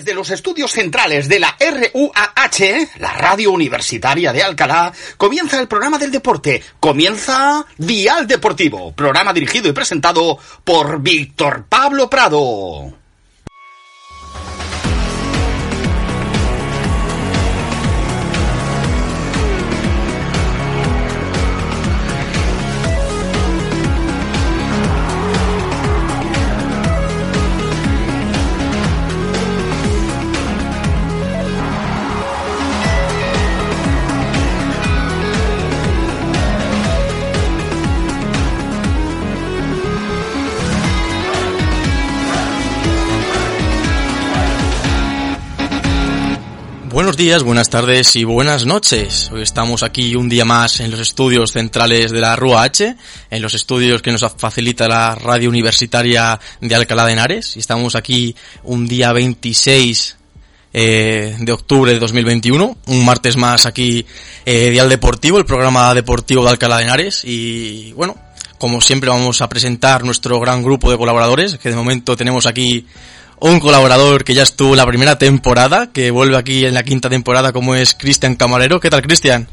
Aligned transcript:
Desde 0.00 0.14
los 0.14 0.30
estudios 0.30 0.72
centrales 0.72 1.28
de 1.28 1.38
la 1.38 1.54
RUAH, 1.60 2.88
la 3.00 3.12
radio 3.12 3.52
universitaria 3.52 4.32
de 4.32 4.42
Alcalá, 4.42 4.94
comienza 5.18 5.60
el 5.60 5.68
programa 5.68 5.98
del 5.98 6.10
deporte. 6.10 6.62
Comienza 6.80 7.66
Dial 7.76 8.26
Deportivo, 8.26 8.92
programa 8.92 9.34
dirigido 9.34 9.68
y 9.68 9.72
presentado 9.72 10.38
por 10.64 11.02
Víctor 11.02 11.66
Pablo 11.68 12.08
Prado. 12.08 12.99
Buenos 47.10 47.24
días, 47.26 47.42
buenas 47.42 47.68
tardes 47.68 48.14
y 48.14 48.22
buenas 48.22 48.66
noches. 48.66 49.30
Hoy 49.32 49.42
estamos 49.42 49.82
aquí 49.82 50.14
un 50.14 50.28
día 50.28 50.44
más 50.44 50.78
en 50.78 50.92
los 50.92 51.00
estudios 51.00 51.50
centrales 51.50 52.12
de 52.12 52.20
la 52.20 52.36
RUAH, 52.36 52.94
en 53.32 53.42
los 53.42 53.52
estudios 53.54 54.00
que 54.00 54.12
nos 54.12 54.24
facilita 54.36 54.86
la 54.86 55.16
radio 55.16 55.48
universitaria 55.48 56.38
de 56.60 56.72
Alcalá 56.72 57.04
de 57.06 57.14
Henares. 57.14 57.56
Y 57.56 57.58
estamos 57.58 57.96
aquí 57.96 58.36
un 58.62 58.86
día 58.86 59.12
26 59.12 60.18
eh, 60.72 61.36
de 61.36 61.52
octubre 61.52 61.92
de 61.92 61.98
2021, 61.98 62.78
un 62.86 63.04
martes 63.04 63.36
más 63.36 63.66
aquí 63.66 64.06
eh, 64.46 64.70
Dial 64.70 64.88
Deportivo, 64.88 65.38
el 65.38 65.44
programa 65.44 65.92
deportivo 65.94 66.44
de 66.44 66.50
Alcalá 66.50 66.76
de 66.76 66.84
Henares. 66.84 67.24
Y 67.24 67.92
bueno, 67.94 68.16
como 68.56 68.80
siempre 68.80 69.10
vamos 69.10 69.42
a 69.42 69.48
presentar 69.48 70.04
nuestro 70.04 70.38
gran 70.38 70.62
grupo 70.62 70.92
de 70.92 70.96
colaboradores, 70.96 71.58
que 71.58 71.70
de 71.70 71.76
momento 71.76 72.16
tenemos 72.16 72.46
aquí 72.46 72.86
un 73.40 73.58
colaborador 73.58 74.24
que 74.24 74.34
ya 74.34 74.42
estuvo 74.42 74.70
en 74.72 74.76
la 74.76 74.86
primera 74.86 75.18
temporada, 75.18 75.88
que 75.92 76.10
vuelve 76.10 76.36
aquí 76.36 76.64
en 76.64 76.74
la 76.74 76.82
quinta 76.82 77.08
temporada 77.08 77.52
como 77.52 77.74
es 77.74 77.94
Cristian 77.94 78.36
Camarero. 78.36 78.80
¿Qué 78.80 78.90
tal, 78.90 79.02
Cristian? 79.02 79.48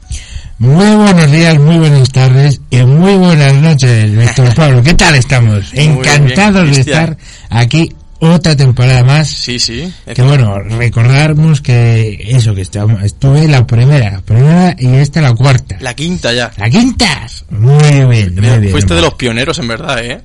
Muy 0.60 0.96
buenos 0.96 1.32
días, 1.32 1.58
muy 1.60 1.78
buenas 1.78 2.12
tardes 2.12 2.62
y 2.70 2.78
muy 2.78 3.16
buenas 3.16 3.54
noches, 3.56 4.16
Víctor 4.16 4.54
Pablo. 4.56 4.84
¿Qué 4.84 4.94
tal 4.94 5.16
estamos? 5.16 5.72
Encantados 5.74 6.64
bien, 6.64 6.74
de 6.74 6.80
estar 6.80 7.18
aquí 7.50 7.94
otra 8.20 8.56
temporada 8.56 9.04
más. 9.04 9.30
Sí, 9.30 9.60
sí. 9.60 9.94
Que 10.14 10.22
bueno, 10.24 10.60
recordamos 10.60 11.62
que 11.62 12.18
eso, 12.30 12.56
que 12.56 12.62
estuve 12.62 13.48
la 13.48 13.66
primera, 13.68 14.22
primera 14.26 14.76
y 14.78 14.88
esta 14.96 15.22
la 15.22 15.34
cuarta. 15.34 15.78
La 15.80 15.94
quinta 15.94 16.34
ya. 16.34 16.52
¿La 16.58 16.70
quinta? 16.70 17.28
Muy 17.52 17.84
bien, 18.08 18.36
muy 18.36 18.60
bien. 18.60 18.72
Fuiste 18.72 18.96
de 18.96 19.02
los 19.02 19.14
pioneros, 19.14 19.60
en 19.60 19.68
verdad, 19.68 20.04
¿eh? 20.04 20.22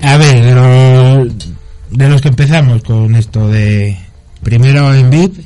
A 0.00 0.16
ver, 0.16 0.44
los, 0.54 1.28
de 1.94 2.08
los 2.08 2.20
que 2.20 2.28
empezamos 2.28 2.82
con 2.82 3.14
esto 3.16 3.48
de 3.48 3.96
primero 4.42 4.92
en 4.94 5.10
VIP 5.10 5.38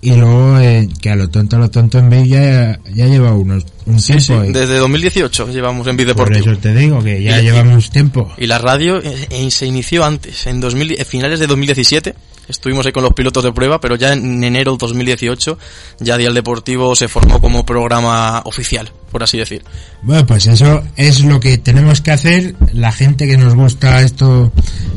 y 0.00 0.14
luego 0.14 0.58
eh, 0.58 0.88
que 1.00 1.10
a 1.10 1.16
lo 1.16 1.28
tonto 1.28 1.56
a 1.56 1.58
lo 1.60 1.70
tonto 1.70 1.98
en 1.98 2.10
VIP 2.10 2.26
ya, 2.26 2.78
ya 2.92 3.06
lleva 3.06 3.32
unos 3.34 3.64
un 3.86 4.00
Sí, 4.00 4.14
tiempo. 4.16 4.44
sí, 4.44 4.52
desde 4.52 4.76
2018 4.78 5.48
llevamos 5.52 5.86
en 5.86 5.96
por 5.96 6.04
Videportivo. 6.04 6.50
eso 6.52 6.60
te 6.60 6.74
digo 6.74 7.02
que 7.02 7.22
ya 7.22 7.40
Y- 7.40 7.44
llevamos 7.44 7.90
tiempo. 7.90 8.32
Y 8.38 8.46
la 8.46 8.58
radio 8.58 8.98
eh, 9.02 9.26
eh, 9.30 9.50
se 9.50 9.66
inició 9.66 10.04
antes, 10.04 10.46
en 10.46 10.60
2000, 10.60 10.92
eh, 11.00 11.04
finales 11.04 11.38
de 11.40 11.46
2017. 11.46 12.14
Estuvimos 12.48 12.84
ahí 12.84 12.92
con 12.92 13.04
los 13.04 13.12
pilotos 13.14 13.44
de 13.44 13.52
prueba, 13.52 13.80
pero 13.80 13.96
ya 13.96 14.12
en 14.12 14.42
enero 14.42 14.72
de 14.72 14.78
2018 14.78 15.58
ya 16.00 16.16
Dial 16.16 16.34
Deportivo 16.34 16.96
se 16.96 17.08
formó 17.08 17.40
como 17.40 17.64
programa 17.64 18.42
oficial, 18.44 18.90
por 19.10 19.22
así 19.22 19.38
decir. 19.38 19.64
Bueno, 20.02 20.26
pues 20.26 20.46
eso 20.46 20.82
es 20.96 21.24
lo 21.24 21.40
que 21.40 21.58
tenemos 21.58 22.00
que 22.00 22.10
hacer 22.10 22.54
la 22.72 22.92
gente 22.92 23.26
que 23.26 23.36
nos 23.36 23.54
gusta 23.54 24.02
esto 24.02 24.52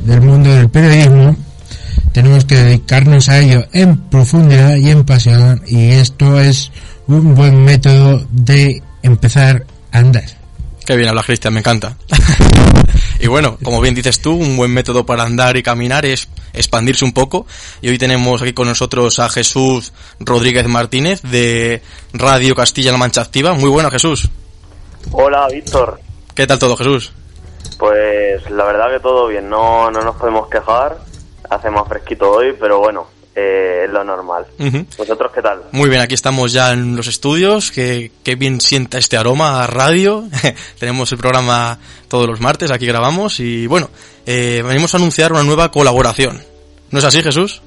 del 0.06 0.22
mundo 0.22 0.50
del 0.50 0.70
periodismo. 0.70 1.36
Tenemos 2.12 2.46
que 2.46 2.56
dedicarnos 2.56 3.30
a 3.30 3.40
ello 3.40 3.66
en 3.74 3.98
profundidad 4.10 4.76
y 4.78 4.90
en 4.90 5.04
pasión 5.04 5.62
y 5.68 5.92
esto 5.92 6.40
es 6.40 6.72
un 7.08 7.36
buen 7.36 7.64
método 7.64 8.26
de 8.32 8.82
empezar 9.04 9.66
a 9.92 10.00
andar. 10.00 10.26
Qué 10.86 10.96
bien 10.96 11.10
habla 11.10 11.24
Cristian, 11.24 11.54
me 11.54 11.60
encanta. 11.60 11.98
y 13.20 13.28
bueno, 13.28 13.58
como 13.64 13.82
bien 13.82 13.96
dices 13.96 14.22
tú, 14.22 14.34
un 14.34 14.58
buen 14.58 14.72
método 14.72 15.06
para 15.06 15.24
andar 15.24 15.58
y 15.58 15.64
caminar 15.64 16.06
es 16.06 16.28
expandirse 16.54 17.06
un 17.06 17.14
poco. 17.14 17.46
Y 17.82 17.90
hoy 17.90 17.98
tenemos 17.98 18.42
aquí 18.42 18.54
con 18.54 18.68
nosotros 18.68 19.20
a 19.20 19.30
Jesús 19.30 19.94
Rodríguez 20.20 20.68
Martínez 20.68 21.22
de 21.22 21.82
Radio 22.14 22.56
Castilla-La 22.56 22.98
Mancha 22.98 23.22
Activa. 23.22 23.54
Muy 23.54 23.70
buena, 23.70 23.90
Jesús. 23.90 24.30
Hola, 25.12 25.48
Víctor. 25.52 26.00
¿Qué 26.34 26.46
tal 26.48 26.60
todo, 26.60 26.76
Jesús? 26.76 27.14
Pues 27.78 28.50
la 28.50 28.66
verdad 28.66 28.92
que 28.92 29.00
todo 29.00 29.28
bien, 29.28 29.50
no, 29.50 29.90
no 29.92 30.02
nos 30.02 30.16
podemos 30.16 30.50
quejar. 30.50 30.98
Hace 31.50 31.70
más 31.70 31.88
fresquito 31.88 32.32
hoy, 32.32 32.56
pero 32.60 32.80
bueno, 32.80 33.08
eh, 33.36 33.86
lo 33.90 34.04
normal. 34.04 34.46
Ujú. 34.58 34.86
¿Vosotros 34.98 35.32
qué 35.34 35.42
tal? 35.42 35.64
Muy 35.72 35.90
bien, 35.90 36.02
aquí 36.02 36.14
estamos 36.14 36.54
ya 36.54 36.72
en 36.72 36.96
los 36.96 37.08
estudios, 37.08 37.72
que, 37.72 38.12
que 38.24 38.36
bien 38.36 38.62
sienta 38.62 38.98
este 38.98 39.18
aroma 39.18 39.64
a 39.64 39.68
radio. 39.68 40.24
Tenemos 40.80 41.12
el 41.12 41.18
programa 41.18 41.78
todos 42.08 42.28
los 42.28 42.40
martes, 42.40 42.72
aquí 42.72 42.86
grabamos 42.86 43.40
y 43.40 43.68
bueno, 43.68 43.90
eh, 44.26 44.64
venimos 44.66 44.94
a 44.94 44.98
anunciar 44.98 45.34
una 45.34 45.44
nueva 45.44 45.70
colaboración. 45.70 46.42
¿No 46.92 47.00
es 47.00 47.06
así, 47.06 47.22
Jesús? 47.22 47.62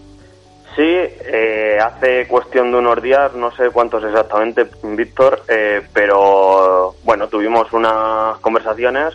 Sí, 0.75 0.84
eh, 0.84 1.77
hace 1.83 2.27
cuestión 2.28 2.71
de 2.71 2.78
unos 2.78 3.03
días, 3.03 3.34
no 3.34 3.51
sé 3.57 3.69
cuántos 3.71 4.05
exactamente, 4.05 4.65
Víctor, 4.83 5.43
eh, 5.49 5.83
pero 5.93 6.95
bueno, 7.03 7.27
tuvimos 7.28 7.73
unas 7.73 8.39
conversaciones 8.39 9.15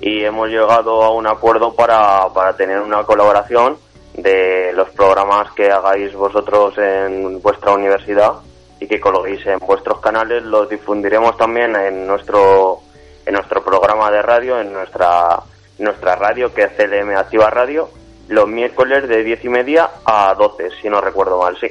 y 0.00 0.22
hemos 0.22 0.48
llegado 0.48 1.02
a 1.02 1.10
un 1.10 1.26
acuerdo 1.26 1.74
para, 1.74 2.28
para 2.32 2.56
tener 2.56 2.80
una 2.80 3.02
colaboración 3.02 3.76
de 4.14 4.72
los 4.74 4.90
programas 4.90 5.52
que 5.52 5.70
hagáis 5.70 6.12
vosotros 6.14 6.76
en 6.78 7.40
vuestra 7.40 7.72
universidad 7.72 8.32
y 8.78 8.86
que 8.86 9.00
coloquéis 9.00 9.46
en 9.46 9.58
vuestros 9.58 10.00
canales, 10.00 10.42
los 10.42 10.68
difundiremos 10.68 11.36
también 11.36 11.74
en 11.76 12.06
nuestro 12.06 12.80
en 13.24 13.34
nuestro 13.34 13.64
programa 13.64 14.10
de 14.10 14.20
radio, 14.20 14.60
en 14.60 14.72
nuestra 14.72 15.40
nuestra 15.78 16.16
radio 16.16 16.52
que 16.52 16.62
es 16.64 16.72
CLM 16.76 17.16
Activa 17.16 17.48
Radio, 17.50 17.90
los 18.28 18.48
miércoles 18.48 19.08
de 19.08 19.22
10 19.22 19.44
y 19.44 19.48
media 19.48 19.90
a 20.04 20.34
12, 20.34 20.68
si 20.80 20.88
no 20.88 21.00
recuerdo 21.00 21.40
mal, 21.40 21.56
sí. 21.60 21.68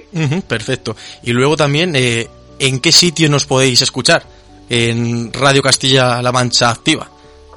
Perfecto. 0.47 0.95
Y 1.23 1.31
luego 1.31 1.55
también, 1.55 1.95
eh, 1.95 2.27
¿en 2.59 2.79
qué 2.79 2.91
sitio 2.91 3.29
nos 3.29 3.45
podéis 3.45 3.81
escuchar? 3.81 4.23
En 4.69 5.33
Radio 5.33 5.61
Castilla-La 5.61 6.31
Mancha 6.31 6.69
Activa. 6.69 7.09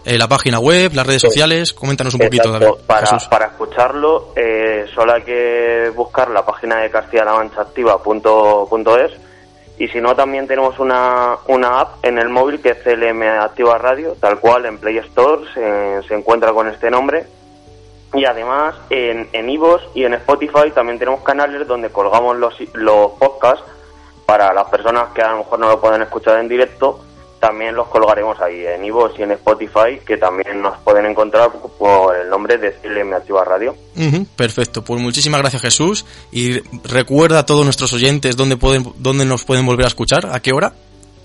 Eh, 0.04 0.18
la 0.18 0.28
página 0.28 0.58
web, 0.58 0.92
las 0.94 1.06
redes 1.06 1.22
sociales, 1.22 1.72
coméntanos 1.72 2.12
un 2.14 2.20
poquito. 2.20 2.52
David. 2.52 2.66
Para, 2.86 3.06
Jesús. 3.06 3.26
para 3.28 3.46
escucharlo, 3.46 4.34
eh, 4.36 4.84
solo 4.94 5.14
hay 5.14 5.22
que 5.22 5.90
buscar 5.96 6.28
la 6.30 6.44
página 6.44 6.80
de 6.80 6.90
castilla-la-mancha-activa.es 6.90 9.12
y 9.76 9.88
si 9.88 10.00
no, 10.00 10.14
también 10.14 10.46
tenemos 10.46 10.78
una, 10.78 11.36
una 11.48 11.80
app 11.80 12.04
en 12.04 12.18
el 12.18 12.28
móvil 12.28 12.60
que 12.60 12.70
es 12.70 12.78
CLM 12.78 13.22
Activa 13.22 13.76
Radio, 13.78 14.16
tal 14.20 14.38
cual 14.38 14.66
en 14.66 14.78
Play 14.78 14.98
Store 14.98 15.42
se, 15.52 16.06
se 16.06 16.14
encuentra 16.14 16.52
con 16.52 16.68
este 16.68 16.90
nombre. 16.90 17.26
Y 18.12 18.24
además 18.24 18.76
en 18.90 19.28
en 19.32 19.50
iVoox 19.50 19.82
y 19.94 20.04
en 20.04 20.14
Spotify 20.14 20.70
también 20.72 21.00
tenemos 21.00 21.22
canales 21.22 21.66
donde 21.66 21.90
colgamos 21.90 22.36
los, 22.36 22.54
los 22.74 23.10
podcasts 23.18 23.64
para 24.24 24.54
las 24.54 24.68
personas 24.68 25.08
que 25.12 25.22
a 25.22 25.32
lo 25.32 25.38
mejor 25.38 25.58
no 25.58 25.68
lo 25.68 25.80
pueden 25.80 26.02
escuchar 26.02 26.38
en 26.38 26.48
directo. 26.48 27.00
También 27.44 27.74
los 27.74 27.88
colgaremos 27.88 28.40
ahí 28.40 28.64
en 28.64 28.86
iVoox 28.86 29.18
y 29.18 29.22
en 29.22 29.32
Spotify, 29.32 30.00
que 30.06 30.16
también 30.16 30.62
nos 30.62 30.78
pueden 30.78 31.04
encontrar 31.04 31.50
por 31.78 32.16
el 32.16 32.30
nombre 32.30 32.56
de 32.56 32.72
CLM 32.72 33.12
Activa 33.12 33.44
Radio. 33.44 33.76
Perfecto, 34.34 34.82
pues 34.82 34.98
muchísimas 35.02 35.42
gracias 35.42 35.60
Jesús 35.60 36.06
y 36.32 36.60
recuerda 36.88 37.40
a 37.40 37.44
todos 37.44 37.66
nuestros 37.66 37.92
oyentes 37.92 38.38
dónde, 38.38 38.56
pueden, 38.56 38.86
dónde 38.96 39.26
nos 39.26 39.44
pueden 39.44 39.66
volver 39.66 39.84
a 39.84 39.88
escuchar, 39.88 40.30
a 40.32 40.40
qué 40.40 40.54
hora 40.54 40.72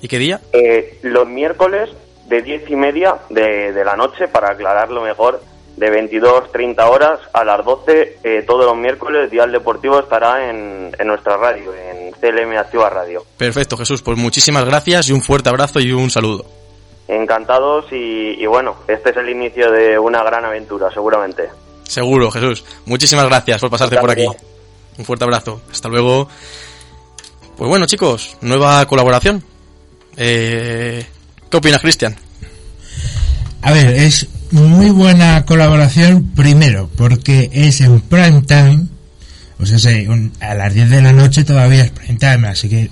y 0.01 0.09
qué 0.09 0.17
día. 0.17 0.41
Eh, 0.51 0.99
los 1.03 1.25
miércoles 1.25 1.89
de 2.27 2.41
10 2.41 2.69
y 2.69 2.75
media 2.75 3.15
de, 3.29 3.71
de 3.71 3.85
la 3.85 3.95
noche, 3.95 4.27
para 4.27 4.51
aclararlo 4.51 5.01
mejor, 5.01 5.41
de 5.79 5.89
22, 5.89 6.51
30 6.51 6.89
horas 6.89 7.19
a 7.31 7.45
las 7.45 7.63
12, 7.63 8.19
eh, 8.21 8.43
todos 8.45 8.65
los 8.65 8.75
miércoles, 8.75 9.31
Dial 9.31 9.49
Deportivo 9.49 9.97
estará 9.97 10.49
en, 10.49 10.91
en 10.99 11.07
nuestra 11.07 11.37
radio, 11.37 11.73
en 11.73 12.11
CLM 12.11 12.57
Activa 12.57 12.89
Radio. 12.89 13.23
Perfecto 13.37 13.77
Jesús, 13.77 14.01
pues 14.01 14.17
muchísimas 14.17 14.65
gracias 14.65 15.07
y 15.07 15.13
un 15.13 15.21
fuerte 15.21 15.47
abrazo 15.47 15.79
y 15.79 15.93
un 15.93 16.09
saludo. 16.09 16.45
Encantados 17.07 17.85
y, 17.93 18.35
y 18.37 18.45
bueno, 18.45 18.75
este 18.89 19.11
es 19.11 19.17
el 19.17 19.29
inicio 19.29 19.71
de 19.71 19.97
una 19.97 20.21
gran 20.21 20.43
aventura, 20.43 20.91
seguramente. 20.93 21.47
Seguro 21.83 22.29
Jesús, 22.29 22.65
muchísimas 22.85 23.25
gracias 23.29 23.61
por 23.61 23.69
pasarte 23.69 23.97
por 23.97 24.11
aquí. 24.11 24.27
Un 24.97 25.05
fuerte 25.05 25.23
abrazo, 25.23 25.61
hasta 25.71 25.87
luego. 25.87 26.27
Pues 27.55 27.69
bueno 27.69 27.85
chicos, 27.85 28.35
nueva 28.41 28.85
colaboración. 28.85 29.41
Eh, 30.17 31.05
¿Qué 31.49 31.57
opinas 31.57 31.81
Cristian? 31.81 32.17
A 33.61 33.71
ver, 33.71 33.87
es 33.93 34.27
muy 34.51 34.89
buena 34.89 35.45
colaboración 35.45 36.31
primero 36.35 36.89
porque 36.95 37.49
es 37.53 37.81
en 37.81 38.01
prime 38.01 38.41
time 38.43 38.87
O 39.59 39.65
sea, 39.65 39.77
a 40.39 40.53
las 40.53 40.73
10 40.73 40.89
de 40.89 41.01
la 41.01 41.13
noche 41.13 41.43
todavía 41.43 41.83
es 41.83 41.91
prime 41.91 42.17
time, 42.17 42.47
así 42.47 42.69
que 42.69 42.89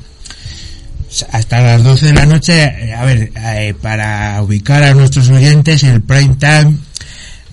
hasta 1.31 1.62
las 1.62 1.83
12 1.83 2.07
de 2.07 2.13
la 2.13 2.25
noche, 2.25 2.63
eh, 2.63 2.94
a 2.94 3.06
ver, 3.06 3.31
eh, 3.36 3.74
para 3.81 4.42
ubicar 4.42 4.83
a 4.83 4.94
nuestros 4.94 5.30
oyentes, 5.30 5.83
el 5.83 6.01
prime 6.01 6.36
time 6.36 6.77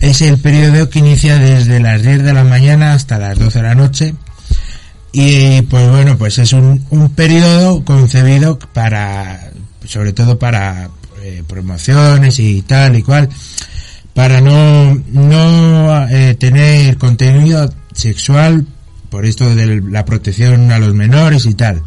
es 0.00 0.20
el 0.22 0.38
periodo 0.38 0.90
que 0.90 0.98
inicia 0.98 1.38
desde 1.38 1.80
las 1.80 2.02
10 2.02 2.24
de 2.24 2.32
la 2.32 2.44
mañana 2.44 2.92
hasta 2.92 3.18
las 3.18 3.38
12 3.38 3.58
de 3.58 3.64
la 3.64 3.74
noche. 3.74 4.14
Y 5.12 5.62
pues 5.62 5.88
bueno, 5.88 6.18
pues 6.18 6.38
es 6.38 6.52
un, 6.52 6.84
un 6.90 7.10
periodo 7.10 7.84
concebido 7.84 8.58
para, 8.58 9.50
sobre 9.86 10.12
todo 10.12 10.38
para 10.38 10.90
eh, 11.22 11.44
promociones 11.46 12.38
y 12.40 12.62
tal 12.62 12.96
y 12.96 13.02
cual, 13.02 13.28
para 14.14 14.40
no, 14.40 14.94
no 15.12 16.08
eh, 16.08 16.34
tener 16.34 16.96
contenido 16.96 17.72
sexual 17.92 18.64
por 19.10 19.26
esto 19.26 19.54
de 19.54 19.80
la 19.82 20.04
protección 20.04 20.72
a 20.72 20.78
los 20.78 20.94
menores 20.94 21.46
y 21.46 21.54
tal. 21.54 21.82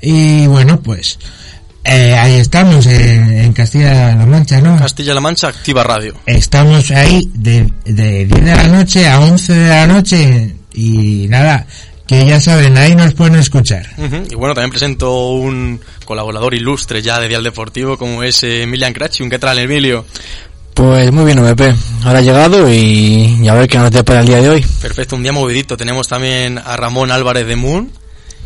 Y 0.00 0.46
bueno, 0.46 0.80
pues 0.80 1.18
eh, 1.84 2.14
ahí 2.14 2.34
estamos 2.34 2.86
en, 2.86 3.32
en 3.38 3.52
Castilla-La 3.52 4.26
Mancha, 4.26 4.60
¿no? 4.60 4.76
Castilla-La 4.78 5.20
Mancha 5.20 5.48
Activa 5.48 5.82
Radio. 5.82 6.14
Estamos 6.26 6.90
ahí 6.90 7.30
de, 7.34 7.70
de 7.84 8.26
10 8.26 8.44
de 8.44 8.54
la 8.54 8.68
noche 8.68 9.08
a 9.08 9.20
11 9.20 9.52
de 9.52 9.68
la 9.68 9.86
noche 9.86 10.54
y 10.74 11.26
nada, 11.28 11.66
que 12.06 12.26
ya 12.26 12.40
saben, 12.40 12.76
ahí 12.76 12.94
nos 12.94 13.14
pueden 13.14 13.36
escuchar. 13.36 13.86
Y 14.30 14.34
bueno, 14.34 14.54
también 14.54 14.70
presento 14.70 15.30
un 15.30 15.80
colaborador 16.04 16.54
ilustre 16.54 17.02
ya 17.02 17.18
de 17.20 17.28
Dial 17.28 17.44
Deportivo 17.44 17.96
como 17.96 18.22
es 18.22 18.42
eh, 18.42 18.62
Emilian 18.62 18.92
Crachiun. 18.92 19.30
¿Qué 19.30 19.38
tal, 19.38 19.58
Emilio? 19.58 20.04
Pues 20.80 21.12
muy 21.12 21.26
bien, 21.26 21.38
VP. 21.40 21.74
Ahora 22.04 22.20
ha 22.20 22.22
llegado 22.22 22.72
y, 22.72 23.38
y 23.42 23.48
a 23.48 23.52
ver 23.52 23.68
qué 23.68 23.76
nos 23.76 23.90
depara 23.90 24.20
el 24.20 24.26
día 24.26 24.40
de 24.40 24.48
hoy. 24.48 24.66
Perfecto, 24.80 25.14
un 25.14 25.22
día 25.22 25.30
movidito. 25.30 25.76
Tenemos 25.76 26.08
también 26.08 26.56
a 26.56 26.74
Ramón 26.74 27.10
Álvarez 27.10 27.46
de 27.46 27.54
Moon 27.54 27.92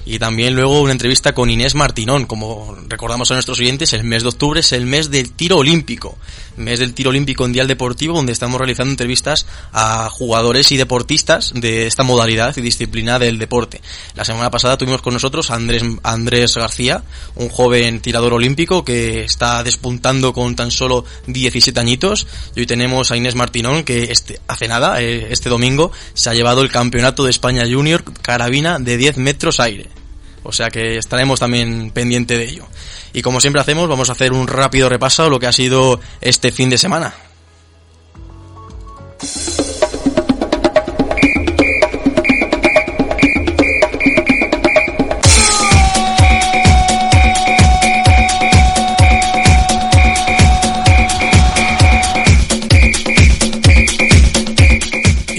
y 0.06 0.18
también 0.18 0.54
luego 0.54 0.80
una 0.82 0.92
entrevista 0.92 1.34
con 1.34 1.50
Inés 1.50 1.74
Martinón. 1.74 2.26
Como 2.26 2.76
recordamos 2.88 3.30
a 3.30 3.34
nuestros 3.34 3.58
oyentes, 3.58 3.92
el 3.92 4.04
mes 4.04 4.22
de 4.22 4.28
octubre 4.28 4.60
es 4.60 4.72
el 4.72 4.86
mes 4.86 5.10
del 5.10 5.32
tiro 5.32 5.58
olímpico. 5.58 6.18
Mes 6.56 6.78
del 6.78 6.94
tiro 6.94 7.10
olímpico 7.10 7.44
en 7.44 7.52
Dial 7.52 7.66
Deportivo, 7.66 8.14
donde 8.14 8.32
estamos 8.32 8.58
realizando 8.58 8.90
entrevistas 8.90 9.46
a 9.72 10.08
jugadores 10.10 10.70
y 10.72 10.76
deportistas 10.76 11.52
de 11.54 11.86
esta 11.86 12.02
modalidad 12.02 12.56
y 12.56 12.60
disciplina 12.60 13.18
del 13.18 13.38
deporte. 13.38 13.80
La 14.14 14.24
semana 14.24 14.50
pasada 14.50 14.76
tuvimos 14.76 15.02
con 15.02 15.14
nosotros 15.14 15.50
a 15.50 15.54
Andrés, 15.54 15.82
Andrés 16.02 16.54
García, 16.54 17.02
un 17.34 17.48
joven 17.48 18.00
tirador 18.00 18.34
olímpico 18.34 18.84
que 18.84 19.24
está 19.24 19.64
despuntando 19.64 20.32
con 20.32 20.54
tan 20.54 20.70
solo 20.70 21.04
17 21.26 21.78
añitos. 21.80 22.26
Y 22.54 22.60
hoy 22.60 22.66
tenemos 22.66 23.10
a 23.10 23.16
Inés 23.16 23.34
Martinón, 23.34 23.84
que 23.84 24.12
este, 24.12 24.40
hace 24.48 24.68
nada, 24.68 25.00
eh, 25.00 25.28
este 25.30 25.48
domingo, 25.48 25.92
se 26.12 26.30
ha 26.30 26.34
llevado 26.34 26.62
el 26.62 26.70
campeonato 26.70 27.24
de 27.24 27.30
España 27.30 27.64
Junior 27.68 28.04
carabina 28.22 28.78
de 28.78 28.96
10 28.96 29.16
metros 29.16 29.60
aire. 29.60 29.93
O 30.44 30.52
sea 30.52 30.70
que 30.70 30.98
estaremos 30.98 31.40
también 31.40 31.90
pendiente 31.90 32.38
de 32.38 32.44
ello. 32.44 32.66
Y 33.12 33.22
como 33.22 33.40
siempre 33.40 33.60
hacemos, 33.60 33.88
vamos 33.88 34.10
a 34.10 34.12
hacer 34.12 34.32
un 34.32 34.46
rápido 34.46 34.88
repaso 34.88 35.24
a 35.24 35.28
lo 35.28 35.40
que 35.40 35.46
ha 35.46 35.52
sido 35.52 36.00
este 36.20 36.52
fin 36.52 36.70
de 36.70 36.78
semana. 36.78 37.14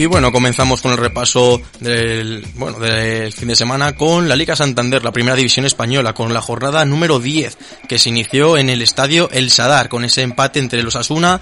Y 0.05 0.07
bueno, 0.07 0.31
comenzamos 0.31 0.83
con 0.83 0.91
el 0.91 0.99
repaso 0.99 1.59
del, 1.79 2.45
bueno, 2.53 2.77
del 2.77 3.33
fin 3.33 3.47
de 3.47 3.55
semana 3.55 3.95
con 3.95 4.29
la 4.29 4.35
Liga 4.35 4.55
Santander, 4.55 5.03
la 5.03 5.11
primera 5.11 5.35
división 5.35 5.65
española, 5.65 6.13
con 6.13 6.31
la 6.31 6.41
jornada 6.41 6.85
número 6.85 7.19
10, 7.19 7.57
que 7.89 7.97
se 7.97 8.09
inició 8.09 8.55
en 8.55 8.69
el 8.69 8.83
estadio 8.83 9.31
El 9.31 9.49
Sadar, 9.49 9.89
con 9.89 10.05
ese 10.05 10.21
empate 10.21 10.59
entre 10.59 10.83
los 10.83 10.95
Asuna 10.95 11.41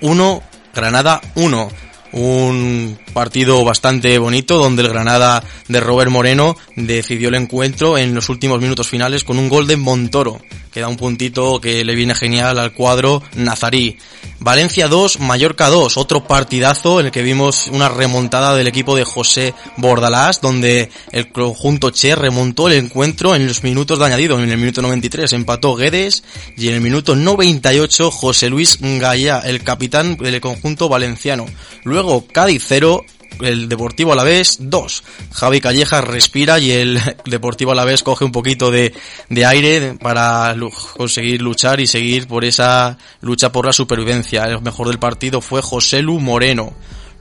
1, 0.00 0.42
Granada 0.72 1.20
1. 1.34 1.70
Un 2.12 3.00
partido 3.14 3.64
bastante 3.64 4.18
bonito 4.18 4.58
donde 4.58 4.82
el 4.82 4.90
Granada 4.90 5.42
de 5.68 5.80
Robert 5.80 6.10
Moreno 6.10 6.56
decidió 6.76 7.28
el 7.28 7.36
encuentro 7.36 7.96
en 7.96 8.14
los 8.14 8.28
últimos 8.28 8.60
minutos 8.60 8.88
finales 8.88 9.24
con 9.24 9.38
un 9.38 9.48
gol 9.48 9.66
de 9.66 9.78
Montoro, 9.78 10.42
que 10.72 10.80
da 10.80 10.88
un 10.88 10.96
puntito 10.96 11.60
que 11.60 11.84
le 11.84 11.94
viene 11.94 12.14
genial 12.14 12.58
al 12.58 12.74
cuadro 12.74 13.22
nazarí. 13.36 13.96
Valencia 14.40 14.88
2, 14.88 15.20
Mallorca 15.20 15.68
2, 15.68 15.96
otro 15.96 16.26
partidazo 16.26 17.00
en 17.00 17.06
el 17.06 17.12
que 17.12 17.22
vimos 17.22 17.68
una 17.68 17.88
remontada 17.88 18.54
del 18.54 18.66
equipo 18.66 18.94
de 18.96 19.04
José 19.04 19.54
Bordalás, 19.76 20.40
donde 20.40 20.90
el 21.12 21.30
conjunto 21.30 21.90
Che 21.90 22.14
remontó 22.14 22.68
el 22.68 22.74
encuentro 22.74 23.34
en 23.34 23.46
los 23.46 23.62
minutos 23.62 23.98
de 23.98 24.04
añadido. 24.04 24.38
En 24.38 24.50
el 24.50 24.58
minuto 24.58 24.82
93 24.82 25.32
empató 25.32 25.76
Guedes 25.76 26.24
y 26.56 26.68
en 26.68 26.74
el 26.74 26.80
minuto 26.80 27.14
98 27.14 28.10
José 28.10 28.50
Luis 28.50 28.78
Gaya, 28.80 29.38
el 29.38 29.62
capitán 29.62 30.16
del 30.16 30.40
conjunto 30.40 30.88
valenciano. 30.88 31.46
Luego 31.84 32.26
Cádiz 32.26 32.64
0, 32.66 33.03
el 33.40 33.68
Deportivo 33.68 34.12
Alavés 34.12 34.58
2. 34.60 35.04
Javi 35.32 35.60
Calleja 35.60 36.00
respira 36.00 36.58
y 36.58 36.70
el 36.70 37.00
Deportivo 37.24 37.72
Alavés 37.72 38.02
coge 38.02 38.24
un 38.24 38.32
poquito 38.32 38.70
de, 38.70 38.94
de 39.28 39.46
aire 39.46 39.94
para 40.00 40.54
conseguir 40.96 41.42
luchar 41.42 41.80
y 41.80 41.86
seguir 41.86 42.26
por 42.26 42.44
esa 42.44 42.98
lucha 43.20 43.50
por 43.50 43.66
la 43.66 43.72
supervivencia. 43.72 44.44
El 44.44 44.60
mejor 44.62 44.88
del 44.88 44.98
partido 44.98 45.40
fue 45.40 45.62
José 45.62 46.02
Lu 46.02 46.20
Moreno. 46.20 46.72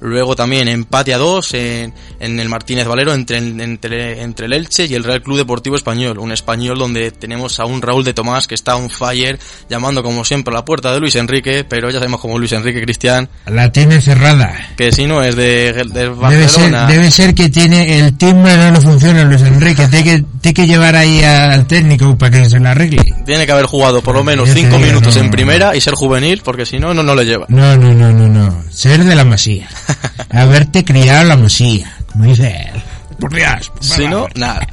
Luego 0.03 0.35
también 0.35 0.67
empate 0.67 1.13
a 1.13 1.17
dos 1.17 1.53
en, 1.53 1.93
en 2.19 2.39
el 2.39 2.49
Martínez 2.49 2.85
Valero 2.85 3.13
entre, 3.13 3.37
entre, 3.37 4.21
entre 4.21 4.45
el 4.47 4.53
Elche 4.53 4.85
y 4.85 4.95
el 4.95 5.03
Real 5.03 5.21
Club 5.21 5.37
Deportivo 5.37 5.75
Español. 5.75 6.19
Un 6.19 6.31
español 6.33 6.77
donde 6.77 7.11
tenemos 7.11 7.59
a 7.59 7.65
un 7.65 7.81
Raúl 7.81 8.03
de 8.03 8.13
Tomás 8.13 8.47
que 8.47 8.55
está 8.55 8.75
on 8.75 8.89
fire, 8.89 9.39
llamando 9.69 10.03
como 10.03 10.25
siempre 10.25 10.53
a 10.53 10.57
la 10.59 10.65
puerta 10.65 10.91
de 10.93 10.99
Luis 10.99 11.15
Enrique, 11.15 11.63
pero 11.67 11.89
ya 11.89 11.99
sabemos 11.99 12.19
como 12.19 12.37
Luis 12.37 12.51
Enrique 12.51 12.81
Cristian, 12.81 13.29
La 13.45 13.71
tiene 13.71 14.01
cerrada. 14.01 14.53
que 14.75 14.91
si 14.91 15.05
no 15.05 15.23
es 15.23 15.35
de, 15.35 15.71
de 15.71 15.83
Debe 15.85 16.03
ser, 16.03 16.15
Barcelona. 16.15 16.85
debe 16.87 17.09
ser 17.11 17.33
que 17.33 17.49
tiene 17.49 17.99
el 17.99 18.17
timbre 18.17 18.57
no 18.57 18.71
le 18.71 18.81
funciona 18.81 19.23
Luis 19.23 19.41
Enrique. 19.41 19.87
Tiene 19.87 20.03
que, 20.03 20.25
tiene 20.41 20.53
que 20.53 20.67
llevar 20.67 20.95
ahí 20.95 21.21
al 21.23 21.65
técnico 21.65 22.17
para 22.17 22.39
que 22.41 22.49
se 22.49 22.59
la 22.59 22.71
arregle. 22.71 23.03
Tiene 23.25 23.45
que 23.45 23.51
haber 23.53 23.65
jugado 23.65 24.01
por 24.01 24.15
lo 24.15 24.23
menos 24.23 24.47
Ya 24.49 24.53
te 24.53 24.59
cinco 24.61 24.75
digo, 24.77 24.87
minutos 24.89 25.15
no, 25.15 25.21
en 25.23 25.31
primera 25.31 25.75
y 25.75 25.81
ser 25.81 25.93
juvenil, 25.93 26.41
porque 26.43 26.65
si 26.65 26.77
no, 26.77 26.93
no, 26.93 27.03
no 27.03 27.15
le 27.15 27.25
lleva. 27.25 27.45
No, 27.47 27.77
no, 27.77 27.93
no, 27.93 28.11
no, 28.11 28.27
no. 28.27 28.63
Ser 28.69 29.03
de 29.03 29.15
la 29.15 29.23
masía. 29.23 29.69
Haberte 30.29 30.83
criado 30.83 31.25
la 31.25 31.37
masía. 31.37 31.95
Como 32.11 32.25
dice 32.25 32.69
él. 32.73 32.81
Por 33.19 33.33
Dios. 33.33 33.69
por 33.69 33.83
Si 33.83 34.07
no, 34.07 34.27
nada. 34.35 34.67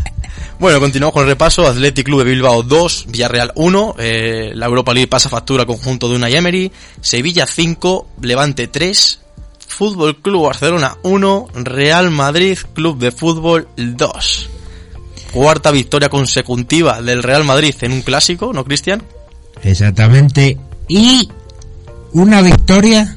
Bueno, 0.59 0.79
continuamos 0.79 1.15
con 1.15 1.23
el 1.23 1.31
repaso. 1.31 1.67
Athletic 1.67 2.05
Club 2.05 2.19
de 2.23 2.31
Bilbao 2.31 2.63
2, 2.63 3.07
Villarreal 3.09 3.53
1. 3.55 3.95
eh, 3.99 4.53
la 4.55 4.67
Europa 4.67 4.93
League 4.93 5.09
pasa 5.09 5.31
factura 5.31 5.63
al 5.63 5.67
conjunto 5.67 6.09
de 6.09 6.17
una 6.17 6.29
Emery. 6.29 6.71
Sevilla 7.01 7.47
5, 7.47 8.09
Levante 8.21 8.69
3. 8.69 9.21
Fútbol 9.67 10.21
Club 10.21 10.45
Barcelona 10.45 10.99
1, 11.05 11.49
Real 11.55 12.11
Madrid 12.11 12.59
Club 12.75 12.99
de 12.99 13.11
Fútbol 13.11 13.69
2. 13.77 14.51
Cuarta 15.33 15.71
victoria 15.71 16.11
consecutiva 16.11 17.01
del 17.01 17.23
Real 17.23 17.45
Madrid 17.45 17.75
en 17.81 17.93
un 17.93 18.03
clásico, 18.03 18.53
¿no, 18.53 18.65
Cristian? 18.65 19.03
Exactamente. 19.63 20.59
Y 20.89 21.27
una 22.13 22.43
victoria 22.43 23.17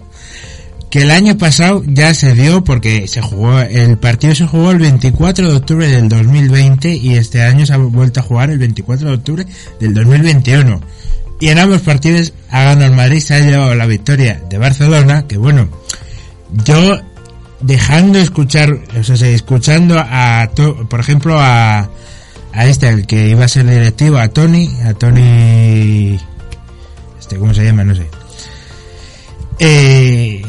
que 0.93 1.01
el 1.01 1.09
año 1.09 1.35
pasado 1.39 1.81
ya 1.87 2.13
se 2.13 2.35
dio 2.35 2.63
porque 2.63 3.07
se 3.07 3.19
jugó, 3.19 3.59
el 3.59 3.97
partido 3.97 4.35
se 4.35 4.45
jugó 4.45 4.69
el 4.69 4.77
24 4.77 5.49
de 5.49 5.55
octubre 5.57 5.87
del 5.87 6.07
2020 6.07 6.93
y 6.93 7.15
este 7.15 7.41
año 7.41 7.65
se 7.65 7.73
ha 7.73 7.77
vuelto 7.77 8.19
a 8.19 8.23
jugar 8.23 8.51
el 8.51 8.59
24 8.59 9.07
de 9.07 9.13
octubre 9.15 9.47
del 9.79 9.95
2021. 9.95 10.81
Y 11.39 11.47
en 11.49 11.57
ambos 11.57 11.81
partidos 11.81 12.33
ha 12.51 12.61
ganado 12.65 12.85
el 12.91 12.95
Madrid, 12.95 13.21
se 13.21 13.33
ha 13.33 13.39
llevado 13.39 13.73
la 13.73 13.87
victoria 13.87 14.39
de 14.51 14.59
Barcelona, 14.59 15.25
que 15.27 15.37
bueno, 15.39 15.67
yo 16.63 16.99
dejando 17.59 18.19
escuchar, 18.19 18.77
o 18.95 19.03
sea, 19.03 19.15
escuchando 19.29 19.95
a, 19.97 20.47
to- 20.53 20.87
por 20.87 20.99
ejemplo, 20.99 21.39
a, 21.41 21.89
a 22.53 22.65
este, 22.67 22.87
el 22.89 23.07
que 23.07 23.29
iba 23.29 23.45
a 23.45 23.47
ser 23.47 23.65
directivo, 23.65 24.19
a 24.19 24.27
Tony, 24.27 24.69
a 24.85 24.93
Tony, 24.93 26.19
este, 27.19 27.37
¿cómo 27.37 27.51
se 27.51 27.63
llama? 27.65 27.83
No 27.83 27.95
sé. 27.95 28.05
Eh, 29.59 30.42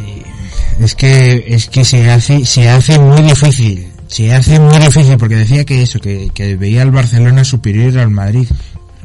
es 0.80 0.94
que, 0.94 1.44
es 1.48 1.68
que 1.68 1.84
se 1.84 2.10
hace, 2.10 2.44
se 2.44 2.68
hace 2.68 2.98
muy 2.98 3.22
difícil, 3.22 3.88
se 4.08 4.32
hace 4.32 4.58
muy 4.58 4.78
difícil 4.78 5.16
porque 5.16 5.36
decía 5.36 5.64
que 5.64 5.82
eso, 5.82 6.00
que, 6.00 6.30
que 6.34 6.56
veía 6.56 6.82
al 6.82 6.90
Barcelona 6.90 7.44
superior 7.44 7.98
al 7.98 8.10
Madrid. 8.10 8.48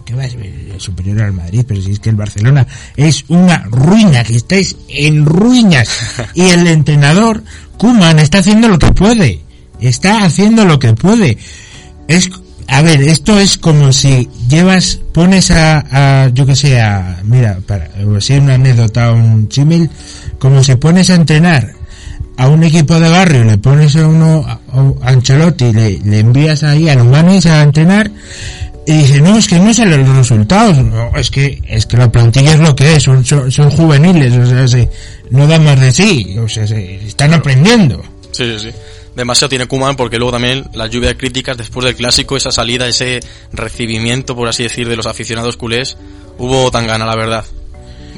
¿Qué 0.05 0.15
va 0.15 0.23
a 0.23 0.29
ser 0.29 0.39
superior 0.77 1.21
al 1.21 1.33
Madrid? 1.33 1.63
Pero 1.67 1.79
si 1.83 1.91
es 1.91 1.99
que 1.99 2.09
el 2.09 2.15
Barcelona 2.15 2.65
es 2.97 3.25
una 3.27 3.59
ruina, 3.69 4.23
que 4.23 4.35
estáis 4.35 4.75
en 4.88 5.23
ruinas. 5.23 5.88
Y 6.33 6.49
el 6.49 6.65
entrenador, 6.65 7.43
Kuman, 7.77 8.17
está 8.17 8.39
haciendo 8.39 8.67
lo 8.69 8.79
que 8.79 8.91
puede. 8.91 9.41
Está 9.79 10.23
haciendo 10.23 10.65
lo 10.65 10.79
que 10.79 10.93
puede. 10.93 11.38
Es, 12.07 12.31
a 12.67 12.81
ver, 12.81 13.03
esto 13.03 13.39
es 13.39 13.59
como 13.59 13.93
si 13.93 14.27
llevas, 14.49 14.99
pones 15.13 15.51
a, 15.51 16.23
a 16.23 16.29
yo 16.29 16.43
que 16.47 16.55
sé, 16.55 16.81
a, 16.81 17.21
mira, 17.23 17.59
para, 17.67 17.91
o 18.07 18.19
sea, 18.19 18.41
una 18.41 18.55
anécdota, 18.55 19.11
un 19.11 19.47
símil, 19.51 19.91
como 20.39 20.63
si 20.63 20.75
pones 20.75 21.10
a 21.10 21.15
entrenar 21.15 21.74
a 22.39 22.48
un 22.48 22.63
equipo 22.63 23.00
de 23.00 23.10
barrio 23.10 23.43
le 23.43 23.58
pones 23.58 23.96
a 23.98 24.08
uno, 24.08 24.46
a, 24.48 24.60
a 25.05 25.10
Ancelotti, 25.10 25.74
le, 25.74 26.00
le 26.00 26.19
envías 26.19 26.63
ahí 26.63 26.88
a 26.88 26.96
Luganes 26.96 27.46
a 27.46 27.62
entrenar, 27.62 28.10
y 28.86 28.93
dice, 28.93 29.22
no, 29.22 29.38
es 29.38 29.48
que 29.48 29.60
no 29.60 29.74
salen 29.74 30.05
los 30.05 30.15
resultados, 30.15 30.77
no, 30.77 31.12
es 31.15 31.29
que, 31.29 31.62
es 31.67 31.86
que 31.86 31.98
la 31.98 32.10
plantilla 32.10 32.53
es 32.53 32.60
lo 32.60 32.75
que 32.75 32.96
es, 32.96 33.03
son, 33.03 33.25
son, 33.25 33.51
son 33.51 33.69
juveniles, 33.69 34.34
o 34.34 34.46
sea, 34.46 34.67
se, 34.67 34.89
no 35.31 35.48
dan 35.48 35.65
más 35.65 35.79
de 35.79 35.91
sí, 35.91 36.38
o 36.39 36.48
sea, 36.48 36.65
se 36.65 36.96
están 37.05 37.34
aprendiendo. 37.34 38.01
Sí, 38.31 38.46
sí, 38.58 38.69
sí. 38.69 38.75
Demasiado 39.15 39.50
tiene 39.50 39.67
Kuman 39.67 39.98
porque 39.98 40.17
luego 40.17 40.31
también 40.31 40.65
la 40.74 40.88
lluvia 40.88 41.10
de 41.10 41.17
críticas 41.17 41.58
después 41.58 41.86
del 41.86 41.96
clásico, 41.96 42.38
esa 42.38 42.51
salida, 42.51 42.88
ese 42.88 43.19
recibimiento, 43.51 44.34
por 44.34 44.48
así 44.48 44.63
decir, 44.63 44.88
de 44.88 44.96
los 44.96 45.08
aficionados 45.08 45.58
culés, 45.58 45.98
hubo 46.38 46.72
tan 46.72 46.88
gana, 46.88 47.05
la 47.05 47.15
verdad. 47.15 47.43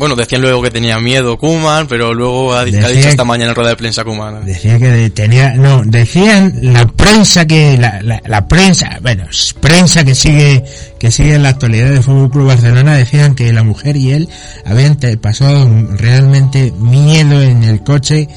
Bueno, 0.02 0.16
decían 0.16 0.42
luego 0.42 0.64
que 0.64 0.72
tenía 0.72 1.00
miedo 1.00 1.38
Kuman, 1.38 1.86
pero 1.86 2.16
luego 2.16 2.56
ha, 2.56 2.66
dicho 2.66 2.80
esta 2.80 3.24
mañana 3.24 3.52
en 3.52 3.56
rueda 3.56 3.70
de 3.70 3.76
prensa 3.76 4.04
Kuman. 4.04 4.44
Decía 4.44 4.80
que 4.80 5.12
tenía, 5.12 5.54
no, 5.54 5.84
decían 5.86 6.58
la 6.60 6.88
prensa 6.88 7.46
que, 7.46 7.78
la, 7.78 8.02
la, 8.02 8.20
la 8.26 8.48
prensa, 8.48 8.98
bueno, 9.04 9.26
prensa 9.60 10.04
que 10.04 10.16
sigue, 10.16 10.64
que 10.98 11.12
sigue 11.12 11.36
en 11.36 11.44
la 11.44 11.50
actualidad 11.50 11.92
del 11.92 12.02
Fútbol 12.02 12.32
Club 12.32 12.48
Barcelona, 12.48 12.96
decían 12.96 13.36
que 13.36 13.54
la 13.54 13.62
mujer 13.62 13.96
y 13.96 14.14
él 14.14 14.28
habían 14.66 14.98
pasado 15.22 15.70
realmente 15.92 16.74
miedo 16.80 17.40
en 17.40 17.64
el 17.64 17.84
coche 17.84 18.28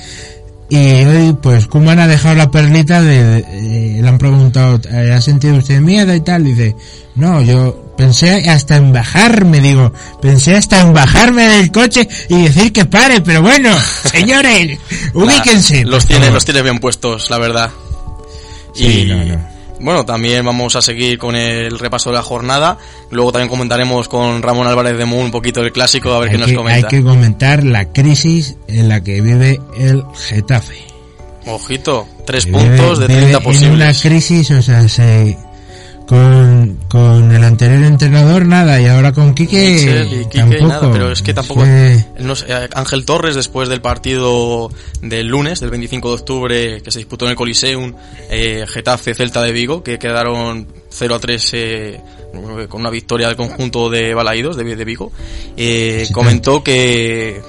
y 0.69 0.77
hoy 1.05 1.35
pues 1.43 1.67
Kuman 1.67 1.99
ha 1.99 2.07
dejado 2.07 2.35
la 2.35 2.51
perlita 2.51 3.01
de, 3.01 3.25
de- 3.25 3.39
eh, 3.39 4.03
le 4.03 4.07
han 4.07 4.19
preguntado 4.19 4.81
eh, 4.91 5.13
¿ha 5.13 5.21
sentido 5.23 5.57
usted 5.57 5.81
miedo 5.81 6.15
y 6.15 6.21
tal? 6.21 6.47
Y 6.47 6.53
dice 6.53 6.77
no 7.15 7.41
yo 7.41 7.84
pensé 7.97 8.49
hasta 8.51 8.77
en 8.77 8.93
bajarme 8.93 9.61
digo 9.61 9.93
pensé 10.21 10.57
hasta 10.57 10.81
en 10.81 10.93
bajarme 10.93 11.47
del 11.49 11.71
coche 11.73 12.09
y 12.29 12.43
decir 12.43 12.73
que 12.73 12.85
pare 12.87 13.21
pero 13.21 13.41
bueno 13.43 13.71
señores 14.11 14.79
ubíquense 15.15 15.85
Los 15.85 16.07
tiene, 16.07 16.31
los 16.31 16.45
tiene 16.45 16.63
bien 16.63 16.79
puestos, 16.79 17.31
la 17.31 17.39
verdad. 17.39 17.71
Sí, 18.75 19.03
y 19.03 19.05
no, 19.07 19.25
no. 19.25 19.39
bueno, 19.81 20.05
también 20.05 20.45
vamos 20.45 20.75
a 20.75 20.83
seguir 20.83 21.17
con 21.19 21.37
el 21.37 21.79
repaso 21.79 22.11
de 22.11 22.17
la 22.17 22.23
jornada. 22.23 22.77
Luego 23.13 23.31
también 23.31 23.49
comentaremos 23.49 24.09
con 24.09 24.43
Ramón 24.43 24.67
Álvarez 24.67 24.99
de 24.99 25.05
Moon 25.05 25.27
un 25.27 25.31
poquito 25.31 25.63
del 25.63 25.71
clásico, 25.71 26.13
a 26.13 26.19
ver 26.19 26.31
qué 26.31 26.39
nos 26.39 26.53
comenta. 26.53 26.89
hay 26.89 26.91
que 26.91 27.03
comentar 27.03 27.63
la 27.63 27.93
crisis 27.93 28.57
en 28.67 28.89
la 28.89 29.01
que 29.01 29.21
vive 29.21 29.61
el 29.79 30.03
Getafe 30.29 30.75
Ojito, 31.47 32.09
tres 32.27 32.47
Vive- 32.47 32.59
puntos 32.77 32.99
de 32.99 33.07
vive 33.07 33.21
30 33.21 33.39
en 33.39 33.45
una 33.45 33.45
posibles. 33.89 34.03
crisis 34.03 34.51
o 34.51 34.63
sea 34.63 34.89
se 34.89 35.39
con, 36.07 36.79
con 36.89 37.33
el 37.35 37.43
anterior 37.45 37.83
entrenador 37.85 38.45
nada 38.47 38.81
y 38.81 38.87
ahora 38.87 39.13
con 39.13 39.35
Quique 39.35 39.71
Mitchell 39.73 40.07
y 40.07 40.25
Quique, 40.27 40.39
tampoco 40.39 40.67
nada, 40.69 40.93
pero 40.93 41.11
es 41.13 41.23
que 41.23 41.33
tampoco 41.35 41.61
Fue- 41.61 42.05
no 42.21 42.37
sé, 42.37 42.47
eh, 42.49 42.69
Ángel 42.75 43.05
Torres 43.05 43.35
después 43.35 43.69
del 43.69 43.81
partido 43.81 44.71
del 45.03 45.27
lunes 45.29 45.61
del 45.61 45.71
25 45.71 46.09
de 46.09 46.15
octubre 46.15 46.83
que 46.83 46.91
se 46.91 46.99
disputó 46.99 47.25
en 47.25 47.31
el 47.33 47.37
Coliseum 47.37 47.95
eh, 48.31 48.65
Getafe 48.69 49.15
Celta 49.15 49.43
de 49.43 49.53
Vigo 49.53 49.83
que 49.83 49.99
quedaron 49.99 50.69
0 50.91 51.15
a 51.15 51.19
3 51.21 51.51
eh, 51.55 52.01
con 52.69 52.81
una 52.81 52.91
victoria 52.91 53.29
del 53.29 53.37
conjunto 53.37 53.89
de 53.89 54.13
Balaídos 54.15 54.57
de, 54.57 54.77
de 54.77 54.85
Vigo 54.85 55.11
eh, 55.57 56.07
comentó 56.13 56.63
que 56.63 57.41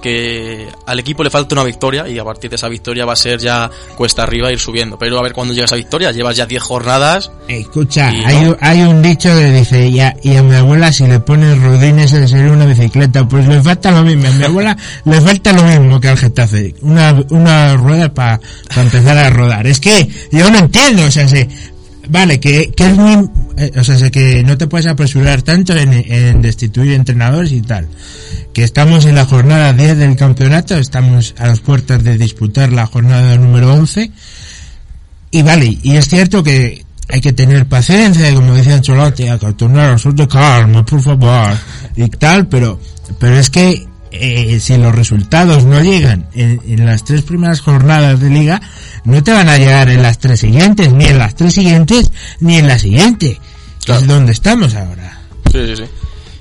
que 0.00 0.68
al 0.86 0.98
equipo 0.98 1.22
le 1.24 1.30
falta 1.30 1.54
una 1.54 1.64
victoria 1.64 2.08
y 2.08 2.18
a 2.18 2.24
partir 2.24 2.50
de 2.50 2.56
esa 2.56 2.68
victoria 2.68 3.04
va 3.04 3.12
a 3.12 3.16
ser 3.16 3.38
ya 3.38 3.70
cuesta 3.96 4.22
arriba 4.22 4.50
ir 4.52 4.58
subiendo. 4.58 4.98
Pero 4.98 5.18
a 5.18 5.22
ver 5.22 5.32
cuándo 5.32 5.52
llega 5.54 5.66
esa 5.66 5.76
victoria. 5.76 6.10
Llevas 6.12 6.36
ya 6.36 6.46
10 6.46 6.62
jornadas. 6.62 7.30
Escucha, 7.48 8.10
Y 8.12 8.24
hay, 8.24 8.46
un- 8.46 8.56
hay 8.60 8.80
un 8.82 9.02
dicho 9.02 9.28
que 9.30 9.50
dice, 9.52 9.86
y 9.88 10.00
a, 10.00 10.16
y 10.22 10.36
a 10.36 10.42
mi 10.42 10.54
abuela 10.54 10.92
si 10.92 11.06
le 11.06 11.20
pones 11.20 11.60
rodines 11.60 12.12
le 12.12 12.26
sería 12.28 12.52
una 12.52 12.66
bicicleta, 12.66 13.26
pues 13.28 13.46
le 13.46 13.60
falta 13.62 13.90
lo 13.90 14.02
mismo, 14.02 14.28
a 14.28 14.32
mi 14.32 14.44
abuela 14.44 14.76
le 15.04 15.20
falta 15.20 15.52
lo 15.52 15.62
mismo 15.64 16.00
que 16.00 16.08
al 16.08 16.16
Getafe, 16.18 16.74
una, 16.82 17.22
una 17.30 17.76
rueda 17.76 18.12
para 18.12 18.40
empezar 18.76 19.16
a 19.18 19.30
rodar. 19.30 19.66
Es 19.66 19.80
que 19.80 20.08
yo 20.32 20.50
no 20.50 20.58
entiendo, 20.58 21.04
o 21.04 21.10
sea, 21.10 21.26
se, 21.28 21.48
vale, 22.10 22.40
que, 22.40 22.72
que 22.72 22.86
es 22.86 22.96
muy, 22.96 23.30
eh, 23.56 23.72
o 23.78 23.84
sea, 23.84 23.96
sé 23.96 24.10
que 24.10 24.42
no 24.42 24.58
te 24.58 24.66
puedes 24.66 24.86
apresurar 24.86 25.42
tanto 25.42 25.76
en, 25.76 25.92
en 25.92 26.42
destituir 26.42 26.92
entrenadores 26.92 27.52
y 27.52 27.62
tal. 27.62 27.88
Que 28.52 28.64
estamos 28.64 29.04
en 29.06 29.14
la 29.14 29.24
jornada 29.24 29.72
10 29.72 29.96
del 29.96 30.16
campeonato, 30.16 30.76
estamos 30.76 31.34
a 31.38 31.46
las 31.46 31.60
puertas 31.60 32.02
de 32.02 32.18
disputar 32.18 32.72
la 32.72 32.86
jornada 32.86 33.36
número 33.36 33.72
11 33.74 34.10
y 35.30 35.42
vale, 35.42 35.78
y 35.82 35.96
es 35.96 36.08
cierto 36.08 36.42
que 36.42 36.84
hay 37.08 37.20
que 37.20 37.32
tener 37.32 37.66
paciencia, 37.66 38.34
como 38.34 38.54
decía 38.54 38.74
Ancelotti, 38.74 39.28
a 39.28 39.38
nosotros 39.38 40.16
de 40.16 40.28
calma, 40.28 40.84
por 40.84 41.00
favor, 41.00 41.56
y 41.96 42.08
tal, 42.08 42.48
pero, 42.48 42.80
pero 43.18 43.38
es 43.38 43.50
que 43.50 43.86
eh, 44.12 44.58
si 44.60 44.76
los 44.76 44.94
resultados 44.94 45.64
no 45.64 45.80
llegan 45.82 46.28
en, 46.34 46.60
en 46.66 46.86
las 46.86 47.04
tres 47.04 47.22
primeras 47.22 47.60
jornadas 47.60 48.20
de 48.20 48.30
liga, 48.30 48.60
no 49.04 49.22
te 49.22 49.32
van 49.32 49.48
a 49.48 49.58
llegar 49.58 49.88
en 49.88 50.02
las 50.02 50.18
tres 50.18 50.40
siguientes, 50.40 50.92
ni 50.92 51.06
en 51.06 51.18
las 51.18 51.34
tres 51.34 51.54
siguientes, 51.54 52.10
ni 52.40 52.56
en 52.56 52.68
la 52.68 52.78
siguiente, 52.78 53.40
Claro. 53.84 54.00
es 54.02 54.06
donde 54.06 54.32
estamos 54.32 54.74
ahora. 54.74 55.20
Sí, 55.52 55.66
sí, 55.66 55.76
sí. 55.76 55.84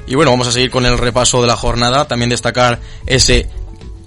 Y 0.07 0.15
bueno, 0.15 0.31
vamos 0.31 0.47
a 0.47 0.51
seguir 0.51 0.71
con 0.71 0.85
el 0.85 0.97
repaso 0.97 1.41
de 1.41 1.47
la 1.47 1.55
jornada. 1.55 2.07
También 2.07 2.29
destacar 2.31 2.79
ese 3.05 3.47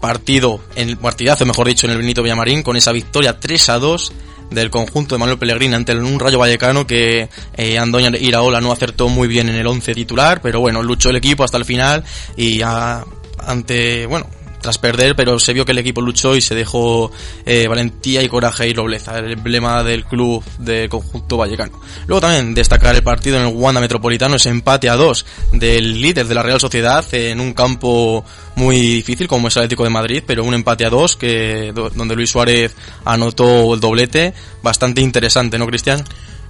partido, 0.01 0.61
en 0.75 0.89
el 0.89 0.97
partidazo, 0.97 1.47
mejor 1.47 1.69
dicho, 1.69 1.87
en 1.87 1.93
el 1.93 1.99
Benito 1.99 2.23
Villamarín, 2.25 2.63
con 2.65 2.77
esa 2.77 2.91
victoria 2.93 3.39
3 3.39 3.69
a 3.69 3.79
2 3.79 4.13
del 4.51 4.69
conjunto 4.69 5.15
de 5.15 5.19
Manuel 5.21 5.39
Pellegrini 5.39 5.75
ante 5.75 5.97
un 5.97 6.19
Rayo 6.21 6.39
Vallecano 6.39 6.87
que 6.87 7.29
eh, 7.57 7.79
Andoña 7.79 8.11
Iraola 8.19 8.61
no 8.61 8.71
acertó 8.73 9.09
muy 9.09 9.29
bien 9.29 9.49
en 9.49 9.55
el 9.55 9.67
11 9.67 9.95
titular, 9.95 10.41
pero 10.43 10.61
bueno, 10.61 10.83
luchó 10.83 11.09
el 11.11 11.17
equipo 11.17 11.45
hasta 11.45 11.57
el 11.57 11.65
final 11.65 12.05
y 12.37 12.59
ya 12.59 13.03
ante, 13.47 14.07
bueno, 14.07 14.27
tras 14.61 14.79
perder, 14.79 15.17
pero 15.17 15.41
se 15.41 15.53
vio 15.53 15.65
que 15.65 15.73
el 15.73 15.79
equipo 15.79 16.01
luchó 16.01 16.37
y 16.37 16.41
se 16.41 16.55
dejó 16.55 17.11
eh, 17.45 17.67
valentía 17.67 18.23
y 18.23 18.29
coraje 18.29 18.69
y 18.69 18.75
nobleza, 18.75 19.19
el 19.19 19.33
emblema 19.33 19.83
del 19.83 20.05
club 20.05 20.45
del 20.59 20.89
conjunto 20.89 21.37
vallecano. 21.37 21.81
Luego 22.07 22.21
también 22.21 22.55
destacar 22.55 22.95
el 22.95 23.03
partido 23.03 23.39
en 23.41 23.49
el 23.49 23.55
Wanda 23.57 23.81
Metropolitano, 23.81 24.37
ese 24.37 24.51
empate 24.51 24.89
a 24.89 24.95
dos 24.95 25.27
del 25.53 26.01
líder 26.01 26.29
de 26.29 26.35
la 26.37 26.45
Real 26.45 26.61
Sociedad 26.61 27.05
en 27.13 27.41
un 27.41 27.55
campo 27.55 28.25
muy 28.55 28.77
difícil 28.77 29.27
como 29.27 29.49
es 29.49 29.57
el 29.57 29.63
Atlético 29.63 29.83
de 29.83 29.91
Madrid, 29.91 30.23
pero 30.25 30.45
un 30.45 30.55
empate 30.55 30.85
a 30.87 30.91
dos 30.91 31.17
que 31.17 31.73
do- 31.75 31.91
donde 31.91 32.15
Luis 32.15 32.31
Suárez 32.31 32.77
anotó 33.05 33.75
el 33.75 33.81
doblete, 33.81 34.33
bastante 34.63 35.01
interesante, 35.01 35.59
¿no, 35.59 35.67
Cristian? 35.67 36.05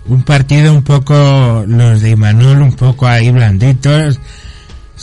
un 0.04 0.24
partido 0.24 0.72
un 0.72 0.82
poco, 0.82 1.64
los 1.66 2.02
de 2.02 2.10
Imanol 2.10 2.60
un 2.60 2.72
poco 2.74 3.06
ahí 3.06 3.30
blanditos. 3.30 4.18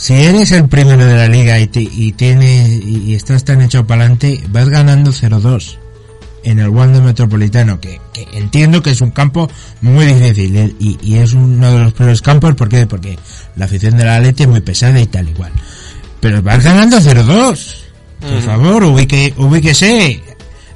Si 0.00 0.14
eres 0.14 0.50
el 0.52 0.66
primero 0.68 1.04
de 1.04 1.14
la 1.14 1.28
liga 1.28 1.58
y, 1.58 1.66
te- 1.66 1.82
y 1.82 2.12
tienes 2.12 2.68
y, 2.82 3.02
y 3.08 3.14
estás 3.14 3.44
tan 3.44 3.60
hecho 3.60 3.86
para 3.86 4.02
adelante, 4.02 4.42
vas 4.48 4.68
ganando 4.70 5.10
0-2 5.12 5.76
en 6.42 6.58
el 6.58 6.70
Wanda 6.70 7.02
Metropolitano, 7.02 7.80
que, 7.80 8.00
que 8.14 8.26
entiendo 8.32 8.82
que 8.82 8.92
es 8.92 9.02
un 9.02 9.10
campo 9.10 9.50
muy 9.82 10.06
difícil 10.06 10.56
eh, 10.56 10.74
y, 10.80 10.96
y 11.02 11.16
es 11.18 11.34
uno 11.34 11.70
de 11.70 11.80
los 11.80 11.92
peores 11.92 12.22
campos, 12.22 12.54
¿por 12.54 12.70
qué? 12.70 12.86
Porque 12.86 13.18
la 13.56 13.66
afición 13.66 13.98
de 13.98 14.04
la 14.06 14.16
Atleti 14.16 14.44
es 14.44 14.48
muy 14.48 14.62
pesada 14.62 14.98
y 14.98 15.06
tal 15.06 15.28
igual. 15.28 15.52
Pero 16.20 16.40
vas 16.42 16.64
ganando 16.64 16.96
0-2. 16.98 17.74
Por 18.20 18.42
favor, 18.42 18.84
ubique, 18.84 19.34
ubíquese. 19.36 20.22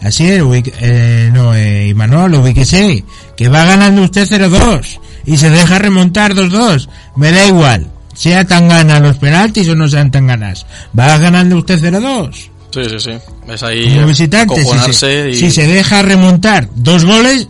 Así 0.03 0.27
es, 0.27 0.43
ubique- 0.43 0.73
eh, 0.81 1.31
no, 1.33 1.55
eh, 1.55 1.89
Imanol, 1.89 2.35
ubíquese. 2.35 3.03
Que 3.37 3.49
va 3.49 3.65
ganando 3.65 4.03
usted 4.03 4.27
0-2. 4.29 5.01
Y 5.25 5.39
se 5.39 5.49
deja 5.49 5.79
remontar 5.79 6.35
2-2. 6.35 6.89
Me 7.17 7.33
da 7.33 7.47
igual. 7.47 7.91
Sea 8.15 8.45
tan 8.45 8.69
gana 8.69 9.01
los 9.01 9.17
penaltis 9.19 9.69
o 9.69 9.75
no 9.75 9.89
sean 9.89 10.11
tan 10.11 10.27
ganas. 10.27 10.67
Va 10.99 11.19
ganando 11.19 11.59
usted 11.59 11.79
0-2. 11.81 12.51
Sí, 12.71 12.85
sí, 12.91 12.99
sí. 12.99 13.11
Es 13.49 13.63
ahí 13.63 13.95
Como 13.95 14.07
visitante, 14.09 14.65
si 14.87 14.93
se, 14.93 15.31
y... 15.31 15.35
si 15.35 15.51
se 15.51 15.67
deja 15.67 16.03
remontar 16.03 16.69
dos 16.75 17.05
goles, 17.05 17.49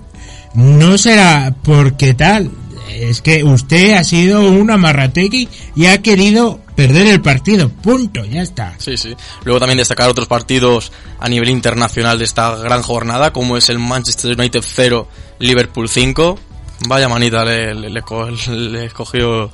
no 0.54 0.98
será 0.98 1.54
porque 1.62 2.14
tal. 2.14 2.50
Es 2.90 3.22
que 3.22 3.42
usted 3.42 3.94
ha 3.94 4.04
sido 4.04 4.48
un 4.50 4.70
amarrategui 4.70 5.48
y 5.74 5.86
ha 5.86 6.02
querido 6.02 6.60
perder 6.76 7.06
el 7.06 7.20
partido. 7.22 7.68
Punto, 7.68 8.24
ya 8.24 8.42
está. 8.42 8.74
Sí, 8.78 8.96
sí. 8.96 9.16
Luego 9.44 9.60
también 9.60 9.78
destacar 9.78 10.10
otros 10.10 10.28
partidos 10.28 10.92
a 11.18 11.28
nivel 11.28 11.48
internacional 11.48 12.18
de 12.18 12.24
esta 12.24 12.54
gran 12.56 12.82
jornada, 12.82 13.32
como 13.32 13.56
es 13.56 13.68
el 13.68 13.78
Manchester 13.78 14.38
United 14.38 14.62
0, 14.62 15.08
Liverpool 15.38 15.88
5. 15.88 16.38
Vaya 16.86 17.08
manita 17.08 17.44
le, 17.44 17.74
le, 17.74 17.88
le 17.90 18.02
co- 18.02 18.28
le 18.48 18.84
escogió 18.86 19.50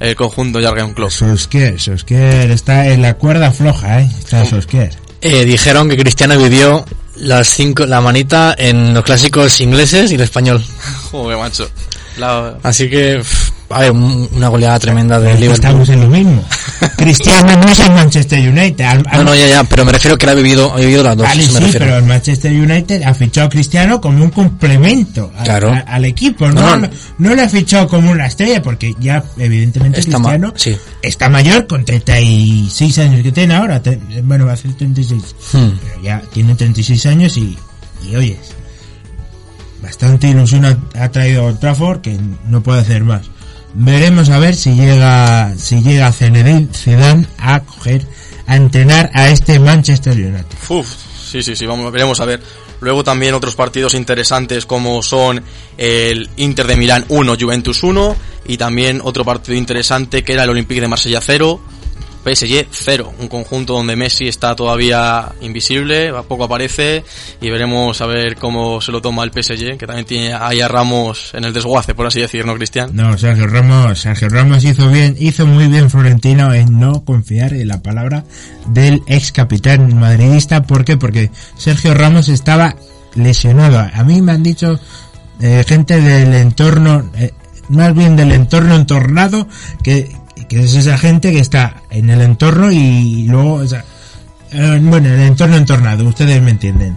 el 0.00 0.14
conjunto 0.14 0.60
Jurgen 0.60 0.92
Klopp. 0.94 1.10
Solskjaer, 1.10 1.80
Solskjaer 1.80 2.50
está 2.50 2.88
en 2.88 3.02
la 3.02 3.14
cuerda 3.14 3.50
floja, 3.50 4.00
¿eh? 4.00 4.10
Está 4.18 4.44
Solskjaer. 4.44 4.94
Eh, 5.22 5.44
dijeron 5.44 5.88
que 5.88 5.96
Cristiano 5.96 6.36
vivió 6.36 6.84
las 7.16 7.48
cinco, 7.48 7.86
la 7.86 8.00
manita 8.00 8.54
en 8.58 8.92
los 8.92 9.02
clásicos 9.04 9.60
ingleses 9.60 10.10
y 10.10 10.16
el 10.16 10.20
español. 10.20 10.62
Joder, 11.10 11.38
macho. 11.38 11.70
La- 12.18 12.58
Así 12.62 12.90
que 12.90 13.18
pff, 13.18 13.50
a 13.74 13.80
ver, 13.80 13.92
un- 13.92 14.28
una 14.32 14.48
goleada 14.48 14.78
tremenda 14.78 15.16
Aquí 15.16 15.24
Liverpool. 15.26 15.52
estamos 15.54 15.88
en 15.88 16.00
lo 16.00 16.08
mismo. 16.08 16.44
Cristiano 16.96 17.56
no 17.56 17.68
es 17.68 17.80
el 17.80 17.90
Manchester 17.92 18.48
United. 18.48 18.84
Al- 18.84 19.02
No, 19.02 19.08
al- 19.10 19.24
no, 19.24 19.34
ya, 19.34 19.46
ya, 19.46 19.64
pero 19.64 19.84
me 19.84 19.92
refiero 19.92 20.16
que 20.18 20.26
él 20.26 20.30
ha 20.30 20.34
vivido, 20.34 20.72
ha 20.72 20.76
vivido 20.76 21.02
las 21.02 21.16
dos, 21.16 21.26
Vale, 21.26 21.42
me 21.48 21.60
sí, 21.60 21.76
pero 21.78 21.96
el 21.96 22.04
Manchester 22.04 22.52
United 22.52 23.02
ha 23.02 23.14
fichado 23.14 23.46
a 23.46 23.50
Cristiano 23.50 24.00
como 24.00 24.22
un 24.22 24.30
complemento 24.30 25.32
a- 25.38 25.42
Claro. 25.44 25.72
a- 25.72 25.78
al 25.78 26.04
equipo. 26.04 26.48
No, 26.50 26.76
No, 26.76 26.88
no, 27.18 27.34
le 27.34 27.42
ha 27.42 27.48
fichado 27.48 27.88
como 27.88 28.10
una 28.10 28.26
estrella 28.26 28.62
porque 28.62 28.94
ya 29.00 29.22
evidentemente 29.38 30.00
Está 30.00 30.18
ma- 30.18 30.30
Cristiano 30.30 30.52
sí. 30.56 30.76
está 31.02 31.28
mayor 31.28 31.66
con 31.66 31.84
36 31.84 32.98
años 32.98 33.22
que 33.22 33.32
tiene 33.32 33.54
ahora. 33.54 33.82
Bueno, 34.22 34.44
va 34.46 34.52
a 34.52 34.54
hacer 34.54 34.72
36. 34.74 35.34
Hmm. 35.52 35.70
Pero 35.82 36.02
ya 36.02 36.22
tiene 36.32 36.54
36 36.54 37.06
años 37.06 37.36
y, 37.36 37.56
y 38.08 38.16
oyes, 38.16 38.38
bastante 39.82 40.28
ilusión 40.28 40.64
ha, 40.64 40.78
ha 41.02 41.10
traído 41.10 41.54
Trafford 41.56 42.00
que 42.00 42.18
no 42.48 42.62
puede 42.62 42.80
hacer 42.80 43.04
más. 43.04 43.22
Veremos 43.74 44.28
a 44.30 44.38
ver 44.38 44.54
si 44.54 44.74
llega 44.74 45.52
si 45.56 45.82
llega 45.82 46.12
Zinedine 46.12 46.68
Zidane 46.72 47.26
a 47.38 47.60
coger 47.60 48.06
a 48.46 48.56
entrenar 48.56 49.10
a 49.14 49.30
este 49.30 49.58
Manchester 49.58 50.12
United. 50.12 50.46
Uf, 50.68 50.86
sí, 51.30 51.42
sí, 51.42 51.56
sí, 51.56 51.66
vamos, 51.66 51.90
veremos 51.90 52.20
a 52.20 52.24
ver. 52.24 52.40
Luego 52.80 53.02
también 53.02 53.34
otros 53.34 53.56
partidos 53.56 53.94
interesantes 53.94 54.66
como 54.66 55.02
son 55.02 55.42
el 55.76 56.28
Inter 56.36 56.66
de 56.66 56.76
Milán 56.76 57.04
1, 57.08 57.36
Juventus 57.40 57.82
1 57.82 58.16
y 58.46 58.56
también 58.58 59.00
otro 59.02 59.24
partido 59.24 59.56
interesante 59.56 60.22
que 60.22 60.34
era 60.34 60.44
el 60.44 60.50
Olympique 60.50 60.80
de 60.80 60.88
Marsella 60.88 61.20
0, 61.20 61.60
PSG 62.24 62.66
0, 62.70 63.12
un 63.18 63.28
conjunto 63.28 63.74
donde 63.74 63.96
Messi 63.96 64.28
está 64.28 64.56
todavía 64.56 65.32
invisible, 65.40 66.12
poco 66.26 66.44
aparece 66.44 67.04
y 67.40 67.50
veremos 67.50 68.00
a 68.00 68.06
ver 68.06 68.36
cómo 68.36 68.80
se 68.80 68.92
lo 68.92 69.00
toma 69.00 69.24
el 69.24 69.30
PSG, 69.30 69.76
que 69.76 69.86
también 69.86 70.06
tiene 70.06 70.34
ahí 70.34 70.60
a 70.60 70.68
Ramos 70.68 71.32
en 71.34 71.44
el 71.44 71.52
desguace, 71.52 71.94
por 71.94 72.06
así 72.06 72.20
decir, 72.20 72.46
¿no, 72.46 72.54
Cristian? 72.54 72.90
No, 72.92 73.16
Sergio 73.18 73.46
Ramos, 73.46 73.98
Sergio 73.98 74.28
Ramos 74.28 74.64
hizo 74.64 74.88
bien, 74.88 75.16
hizo 75.18 75.46
muy 75.46 75.66
bien 75.66 75.90
Florentino 75.90 76.52
en 76.54 76.78
no 76.78 77.04
confiar 77.04 77.52
en 77.52 77.68
la 77.68 77.82
palabra 77.82 78.24
del 78.66 79.02
ex 79.06 79.32
capitán 79.32 79.98
madridista. 79.98 80.62
¿Por 80.62 80.84
qué? 80.84 80.96
Porque 80.96 81.30
Sergio 81.56 81.94
Ramos 81.94 82.28
estaba 82.28 82.76
lesionado. 83.14 83.78
A 83.78 84.04
mí 84.04 84.22
me 84.22 84.32
han 84.32 84.42
dicho 84.42 84.78
eh, 85.40 85.64
gente 85.66 86.00
del 86.00 86.34
entorno, 86.34 87.10
eh, 87.16 87.32
más 87.68 87.94
bien 87.94 88.16
del 88.16 88.32
entorno 88.32 88.76
entornado, 88.76 89.48
que, 89.82 90.10
que 90.48 90.60
es 90.60 90.74
esa 90.74 90.98
gente 90.98 91.32
que 91.32 91.40
está 91.40 91.82
en 91.90 92.10
el 92.10 92.20
entorno 92.20 92.70
y 92.70 93.26
luego, 93.28 93.54
o 93.54 93.66
sea, 93.66 93.84
eh, 94.52 94.80
bueno, 94.82 95.08
el 95.08 95.20
entorno 95.20 95.56
entornado, 95.56 96.04
ustedes 96.06 96.40
me 96.42 96.50
entienden 96.52 96.96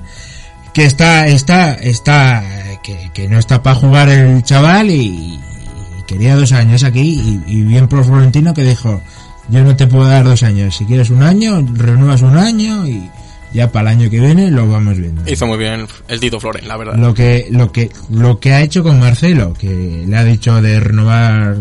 que 0.74 0.86
está 0.86 1.28
está 1.28 1.74
está 1.74 2.44
que, 2.84 3.10
que 3.12 3.28
no 3.28 3.40
está 3.40 3.64
para 3.64 3.76
jugar 3.76 4.10
el 4.10 4.44
chaval 4.44 4.92
y, 4.92 5.40
y 5.40 6.04
quería 6.06 6.36
dos 6.36 6.52
años 6.52 6.84
aquí 6.84 7.42
y, 7.48 7.52
y 7.52 7.64
bien 7.64 7.88
por 7.88 8.06
Florentino 8.06 8.54
que 8.54 8.64
dijo 8.64 9.02
yo 9.50 9.64
no 9.64 9.76
te 9.76 9.88
puedo 9.88 10.06
dar 10.06 10.24
dos 10.24 10.44
años 10.44 10.76
si 10.76 10.86
quieres 10.86 11.10
un 11.10 11.24
año 11.24 11.66
renuevas 11.74 12.22
un 12.22 12.38
año 12.38 12.88
y 12.88 13.10
ya 13.54 13.72
para 13.72 13.90
el 13.92 13.98
año 13.98 14.10
que 14.12 14.20
viene 14.20 14.52
lo 14.52 14.70
vamos 14.70 14.98
viendo 14.98 15.24
Hizo 15.26 15.48
muy 15.48 15.58
bien 15.58 15.88
el 16.10 16.20
Tito 16.20 16.40
Floren, 16.40 16.68
la 16.68 16.78
verdad. 16.78 16.96
lo 16.96 17.12
que 17.12 17.48
lo 17.50 17.72
que 17.72 17.90
lo 18.12 18.40
que 18.40 18.54
ha 18.54 18.62
hecho 18.62 18.84
con 18.84 19.00
Marcelo 19.00 19.54
que 19.56 20.04
le 20.08 20.16
ha 20.16 20.24
dicho 20.24 20.62
de 20.62 20.80
renovar 20.80 21.56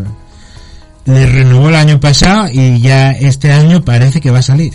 le 1.06 1.26
renovó 1.26 1.68
el 1.68 1.76
año 1.76 2.00
pasado 2.00 2.48
y 2.52 2.80
ya 2.80 3.12
este 3.12 3.52
año 3.52 3.84
parece 3.84 4.20
que 4.20 4.30
va 4.30 4.40
a 4.40 4.42
salir 4.42 4.74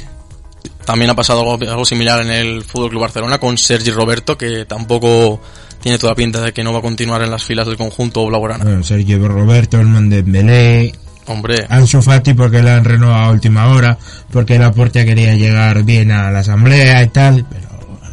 También 0.86 1.12
ha 1.12 1.16
pasado 1.16 1.42
algo, 1.42 1.70
algo 1.70 1.86
similar 1.86 2.22
en 2.22 2.32
el 2.32 2.64
Fútbol 2.64 2.90
Club 2.90 3.02
Barcelona 3.02 3.38
con 3.38 3.58
Sergi 3.58 3.92
Roberto, 3.92 4.38
que 4.38 4.66
tampoco 4.66 5.42
tiene 5.82 5.98
toda 5.98 6.16
pinta 6.16 6.42
de 6.42 6.54
que 6.54 6.64
no 6.64 6.74
va 6.74 6.80
a 6.80 6.84
continuar 6.84 7.22
en 7.24 7.32
las 7.32 7.44
filas 7.44 7.68
del 7.68 7.78
conjunto 7.78 8.26
blaugrana. 8.26 8.64
bueno, 8.64 8.84
Sergio 8.84 9.28
Roberto 9.28 9.80
el 9.80 10.10
Dembélé 10.10 10.94
Hombre, 11.28 11.66
Ansu 11.70 12.02
Fati 12.02 12.34
porque 12.34 12.62
le 12.62 12.72
han 12.72 12.84
renovado 12.84 13.26
a 13.26 13.32
última 13.32 13.68
hora, 13.70 13.98
porque 14.32 14.58
la 14.58 14.72
puerta 14.72 15.06
quería 15.06 15.36
llegar 15.36 15.84
bien 15.84 16.12
a 16.12 16.32
la 16.32 16.40
asamblea 16.40 17.04
y 17.04 17.08
tal, 17.10 17.46
pero 17.50 17.71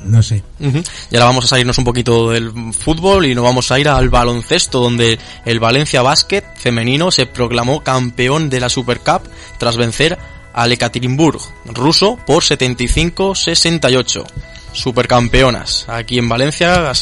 no 0.08 0.22
sé. 0.22 0.42
Ujú. 0.60 0.82
Y 1.10 1.16
ahora 1.16 1.26
vamos 1.26 1.44
a 1.44 1.48
salirnos 1.48 1.78
un 1.78 1.84
poquito 1.84 2.30
del 2.30 2.52
fútbol 2.72 3.26
y 3.26 3.34
nos 3.34 3.44
vamos 3.44 3.70
a 3.70 3.78
ir 3.78 3.88
al 3.88 4.08
baloncesto, 4.08 4.80
donde 4.80 5.18
el 5.44 5.60
Valencia 5.60 6.02
Basket 6.02 6.42
femenino 6.56 7.10
se 7.10 7.26
proclamó 7.26 7.82
campeón 7.82 8.50
de 8.50 8.60
la 8.60 8.68
Super 8.68 9.00
Cup 9.00 9.22
tras 9.58 9.76
vencer 9.76 10.18
al 10.54 10.72
Ekaterinburg 10.72 11.40
ruso 11.66 12.18
por 12.26 12.42
75-68. 12.42 14.24
Supercampeonas 14.72 15.86
aquí 15.88 16.18
en 16.18 16.28
Valencia, 16.28 16.92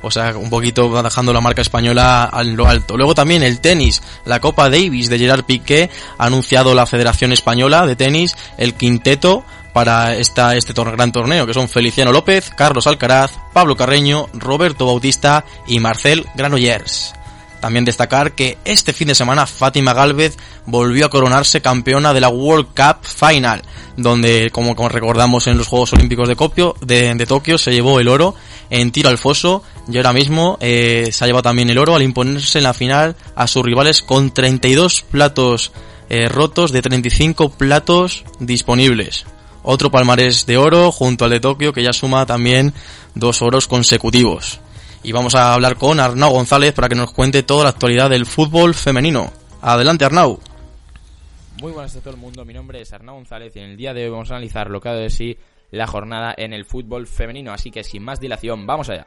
o 0.00 0.10
sea, 0.10 0.36
un 0.36 0.48
poquito 0.48 1.02
dejando 1.02 1.32
la 1.32 1.40
marca 1.40 1.60
española 1.60 2.30
en 2.32 2.56
lo 2.56 2.66
alto. 2.66 2.96
Luego 2.96 3.14
también 3.14 3.42
el 3.42 3.60
tenis, 3.60 4.00
la 4.24 4.40
Copa 4.40 4.70
Davis 4.70 5.08
de 5.08 5.18
Gerard 5.18 5.44
Piqué, 5.44 5.90
ha 6.18 6.26
anunciado 6.26 6.74
la 6.74 6.86
Federación 6.86 7.32
Española 7.32 7.86
de 7.86 7.96
Tenis 7.96 8.36
el 8.58 8.74
quinteto 8.74 9.44
para 9.76 10.16
este 10.16 10.72
gran 10.72 11.12
torneo, 11.12 11.46
que 11.46 11.52
son 11.52 11.68
Feliciano 11.68 12.10
López, 12.10 12.48
Carlos 12.56 12.86
Alcaraz, 12.86 13.32
Pablo 13.52 13.76
Carreño, 13.76 14.26
Roberto 14.32 14.86
Bautista 14.86 15.44
y 15.66 15.80
Marcel 15.80 16.24
Granollers. 16.34 17.12
También 17.60 17.84
destacar 17.84 18.32
que 18.32 18.56
este 18.64 18.94
fin 18.94 19.08
de 19.08 19.14
semana 19.14 19.44
Fátima 19.44 19.92
Galvez 19.92 20.38
volvió 20.64 21.04
a 21.04 21.10
coronarse 21.10 21.60
campeona 21.60 22.14
de 22.14 22.22
la 22.22 22.30
World 22.30 22.68
Cup 22.68 23.04
Final, 23.04 23.60
donde, 23.98 24.48
como, 24.50 24.74
recordamos 24.88 25.46
en 25.46 25.58
los 25.58 25.66
Juegos 25.66 25.92
Olímpicos 25.92 26.26
de, 26.26 26.36
Copio, 26.36 26.74
de, 26.80 27.14
de 27.14 27.26
Tokio, 27.26 27.58
se 27.58 27.72
llevó 27.72 28.00
el 28.00 28.08
oro 28.08 28.34
en 28.70 28.92
tiro 28.92 29.10
al 29.10 29.18
foso 29.18 29.62
y 29.92 29.98
ahora 29.98 30.14
mismo 30.14 30.56
eh, 30.62 31.10
se 31.12 31.22
ha 31.22 31.26
llevado 31.26 31.42
también 31.42 31.68
el 31.68 31.76
oro 31.76 31.94
al 31.94 32.02
imponerse 32.02 32.56
en 32.56 32.64
la 32.64 32.72
final 32.72 33.14
a 33.34 33.46
sus 33.46 33.62
rivales 33.62 34.00
con 34.00 34.32
32 34.32 35.02
platos 35.02 35.72
eh, 36.08 36.30
rotos 36.30 36.72
de 36.72 36.80
35 36.80 37.50
platos 37.50 38.24
disponibles. 38.40 39.26
Otro 39.68 39.90
palmarés 39.90 40.46
de 40.46 40.56
oro 40.58 40.92
junto 40.92 41.24
al 41.24 41.32
de 41.32 41.40
Tokio 41.40 41.72
que 41.72 41.82
ya 41.82 41.92
suma 41.92 42.24
también 42.24 42.72
dos 43.16 43.42
oros 43.42 43.66
consecutivos. 43.66 44.60
Y 45.02 45.10
vamos 45.10 45.34
a 45.34 45.54
hablar 45.54 45.76
con 45.76 45.98
Arnau 45.98 46.30
González 46.30 46.72
para 46.72 46.88
que 46.88 46.94
nos 46.94 47.12
cuente 47.12 47.42
toda 47.42 47.64
la 47.64 47.70
actualidad 47.70 48.08
del 48.08 48.26
fútbol 48.26 48.74
femenino. 48.74 49.32
Adelante 49.60 50.04
Arnau. 50.04 50.38
Muy 51.60 51.72
buenas 51.72 51.96
a 51.96 52.00
todo 52.00 52.14
el 52.14 52.20
mundo, 52.20 52.44
mi 52.44 52.54
nombre 52.54 52.80
es 52.80 52.92
Arnau 52.92 53.16
González 53.16 53.56
y 53.56 53.58
en 53.58 53.70
el 53.70 53.76
día 53.76 53.92
de 53.92 54.04
hoy 54.04 54.10
vamos 54.10 54.30
a 54.30 54.34
analizar 54.34 54.70
lo 54.70 54.80
que 54.80 54.88
ha 54.88 54.92
dado 54.92 55.02
de 55.02 55.10
sí 55.10 55.36
la 55.72 55.88
jornada 55.88 56.32
en 56.36 56.52
el 56.52 56.64
fútbol 56.64 57.08
femenino, 57.08 57.52
así 57.52 57.72
que 57.72 57.82
sin 57.82 58.04
más 58.04 58.20
dilación, 58.20 58.68
vamos 58.68 58.88
allá. 58.88 59.06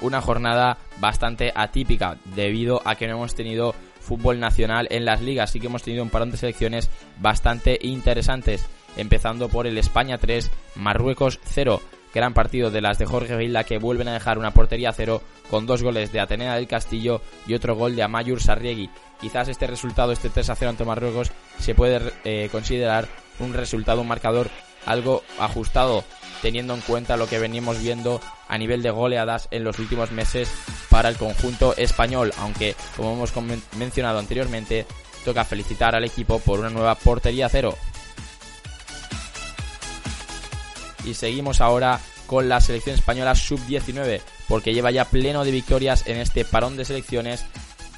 Una 0.00 0.22
jornada 0.22 0.78
bastante 1.00 1.52
atípica 1.54 2.16
debido 2.34 2.80
a 2.82 2.94
que 2.94 3.06
no 3.08 3.16
hemos 3.16 3.34
tenido 3.34 3.74
fútbol 4.04 4.38
nacional 4.38 4.86
en 4.90 5.04
las 5.04 5.20
ligas, 5.20 5.50
así 5.50 5.58
que 5.58 5.66
hemos 5.66 5.82
tenido 5.82 6.02
un 6.02 6.10
parón 6.10 6.30
de 6.30 6.36
selecciones 6.36 6.90
bastante 7.18 7.78
interesantes, 7.82 8.66
empezando 8.96 9.48
por 9.48 9.66
el 9.66 9.78
España 9.78 10.18
3, 10.18 10.50
Marruecos 10.76 11.40
0, 11.44 11.80
gran 12.14 12.32
partido 12.32 12.70
de 12.70 12.80
las 12.80 12.98
de 12.98 13.06
Jorge 13.06 13.36
Vilda 13.36 13.64
que 13.64 13.78
vuelven 13.78 14.08
a 14.08 14.12
dejar 14.12 14.38
una 14.38 14.52
portería 14.52 14.92
cero 14.92 15.20
con 15.50 15.66
dos 15.66 15.82
goles 15.82 16.12
de 16.12 16.20
Atenea 16.20 16.54
del 16.54 16.68
Castillo 16.68 17.20
y 17.46 17.54
otro 17.54 17.74
gol 17.74 17.96
de 17.96 18.04
Amayur 18.04 18.40
Sarriegui. 18.40 18.88
Quizás 19.20 19.48
este 19.48 19.66
resultado, 19.66 20.12
este 20.12 20.30
3 20.30 20.50
a 20.50 20.54
0 20.54 20.70
ante 20.70 20.84
Marruecos, 20.84 21.32
se 21.58 21.74
puede 21.74 22.12
eh, 22.24 22.48
considerar 22.52 23.08
un 23.40 23.52
resultado, 23.52 24.00
un 24.00 24.08
marcador 24.08 24.48
algo 24.86 25.22
ajustado, 25.38 26.04
teniendo 26.44 26.74
en 26.74 26.82
cuenta 26.82 27.16
lo 27.16 27.26
que 27.26 27.38
venimos 27.38 27.80
viendo 27.80 28.20
a 28.48 28.58
nivel 28.58 28.82
de 28.82 28.90
goleadas 28.90 29.48
en 29.50 29.64
los 29.64 29.78
últimos 29.78 30.10
meses 30.10 30.46
para 30.90 31.08
el 31.08 31.16
conjunto 31.16 31.74
español, 31.74 32.34
aunque 32.36 32.76
como 32.98 33.14
hemos 33.14 33.32
mencionado 33.78 34.18
anteriormente, 34.18 34.84
toca 35.24 35.46
felicitar 35.46 35.94
al 35.94 36.04
equipo 36.04 36.38
por 36.40 36.60
una 36.60 36.68
nueva 36.68 36.96
portería 36.96 37.48
cero. 37.48 37.74
Y 41.06 41.14
seguimos 41.14 41.62
ahora 41.62 41.98
con 42.26 42.50
la 42.50 42.60
selección 42.60 42.94
española 42.94 43.34
sub-19, 43.34 44.20
porque 44.46 44.74
lleva 44.74 44.90
ya 44.90 45.06
pleno 45.06 45.46
de 45.46 45.50
victorias 45.50 46.06
en 46.06 46.18
este 46.18 46.44
parón 46.44 46.76
de 46.76 46.84
selecciones 46.84 47.46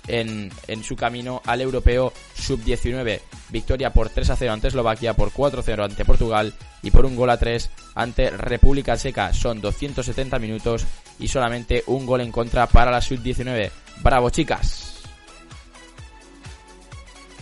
en, 0.08 0.50
su 0.82 0.96
camino 0.96 1.42
al 1.44 1.60
europeo 1.60 2.12
sub-19. 2.34 3.20
Victoria 3.50 3.92
por 3.92 4.08
3 4.08 4.30
a 4.30 4.36
0 4.36 4.52
ante 4.52 4.68
Eslovaquia, 4.68 5.14
por 5.14 5.32
4 5.32 5.60
a 5.60 5.62
0 5.62 5.84
ante 5.84 6.04
Portugal 6.04 6.54
y 6.82 6.90
por 6.90 7.06
un 7.06 7.16
gol 7.16 7.30
a 7.30 7.38
3 7.38 7.70
ante 7.94 8.30
República 8.30 8.96
Checa. 8.96 9.32
Son 9.32 9.60
270 9.60 10.38
minutos 10.38 10.86
y 11.18 11.28
solamente 11.28 11.84
un 11.86 12.06
gol 12.06 12.20
en 12.20 12.32
contra 12.32 12.66
para 12.66 12.90
la 12.90 13.00
sub-19. 13.00 13.70
Bravo, 14.02 14.30
chicas. 14.30 14.92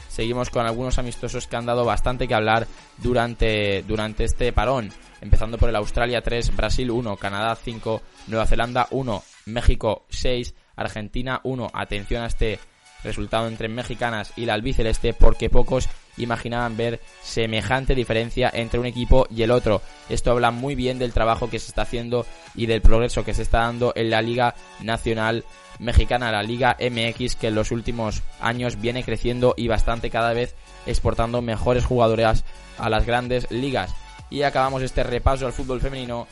Seguimos 0.09 0.49
con 0.49 0.65
algunos 0.65 0.99
amistosos 0.99 1.49
que 1.49 1.57
han 1.57 1.67
dado 1.67 1.85
bastante 1.85 2.29
que 2.29 2.35
hablar 2.35 2.69
durante, 2.99 3.83
durante 3.83 4.25
este 4.25 4.53
parón 4.53 4.93
empezando 5.25 5.57
por 5.57 5.71
el 5.71 5.77
Australia 5.77 6.21
3, 6.21 6.55
Brasil 6.55 6.91
1, 6.91 7.17
Canadá 7.17 7.57
5, 7.57 8.03
Nueva 8.27 8.47
Zelanda 8.47 8.87
1, 8.91 9.23
México 9.47 10.05
6, 10.11 10.55
Argentina 10.77 11.41
1. 11.45 11.71
Atención 11.73 12.23
a 12.23 12.27
este 12.27 12.59
resultado 13.05 13.47
entre 13.47 13.69
mexicanas 13.69 14.33
y 14.35 14.47
la 14.47 14.55
albiceleste 14.55 15.13
porque 15.13 15.51
pocos 15.51 15.89
imaginaban 16.17 16.77
ver 16.77 17.01
semejante 17.23 17.95
diferencia 17.95 18.51
entre 18.53 18.81
un 18.81 18.87
equipo 18.87 19.27
y 19.31 19.43
el 19.43 19.51
otro. 19.51 19.83
Esto 20.09 20.31
habla 20.31 20.51
muy 20.51 20.75
bien 20.75 20.99
del 20.99 21.13
trabajo 21.13 21.51
que 21.51 21.59
se 21.59 21.69
está 21.69 21.83
haciendo 21.83 22.27
y 22.55 22.67
del 22.67 22.83
progreso 22.83 23.25
que 23.25 23.35
se 23.35 23.43
está 23.43 23.61
dando 23.61 23.93
en 23.95 24.11
la 24.11 24.23
Liga 24.23 24.55
Nacional 24.81 25.45
mexicana, 25.79 26.33
la 26.33 26.43
Liga 26.43 26.77
MX, 26.81 27.37
que 27.37 27.49
en 27.49 27.55
los 27.55 27.71
últimos 27.71 28.23
años 28.41 28.81
viene 28.81 29.05
creciendo 29.05 29.55
y 29.57 29.69
bastante 29.69 30.11
cada 30.11 30.33
vez 30.33 30.55
exportando 30.87 31.43
mejores 31.43 31.85
jugadoras 31.85 32.45
a 32.79 32.89
las 32.89 33.07
grandes 33.07 33.51
ligas. 33.51 33.95
Y 34.31 34.43
acabamos 34.43 34.83
este 34.83 35.03
repaso 35.03 35.47
al 35.47 35.53
fútbol 35.53 35.81
femenino 35.81 36.27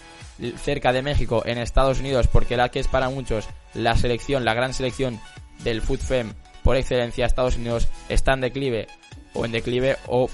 cerca 0.56 0.92
de 0.92 1.02
México, 1.02 1.42
en 1.46 1.58
Estados 1.58 2.00
Unidos, 2.00 2.28
porque 2.28 2.56
la 2.56 2.70
que 2.70 2.80
es 2.80 2.88
para 2.88 3.10
muchos 3.10 3.48
la 3.74 3.96
selección, 3.96 4.44
la 4.44 4.54
gran 4.54 4.74
selección 4.74 5.20
del 5.62 5.82
FUTFEM 5.82 6.34
por 6.62 6.76
excelencia, 6.76 7.26
Estados 7.26 7.56
Unidos 7.56 7.88
está 8.08 8.34
en 8.34 8.40
declive 8.40 8.86
o 9.34 9.44
en 9.44 9.52
declive 9.52 9.96
o 10.06 10.28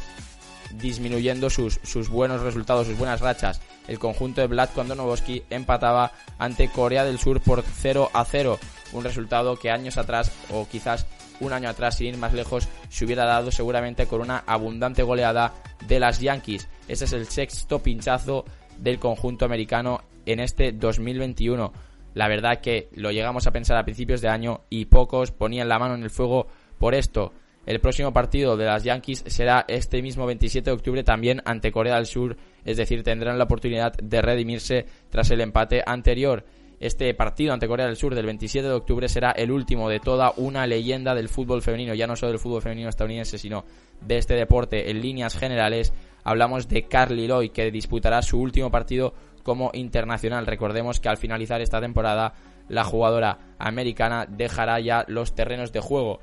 disminuyendo 0.75 1.49
sus, 1.49 1.81
sus 1.83 2.09
buenos 2.09 2.43
resultados, 2.43 2.87
sus 2.87 2.99
buenas 2.99 3.21
rachas. 3.21 3.61
El 3.87 3.99
conjunto 3.99 4.43
de 4.43 4.49
Vlad 4.49 4.69
Kondonovoski 4.75 5.45
empataba 5.49 6.13
ante 6.39 6.69
Corea 6.69 7.05
del 7.05 7.19
Sur 7.19 7.41
por 7.41 7.63
0 7.63 8.11
a 8.13 8.25
0, 8.25 8.59
un 8.93 9.05
resultado 9.05 9.57
que 9.57 9.71
años 9.71 9.97
atrás 9.97 10.31
o 10.51 10.69
quizás 10.69 11.07
un 11.41 11.53
año 11.53 11.69
atrás, 11.71 11.97
sin 11.97 12.09
ir 12.09 12.17
más 12.19 12.35
lejos, 12.35 12.69
se 12.91 13.05
hubiera 13.05 13.25
dado 13.25 13.51
seguramente 13.51 14.07
con 14.07 14.21
una 14.21 14.43
abundante 14.47 15.03
goleada 15.03 15.55
de 15.87 16.01
las 16.01 16.21
Yankees. 16.21 16.69
Ese 16.89 17.05
es 17.05 17.13
el 17.13 17.29
sexto 17.29 17.79
pinchazo 17.83 18.45
del 18.79 18.99
conjunto 18.99 19.45
americano 19.45 20.01
en 20.27 20.41
este 20.41 20.73
2021. 20.73 21.73
La 22.15 22.29
verdad 22.29 22.61
que 22.61 22.89
lo 22.95 23.11
llegamos 23.11 23.47
a 23.47 23.53
pensar 23.53 23.77
a 23.77 23.85
principios 23.85 24.21
de 24.21 24.29
año 24.29 24.63
y 24.71 24.87
pocos 24.87 25.31
ponían 25.31 25.69
la 25.69 25.79
mano 25.79 25.95
en 25.95 26.03
el 26.03 26.11
fuego 26.11 26.49
por 26.79 26.95
esto. 26.95 27.33
El 27.67 27.81
próximo 27.81 28.13
partido 28.13 28.57
de 28.57 28.65
las 28.65 28.83
Yankees 28.83 29.25
será 29.27 29.65
este 29.69 30.01
mismo 30.01 30.25
27 30.25 30.71
de 30.71 30.75
octubre 30.75 31.05
también 31.05 31.43
ante 31.45 31.71
Corea 31.71 31.97
del 31.97 32.07
Sur, 32.07 32.37
es 32.65 32.79
decir, 32.79 33.03
tendrán 33.03 33.37
la 33.37 33.45
oportunidad 33.45 33.93
de 33.93 34.23
redimirse 34.23 34.87
tras 35.11 35.31
el 35.31 35.43
empate 35.43 35.83
anterior. 35.85 36.47
Este 36.81 37.13
partido 37.13 37.53
ante 37.53 37.69
Corea 37.69 37.87
del 37.87 37.97
Sur 37.97 38.15
del 38.15 38.25
27 38.25 38.67
de 38.67 38.73
octubre 38.73 39.09
será 39.09 39.33
el 39.33 39.51
último 39.51 39.89
de 39.89 40.01
toda 40.01 40.33
una 40.37 40.67
leyenda 40.67 41.15
del 41.15 41.29
fútbol 41.29 41.61
femenino, 41.61 41.93
ya 41.93 42.07
no 42.07 42.17
solo 42.17 42.33
del 42.33 42.39
fútbol 42.39 42.63
femenino 42.63 42.89
estadounidense, 42.89 43.37
sino 43.37 43.65
de 44.01 44.17
este 44.17 44.35
deporte 44.35 44.91
en 44.91 45.03
líneas 45.03 45.37
generales. 45.37 45.93
Hablamos 46.25 46.69
de 46.69 46.87
Carly 46.89 47.27
Lloyd, 47.27 47.51
que 47.51 47.71
disputará 47.71 48.23
su 48.23 48.41
último 48.41 48.71
partido 48.71 49.15
como 49.43 49.71
internacional. 49.75 50.47
Recordemos 50.47 51.01
que 51.01 51.09
al 51.09 51.17
finalizar 51.17 51.61
esta 51.61 51.81
temporada, 51.81 52.35
la 52.69 52.85
jugadora 52.85 53.39
americana 53.59 54.27
dejará 54.29 54.81
ya 54.81 55.05
los 55.09 55.35
terrenos 55.35 55.73
de 55.73 55.81
juego. 55.81 56.21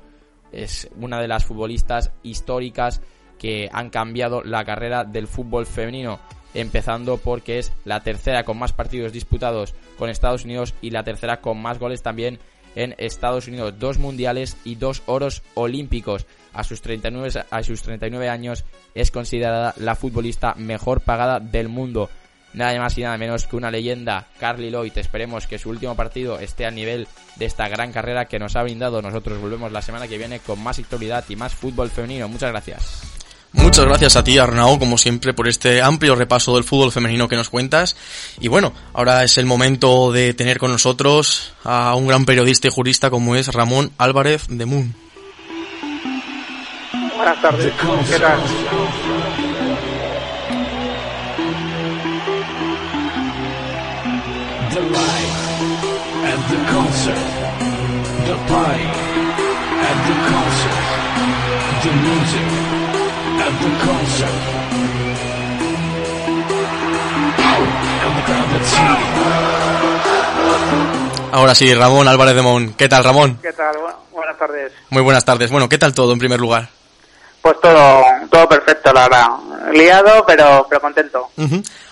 Es 0.52 0.88
una 1.00 1.20
de 1.20 1.28
las 1.28 1.44
futbolistas 1.44 2.12
históricas 2.22 3.00
que 3.38 3.68
han 3.72 3.90
cambiado 3.90 4.42
la 4.42 4.64
carrera 4.64 5.04
del 5.04 5.26
fútbol 5.26 5.66
femenino 5.66 6.18
empezando 6.56 7.18
porque 7.18 7.58
es 7.58 7.72
la 7.84 8.00
tercera 8.00 8.44
con 8.44 8.58
más 8.58 8.72
partidos 8.72 9.12
disputados 9.12 9.74
con 9.98 10.08
Estados 10.08 10.44
Unidos 10.44 10.74
y 10.80 10.90
la 10.90 11.04
tercera 11.04 11.40
con 11.40 11.60
más 11.60 11.78
goles 11.78 12.02
también 12.02 12.38
en 12.74 12.94
Estados 12.98 13.48
Unidos. 13.48 13.78
Dos 13.78 13.98
mundiales 13.98 14.56
y 14.64 14.76
dos 14.76 15.02
oros 15.06 15.42
olímpicos. 15.54 16.26
A 16.56 16.64
sus 16.64 16.80
39, 16.80 17.44
a 17.50 17.62
sus 17.62 17.82
39 17.82 18.28
años 18.28 18.64
es 18.94 19.10
considerada 19.10 19.74
la 19.76 19.94
futbolista 19.94 20.54
mejor 20.56 21.02
pagada 21.02 21.38
del 21.38 21.68
mundo. 21.68 22.08
Nada 22.54 22.78
más 22.80 22.96
y 22.96 23.02
nada 23.02 23.18
menos 23.18 23.46
que 23.46 23.56
una 23.56 23.70
leyenda, 23.70 24.26
Carly 24.40 24.70
Lloyd. 24.70 24.96
Esperemos 24.96 25.46
que 25.46 25.58
su 25.58 25.68
último 25.68 25.94
partido 25.94 26.38
esté 26.38 26.64
a 26.64 26.70
nivel 26.70 27.06
de 27.36 27.44
esta 27.44 27.68
gran 27.68 27.92
carrera 27.92 28.24
que 28.24 28.38
nos 28.38 28.56
ha 28.56 28.62
brindado. 28.62 29.02
Nosotros 29.02 29.38
volvemos 29.38 29.70
la 29.70 29.82
semana 29.82 30.08
que 30.08 30.16
viene 30.16 30.40
con 30.40 30.62
más 30.62 30.78
actualidad 30.78 31.22
y 31.28 31.36
más 31.36 31.54
fútbol 31.54 31.90
femenino. 31.90 32.26
Muchas 32.28 32.50
gracias. 32.50 33.02
Muchas 33.52 33.84
gracias 33.84 34.16
a 34.16 34.24
ti, 34.24 34.38
Arnau, 34.38 34.78
como 34.78 34.96
siempre, 34.96 35.34
por 35.34 35.48
este 35.48 35.82
amplio 35.82 36.14
repaso 36.14 36.54
del 36.54 36.64
fútbol 36.64 36.92
femenino 36.92 37.28
que 37.28 37.36
nos 37.36 37.50
cuentas. 37.50 37.96
Y 38.40 38.48
bueno, 38.48 38.72
ahora 38.94 39.24
es 39.24 39.36
el 39.38 39.46
momento 39.46 40.12
de 40.12 40.32
tener 40.34 40.58
con 40.58 40.72
nosotros 40.72 41.52
a 41.64 41.94
un 41.94 42.06
gran 42.06 42.24
periodista 42.24 42.68
y 42.68 42.70
jurista 42.70 43.10
como 43.10 43.36
es 43.36 43.48
Ramón 43.48 43.92
Álvarez 43.98 44.46
de 44.48 44.66
Moon. 44.66 45.05
Buenas 47.16 47.40
tardes, 47.40 47.72
¿qué 48.10 48.18
tal? 48.18 48.40
The 54.72 54.80
life 54.82 55.36
and 56.24 56.40
the 56.50 56.58
concert, 56.72 57.26
the 58.26 58.36
party 58.52 58.90
and 59.88 59.98
the 60.06 60.16
concert, 60.30 60.84
the 61.82 61.92
music. 61.92 62.66
Ahora 71.32 71.54
sí, 71.54 71.72
Ramón 71.74 72.08
Álvarez 72.08 72.34
de 72.34 72.42
Mon. 72.42 72.72
¿Qué 72.74 72.88
tal, 72.88 73.04
Ramón? 73.04 73.38
¿Qué 73.42 73.52
tal? 73.52 73.76
buenas 74.10 74.38
tardes. 74.38 74.72
Muy 74.90 75.02
buenas 75.02 75.24
tardes. 75.24 75.50
Bueno, 75.50 75.68
¿qué 75.68 75.78
tal 75.78 75.94
todo 75.94 76.12
en 76.12 76.18
primer 76.18 76.40
lugar? 76.40 76.68
Pues 77.46 77.60
todo, 77.60 78.02
todo 78.28 78.48
perfecto, 78.48 78.92
la 78.92 79.02
verdad. 79.02 79.28
Liado, 79.72 80.24
pero, 80.26 80.66
pero 80.68 80.80
contento. 80.80 81.30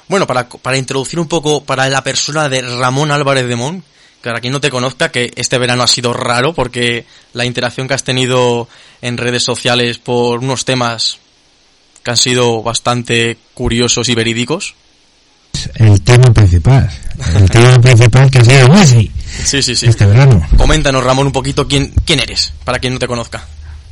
Bueno, 0.08 0.26
para, 0.26 0.48
para 0.48 0.76
introducir 0.76 1.20
un 1.20 1.28
poco 1.28 1.62
para 1.62 1.88
la 1.88 2.02
persona 2.02 2.48
de 2.48 2.60
Ramón 2.60 3.12
Álvarez 3.12 3.46
de 3.46 3.54
Mon, 3.54 3.84
para 4.20 4.40
quien 4.40 4.52
no 4.52 4.60
te 4.60 4.68
conozca, 4.68 5.12
que 5.12 5.32
este 5.36 5.56
verano 5.58 5.84
ha 5.84 5.86
sido 5.86 6.12
raro 6.12 6.54
porque 6.54 7.06
la 7.34 7.44
interacción 7.44 7.86
que 7.86 7.94
has 7.94 8.02
tenido 8.02 8.66
en 9.00 9.16
redes 9.16 9.44
sociales 9.44 9.98
por 9.98 10.40
unos 10.40 10.64
temas 10.64 11.20
que 12.02 12.10
han 12.10 12.16
sido 12.16 12.60
bastante 12.64 13.38
curiosos 13.54 14.08
y 14.08 14.16
verídicos. 14.16 14.74
El 15.76 16.02
tema 16.02 16.34
principal, 16.34 16.90
el 17.36 17.48
tema 17.48 17.80
principal 17.80 18.28
que 18.28 18.40
ha 18.40 18.44
sido 18.44 18.68
Messi. 18.70 19.12
Sí, 19.44 19.62
sí, 19.62 19.76
sí. 19.76 19.86
Este 19.86 20.04
verano. 20.04 20.44
Coméntanos, 20.56 21.04
Ramón, 21.04 21.28
un 21.28 21.32
poquito 21.32 21.68
quién, 21.68 21.92
quién 22.04 22.18
eres, 22.18 22.52
para 22.64 22.80
quien 22.80 22.94
no 22.94 22.98
te 22.98 23.06
conozca. 23.06 23.46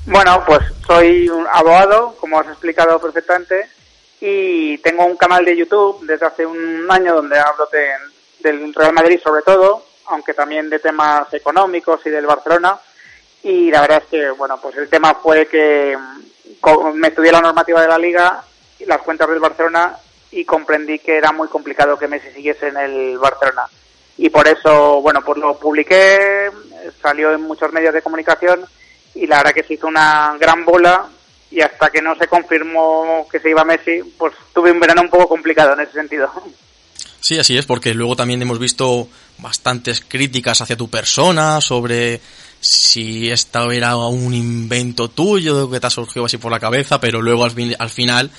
Bueno, 0.07 0.43
pues 0.45 0.61
soy 0.85 1.29
un 1.29 1.47
abogado, 1.47 2.17
como 2.19 2.41
has 2.41 2.49
explicado 2.49 3.01
perfectamente, 3.01 3.69
y 4.21 4.77
tengo 4.79 5.05
un 5.07 5.17
canal 5.17 5.45
de 5.45 5.57
YouTube 5.57 6.05
desde 6.05 6.27
hace 6.27 6.45
un 6.45 6.87
año 6.91 7.15
donde 7.15 7.38
hablo 7.38 7.69
del 8.41 8.75
Real 8.75 8.93
Madrid 8.93 9.21
sobre 9.23 9.43
todo, 9.43 9.85
aunque 10.07 10.35
también 10.35 10.69
de 10.69 10.81
temas 10.81 11.33
económicos 11.33 12.01
y 12.05 12.11
del 12.11 12.27
Barcelona. 12.27 12.79
Y 13.45 13.71
la 13.71 13.83
verdad 13.83 14.03
es 14.05 14.09
que, 14.09 14.31
bueno, 14.31 14.61
pues 14.61 14.77
el 14.77 14.88
tema 14.88 15.15
fue 15.15 15.47
que 15.47 15.97
me 16.95 17.09
estudié 17.09 17.31
la 17.31 17.41
normativa 17.41 17.81
de 17.81 17.88
la 17.88 17.99
liga, 17.99 18.43
las 18.81 19.03
cuentas 19.03 19.29
del 19.29 19.38
Barcelona 19.38 19.97
y 20.33 20.45
comprendí 20.45 20.99
que 20.99 21.17
era 21.17 21.31
muy 21.31 21.47
complicado 21.47 21.97
que 21.97 22.09
Messi 22.09 22.31
siguiese 22.33 22.69
en 22.69 22.77
el 22.77 23.19
Barcelona. 23.19 23.67
Y 24.17 24.31
por 24.31 24.49
eso, 24.49 25.01
bueno, 25.01 25.21
pues 25.25 25.38
lo 25.38 25.59
publiqué, 25.59 26.51
salió 27.01 27.33
en 27.33 27.43
muchos 27.43 27.73
medios 27.73 27.95
de 27.95 28.03
comunicación 28.03 28.65
y 29.14 29.27
la 29.27 29.38
verdad 29.38 29.55
que 29.55 29.64
se 29.64 29.75
hizo 29.75 29.87
una 29.87 30.37
gran 30.38 30.64
bola 30.64 31.09
y 31.51 31.61
hasta 31.61 31.90
que 31.90 32.01
no 32.01 32.14
se 32.16 32.27
confirmó 32.27 33.27
que 33.31 33.38
se 33.38 33.51
iba 33.51 33.64
Messi, 33.64 34.01
pues 34.16 34.33
tuve 34.55 34.72
un 34.72 34.81
verano 34.81 35.03
un 35.03 35.11
poco 35.11 35.29
complicado 35.29 35.75
en 35.75 35.81
ese 35.81 35.92
sentido. 35.92 36.31
Sí, 37.20 37.38
así 37.38 37.57
es, 37.57 37.66
porque 37.66 37.94
luego 37.94 38.16
también 38.16 38.42
hemos 38.42 38.59
visto 38.59 39.09
bastantes 39.38 40.01
críticas 40.01 40.61
hacia 40.61 40.77
tu 40.77 40.88
persona 40.88 41.61
sobre 41.61 42.20
si 42.61 43.31
esto 43.31 43.70
era 43.70 43.96
un 43.96 44.35
invento 44.35 45.09
tuyo 45.09 45.70
que 45.70 45.79
te 45.79 45.87
ha 45.87 45.90
surgido 45.90 46.27
así 46.27 46.38
por 46.38 46.51
la 46.51 46.61
cabeza, 46.61 47.01
pero 47.01 47.20
luego 47.20 47.44
al, 47.44 47.53
al 47.79 47.90
final 47.90 48.31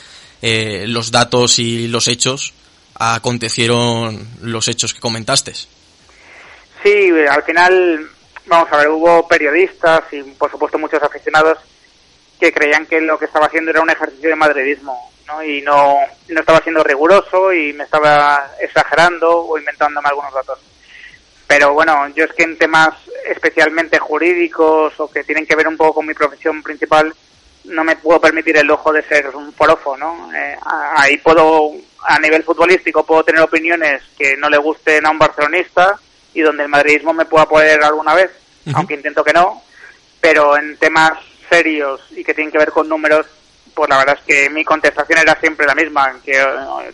eh, 0.42 0.86
los 0.88 1.12
datos 1.12 1.60
y 1.60 1.88
los 1.88 2.08
hechos 2.08 2.54
acontecieron 2.96 4.28
los 4.42 4.68
hechos 4.68 4.94
que 4.94 5.00
comentaste. 5.00 5.54
Sí, 6.84 7.10
al 7.30 7.44
final, 7.44 8.10
vamos 8.46 8.72
a 8.72 8.78
ver, 8.78 8.90
hubo 8.90 9.28
periodistas 9.28 10.02
y 10.12 10.24
por 10.24 10.52
supuesto 10.52 10.78
muchos 10.78 11.02
aficionados 11.02 11.60
que 12.40 12.52
creían 12.52 12.86
que 12.86 13.00
lo 13.02 13.18
que 13.18 13.26
estaba 13.26 13.46
haciendo 13.46 13.72
era 13.72 13.82
un 13.82 13.90
ejercicio 13.90 14.30
de 14.30 14.36
madridismo, 14.36 15.12
¿no? 15.28 15.44
Y 15.44 15.62
no, 15.62 15.96
no 16.28 16.40
estaba 16.40 16.60
siendo 16.60 16.84
riguroso 16.84 17.54
y 17.54 17.74
me 17.74 17.86
estaba 17.86 18.52
exagerando 18.60 19.46
o 19.46 19.58
inventándome 19.58 20.10
algunos 20.10 20.34
datos. 20.34 20.60
Pero 21.48 21.74
bueno, 21.74 22.08
yo 22.10 22.26
es 22.26 22.34
que 22.34 22.44
en 22.44 22.58
temas 22.58 22.96
especialmente 23.28 24.00
jurídicos 24.00 24.94
o 25.00 25.10
que 25.10 25.24
tienen 25.24 25.46
que 25.46 25.56
ver 25.56 25.68
un 25.68 25.78
poco 25.78 25.96
con 25.96 26.06
mi 26.06 26.14
profesión 26.14 26.62
principal, 26.64 27.14
no 27.66 27.84
me 27.84 27.96
puedo 27.96 28.20
permitir 28.20 28.58
el 28.58 28.70
ojo 28.70 28.92
de 28.92 29.04
ser 29.04 29.30
un 29.36 29.54
forofo, 29.54 29.96
¿no? 29.96 30.30
Eh, 30.34 30.58
ahí 30.98 31.18
puedo, 31.18 31.72
a 32.02 32.20
nivel 32.20 32.44
futbolístico, 32.44 33.06
puedo 33.06 33.24
tener 33.24 33.42
opiniones 33.42 34.02
que 34.18 34.36
no 34.36 34.50
le 34.50 34.58
gusten 34.58 35.06
a 35.06 35.12
un 35.12 35.20
barcelonista 35.20 35.98
y 36.34 36.42
donde 36.42 36.64
el 36.64 36.70
madridismo 36.70 37.14
me 37.14 37.26
pueda 37.26 37.48
poder 37.48 37.84
alguna 37.84 38.14
vez, 38.14 38.32
aunque 38.74 38.96
intento 38.96 39.24
que 39.24 39.34
no, 39.34 39.62
pero 40.22 40.58
en 40.58 40.78
temas 40.78 41.14
serios 41.50 42.02
y 42.12 42.24
que 42.24 42.34
tienen 42.34 42.52
que 42.52 42.58
ver 42.58 42.72
con 42.72 42.88
números, 42.88 43.26
pues 43.74 43.90
la 43.90 43.98
verdad 43.98 44.18
es 44.20 44.26
que 44.26 44.50
mi 44.50 44.64
contestación 44.64 45.20
era 45.20 45.38
siempre 45.40 45.66
la 45.66 45.76
misma, 45.76 46.16
que, 46.24 46.44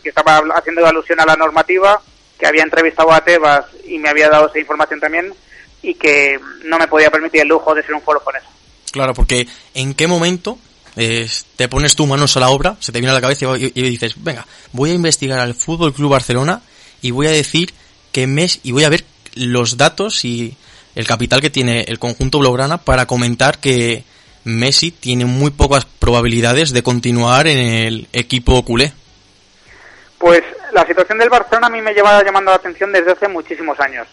que 0.02 0.10
estaba 0.10 0.42
haciendo 0.56 0.86
alusión 0.86 1.20
a 1.20 1.26
la 1.26 1.36
normativa 1.36 2.02
que 2.40 2.48
había 2.48 2.64
entrevistado 2.64 3.12
a 3.12 3.22
Tebas 3.22 3.66
y 3.86 4.00
me 4.00 4.10
había 4.10 4.30
dado 4.30 4.48
esa 4.48 4.60
información 4.60 5.00
también 5.00 5.34
y 5.82 5.94
que 5.94 6.40
no 6.64 6.78
me 6.78 6.88
podía 6.88 7.12
permitir 7.12 7.42
el 7.42 7.50
lujo 7.50 7.76
de 7.76 7.84
ser 7.84 7.94
un 7.94 8.02
foro 8.02 8.24
con 8.24 8.36
eso. 8.36 8.48
Claro, 8.92 9.14
porque 9.14 9.46
¿en 9.74 9.94
qué 9.94 10.08
momento 10.08 10.58
eh, 10.96 11.30
te 11.58 11.68
pones 11.68 11.96
tú 11.96 12.08
manos 12.08 12.36
a 12.38 12.40
la 12.40 12.50
obra, 12.50 12.78
se 12.80 12.92
te 12.92 13.00
viene 13.00 13.12
a 13.12 13.16
la 13.16 13.22
cabeza 13.22 13.46
y, 13.58 13.70
dices, 13.70 14.16
venga, 14.24 14.48
voy 14.72 14.92
a 14.92 14.94
investigar 14.94 15.40
al 15.40 15.54
Fútbol 15.54 15.94
Club 15.94 16.12
Barcelona 16.12 16.62
y 17.02 17.12
voy 17.12 17.28
a 17.28 17.32
decir 17.32 17.74
que 18.12 18.26
mes 18.26 18.62
y 18.64 18.72
voy 18.72 18.86
a 18.86 18.90
ver 18.90 19.04
los 19.36 19.78
datos 19.78 20.26
y 20.26 20.56
el 20.96 21.08
capital 21.08 21.42
que 21.42 21.50
tiene 21.50 21.82
el 21.88 22.00
conjunto 22.00 22.40
blaugrana 22.40 22.78
para 22.80 23.06
comentar 23.06 23.60
que 23.60 24.04
Messi 24.44 24.92
tiene 24.92 25.26
muy 25.26 25.52
pocas 25.52 25.86
probabilidades 25.86 26.72
de 26.72 26.84
continuar 26.84 27.48
en 27.48 27.60
el 27.60 28.08
equipo 28.14 28.64
culé. 28.64 28.94
Pues 30.18 30.42
la 30.74 30.86
situación 30.86 31.18
del 31.18 31.30
Barcelona 31.30 31.68
a 31.68 31.70
mí 31.70 31.82
me 31.82 31.94
lleva 31.94 32.24
llamando 32.24 32.52
la 32.52 32.58
atención 32.58 32.92
desde 32.92 33.12
hace 33.12 33.28
muchísimos 33.28 33.80
años. 33.80 34.08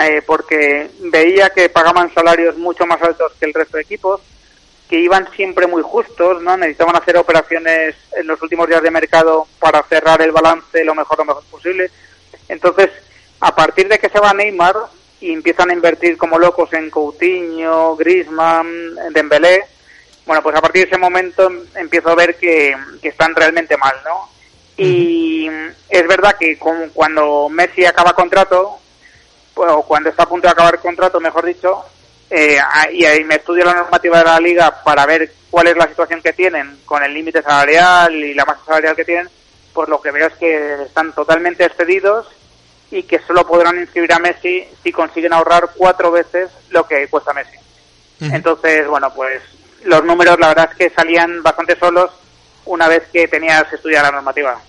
Eh, 0.00 0.22
porque 0.26 0.90
veía 1.00 1.50
que 1.50 1.68
pagaban 1.68 2.12
salarios 2.14 2.56
mucho 2.56 2.86
más 2.86 3.00
altos 3.02 3.32
que 3.38 3.46
el 3.46 3.54
resto 3.54 3.76
de 3.76 3.82
equipos, 3.82 4.20
que 4.88 4.98
iban 4.98 5.28
siempre 5.36 5.66
muy 5.66 5.82
justos, 5.82 6.42
¿no? 6.42 6.56
Necesitaban 6.56 6.96
hacer 6.96 7.16
operaciones 7.16 7.94
en 8.16 8.26
los 8.26 8.40
últimos 8.42 8.68
días 8.68 8.82
de 8.82 8.90
mercado 8.90 9.46
para 9.58 9.82
cerrar 9.84 10.20
el 10.22 10.32
balance 10.32 10.82
lo 10.84 10.94
mejor 10.94 11.18
lo 11.18 11.24
mejor 11.26 11.44
posible. 11.44 11.90
Entonces, 12.48 12.90
a 13.42 13.54
partir 13.56 13.88
de 13.88 13.98
que 13.98 14.08
se 14.08 14.20
va 14.20 14.32
Neymar 14.32 14.76
y 15.20 15.32
empiezan 15.32 15.70
a 15.70 15.72
invertir 15.72 16.16
como 16.16 16.38
locos 16.38 16.72
en 16.74 16.90
Coutinho, 16.90 17.96
Griezmann, 17.96 18.94
Dembélé, 19.10 19.64
bueno, 20.24 20.44
pues 20.44 20.54
a 20.54 20.60
partir 20.60 20.82
de 20.84 20.90
ese 20.90 20.98
momento 20.98 21.50
empiezo 21.74 22.10
a 22.10 22.14
ver 22.14 22.36
que, 22.36 22.76
que 23.02 23.08
están 23.08 23.34
realmente 23.34 23.76
mal, 23.76 23.94
¿no? 24.04 24.30
Y 24.76 25.48
es 25.88 26.06
verdad 26.06 26.36
que 26.38 26.56
cuando 26.94 27.48
Messi 27.48 27.84
acaba 27.84 28.14
contrato, 28.14 28.78
o 29.56 29.82
cuando 29.82 30.10
está 30.10 30.22
a 30.22 30.28
punto 30.28 30.46
de 30.46 30.52
acabar 30.52 30.78
contrato, 30.78 31.18
mejor 31.18 31.44
dicho, 31.44 31.84
eh, 32.30 32.58
y 32.92 33.04
ahí 33.04 33.24
me 33.24 33.34
estudio 33.34 33.64
la 33.64 33.74
normativa 33.74 34.18
de 34.18 34.24
la 34.24 34.38
liga 34.38 34.82
para 34.84 35.04
ver 35.04 35.32
cuál 35.50 35.66
es 35.66 35.76
la 35.76 35.88
situación 35.88 36.22
que 36.22 36.32
tienen 36.32 36.78
con 36.84 37.02
el 37.02 37.12
límite 37.12 37.42
salarial 37.42 38.14
y 38.14 38.34
la 38.34 38.44
masa 38.44 38.64
salarial 38.64 38.94
que 38.94 39.04
tienen, 39.04 39.28
pues 39.72 39.88
lo 39.88 40.00
que 40.00 40.12
veo 40.12 40.28
es 40.28 40.34
que 40.34 40.82
están 40.84 41.12
totalmente 41.12 41.64
excedidos 41.64 42.28
y 42.92 43.02
que 43.04 43.20
solo 43.26 43.46
podrán 43.46 43.80
inscribir 43.80 44.12
a 44.12 44.18
Messi 44.18 44.64
si 44.82 44.92
consiguen 44.92 45.32
ahorrar 45.32 45.70
cuatro 45.74 46.12
veces 46.12 46.50
lo 46.70 46.86
que 46.86 47.08
cuesta 47.08 47.32
Messi. 47.32 47.56
Entonces, 48.20 48.86
bueno, 48.86 49.12
pues 49.12 49.42
los 49.84 50.04
números 50.04 50.38
la 50.38 50.48
verdad 50.48 50.68
es 50.70 50.76
que 50.76 50.94
salían 50.94 51.42
bastante 51.42 51.76
solos 51.76 52.10
una 52.66 52.86
vez 52.86 53.04
que 53.12 53.26
tenías 53.26 53.64
estudiar 53.72 54.04
la 54.04 54.12
normativa. 54.12 54.60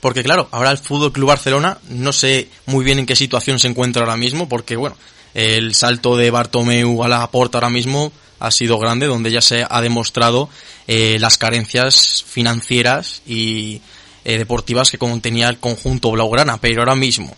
Porque 0.00 0.22
claro, 0.22 0.48
ahora 0.50 0.70
el 0.70 0.78
Fútbol 0.78 1.12
Club 1.12 1.28
Barcelona 1.28 1.78
no 1.88 2.12
sé 2.12 2.48
muy 2.66 2.84
bien 2.84 2.98
en 2.98 3.06
qué 3.06 3.16
situación 3.16 3.58
se 3.58 3.68
encuentra 3.68 4.02
ahora 4.02 4.16
mismo, 4.16 4.48
porque 4.48 4.76
bueno, 4.76 4.96
el 5.32 5.74
salto 5.74 6.16
de 6.16 6.30
Bartomeu 6.30 7.02
a 7.02 7.08
la 7.08 7.26
porta 7.30 7.58
ahora 7.58 7.70
mismo 7.70 8.12
ha 8.40 8.50
sido 8.50 8.78
grande, 8.78 9.06
donde 9.06 9.30
ya 9.30 9.40
se 9.40 9.64
ha 9.68 9.80
demostrado 9.80 10.48
eh, 10.86 11.18
las 11.20 11.38
carencias 11.38 12.24
financieras 12.26 13.22
y 13.26 13.82
eh, 14.24 14.38
deportivas 14.38 14.90
que 14.90 14.98
contenía 14.98 15.48
el 15.48 15.58
conjunto 15.58 16.10
blaugrana, 16.10 16.58
pero 16.58 16.82
ahora 16.82 16.94
mismo, 16.94 17.36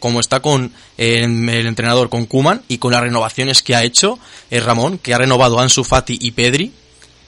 como 0.00 0.20
está 0.20 0.40
con 0.40 0.72
eh, 0.98 1.24
el 1.24 1.66
entrenador, 1.66 2.08
con 2.08 2.26
Kuman 2.26 2.62
y 2.68 2.78
con 2.78 2.92
las 2.92 3.02
renovaciones 3.02 3.62
que 3.62 3.74
ha 3.74 3.82
hecho 3.82 4.18
Ramón, 4.50 4.98
que 4.98 5.14
ha 5.14 5.18
renovado 5.18 5.58
a 5.58 5.62
Ansu 5.62 5.84
Fati 5.84 6.18
y 6.20 6.32
Pedri, 6.32 6.72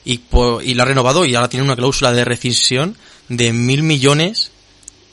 y, 0.05 0.21
y 0.63 0.73
la 0.73 0.83
ha 0.83 0.85
renovado 0.85 1.25
y 1.25 1.35
ahora 1.35 1.49
tiene 1.49 1.65
una 1.65 1.75
cláusula 1.75 2.11
de 2.11 2.25
rescisión 2.25 2.97
de 3.27 3.53
mil 3.53 3.83
millones 3.83 4.51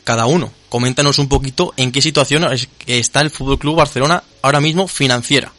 cada 0.05 0.27
uno. 0.27 0.53
Coméntanos 0.69 1.19
un 1.19 1.29
poquito 1.29 1.75
en 1.77 1.91
qué 1.91 2.01
situación 2.01 2.47
está 2.87 3.21
el 3.21 3.31
Fútbol 3.31 3.59
Club 3.59 3.77
Barcelona 3.77 4.23
ahora 4.43 4.61
mismo 4.61 4.87
financiera. 4.89 5.53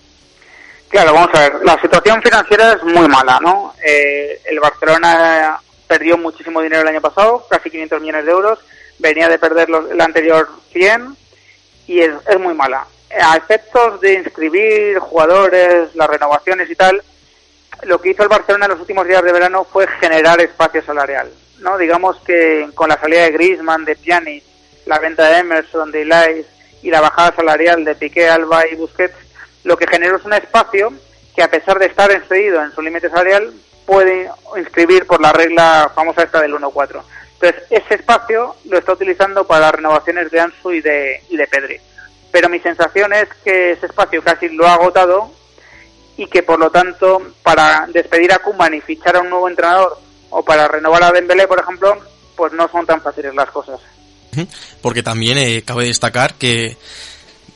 Claro, 0.89 1.13
vamos 1.13 1.29
a 1.33 1.39
ver. 1.39 1.53
La 1.65 1.79
situación 1.81 2.21
financiera 2.21 2.73
es 2.73 2.83
muy 2.83 3.07
mala, 3.09 3.39
¿no? 3.41 3.73
Eh, 3.85 4.41
el 4.49 4.59
Barcelona 4.59 5.59
perdió 5.87 6.17
muchísimo 6.17 6.61
dinero 6.61 6.81
el 6.81 6.87
año 6.87 7.01
pasado, 7.01 7.45
casi 7.49 7.69
500 7.69 8.01
millones 8.01 8.25
de 8.25 8.31
euros. 8.31 8.59
Venía 8.99 9.29
de 9.29 9.39
perder 9.39 9.69
los, 9.69 9.89
el 9.89 10.01
anterior 10.01 10.47
100 10.71 11.15
y 11.87 12.01
es, 12.01 12.11
muy 12.39 12.53
mala. 12.53 12.85
A 13.21 13.37
efectos 13.37 14.01
de 14.01 14.13
inscribir 14.15 14.99
jugadores, 14.99 15.95
las 15.95 16.09
renovaciones 16.09 16.69
y 16.69 16.75
tal, 16.75 17.01
lo 17.83 18.01
que 18.01 18.09
hizo 18.09 18.23
el 18.23 18.29
Barcelona 18.29 18.65
en 18.65 18.71
los 18.71 18.81
últimos 18.81 19.07
días 19.07 19.23
de 19.23 19.31
verano 19.31 19.63
fue 19.63 19.87
generar 19.99 20.41
espacio 20.41 20.83
salarial. 20.83 21.31
¿no? 21.59 21.77
Digamos 21.77 22.17
que 22.21 22.69
con 22.75 22.89
la 22.89 22.99
salida 22.99 23.23
de 23.23 23.31
Griezmann, 23.31 23.85
de 23.85 23.95
Pjanic, 23.95 24.43
la 24.85 24.99
venta 24.99 25.27
de 25.29 25.39
Emerson, 25.39 25.91
de 25.91 26.01
Elias 26.01 26.45
y 26.81 26.89
la 26.89 27.01
bajada 27.01 27.35
salarial 27.35 27.83
de 27.85 27.95
Piqué, 27.95 28.29
Alba 28.29 28.67
y 28.67 28.75
Busquets, 28.75 29.15
lo 29.63 29.77
que 29.77 29.87
generó 29.87 30.17
es 30.17 30.25
un 30.25 30.33
espacio 30.33 30.93
que 31.35 31.43
a 31.43 31.49
pesar 31.49 31.79
de 31.79 31.85
estar 31.85 32.11
excedido 32.11 32.63
en 32.63 32.71
su 32.71 32.81
límite 32.81 33.09
salarial, 33.09 33.53
puede 33.87 34.29
inscribir 34.57 35.07
por 35.07 35.21
la 35.21 35.31
regla 35.31 35.89
famosa 35.95 36.23
esta 36.23 36.41
del 36.41 36.53
1-4. 36.53 37.01
Entonces, 37.39 37.63
ese 37.69 37.95
espacio 37.95 38.55
lo 38.65 38.77
está 38.77 38.91
utilizando 38.91 39.47
para 39.47 39.61
las 39.61 39.75
renovaciones 39.75 40.29
de 40.29 40.39
Ansu 40.41 40.73
y 40.73 40.81
de, 40.81 41.23
y 41.29 41.37
de 41.37 41.47
Pedri. 41.47 41.77
Pero 42.31 42.49
mi 42.49 42.59
sensación 42.59 43.13
es 43.13 43.29
que 43.45 43.71
ese 43.71 43.85
espacio 43.85 44.21
casi 44.21 44.49
lo 44.49 44.67
ha 44.67 44.73
agotado 44.73 45.31
y 46.17 46.27
que 46.27 46.43
por 46.43 46.59
lo 46.59 46.69
tanto 46.69 47.21
para 47.43 47.87
despedir 47.87 48.33
a 48.33 48.39
Kuman 48.39 48.73
y 48.73 48.81
fichar 48.81 49.15
a 49.15 49.21
un 49.21 49.29
nuevo 49.29 49.47
entrenador 49.47 49.97
o 50.29 50.43
para 50.43 50.67
renovar 50.67 51.03
a 51.03 51.11
Dembélé, 51.11 51.47
por 51.47 51.59
ejemplo, 51.59 51.97
pues 52.35 52.51
no 52.53 52.67
son 52.67 52.85
tan 52.85 53.01
fáciles 53.01 53.33
las 53.33 53.49
cosas. 53.51 53.79
Porque 54.81 55.01
también 55.01 55.37
eh, 55.37 55.63
cabe 55.65 55.85
destacar 55.85 56.33
que 56.33 56.75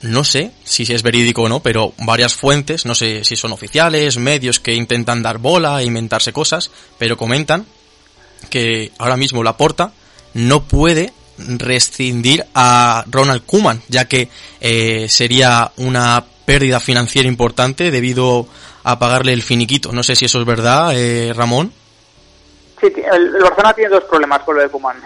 no 0.02 0.24
sé 0.24 0.52
si 0.64 0.84
es 0.84 1.04
verídico 1.04 1.44
o 1.44 1.50
no, 1.50 1.60
pero 1.62 1.94
varias 2.00 2.36
fuentes, 2.36 2.86
no 2.86 2.96
sé 2.96 3.24
si 3.24 3.36
son 3.36 3.52
oficiales, 3.52 4.18
medios 4.18 4.60
que 4.60 4.74
intentan 4.74 5.22
dar 5.22 5.38
bola 5.38 5.82
e 5.82 5.86
inventarse 5.86 6.34
cosas, 6.34 6.72
pero 6.98 7.18
comentan 7.18 7.66
que 8.50 8.92
ahora 8.98 9.18
mismo 9.18 9.44
la 9.44 9.58
porta 9.58 9.92
no 10.34 10.64
puede 10.64 11.14
rescindir 11.38 12.46
a 12.54 13.04
Ronald 13.10 13.46
Kuman, 13.46 13.82
ya 13.88 14.06
que 14.06 14.30
eh, 14.60 15.08
sería 15.10 15.72
una 15.78 16.24
pérdida 16.46 16.80
financiera 16.80 17.28
importante 17.28 17.92
debido 17.92 18.48
a 18.84 19.00
pagarle 19.00 19.34
el 19.34 19.44
finiquito. 19.44 19.92
No 19.92 20.04
sé 20.04 20.16
si 20.16 20.26
eso 20.26 20.40
es 20.40 20.46
verdad, 20.46 20.94
eh, 20.96 21.34
Ramón. 21.34 21.72
Sí, 22.80 22.88
el, 22.88 23.34
tiene 23.76 23.90
dos 23.90 24.04
problemas 24.06 24.42
con 24.42 24.56
lo 24.56 24.62
de 24.62 24.70
Kuman. 24.70 24.98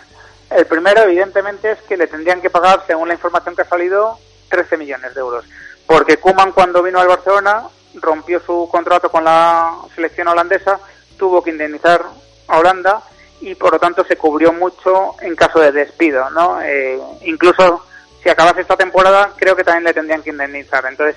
El 0.50 0.66
primero, 0.66 1.04
evidentemente, 1.04 1.72
es 1.72 1.82
que 1.82 1.98
le 1.98 2.08
tendrían 2.08 2.42
que 2.42 2.50
pagar, 2.50 2.84
según 2.88 3.10
la 3.10 3.16
información 3.16 3.56
que 3.56 3.64
ha 3.64 3.70
salido, 3.70 4.18
13 4.50 4.78
millones 4.78 5.14
de 5.14 5.20
euros. 5.20 5.46
Porque 5.86 6.18
Kuman, 6.18 6.52
cuando 6.52 6.82
vino 6.82 7.00
al 7.00 7.08
Barcelona, 7.08 7.64
rompió 7.96 8.40
su 8.40 8.68
contrato 8.72 9.10
con 9.10 9.24
la 9.24 9.74
selección 9.94 10.28
holandesa, 10.28 10.80
tuvo 11.18 11.44
que 11.44 11.52
indemnizar 11.52 12.04
a 12.48 12.60
Holanda 12.60 13.02
y, 13.42 13.56
por 13.56 13.74
lo 13.74 13.80
tanto, 13.80 14.04
se 14.04 14.18
cubrió 14.18 14.52
mucho 14.52 15.16
en 15.22 15.36
caso 15.36 15.60
de 15.60 15.72
despido. 15.72 16.30
¿no? 16.32 16.62
Eh, 16.62 17.00
incluso 17.24 17.86
si 18.24 18.30
acabase 18.30 18.62
esta 18.62 18.76
temporada, 18.76 19.32
creo 19.36 19.56
que 19.56 19.64
también 19.64 19.84
le 19.84 19.94
tendrían 19.94 20.24
que 20.24 20.32
indemnizar. 20.32 20.86
Entonces, 20.86 21.16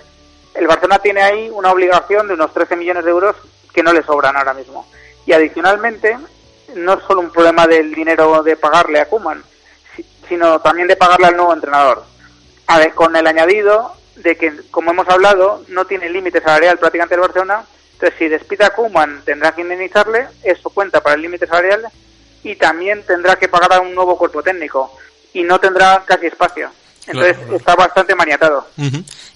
el 0.55 0.67
Barcelona 0.67 0.99
tiene 0.99 1.23
ahí 1.23 1.51
una 1.51 1.73
obligación 1.73 2.29
de 2.29 2.35
unos 2.35 2.53
13 2.53 2.77
millones 2.77 3.05
de 3.05 3.11
euros 3.11 3.37
que 3.73 3.83
no 3.83 3.93
le 3.93 4.03
sobran 4.03 4.37
ahora 4.37 4.55
mismo. 4.55 4.87
Y 5.25 5.33
adicionalmente, 5.33 6.19
no 6.75 6.95
es 6.95 7.05
solo 7.05 7.21
un 7.21 7.31
problema 7.31 7.67
del 7.67 7.95
dinero 7.95 8.43
de 8.43 8.57
pagarle 8.57 9.01
a 9.01 9.07
Kuman, 9.07 9.43
sino 10.29 10.61
también 10.61 10.88
de 10.88 10.97
pagarle 10.97 11.29
al 11.29 11.37
nuevo 11.37 11.55
entrenador. 11.55 12.05
A 12.68 12.78
ver, 12.78 12.94
con 12.94 13.16
el 13.16 13.26
añadido 13.26 13.94
de 14.16 14.37
que, 14.37 14.52
como 14.70 14.90
hemos 14.90 15.09
hablado, 15.09 15.64
no 15.68 15.87
tiene 15.87 16.11
límite 16.11 16.40
salarial 16.40 16.78
prácticamente 16.78 17.14
el 17.14 17.22
Barcelona, 17.22 17.64
entonces 17.94 18.18
si 18.18 18.28
despide 18.28 18.64
a 18.64 18.70
Kuman 18.70 19.22
tendrá 19.24 19.52
que 19.52 19.62
indemnizarle, 19.62 20.26
eso 20.44 20.70
cuenta 20.70 21.00
para 21.00 21.16
el 21.16 21.22
límite 21.22 21.46
salarial 21.46 21.83
y 22.44 22.54
también 22.57 23.02
tendrá 23.04 23.37
que 23.37 23.48
pagar 23.48 23.72
a 23.72 23.81
un 23.81 23.94
nuevo 23.94 24.16
cuerpo 24.16 24.42
técnico 24.42 24.96
y 25.33 25.42
no 25.42 25.59
tendrá 25.59 26.04
casi 26.07 26.26
espacio. 26.26 26.70
Entonces 27.07 27.38
está 27.54 27.74
bastante 27.74 28.14
maniatado. 28.14 28.68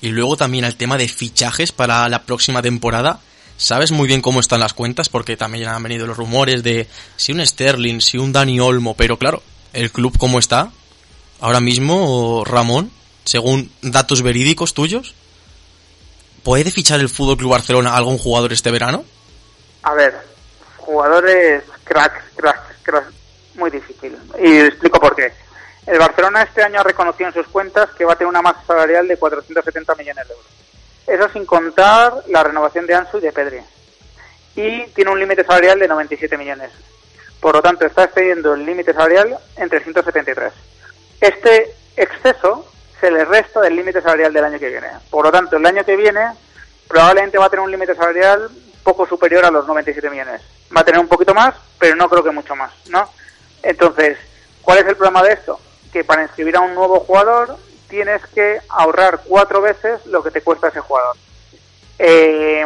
Y 0.02 0.08
luego 0.08 0.36
también 0.36 0.64
el 0.64 0.76
tema 0.76 0.98
de 0.98 1.08
fichajes 1.08 1.72
para 1.72 2.08
la 2.08 2.22
próxima 2.24 2.60
temporada. 2.60 3.18
Sabes 3.56 3.92
muy 3.92 4.06
bien 4.08 4.20
cómo 4.20 4.40
están 4.40 4.60
las 4.60 4.74
cuentas 4.74 5.08
porque 5.08 5.36
también 5.36 5.68
han 5.68 5.82
venido 5.82 6.06
los 6.06 6.16
rumores 6.16 6.62
de 6.62 6.86
si 7.16 7.32
un 7.32 7.44
Sterling, 7.44 8.00
si 8.00 8.18
un 8.18 8.32
Dani 8.32 8.60
Olmo, 8.60 8.94
pero 8.94 9.16
claro, 9.16 9.42
el 9.72 9.90
club 9.90 10.18
cómo 10.18 10.38
está 10.38 10.70
ahora 11.40 11.60
mismo, 11.60 12.44
Ramón, 12.44 12.90
según 13.24 13.70
datos 13.82 14.22
verídicos 14.22 14.74
tuyos, 14.74 15.14
¿puede 16.42 16.70
fichar 16.70 17.00
el 17.00 17.08
Fútbol 17.08 17.36
Club 17.36 17.52
Barcelona 17.52 17.96
algún 17.96 18.18
jugador 18.18 18.52
este 18.52 18.70
verano? 18.70 19.04
A 19.82 19.94
ver, 19.94 20.14
jugadores 20.78 21.62
cracks, 21.84 22.22
cracks, 22.36 22.76
cracks, 22.82 23.14
muy 23.54 23.70
difícil. 23.70 24.16
Y 24.40 24.58
explico 24.58 25.00
por 25.00 25.14
qué. 25.14 25.32
El 25.86 25.98
Barcelona 25.98 26.42
este 26.42 26.62
año 26.62 26.80
ha 26.80 26.84
reconocido 26.84 27.28
en 27.28 27.34
sus 27.34 27.48
cuentas 27.48 27.90
que 27.90 28.04
va 28.04 28.12
a 28.12 28.16
tener 28.16 28.28
una 28.28 28.42
masa 28.42 28.62
salarial 28.66 29.08
de 29.08 29.16
470 29.16 29.94
millones 29.96 30.28
de 30.28 30.34
euros. 30.34 30.46
Eso 31.06 31.28
sin 31.32 31.44
contar 31.44 32.14
la 32.28 32.44
renovación 32.44 32.86
de 32.86 32.94
Ansu 32.94 33.18
y 33.18 33.22
de 33.22 33.32
Pedri. 33.32 33.60
Y 34.54 34.86
tiene 34.88 35.10
un 35.10 35.18
límite 35.18 35.44
salarial 35.44 35.78
de 35.78 35.88
97 35.88 36.38
millones. 36.38 36.70
Por 37.40 37.56
lo 37.56 37.62
tanto, 37.62 37.84
está 37.84 38.04
excediendo 38.04 38.54
el 38.54 38.64
límite 38.64 38.92
salarial 38.92 39.36
en 39.56 39.68
373. 39.68 40.52
Este 41.20 41.74
exceso 41.96 42.68
se 43.02 43.10
le 43.10 43.24
resta 43.24 43.60
del 43.60 43.74
límite 43.74 44.00
salarial 44.00 44.32
del 44.32 44.44
año 44.44 44.60
que 44.60 44.68
viene. 44.68 44.86
Por 45.10 45.24
lo 45.24 45.32
tanto, 45.32 45.56
el 45.56 45.66
año 45.66 45.84
que 45.84 45.96
viene 45.96 46.20
probablemente 46.86 47.36
va 47.36 47.46
a 47.46 47.50
tener 47.50 47.64
un 47.64 47.70
límite 47.72 47.96
salarial 47.96 48.48
poco 48.84 49.08
superior 49.08 49.44
a 49.44 49.50
los 49.50 49.66
97 49.66 50.08
millones. 50.08 50.40
Va 50.74 50.82
a 50.82 50.84
tener 50.84 51.00
un 51.00 51.08
poquito 51.08 51.34
más, 51.34 51.52
pero 51.80 51.96
no 51.96 52.08
creo 52.08 52.22
que 52.22 52.30
mucho 52.30 52.54
más, 52.54 52.70
¿no? 52.90 53.10
Entonces, 53.60 54.18
¿cuál 54.62 54.78
es 54.78 54.86
el 54.86 54.94
problema 54.94 55.20
de 55.24 55.32
esto? 55.32 55.58
Que 55.92 56.04
para 56.04 56.22
inscribir 56.22 56.54
a 56.54 56.60
un 56.60 56.76
nuevo 56.76 57.00
jugador 57.00 57.56
tienes 57.88 58.24
que 58.26 58.60
ahorrar 58.68 59.22
cuatro 59.26 59.60
veces 59.60 60.06
lo 60.06 60.22
que 60.22 60.30
te 60.30 60.40
cuesta 60.40 60.68
ese 60.68 60.78
jugador. 60.78 61.16
Eh, 61.98 62.64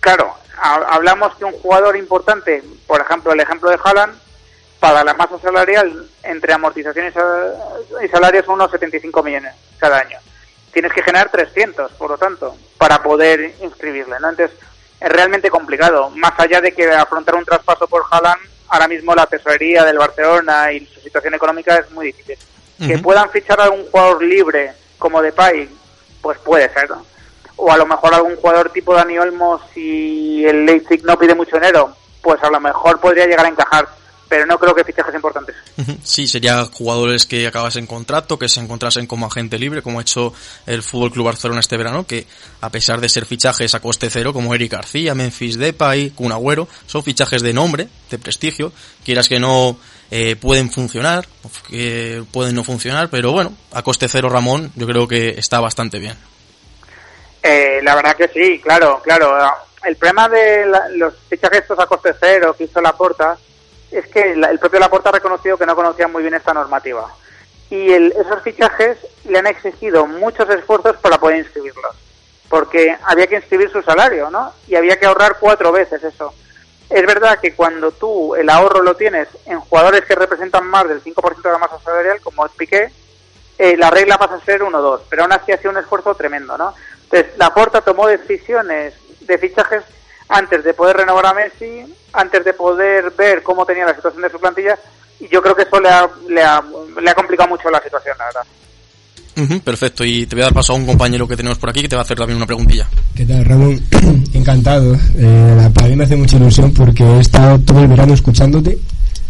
claro, 0.00 0.34
hablamos 0.60 1.36
que 1.36 1.44
un 1.44 1.52
jugador 1.52 1.96
importante, 1.96 2.64
por 2.88 3.00
ejemplo, 3.00 3.32
el 3.32 3.38
ejemplo 3.38 3.70
de 3.70 3.78
Haaland, 3.84 4.18
para 4.80 5.04
la 5.04 5.14
masa 5.14 5.38
salarial 5.38 6.08
entre 6.22 6.52
amortizaciones 6.52 7.14
y 8.04 8.08
salarios 8.08 8.44
son 8.44 8.56
unos 8.56 8.70
75 8.70 9.22
millones 9.22 9.54
cada 9.78 9.98
año. 9.98 10.18
Tienes 10.72 10.92
que 10.92 11.02
generar 11.02 11.30
300, 11.30 11.92
por 11.92 12.10
lo 12.10 12.18
tanto, 12.18 12.54
para 12.76 13.02
poder 13.02 13.54
inscribirle, 13.62 14.20
¿no? 14.20 14.30
Entonces, 14.30 14.56
es 15.00 15.08
realmente 15.08 15.50
complicado. 15.50 16.10
Más 16.10 16.32
allá 16.38 16.60
de 16.60 16.72
que 16.72 16.90
afrontar 16.90 17.34
un 17.34 17.44
traspaso 17.44 17.86
por 17.86 18.04
Haaland, 18.10 18.40
ahora 18.68 18.88
mismo 18.88 19.14
la 19.14 19.26
tesorería 19.26 19.84
del 19.84 19.98
Barcelona 19.98 20.72
y 20.72 20.84
su 20.86 21.00
situación 21.00 21.34
económica 21.34 21.76
es 21.76 21.90
muy 21.92 22.06
difícil. 22.06 22.36
Que 22.78 22.98
puedan 22.98 23.30
fichar 23.30 23.58
a 23.58 23.64
algún 23.64 23.86
jugador 23.90 24.22
libre 24.22 24.72
como 24.98 25.22
Depay, 25.22 25.68
pues 26.20 26.38
puede 26.38 26.70
ser. 26.74 26.90
O 27.56 27.72
a 27.72 27.76
lo 27.78 27.86
mejor 27.86 28.12
algún 28.12 28.36
jugador 28.36 28.68
tipo 28.70 28.94
Dani 28.94 29.18
Olmo, 29.18 29.58
si 29.72 30.44
el 30.44 30.66
Leipzig 30.66 31.02
no 31.04 31.18
pide 31.18 31.34
mucho 31.34 31.56
dinero, 31.56 31.96
pues 32.20 32.42
a 32.42 32.50
lo 32.50 32.60
mejor 32.60 33.00
podría 33.00 33.26
llegar 33.26 33.46
a 33.46 33.48
encajar 33.48 33.88
pero 34.28 34.46
no 34.46 34.58
creo 34.58 34.74
que 34.74 34.84
fichajes 34.84 35.14
importantes. 35.14 35.54
Sí, 36.02 36.26
serían 36.26 36.70
jugadores 36.70 37.26
que 37.26 37.46
acabasen 37.46 37.86
contrato, 37.86 38.38
que 38.38 38.48
se 38.48 38.60
encontrasen 38.60 39.06
como 39.06 39.26
agente 39.26 39.58
libre, 39.58 39.82
como 39.82 39.98
ha 39.98 40.02
hecho 40.02 40.32
el 40.66 40.82
Fútbol 40.82 41.12
Club 41.12 41.26
Barcelona 41.26 41.60
este 41.60 41.76
verano, 41.76 42.06
que 42.06 42.26
a 42.60 42.70
pesar 42.70 43.00
de 43.00 43.08
ser 43.08 43.26
fichajes 43.26 43.74
a 43.74 43.80
coste 43.80 44.10
cero, 44.10 44.32
como 44.32 44.54
Eric 44.54 44.72
García, 44.72 45.14
Memphis 45.14 45.58
Depay, 45.58 46.10
Kun 46.10 46.32
Agüero, 46.32 46.68
son 46.86 47.02
fichajes 47.02 47.42
de 47.42 47.52
nombre, 47.52 47.88
de 48.10 48.18
prestigio, 48.18 48.72
quieras 49.04 49.28
que 49.28 49.38
no 49.38 49.78
eh, 50.10 50.36
pueden 50.36 50.70
funcionar, 50.70 51.26
que 51.68 52.24
pueden 52.32 52.54
no 52.54 52.64
funcionar, 52.64 53.08
pero 53.10 53.32
bueno, 53.32 53.52
a 53.72 53.82
coste 53.82 54.08
cero 54.08 54.28
Ramón, 54.28 54.72
yo 54.74 54.86
creo 54.86 55.06
que 55.06 55.30
está 55.30 55.60
bastante 55.60 55.98
bien. 55.98 56.16
Eh, 57.42 57.80
la 57.82 57.94
verdad 57.94 58.16
que 58.16 58.28
sí, 58.28 58.60
claro, 58.60 59.00
claro. 59.04 59.36
El 59.84 59.94
problema 59.94 60.28
de 60.28 60.66
los 60.96 61.14
fichajes 61.28 61.60
estos 61.60 61.78
a 61.78 61.86
coste 61.86 62.12
cero 62.18 62.56
que 62.58 62.64
hizo 62.64 62.80
Laporta 62.80 63.38
es 63.90 64.06
que 64.08 64.32
el 64.32 64.58
propio 64.58 64.80
Laporta 64.80 65.10
ha 65.10 65.12
reconocido 65.12 65.56
que 65.56 65.66
no 65.66 65.76
conocía 65.76 66.08
muy 66.08 66.22
bien 66.22 66.34
esta 66.34 66.54
normativa. 66.54 67.12
Y 67.70 67.92
esos 67.92 68.42
fichajes 68.42 68.98
le 69.24 69.38
han 69.38 69.46
exigido 69.46 70.06
muchos 70.06 70.48
esfuerzos 70.50 70.96
para 70.98 71.18
poder 71.18 71.38
inscribirlos. 71.38 71.96
Porque 72.48 72.96
había 73.04 73.26
que 73.26 73.36
inscribir 73.36 73.70
su 73.70 73.82
salario, 73.82 74.30
¿no? 74.30 74.52
Y 74.68 74.76
había 74.76 74.98
que 74.98 75.06
ahorrar 75.06 75.36
cuatro 75.40 75.72
veces 75.72 76.02
eso. 76.04 76.32
Es 76.88 77.04
verdad 77.04 77.40
que 77.40 77.54
cuando 77.54 77.90
tú 77.90 78.36
el 78.36 78.48
ahorro 78.48 78.82
lo 78.82 78.94
tienes 78.94 79.28
en 79.46 79.58
jugadores 79.58 80.04
que 80.04 80.14
representan 80.14 80.64
más 80.66 80.88
del 80.88 81.02
5% 81.02 81.42
de 81.42 81.50
la 81.50 81.58
masa 81.58 81.80
salarial, 81.80 82.20
como 82.20 82.46
es 82.46 82.52
Piqué, 82.52 82.92
eh, 83.58 83.76
la 83.76 83.90
regla 83.90 84.18
pasa 84.18 84.34
a 84.34 84.44
ser 84.44 84.62
1-2, 84.62 85.00
pero 85.08 85.22
aún 85.22 85.32
así 85.32 85.50
hacía 85.50 85.70
un 85.70 85.78
esfuerzo 85.78 86.14
tremendo, 86.14 86.56
¿no? 86.56 86.74
Entonces, 87.04 87.36
Laporta 87.38 87.80
tomó 87.80 88.06
decisiones 88.06 88.94
de 89.20 89.38
fichajes 89.38 89.82
antes 90.28 90.64
de 90.64 90.74
poder 90.74 90.96
renovar 90.96 91.26
a 91.26 91.34
Messi, 91.34 91.84
antes 92.12 92.44
de 92.44 92.52
poder 92.52 93.12
ver 93.16 93.42
cómo 93.42 93.64
tenía 93.64 93.86
la 93.86 93.94
situación 93.94 94.22
de 94.22 94.30
su 94.30 94.40
plantilla, 94.40 94.78
y 95.20 95.28
yo 95.28 95.40
creo 95.42 95.54
que 95.54 95.62
eso 95.62 95.80
le 95.80 95.88
ha, 95.88 96.08
le 96.28 96.42
ha, 96.42 96.62
le 97.00 97.10
ha 97.10 97.14
complicado 97.14 97.48
mucho 97.48 97.70
la 97.70 97.80
situación, 97.82 98.16
la 98.18 98.24
verdad. 98.26 99.60
perfecto, 99.62 100.04
y 100.04 100.26
te 100.26 100.36
voy 100.36 100.42
a 100.42 100.46
dar 100.46 100.54
paso 100.54 100.72
a 100.72 100.76
un 100.76 100.86
compañero 100.86 101.26
que 101.26 101.36
tenemos 101.36 101.58
por 101.58 101.70
aquí 101.70 101.82
que 101.82 101.88
te 101.88 101.96
va 101.96 102.02
a 102.02 102.04
hacer 102.04 102.18
también 102.18 102.36
una 102.36 102.46
preguntilla. 102.46 102.88
¿Qué 103.14 103.24
tal, 103.24 103.44
Ramón? 103.44 103.80
Encantado. 104.34 104.94
Eh, 105.16 105.70
para 105.74 105.88
mí 105.88 105.96
me 105.96 106.04
hace 106.04 106.16
mucha 106.16 106.36
ilusión 106.36 106.72
porque 106.72 107.04
he 107.04 107.20
estado 107.20 107.58
todo 107.60 107.80
el 107.80 107.88
verano 107.88 108.14
escuchándote, 108.14 108.78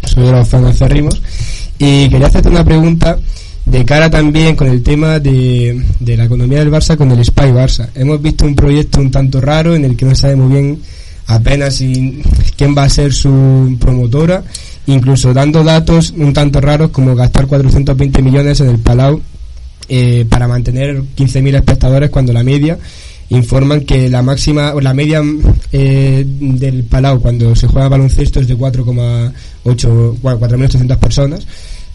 soy 0.03 0.25
de 0.25 0.31
los 0.31 0.47
fans 0.47 0.67
acérrimos, 0.67 1.21
y 1.77 2.09
quería 2.09 2.27
hacerte 2.27 2.49
una 2.49 2.63
pregunta 2.63 3.17
de 3.69 3.83
cara 3.83 4.09
también 4.09 4.55
con 4.55 4.67
el 4.67 4.81
tema 4.81 5.19
de, 5.19 5.83
de 5.99 6.17
la 6.17 6.25
economía 6.25 6.59
del 6.59 6.71
Barça 6.71 6.95
con 6.95 7.11
el 7.11 7.23
Spy 7.23 7.51
Barça. 7.51 7.89
Hemos 7.95 8.21
visto 8.21 8.45
un 8.45 8.55
proyecto 8.55 9.01
un 9.01 9.11
tanto 9.11 9.41
raro 9.41 9.75
en 9.75 9.83
el 9.83 9.95
que 9.95 10.05
no 10.05 10.15
sabe 10.15 10.35
muy 10.37 10.53
bien 10.53 10.79
apenas 11.27 11.83
quién 12.55 12.75
va 12.77 12.83
a 12.83 12.89
ser 12.89 13.11
su 13.11 13.75
promotora, 13.79 14.43
incluso 14.85 15.33
dando 15.33 15.63
datos 15.63 16.13
un 16.15 16.31
tanto 16.31 16.61
raros 16.61 16.91
como 16.91 17.13
gastar 17.15 17.47
420 17.47 18.21
millones 18.21 18.61
en 18.61 18.69
el 18.69 18.79
Palau 18.79 19.21
eh, 19.89 20.25
para 20.29 20.47
mantener 20.47 21.01
15.000 21.01 21.55
espectadores 21.55 22.09
cuando 22.09 22.31
la 22.31 22.43
media 22.43 22.77
informan 23.29 23.81
que 23.81 24.09
la 24.09 24.21
máxima 24.21 24.73
o 24.73 24.79
la 24.79 24.93
media 24.93 25.21
eh, 25.73 26.23
del 26.25 26.85
Palau 26.85 27.19
cuando 27.19 27.53
se 27.57 27.67
juega 27.67 27.89
baloncesto 27.89 28.39
es 28.39 28.47
de 28.47 28.57
4,8 28.57 29.33
4.800 29.65 30.97
personas 30.97 31.45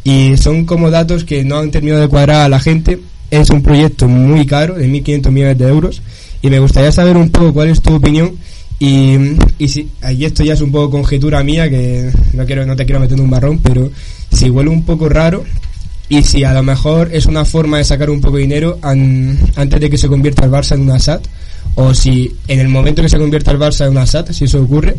y 0.05 0.37
son 0.37 0.65
como 0.65 0.91
datos 0.91 1.25
que 1.25 1.45
no 1.45 1.59
han 1.59 1.71
terminado 1.71 2.03
de 2.03 2.09
cuadrar 2.09 2.43
a 2.43 2.49
la 2.49 2.61
gente. 2.61 3.01
Es 3.31 3.51
un 3.51 3.63
proyecto 3.63 4.09
muy 4.09 4.47
caro, 4.47 4.75
de 4.75 4.89
1.500 4.89 5.31
millones 5.31 5.59
de 5.59 5.69
euros, 5.69 6.03
y 6.43 6.51
me 6.51 6.59
gustaría 6.59 6.93
saber 6.93 7.17
un 7.17 7.31
poco 7.31 7.53
cuál 7.55 7.69
es 7.69 7.81
tu 7.81 7.95
opinión 7.95 8.33
y, 8.83 9.17
y, 9.59 9.69
si, 9.69 9.89
y 10.11 10.25
esto 10.25 10.43
ya 10.43 10.55
es 10.55 10.61
un 10.61 10.73
poco 10.73 10.91
conjetura 10.91 11.45
mía, 11.45 11.71
que 11.71 12.11
no 12.33 12.45
quiero 12.45 12.67
no 12.67 12.75
te 12.75 12.85
quiero 12.85 12.99
meter 12.99 13.17
en 13.17 13.23
un 13.23 13.31
marrón, 13.31 13.59
pero 13.59 13.93
si 14.33 14.51
huele 14.51 14.71
un 14.71 14.85
poco 14.85 15.09
raro 15.09 15.45
y 16.09 16.25
si 16.25 16.43
a 16.43 16.53
lo 16.53 16.65
mejor 16.65 17.09
es 17.13 17.27
una 17.27 17.45
forma 17.45 17.79
de 17.79 17.85
sacar 17.85 18.11
un 18.11 18.21
poco 18.21 18.39
de 18.39 18.43
dinero 18.43 18.81
antes 18.83 19.81
de 19.81 19.89
que 19.89 19.97
se 19.97 20.09
convierta 20.09 20.45
el 20.45 20.51
Barça 20.51 20.75
en 20.75 20.81
una 20.81 20.99
SAT, 20.99 21.25
o 21.77 21.95
si 21.95 22.35
en 22.49 22.59
el 22.59 22.69
momento 22.69 23.03
que 23.03 23.09
se 23.09 23.19
convierta 23.19 23.53
el 23.53 23.61
Barça 23.61 23.87
en 23.87 23.93
una 23.93 24.05
SAT, 24.05 24.33
si 24.33 24.47
eso 24.47 24.61
ocurre, 24.61 24.97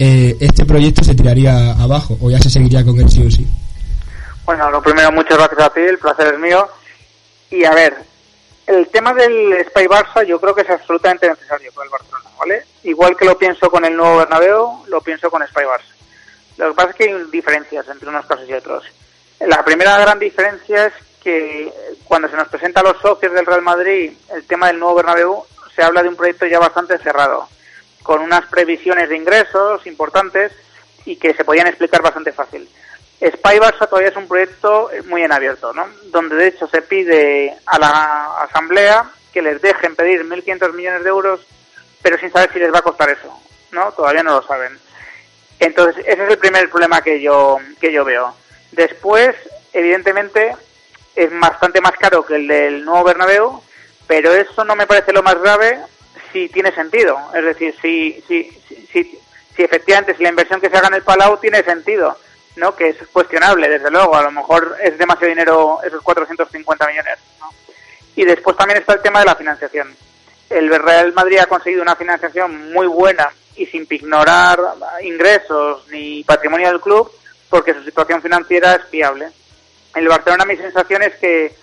eh, 0.00 0.36
este 0.40 0.64
proyecto 0.64 1.04
se 1.04 1.14
tiraría 1.14 1.70
abajo 1.74 2.18
o 2.20 2.32
ya 2.32 2.40
se 2.40 2.50
seguiría 2.50 2.84
con 2.84 2.98
él 3.00 3.08
sí 3.08 3.22
o 3.22 3.30
sí. 3.30 3.46
Bueno, 4.50 4.68
lo 4.68 4.82
primero, 4.82 5.12
muchas 5.12 5.38
gracias 5.38 5.60
a 5.60 5.72
ti, 5.72 5.80
el 5.80 6.00
placer 6.00 6.34
es 6.34 6.40
mío. 6.40 6.68
Y 7.50 7.64
a 7.64 7.70
ver, 7.70 7.96
el 8.66 8.88
tema 8.88 9.14
del 9.14 9.64
Spy 9.68 9.86
Barça 9.86 10.26
yo 10.26 10.40
creo 10.40 10.56
que 10.56 10.62
es 10.62 10.70
absolutamente 10.70 11.28
necesario 11.28 11.70
para 11.70 11.84
el 11.84 11.90
Barcelona, 11.92 12.30
¿vale? 12.36 12.64
Igual 12.82 13.16
que 13.16 13.26
lo 13.26 13.38
pienso 13.38 13.70
con 13.70 13.84
el 13.84 13.96
nuevo 13.96 14.16
Bernabéu, 14.16 14.86
lo 14.88 15.00
pienso 15.02 15.30
con 15.30 15.46
Spy 15.46 15.62
Barça. 15.62 15.94
Lo 16.56 16.70
que 16.70 16.74
pasa 16.74 16.90
es 16.90 16.96
que 16.96 17.04
hay 17.04 17.24
diferencias 17.30 17.86
entre 17.86 18.08
unos 18.08 18.26
casos 18.26 18.48
y 18.48 18.52
otros. 18.52 18.82
La 19.38 19.64
primera 19.64 19.96
gran 20.00 20.18
diferencia 20.18 20.86
es 20.86 20.94
que 21.22 21.72
cuando 22.08 22.28
se 22.28 22.34
nos 22.34 22.48
presenta 22.48 22.80
a 22.80 22.82
los 22.82 23.00
socios 23.00 23.32
del 23.32 23.46
Real 23.46 23.62
Madrid 23.62 24.14
el 24.34 24.44
tema 24.48 24.66
del 24.66 24.80
nuevo 24.80 24.96
Bernabéu, 24.96 25.44
se 25.76 25.84
habla 25.84 26.02
de 26.02 26.08
un 26.08 26.16
proyecto 26.16 26.44
ya 26.46 26.58
bastante 26.58 26.98
cerrado, 26.98 27.48
con 28.02 28.20
unas 28.20 28.46
previsiones 28.46 29.10
de 29.10 29.16
ingresos 29.16 29.86
importantes 29.86 30.50
y 31.04 31.14
que 31.14 31.34
se 31.34 31.44
podían 31.44 31.68
explicar 31.68 32.02
bastante 32.02 32.32
fácil. 32.32 32.68
Spy 33.20 33.58
Barça 33.58 33.86
todavía 33.86 34.08
es 34.08 34.16
un 34.16 34.26
proyecto 34.26 34.90
muy 35.06 35.22
en 35.22 35.32
abierto, 35.32 35.74
¿no? 35.74 35.86
Donde 36.04 36.36
de 36.36 36.46
hecho 36.48 36.66
se 36.68 36.80
pide 36.80 37.54
a 37.66 37.78
la 37.78 38.42
asamblea 38.44 39.10
que 39.30 39.42
les 39.42 39.60
dejen 39.60 39.94
pedir 39.94 40.24
1.500 40.24 40.72
millones 40.72 41.04
de 41.04 41.10
euros, 41.10 41.40
pero 42.00 42.18
sin 42.18 42.32
saber 42.32 42.50
si 42.50 42.58
les 42.58 42.72
va 42.72 42.78
a 42.78 42.82
costar 42.82 43.10
eso, 43.10 43.38
¿no? 43.72 43.92
Todavía 43.92 44.22
no 44.22 44.36
lo 44.36 44.42
saben. 44.42 44.78
Entonces 45.58 46.02
ese 46.06 46.24
es 46.24 46.30
el 46.30 46.38
primer 46.38 46.70
problema 46.70 47.02
que 47.02 47.20
yo 47.20 47.58
que 47.78 47.92
yo 47.92 48.06
veo. 48.06 48.34
Después, 48.72 49.36
evidentemente, 49.74 50.56
es 51.14 51.28
bastante 51.38 51.82
más 51.82 51.92
caro 51.98 52.24
que 52.24 52.36
el 52.36 52.48
del 52.48 52.84
nuevo 52.86 53.04
Bernabéu, 53.04 53.62
pero 54.06 54.32
eso 54.32 54.64
no 54.64 54.74
me 54.74 54.86
parece 54.86 55.12
lo 55.12 55.22
más 55.22 55.38
grave 55.38 55.78
si 56.32 56.48
tiene 56.48 56.72
sentido. 56.72 57.18
Es 57.34 57.44
decir, 57.44 57.74
si 57.82 58.24
si 58.26 58.44
si, 58.90 59.18
si 59.54 59.62
efectivamente 59.62 60.14
si 60.16 60.22
la 60.22 60.30
inversión 60.30 60.58
que 60.58 60.70
se 60.70 60.78
haga 60.78 60.88
en 60.88 60.94
el 60.94 61.02
Palau 61.02 61.36
tiene 61.36 61.62
sentido 61.62 62.16
¿no? 62.60 62.76
Que 62.76 62.90
es 62.90 62.96
cuestionable, 63.12 63.68
desde 63.68 63.90
luego. 63.90 64.14
A 64.14 64.22
lo 64.22 64.30
mejor 64.30 64.76
es 64.82 64.96
demasiado 64.96 65.30
dinero 65.30 65.78
esos 65.82 66.02
450 66.02 66.86
millones, 66.86 67.18
Y 68.14 68.24
después 68.24 68.56
también 68.56 68.80
está 68.80 68.94
el 68.94 69.02
tema 69.02 69.20
de 69.20 69.26
la 69.26 69.34
financiación. 69.34 69.94
El 70.48 70.68
Real 70.68 71.12
Madrid 71.12 71.38
ha 71.38 71.46
conseguido 71.46 71.82
una 71.82 71.96
financiación 71.96 72.72
muy 72.72 72.86
buena 72.86 73.28
y 73.56 73.66
sin 73.66 73.86
ignorar 73.90 74.58
ingresos 75.02 75.86
ni 75.88 76.24
patrimonio 76.24 76.68
del 76.68 76.80
club 76.80 77.10
porque 77.48 77.74
su 77.74 77.82
situación 77.84 78.22
financiera 78.22 78.76
es 78.76 78.84
fiable. 78.88 79.28
El 79.94 80.08
Barcelona 80.08 80.44
mi 80.44 80.56
sensación 80.56 81.02
es 81.02 81.16
que 81.16 81.54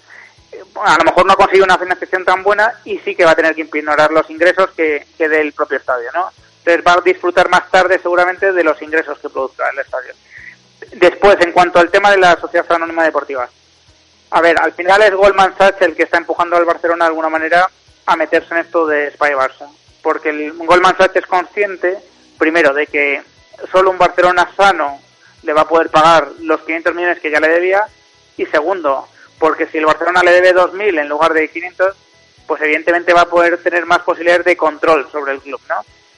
a 0.83 0.97
lo 0.97 1.03
mejor 1.03 1.25
no 1.25 1.33
ha 1.33 1.37
conseguido 1.37 1.65
una 1.65 1.77
financiación 1.77 2.25
tan 2.25 2.43
buena 2.43 2.73
y 2.85 2.97
sí 2.99 3.15
que 3.15 3.25
va 3.25 3.31
a 3.31 3.35
tener 3.35 3.55
que 3.55 3.61
ignorar 3.61 4.11
los 4.11 4.29
ingresos 4.29 4.69
que, 4.71 5.05
que 5.17 5.29
del 5.29 5.53
propio 5.53 5.77
estadio, 5.77 6.09
¿no? 6.13 6.29
Entonces 6.59 6.85
va 6.85 6.93
a 6.93 7.01
disfrutar 7.01 7.49
más 7.49 7.69
tarde 7.71 7.99
seguramente 7.99 8.51
de 8.51 8.63
los 8.63 8.81
ingresos 8.81 9.17
que 9.19 9.29
produzca 9.29 9.69
el 9.69 9.79
estadio. 9.79 10.13
Después, 10.93 11.37
en 11.41 11.51
cuanto 11.51 11.79
al 11.79 11.89
tema 11.89 12.11
de 12.11 12.17
la 12.17 12.35
Sociedad 12.39 12.71
Anónima 12.71 13.03
Deportiva. 13.03 13.49
A 14.29 14.41
ver, 14.41 14.59
al 14.59 14.73
final 14.73 15.01
es 15.01 15.13
Goldman 15.13 15.57
Sachs 15.57 15.81
el 15.81 15.95
que 15.95 16.03
está 16.03 16.17
empujando 16.17 16.55
al 16.55 16.65
Barcelona 16.65 17.05
de 17.05 17.09
alguna 17.09 17.29
manera 17.29 17.69
a 18.05 18.15
meterse 18.15 18.53
en 18.53 18.61
esto 18.61 18.85
de 18.85 19.11
Spy 19.11 19.31
Barça. 19.31 19.69
Porque 20.01 20.29
el 20.29 20.53
Goldman 20.53 20.97
Sachs 20.97 21.15
es 21.15 21.25
consciente, 21.25 21.97
primero, 22.37 22.73
de 22.73 22.87
que 22.87 23.21
solo 23.71 23.91
un 23.91 23.97
Barcelona 23.97 24.49
sano 24.55 24.99
le 25.43 25.53
va 25.53 25.61
a 25.61 25.67
poder 25.67 25.89
pagar 25.89 26.29
los 26.41 26.61
500 26.61 26.95
millones 26.95 27.19
que 27.19 27.31
ya 27.31 27.39
le 27.39 27.49
debía. 27.49 27.85
Y 28.37 28.45
segundo, 28.47 29.07
porque 29.39 29.67
si 29.67 29.77
el 29.77 29.85
Barcelona 29.85 30.21
le 30.23 30.31
debe 30.31 30.53
2.000 30.53 30.99
en 30.99 31.09
lugar 31.09 31.33
de 31.33 31.49
500, 31.49 31.95
pues 32.45 32.61
evidentemente 32.61 33.13
va 33.13 33.21
a 33.21 33.29
poder 33.29 33.61
tener 33.61 33.85
más 33.85 33.99
posibilidades 33.99 34.45
de 34.45 34.57
control 34.57 35.09
sobre 35.11 35.33
el 35.33 35.41
club, 35.41 35.59
¿no? 35.67 35.75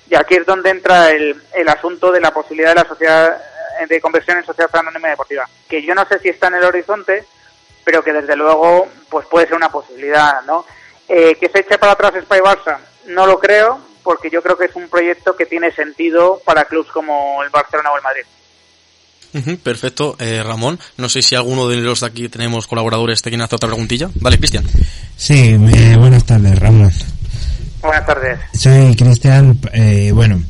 Y 0.09 0.15
aquí 0.15 0.35
es 0.35 0.45
donde 0.45 0.69
entra 0.71 1.11
el, 1.11 1.41
el 1.53 1.69
asunto 1.69 2.11
de 2.11 2.21
la 2.21 2.31
posibilidad 2.31 2.69
de 2.69 2.81
la 2.81 2.87
sociedad 2.87 3.39
de 3.87 4.01
conversión 4.01 4.37
en 4.37 4.45
sociedad 4.45 4.75
anónima 4.75 5.09
deportiva, 5.09 5.47
que 5.67 5.81
yo 5.81 5.93
no 5.95 6.05
sé 6.07 6.19
si 6.19 6.29
está 6.29 6.47
en 6.47 6.55
el 6.55 6.63
horizonte, 6.63 7.25
pero 7.83 8.03
que 8.03 8.13
desde 8.13 8.35
luego 8.35 8.87
pues 9.09 9.25
puede 9.27 9.47
ser 9.47 9.55
una 9.55 9.69
posibilidad, 9.69 10.41
¿no? 10.45 10.65
Eh, 11.07 11.35
que 11.39 11.49
se 11.49 11.59
eche 11.59 11.77
para 11.77 11.93
atrás 11.93 12.13
Spy 12.21 12.39
Barça, 12.39 12.77
no 13.07 13.25
lo 13.25 13.39
creo, 13.39 13.79
porque 14.03 14.29
yo 14.29 14.41
creo 14.41 14.57
que 14.57 14.65
es 14.65 14.75
un 14.75 14.89
proyecto 14.89 15.35
que 15.35 15.45
tiene 15.45 15.71
sentido 15.71 16.41
para 16.45 16.65
clubes 16.65 16.91
como 16.91 17.43
el 17.43 17.49
Barcelona 17.49 17.91
o 17.91 17.97
el 17.97 18.03
Madrid. 18.03 18.23
Perfecto, 19.63 20.15
eh, 20.19 20.41
Ramón. 20.43 20.79
No 20.97 21.07
sé 21.07 21.21
si 21.21 21.35
alguno 21.35 21.67
de 21.67 21.77
los 21.77 21.99
de 21.99 22.07
aquí 22.07 22.29
tenemos 22.29 22.65
colaboradores 22.65 23.21
te 23.21 23.29
quieren 23.29 23.43
hacer 23.43 23.57
otra 23.57 23.69
preguntilla. 23.69 24.09
Vale, 24.15 24.37
Cristian. 24.37 24.65
Sí, 25.15 25.55
eh, 25.55 25.95
buenas 25.99 26.25
tardes, 26.25 26.57
Ramón. 26.57 26.91
Buenas 27.81 28.05
tardes. 28.05 28.39
Soy 28.53 28.95
Cristian. 28.95 29.59
Eh, 29.73 30.11
bueno, 30.13 30.41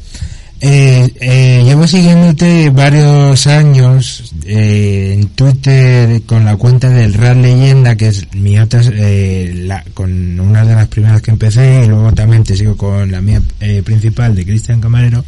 eh, 0.62 1.10
eh, 1.22 1.62
llevo 1.64 1.88
siguiéndote 1.88 2.70
varios 2.70 3.48
años 3.48 4.34
eh, 4.46 5.16
en 5.18 5.30
Twitter 5.30 6.22
con 6.24 6.44
la 6.44 6.58
cuenta 6.58 6.90
del 6.90 7.14
Real 7.14 7.42
Leyenda, 7.42 7.96
que 7.96 8.10
es 8.10 8.28
mi 8.34 8.60
otra, 8.60 8.82
eh, 8.92 9.70
con 9.94 10.40
una 10.40 10.66
de 10.66 10.76
las 10.76 10.88
primeras 10.88 11.22
que 11.22 11.32
empecé, 11.32 11.84
y 11.86 11.88
luego 11.88 12.12
también 12.12 12.44
te 12.44 12.58
sigo 12.58 12.76
con 12.76 13.12
la 13.12 13.22
mía 13.22 13.42
eh, 13.62 13.82
principal 13.84 14.36
de 14.36 14.46
Cristian 14.46 14.82
Camarero. 14.82 15.24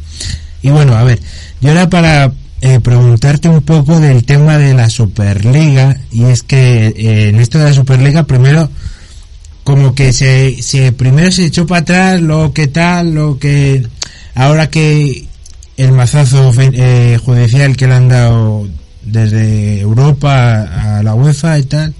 Y 0.61 0.69
bueno, 0.69 0.95
a 0.95 1.03
ver, 1.03 1.19
yo 1.61 1.71
era 1.71 1.89
para 1.89 2.31
eh, 2.61 2.79
preguntarte 2.79 3.47
un 3.47 3.61
poco 3.61 3.99
del 3.99 4.25
tema 4.25 4.57
de 4.57 4.73
la 4.73 4.89
Superliga, 4.89 5.97
y 6.11 6.23
es 6.25 6.43
que 6.43 6.93
en 7.29 7.39
esto 7.39 7.57
de 7.57 7.65
la 7.65 7.73
Superliga, 7.73 8.23
primero, 8.25 8.69
como 9.63 9.95
que 9.95 10.11
se, 10.11 10.61
se 10.61 10.91
primero 10.91 11.31
se 11.31 11.45
echó 11.45 11.65
para 11.65 11.81
atrás 11.81 12.21
lo 12.21 12.51
que 12.51 12.67
tal, 12.67 13.13
lo 13.13 13.37
que 13.37 13.85
ahora 14.35 14.69
que 14.69 15.27
el 15.77 15.91
mazazo 15.91 16.51
eh, 16.57 17.19
judicial 17.23 17.75
que 17.75 17.87
le 17.87 17.93
han 17.93 18.07
dado 18.09 18.67
desde 19.03 19.79
Europa 19.79 20.97
a 20.97 21.03
la 21.03 21.15
UEFA 21.15 21.59
y 21.59 21.63
tal. 21.63 21.93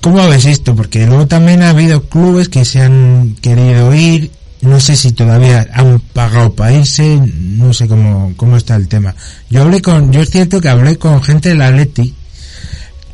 ¿Cómo 0.00 0.28
ves 0.28 0.46
esto? 0.46 0.74
Porque 0.74 1.06
luego 1.06 1.26
también 1.26 1.62
ha 1.62 1.70
habido 1.70 2.02
clubes 2.02 2.48
que 2.48 2.64
se 2.64 2.82
han 2.82 3.36
querido 3.40 3.94
ir, 3.94 4.30
no 4.62 4.80
sé 4.80 4.96
si 4.96 5.12
todavía 5.12 5.68
han 5.72 6.00
pagado 6.00 6.54
para 6.54 6.72
irse, 6.72 7.20
no 7.34 7.72
sé 7.72 7.86
cómo, 7.86 8.32
cómo 8.36 8.56
está 8.56 8.74
el 8.76 8.88
tema. 8.88 9.14
Yo 9.48 9.62
hablé 9.62 9.80
con, 9.80 10.12
yo 10.12 10.22
es 10.22 10.30
cierto 10.30 10.60
que 10.60 10.68
hablé 10.68 10.96
con 10.96 11.22
gente 11.22 11.50
del 11.50 11.62
Atleti, 11.62 12.14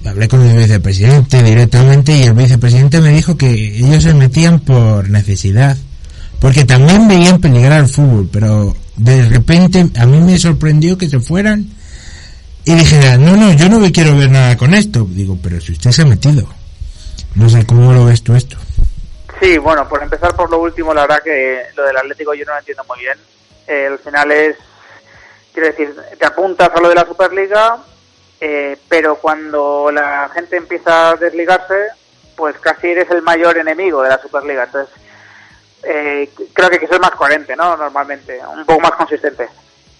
hablé 0.04 0.28
con 0.28 0.40
el 0.42 0.56
vicepresidente 0.56 1.42
directamente 1.42 2.16
y 2.16 2.22
el 2.22 2.34
vicepresidente 2.34 3.00
me 3.00 3.12
dijo 3.12 3.36
que 3.36 3.76
ellos 3.78 4.02
se 4.02 4.14
metían 4.14 4.60
por 4.60 5.10
necesidad 5.10 5.76
porque 6.42 6.64
también 6.64 7.08
veían 7.08 7.40
peligrar 7.40 7.80
el 7.80 7.88
fútbol 7.88 8.28
pero 8.30 8.74
de 8.96 9.28
repente 9.30 9.86
a 9.98 10.04
mí 10.04 10.20
me 10.20 10.36
sorprendió 10.38 10.98
que 10.98 11.08
se 11.08 11.20
fueran 11.20 11.64
y 12.64 12.74
dijeran 12.74 13.24
no 13.24 13.36
no 13.36 13.52
yo 13.52 13.70
no 13.70 13.78
me 13.78 13.90
quiero 13.90 14.16
ver 14.16 14.30
nada 14.30 14.58
con 14.58 14.74
esto 14.74 15.06
digo 15.08 15.38
pero 15.42 15.58
si 15.60 15.72
usted 15.72 15.92
se 15.92 16.02
ha 16.02 16.06
metido 16.06 16.46
no 17.36 17.48
sé 17.48 17.64
cómo 17.64 17.92
lo 17.94 18.04
ves 18.04 18.22
tú 18.22 18.34
esto 18.34 18.58
Sí, 19.42 19.58
bueno, 19.58 19.88
por 19.88 20.00
empezar 20.00 20.36
por 20.36 20.48
lo 20.48 20.60
último, 20.60 20.94
la 20.94 21.00
verdad 21.00 21.20
que 21.24 21.64
lo 21.74 21.84
del 21.84 21.96
Atlético 21.96 22.32
yo 22.32 22.44
no 22.44 22.52
lo 22.52 22.58
entiendo 22.60 22.84
muy 22.84 23.00
bien. 23.00 23.18
Eh, 23.66 23.88
al 23.90 23.98
final 23.98 24.30
es, 24.30 24.56
quiero 25.52 25.66
decir, 25.66 25.96
te 26.16 26.24
apuntas 26.24 26.70
a 26.72 26.80
lo 26.80 26.88
de 26.88 26.94
la 26.94 27.04
Superliga, 27.04 27.78
eh, 28.40 28.78
pero 28.88 29.16
cuando 29.16 29.90
la 29.90 30.30
gente 30.32 30.56
empieza 30.56 31.10
a 31.10 31.16
desligarse, 31.16 31.88
pues 32.36 32.56
casi 32.60 32.86
eres 32.86 33.10
el 33.10 33.22
mayor 33.22 33.58
enemigo 33.58 34.00
de 34.02 34.10
la 34.10 34.22
Superliga. 34.22 34.62
Entonces, 34.62 34.94
eh, 35.82 36.30
creo 36.52 36.70
que 36.70 36.78
que 36.78 36.86
ser 36.86 37.00
más 37.00 37.12
coherente, 37.12 37.56
¿no? 37.56 37.76
Normalmente, 37.76 38.40
un 38.46 38.64
poco 38.64 38.80
más 38.80 38.92
consistente. 38.92 39.48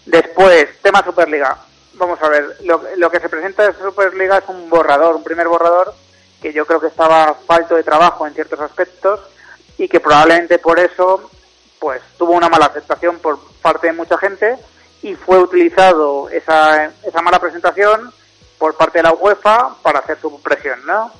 Después, 0.06 0.80
tema 0.82 1.02
Superliga. 1.04 1.56
Vamos 1.94 2.20
a 2.22 2.28
ver, 2.28 2.56
lo, 2.62 2.82
lo 2.96 3.10
que 3.10 3.20
se 3.20 3.28
presenta 3.28 3.66
de 3.66 3.74
Superliga 3.74 4.38
es 4.38 4.44
un 4.48 4.68
borrador, 4.70 5.14
un 5.14 5.24
primer 5.24 5.46
borrador 5.48 5.94
que 6.40 6.52
yo 6.52 6.66
creo 6.66 6.80
que 6.80 6.88
estaba 6.88 7.34
falto 7.46 7.76
de 7.76 7.84
trabajo 7.84 8.26
en 8.26 8.34
ciertos 8.34 8.60
aspectos 8.60 9.20
y 9.78 9.88
que 9.88 10.00
probablemente 10.00 10.58
por 10.58 10.78
eso 10.78 11.30
pues 11.78 12.02
tuvo 12.18 12.32
una 12.32 12.48
mala 12.48 12.66
aceptación 12.66 13.18
por 13.18 13.38
parte 13.60 13.88
de 13.88 13.92
mucha 13.92 14.18
gente 14.18 14.56
y 15.02 15.14
fue 15.14 15.38
utilizado 15.38 16.28
esa, 16.30 16.92
esa 17.02 17.22
mala 17.22 17.40
presentación 17.40 18.12
por 18.58 18.76
parte 18.76 18.98
de 18.98 19.04
la 19.04 19.12
UEFA 19.12 19.76
para 19.82 19.98
hacer 20.00 20.18
su 20.20 20.40
presión, 20.40 20.84
¿no? 20.86 21.12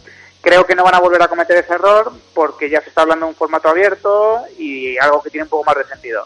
Creo 0.43 0.67
que 0.67 0.75
no 0.75 0.85
van 0.85 0.95
a 0.97 1.01
volver 1.01 1.23
a 1.23 1.29
cometer 1.29 1.57
ese 1.57 1.73
error 1.73 2.13
porque 2.35 2.69
ya 2.69 2.83
se 2.83 2.89
está 2.89 3.03
hablando 3.03 3.27
de 3.27 3.31
un 3.31 3.37
formato 3.37 3.69
abierto 3.69 4.43
y 4.59 4.99
algo 4.99 5.23
que 5.23 5.31
tiene 5.31 5.45
un 5.45 5.51
poco 5.51 5.65
más 5.65 5.77
de 5.77 5.85
sentido. 5.85 6.25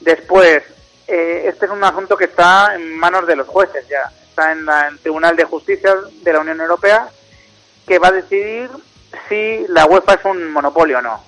Después, 0.00 0.64
eh, 1.06 1.44
este 1.46 1.66
es 1.66 1.70
un 1.70 1.82
asunto 1.84 2.16
que 2.16 2.24
está 2.24 2.74
en 2.74 2.96
manos 2.98 3.26
de 3.26 3.36
los 3.36 3.46
jueces 3.46 3.86
ya, 3.88 4.10
está 4.28 4.50
en 4.52 4.66
la- 4.66 4.88
en 4.88 4.94
el 4.94 4.98
Tribunal 4.98 5.36
de 5.36 5.44
Justicia 5.44 5.94
de 6.22 6.32
la 6.32 6.40
Unión 6.40 6.60
Europea 6.60 7.08
que 7.86 7.98
va 8.00 8.08
a 8.08 8.12
decidir 8.12 8.68
si 9.28 9.64
la 9.68 9.86
UEFA 9.86 10.14
es 10.14 10.24
un 10.24 10.50
monopolio 10.50 10.98
o 10.98 11.02
no. 11.02 11.22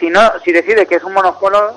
Si 0.00 0.10
no, 0.10 0.32
si 0.44 0.50
decide 0.50 0.86
que 0.86 0.96
es 0.96 1.04
un 1.04 1.12
monopolio, 1.12 1.74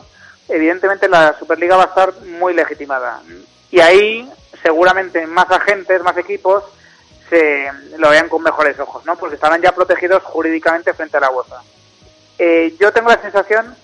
evidentemente 0.47 1.07
la 1.07 1.37
Superliga 1.37 1.77
va 1.77 1.83
a 1.83 1.87
estar 1.87 2.13
muy 2.21 2.53
legitimada. 2.55 3.21
Y 3.69 3.79
ahí 3.79 4.27
seguramente 4.63 5.27
más 5.27 5.51
agentes, 5.51 6.01
más 6.01 6.17
equipos 6.17 6.63
se 7.29 7.69
lo 7.97 8.09
vean 8.09 8.29
con 8.29 8.43
mejores 8.43 8.79
ojos, 8.79 9.05
¿no? 9.05 9.15
Porque 9.17 9.35
estarán 9.35 9.61
ya 9.61 9.73
protegidos 9.73 10.23
jurídicamente 10.23 10.93
frente 10.93 11.17
a 11.17 11.21
la 11.21 11.31
UEFA. 11.31 11.61
Eh, 12.37 12.75
yo 12.79 12.91
tengo 12.93 13.09
la 13.09 13.21
sensación 13.21 13.75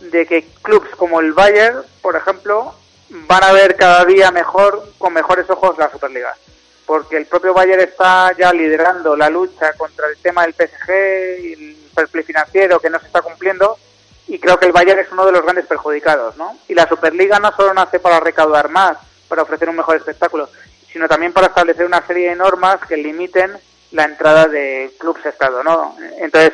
de 0.00 0.26
que 0.26 0.46
clubes 0.62 0.94
como 0.96 1.20
el 1.20 1.32
Bayern, 1.32 1.82
por 2.02 2.16
ejemplo, 2.16 2.74
van 3.08 3.44
a 3.44 3.52
ver 3.52 3.76
cada 3.76 4.04
día 4.04 4.30
mejor, 4.30 4.84
con 4.98 5.12
mejores 5.12 5.48
ojos 5.48 5.78
la 5.78 5.90
Superliga 5.90 6.34
porque 6.90 7.16
el 7.16 7.26
propio 7.26 7.54
Bayern 7.54 7.82
está 7.82 8.36
ya 8.36 8.52
liderando 8.52 9.14
la 9.14 9.30
lucha 9.30 9.74
contra 9.74 10.08
el 10.08 10.16
tema 10.16 10.42
del 10.42 10.54
PSG 10.54 10.90
y 11.40 11.52
el 11.52 11.76
fair 11.94 12.08
play 12.08 12.24
financiero 12.24 12.80
que 12.80 12.90
no 12.90 12.98
se 12.98 13.06
está 13.06 13.22
cumpliendo 13.22 13.78
y 14.26 14.40
creo 14.40 14.58
que 14.58 14.66
el 14.66 14.72
Bayern 14.72 14.98
es 14.98 15.06
uno 15.12 15.24
de 15.24 15.30
los 15.30 15.44
grandes 15.44 15.66
perjudicados, 15.66 16.36
¿no? 16.36 16.58
Y 16.66 16.74
la 16.74 16.88
Superliga 16.88 17.38
no 17.38 17.54
solo 17.54 17.72
nace 17.74 18.00
para 18.00 18.18
recaudar 18.18 18.70
más, 18.70 18.98
para 19.28 19.42
ofrecer 19.42 19.68
un 19.68 19.76
mejor 19.76 19.98
espectáculo, 19.98 20.48
sino 20.92 21.08
también 21.08 21.32
para 21.32 21.48
establecer 21.48 21.86
una 21.86 22.04
serie 22.06 22.30
de 22.30 22.36
normas 22.36 22.80
que 22.86 22.96
limiten 22.96 23.56
la 23.92 24.04
entrada 24.04 24.46
de 24.46 24.92
clubes 24.98 25.26
Estado, 25.26 25.62
¿no? 25.62 25.96
Entonces, 26.18 26.52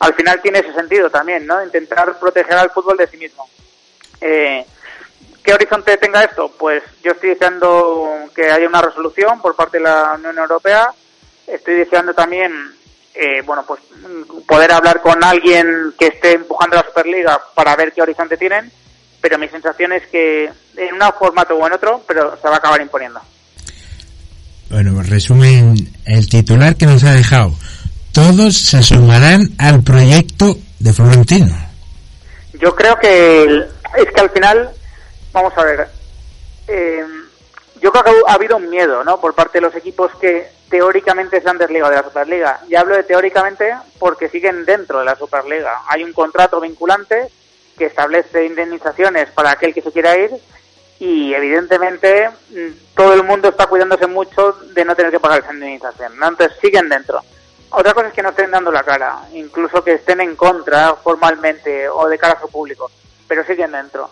al 0.00 0.14
final 0.14 0.40
tiene 0.42 0.60
ese 0.60 0.72
sentido 0.72 1.10
también, 1.10 1.46
¿no? 1.46 1.62
Intentar 1.64 2.18
proteger 2.18 2.54
al 2.54 2.70
fútbol 2.70 2.96
de 2.96 3.06
sí 3.06 3.16
mismo. 3.16 3.48
Eh, 4.20 4.64
¿Qué 5.42 5.52
horizonte 5.52 5.96
tenga 5.98 6.24
esto? 6.24 6.50
Pues 6.58 6.82
yo 7.02 7.12
estoy 7.12 7.30
deseando 7.30 8.30
que 8.34 8.50
haya 8.50 8.66
una 8.66 8.80
resolución 8.80 9.40
por 9.42 9.54
parte 9.54 9.76
de 9.76 9.84
la 9.84 10.14
Unión 10.14 10.38
Europea. 10.38 10.90
Estoy 11.46 11.74
deseando 11.74 12.14
también, 12.14 12.74
eh, 13.14 13.42
bueno, 13.42 13.64
pues 13.66 13.80
poder 14.48 14.72
hablar 14.72 15.02
con 15.02 15.22
alguien 15.22 15.94
que 15.98 16.06
esté 16.06 16.32
empujando 16.32 16.76
la 16.76 16.84
Superliga 16.84 17.40
para 17.54 17.76
ver 17.76 17.92
qué 17.92 18.00
horizonte 18.00 18.38
tienen. 18.38 18.72
Pero 19.20 19.38
mi 19.38 19.48
sensación 19.48 19.92
es 19.92 20.06
que 20.06 20.50
en 20.76 20.94
un 20.94 21.12
formato 21.18 21.54
o 21.54 21.66
en 21.66 21.72
otro, 21.74 22.02
pero 22.06 22.36
se 22.40 22.48
va 22.48 22.54
a 22.54 22.58
acabar 22.58 22.80
imponiendo. 22.80 23.20
Bueno 24.74 25.02
resumen 25.02 25.74
el 26.04 26.28
titular 26.28 26.76
que 26.76 26.86
nos 26.86 27.04
ha 27.04 27.12
dejado 27.12 27.52
todos 28.12 28.56
se 28.56 28.82
sumarán 28.82 29.50
al 29.58 29.82
proyecto 29.82 30.56
de 30.78 30.92
Florentino 30.92 31.54
Yo 32.60 32.74
creo 32.74 32.96
que 32.98 33.42
el- 33.42 33.66
es 33.96 34.06
que 34.12 34.20
al 34.20 34.30
final, 34.30 34.70
vamos 35.32 35.52
a 35.56 35.64
ver, 35.64 35.88
eh, 36.68 37.04
yo 37.80 37.90
creo 37.92 38.04
que 38.04 38.10
ha 38.28 38.34
habido 38.34 38.56
un 38.56 38.68
miedo, 38.70 39.02
¿no? 39.04 39.20
Por 39.20 39.34
parte 39.34 39.58
de 39.58 39.62
los 39.62 39.74
equipos 39.76 40.10
que 40.20 40.48
teóricamente 40.70 41.40
se 41.40 41.48
han 41.48 41.58
desligado 41.58 41.90
de 41.90 41.96
la 41.98 42.04
Superliga. 42.04 42.60
Y 42.68 42.74
hablo 42.76 42.96
de 42.96 43.02
teóricamente 43.04 43.72
porque 43.98 44.28
siguen 44.28 44.64
dentro 44.64 45.00
de 45.00 45.04
la 45.04 45.16
Superliga. 45.16 45.82
Hay 45.88 46.02
un 46.02 46.12
contrato 46.12 46.60
vinculante 46.60 47.28
que 47.78 47.86
establece 47.86 48.46
indemnizaciones 48.46 49.30
para 49.30 49.50
aquel 49.52 49.72
que 49.74 49.82
se 49.82 49.92
quiera 49.92 50.16
ir 50.16 50.30
y 50.98 51.34
evidentemente 51.34 52.30
todo 52.94 53.14
el 53.14 53.24
mundo 53.24 53.48
está 53.48 53.66
cuidándose 53.66 54.06
mucho 54.06 54.52
de 54.72 54.84
no 54.84 54.94
tener 54.94 55.10
que 55.10 55.20
pagar 55.20 55.40
esa 55.40 55.52
indemnización, 55.52 56.16
¿no? 56.18 56.28
Entonces 56.28 56.56
siguen 56.60 56.88
dentro. 56.88 57.20
Otra 57.70 57.92
cosa 57.92 58.08
es 58.08 58.14
que 58.14 58.22
no 58.22 58.28
estén 58.28 58.52
dando 58.52 58.70
la 58.70 58.84
cara, 58.84 59.18
incluso 59.32 59.82
que 59.82 59.94
estén 59.94 60.20
en 60.20 60.36
contra 60.36 60.94
formalmente 60.94 61.88
o 61.88 62.08
de 62.08 62.18
cara 62.18 62.34
a 62.34 62.40
su 62.40 62.48
público, 62.48 62.90
pero 63.26 63.44
siguen 63.44 63.72
dentro. 63.72 64.08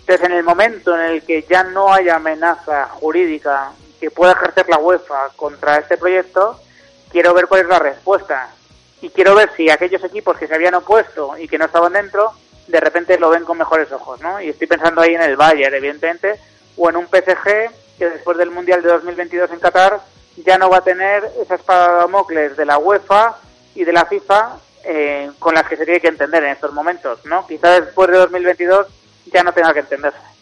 Entonces, 0.00 0.26
en 0.26 0.32
el 0.32 0.42
momento 0.42 0.94
en 0.94 1.12
el 1.12 1.22
que 1.22 1.42
ya 1.42 1.64
no 1.64 1.92
haya 1.92 2.16
amenaza 2.16 2.88
jurídica 2.88 3.72
que 4.00 4.10
pueda 4.10 4.32
ejercer 4.32 4.68
la 4.68 4.78
UEFA 4.78 5.30
contra 5.36 5.78
este 5.78 5.96
proyecto, 5.96 6.60
quiero 7.10 7.32
ver 7.32 7.46
cuál 7.46 7.62
es 7.62 7.68
la 7.68 7.78
respuesta. 7.78 8.50
Y 9.00 9.10
quiero 9.10 9.34
ver 9.34 9.50
si 9.56 9.70
aquellos 9.70 10.02
equipos 10.04 10.36
que 10.38 10.46
se 10.46 10.54
habían 10.54 10.74
opuesto 10.74 11.36
y 11.38 11.48
que 11.48 11.58
no 11.58 11.66
estaban 11.66 11.92
dentro, 11.92 12.32
de 12.66 12.80
repente 12.80 13.18
lo 13.18 13.30
ven 13.30 13.44
con 13.44 13.58
mejores 13.58 13.90
ojos, 13.92 14.20
¿no? 14.20 14.40
Y 14.40 14.48
estoy 14.48 14.66
pensando 14.66 15.00
ahí 15.00 15.14
en 15.14 15.22
el 15.22 15.36
Bayern, 15.36 15.74
evidentemente, 15.74 16.38
o 16.76 16.88
en 16.88 16.96
un 16.96 17.06
PSG 17.06 17.70
que 17.98 18.10
después 18.10 18.36
del 18.38 18.50
Mundial 18.50 18.82
de 18.82 18.88
2022 18.88 19.50
en 19.50 19.60
Qatar 19.60 20.00
ya 20.36 20.58
no 20.58 20.68
va 20.68 20.78
a 20.78 20.84
tener 20.84 21.22
esa 21.40 21.54
espada 21.54 21.92
de 21.92 21.98
Damocles 22.00 22.56
de 22.56 22.66
la 22.66 22.78
UEFA 22.78 23.36
y 23.74 23.84
de 23.84 23.92
la 23.92 24.06
FIFA 24.06 24.56
eh, 24.84 25.30
con 25.38 25.54
las 25.54 25.66
que 25.68 25.76
se 25.76 25.84
tiene 25.84 26.00
que 26.00 26.08
entender 26.08 26.42
en 26.44 26.50
estos 26.50 26.72
momentos, 26.72 27.24
¿no? 27.24 27.46
Quizás 27.46 27.86
después 27.86 28.10
de 28.10 28.18
2022 28.18 28.86
ya 29.32 29.42
no 29.42 29.52
tenga 29.52 29.72
que 29.72 29.80
entenderse. 29.80 30.33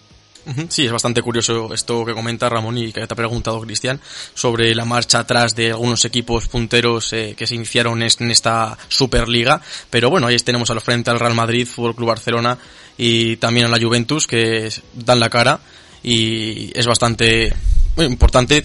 Sí, 0.69 0.87
es 0.87 0.93
bastante 0.93 1.23
curioso 1.23 1.73
esto 1.73 2.05
que 2.05 2.15
comenta 2.15 2.49
Ramón 2.49 2.77
y 2.79 2.93
que 2.93 3.07
te 3.07 3.13
ha 3.13 3.17
preguntado 3.17 3.61
Cristian 3.61 4.01
sobre 4.35 4.75
la 4.75 4.85
marcha 4.85 5.21
atrás 5.21 5.55
de 5.55 5.71
algunos 5.71 6.05
equipos 6.05 6.49
punteros 6.49 7.13
eh, 7.13 7.35
que 7.37 7.47
se 7.47 7.55
iniciaron 7.55 8.03
en 8.03 8.31
esta 8.31 8.77
Superliga. 8.89 9.61
Pero 9.91 10.11
bueno, 10.11 10.27
ahí 10.27 10.37
tenemos 10.39 10.71
al 10.71 10.81
frente 10.81 11.11
al 11.11 11.21
Real 11.21 11.35
Madrid, 11.35 11.67
Fútbol 11.67 11.95
Club 11.95 12.09
Barcelona 12.09 12.59
y 12.99 13.37
también 13.37 13.67
a 13.67 13.69
la 13.69 13.79
Juventus 13.81 14.27
que 14.27 14.69
dan 14.95 15.21
la 15.21 15.31
cara 15.31 15.61
y 16.03 16.77
es 16.77 16.87
bastante 16.87 17.55
importante 17.97 18.65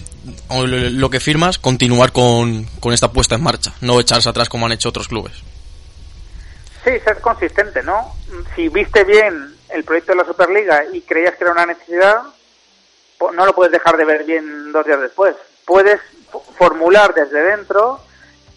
lo 0.50 1.10
que 1.10 1.20
firmas 1.20 1.58
continuar 1.58 2.12
con, 2.12 2.64
con 2.80 2.92
esta 2.92 3.12
puesta 3.12 3.36
en 3.36 3.42
marcha, 3.42 3.74
no 3.80 4.00
echarse 4.00 4.28
atrás 4.28 4.48
como 4.48 4.66
han 4.66 4.72
hecho 4.72 4.88
otros 4.88 5.08
clubes. 5.08 5.34
Sí, 6.84 6.90
ser 7.04 7.20
consistente, 7.20 7.82
¿no? 7.82 8.14
Si 8.56 8.68
viste 8.68 9.04
bien 9.04 9.57
el 9.70 9.84
proyecto 9.84 10.12
de 10.12 10.18
la 10.18 10.24
Superliga 10.24 10.84
y 10.92 11.00
creías 11.02 11.34
que 11.36 11.44
era 11.44 11.52
una 11.52 11.66
necesidad, 11.66 12.22
no 13.34 13.46
lo 13.46 13.54
puedes 13.54 13.72
dejar 13.72 13.96
de 13.96 14.04
ver 14.04 14.24
bien 14.24 14.72
dos 14.72 14.86
días 14.86 15.00
después. 15.00 15.34
Puedes 15.64 16.00
fo- 16.32 16.42
formular 16.56 17.12
desde 17.14 17.42
dentro 17.42 18.00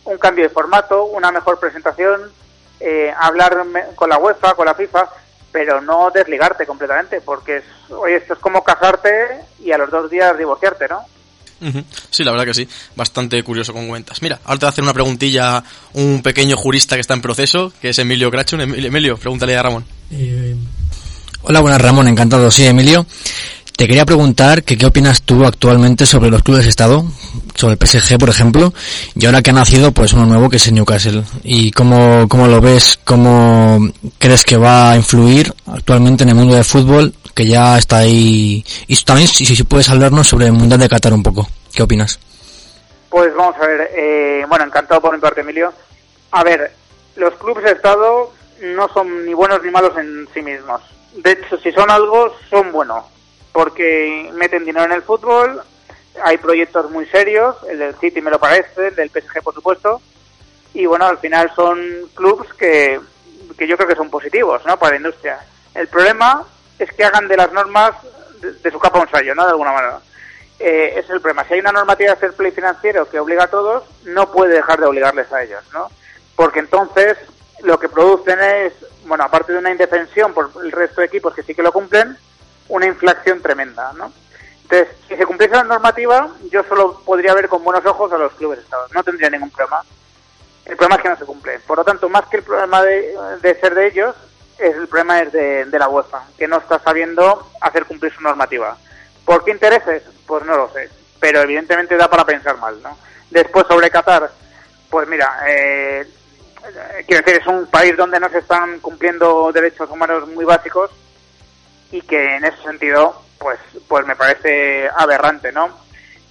un 0.06 0.18
cambio 0.18 0.44
de 0.44 0.50
formato, 0.50 1.06
una 1.06 1.32
mejor 1.32 1.60
presentación, 1.60 2.32
eh, 2.80 3.14
hablar 3.20 3.58
con 3.96 4.10
la 4.10 4.18
UEFA, 4.18 4.54
con 4.56 4.66
la 4.66 4.74
FIFA, 4.76 5.10
pero 5.52 5.82
no 5.82 6.10
desligarte 6.12 6.66
completamente, 6.66 7.22
porque 7.22 7.58
es, 7.58 7.64
oye, 7.90 8.16
esto 8.16 8.34
es 8.34 8.40
como 8.40 8.64
casarte 8.64 9.42
y 9.60 9.72
a 9.72 9.78
los 9.78 9.92
dos 9.92 10.10
días 10.10 10.38
divorciarte, 10.38 10.88
¿no? 10.88 11.06
Sí, 12.10 12.24
la 12.24 12.32
verdad 12.32 12.46
que 12.46 12.56
sí. 12.56 12.68
Bastante 12.96 13.44
curioso 13.44 13.72
con 13.74 13.88
cuentas. 13.88 14.20
Mira, 14.24 14.40
ahora 14.46 14.58
te 14.58 14.66
voy 14.66 14.68
a 14.68 14.70
hacer 14.72 14.84
una 14.84 14.94
preguntilla 14.96 15.64
un 15.94 16.24
pequeño 16.24 16.58
jurista 16.58 16.96
que 16.96 17.02
está 17.02 17.14
en 17.14 17.22
proceso, 17.22 17.72
que 17.80 17.90
es 17.90 18.00
Emilio 18.00 18.32
Grachun. 18.32 18.62
Emilio, 18.62 18.88
Emilio, 18.88 19.18
pregúntale 19.18 19.56
a 19.56 19.62
Ramón. 19.62 19.86
Hola, 21.44 21.60
buenas 21.60 21.82
Ramón, 21.82 22.08
encantado. 22.08 22.52
Sí, 22.52 22.68
Emilio. 22.68 23.06
Te 23.76 23.88
quería 23.88 24.06
preguntar 24.06 24.62
que 24.64 24.78
qué 24.78 24.86
opinas 24.86 25.24
tú 25.24 25.44
actualmente 25.44 26.06
sobre 26.06 26.30
los 26.30 26.44
clubes 26.44 26.66
de 26.66 26.70
Estado, 26.70 27.04
sobre 27.56 27.74
el 27.74 27.88
PSG, 27.88 28.20
por 28.20 28.30
ejemplo, 28.30 28.72
y 29.16 29.26
ahora 29.26 29.42
que 29.42 29.50
ha 29.50 29.54
nacido 29.54 29.92
pues 29.92 30.14
uno 30.14 30.28
nuevo 30.28 30.52
que 30.52 30.58
es 30.58 30.72
Newcastle. 30.72 31.24
¿Y 31.44 31.72
cómo, 31.72 32.28
cómo 32.30 32.46
lo 32.46 32.62
ves? 32.62 33.00
¿Cómo 33.04 33.80
crees 34.20 34.44
que 34.44 34.56
va 34.56 34.92
a 34.92 34.96
influir 34.98 35.52
actualmente 35.66 36.24
en 36.24 36.30
el 36.30 36.36
mundo 36.36 36.54
del 36.54 36.64
fútbol 36.64 37.12
que 37.34 37.48
ya 37.48 37.76
está 37.80 37.98
ahí? 37.98 38.64
Y 38.86 39.04
también 39.04 39.28
si, 39.28 39.44
si 39.48 39.64
puedes 39.64 39.90
hablarnos 39.90 40.28
sobre 40.28 40.46
el 40.46 40.54
Mundial 40.54 40.80
de 40.80 40.90
Qatar 40.90 41.14
un 41.14 41.24
poco. 41.24 41.50
¿Qué 41.74 41.82
opinas? 41.82 42.20
Pues 43.10 43.34
vamos 43.36 43.56
a 43.56 43.66
ver, 43.66 43.90
eh, 43.96 44.46
bueno, 44.48 44.66
encantado 44.66 45.02
por 45.02 45.16
mi 45.16 45.20
parte, 45.20 45.42
Emilio. 45.42 45.74
A 46.30 46.44
ver, 46.44 46.72
los 47.16 47.34
clubes 47.34 47.64
de 47.64 47.72
Estado 47.72 48.32
no 48.62 48.88
son 48.94 49.26
ni 49.26 49.34
buenos 49.34 49.64
ni 49.64 49.72
malos 49.72 49.98
en 49.98 50.28
sí 50.36 50.44
mismos. 50.44 50.82
De 51.14 51.32
hecho, 51.32 51.58
si 51.58 51.72
son 51.72 51.90
algo, 51.92 52.34
son 52.50 52.72
buenos, 52.72 53.06
porque 53.52 54.30
meten 54.34 54.66
dinero 54.66 54.86
en 54.86 54.94
el 54.94 55.04
fútbol, 55.04 55.62
hay 56.24 56.38
proyectos 56.38 56.90
muy 56.90 57.06
serios, 57.08 57.56
el 57.70 57.80
del 57.80 57.96
City 57.96 58.22
me 58.22 58.32
lo 58.32 58.40
parece, 58.40 58.88
el 58.88 58.96
del 58.96 59.10
PSG, 59.10 59.42
por 59.44 59.54
supuesto, 59.54 60.02
y 60.74 60.86
bueno, 60.86 61.06
al 61.06 61.18
final 61.18 61.52
son 61.56 61.80
clubes 62.14 62.54
que, 62.54 63.00
que 63.58 63.68
yo 63.68 63.76
creo 63.76 63.90
que 63.90 63.96
son 63.96 64.10
positivos, 64.10 64.66
¿no?, 64.66 64.78
para 64.78 64.92
la 64.92 64.98
industria. 64.98 65.40
El 65.74 65.88
problema 65.88 66.44
es 66.80 66.92
que 66.94 67.04
hagan 67.04 67.28
de 67.28 67.38
las 67.38 67.52
normas 67.52 67.92
de, 68.40 68.54
de 68.54 68.72
su 68.72 68.80
capa 68.80 69.00
un 69.00 69.10
sallo, 69.10 69.36
¿no?, 69.36 69.44
de 69.44 69.52
alguna 69.52 69.74
manera 69.74 70.02
eh, 70.64 71.00
es 71.00 71.10
el 71.10 71.20
problema. 71.20 71.44
Si 71.46 71.56
hay 71.56 71.60
una 71.60 71.72
normativa 71.72 72.12
de 72.12 72.18
fair 72.18 72.34
play 72.34 72.52
financiero 72.52 73.10
que 73.10 73.20
obliga 73.20 73.46
a 73.46 73.50
todos, 73.50 73.84
no 74.06 74.32
puede 74.32 74.54
dejar 74.54 74.80
de 74.80 74.86
obligarles 74.86 75.32
a 75.34 75.42
ellos, 75.42 75.64
¿no? 75.74 75.90
Porque 76.36 76.60
entonces 76.60 77.18
lo 77.64 77.80
que 77.80 77.90
producen 77.90 78.40
es, 78.42 78.74
bueno, 79.06 79.24
aparte 79.24 79.54
de 79.54 79.60
una 79.60 79.72
indefensión 79.72 80.34
por 80.34 80.52
el 80.64 80.72
resto 80.72 81.02
de 81.02 81.08
equipos 81.08 81.34
que 81.34 81.44
sí 81.44 81.56
que 81.56 81.64
lo 81.64 81.72
cumplen, 81.72 82.18
una 82.70 82.86
inflación 82.86 83.42
tremenda, 83.42 83.94
¿no? 83.94 84.12
Entonces, 84.64 84.96
si 85.08 85.16
se 85.16 85.26
cumpliese 85.26 85.56
la 85.56 85.64
normativa, 85.64 86.30
yo 86.50 86.64
solo 86.64 87.02
podría 87.06 87.34
ver 87.34 87.50
con 87.50 87.64
buenos 87.64 87.86
ojos 87.86 88.12
a 88.14 88.18
los 88.18 88.32
clubes 88.34 88.60
de 88.60 88.64
Estado. 88.64 88.88
No 88.94 89.04
tendría 89.04 89.30
ningún 89.30 89.50
problema. 89.50 89.82
El 90.66 90.78
problema 90.78 90.96
es 90.96 91.02
que 91.02 91.10
no 91.10 91.18
se 91.18 91.26
cumple. 91.26 91.60
Por 91.60 91.78
lo 91.78 91.84
tanto, 91.84 92.08
más 92.08 92.26
que 92.28 92.38
el 92.38 92.44
problema 92.44 92.82
de, 92.82 93.58
ser 93.60 93.76
de 93.76 93.88
ellos, 93.88 94.16
es 94.58 94.76
el 94.76 94.88
problema 94.88 95.20
es 95.22 95.34
de, 95.34 95.66
de 95.66 95.80
la 95.80 95.90
UEFA, 95.90 96.24
que 96.38 96.48
no 96.48 96.58
está 96.58 96.80
sabiendo 96.80 97.52
hacer 97.60 97.86
cumplir 97.86 98.14
su 98.14 98.22
normativa. 98.22 98.78
¿Por 99.26 99.44
qué 99.44 99.52
intereses? 99.52 100.04
Pues 100.26 100.46
no 100.46 100.56
lo 100.56 100.70
sé. 100.70 100.90
Pero 101.20 101.42
evidentemente 101.42 101.98
da 101.98 102.10
para 102.10 102.26
pensar 102.26 102.58
mal, 102.58 102.82
¿no? 102.82 102.98
Después 103.30 103.68
sobre 103.68 103.90
Qatar, 103.90 104.32
pues 104.90 105.08
mira, 105.08 105.44
eh, 105.48 106.08
quiero 107.08 107.24
decir, 107.26 107.42
es 107.42 107.48
un 107.48 107.66
país 107.68 107.96
donde 107.98 108.20
no 108.20 108.30
se 108.30 108.40
están 108.40 108.80
cumpliendo 108.80 109.52
derechos 109.52 109.90
humanos 109.90 110.28
muy 110.30 110.46
básicos 110.46 110.92
y 111.92 112.02
que 112.02 112.36
en 112.38 112.46
ese 112.46 112.62
sentido, 112.64 113.22
pues, 113.40 113.60
pues 113.88 114.06
me 114.06 114.16
parece 114.16 114.90
aberrante, 114.96 115.52
¿no? 115.52 115.70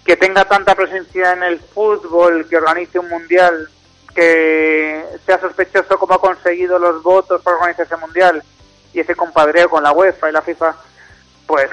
Que 0.05 0.17
tenga 0.17 0.45
tanta 0.45 0.75
presencia 0.75 1.33
en 1.33 1.43
el 1.43 1.61
fútbol, 1.61 2.47
que 2.49 2.57
organice 2.57 2.99
un 2.99 3.09
mundial, 3.09 3.69
que 4.15 5.05
sea 5.27 5.39
sospechoso 5.41 5.99
cómo 5.99 6.15
ha 6.15 6.21
conseguido 6.21 6.79
los 6.79 7.03
votos 7.03 7.43
para 7.43 7.57
organizar 7.59 7.87
ese 7.87 7.97
mundial 7.97 8.43
y 8.93 9.01
ese 9.01 9.15
compadreo 9.15 9.69
con 9.71 9.83
la 9.83 9.93
UEFA 9.93 10.31
y 10.31 10.33
la 10.33 10.43
FIFA, 10.43 10.75
pues 11.47 11.69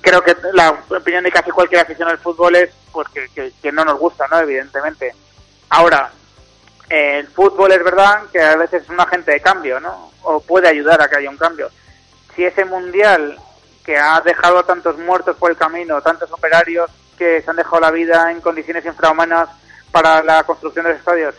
creo 0.00 0.20
que 0.22 0.36
la 0.52 0.70
opinión 0.90 1.24
de 1.24 1.30
casi 1.32 1.50
cualquier 1.50 1.82
aficionado 1.82 2.16
al 2.16 2.22
fútbol 2.22 2.56
es 2.56 2.70
pues 2.92 3.08
que, 3.08 3.28
que- 3.34 3.52
que 3.62 3.72
no 3.72 3.84
nos 3.84 3.98
gusta, 3.98 4.26
¿no? 4.28 4.38
Evidentemente. 4.40 5.14
Ahora, 5.70 6.10
el 6.88 7.26
fútbol 7.28 7.72
es 7.72 7.82
verdad 7.84 8.22
que 8.32 8.40
a 8.40 8.56
veces 8.56 8.82
es 8.84 8.88
un 8.88 9.00
agente 9.00 9.32
de 9.32 9.40
cambio, 9.40 9.80
¿no? 9.80 10.12
O 10.22 10.40
puede 10.40 10.68
ayudar 10.68 11.00
a 11.02 11.08
que 11.08 11.16
haya 11.16 11.30
un 11.30 11.36
cambio. 11.36 11.70
Si 12.34 12.44
ese 12.44 12.64
mundial 12.64 13.38
que 13.84 13.96
ha 13.98 14.20
dejado 14.20 14.58
a 14.58 14.66
tantos 14.66 14.96
muertos 14.98 15.36
por 15.36 15.50
el 15.50 15.56
camino, 15.56 16.00
tantos 16.02 16.30
operarios 16.32 16.90
que 17.16 17.42
se 17.42 17.50
han 17.50 17.56
dejado 17.56 17.80
la 17.80 17.90
vida 17.90 18.30
en 18.30 18.40
condiciones 18.40 18.84
infrahumanas 18.84 19.48
para 19.90 20.22
la 20.22 20.44
construcción 20.44 20.84
de 20.84 20.90
los 20.92 20.98
estadios, 21.00 21.34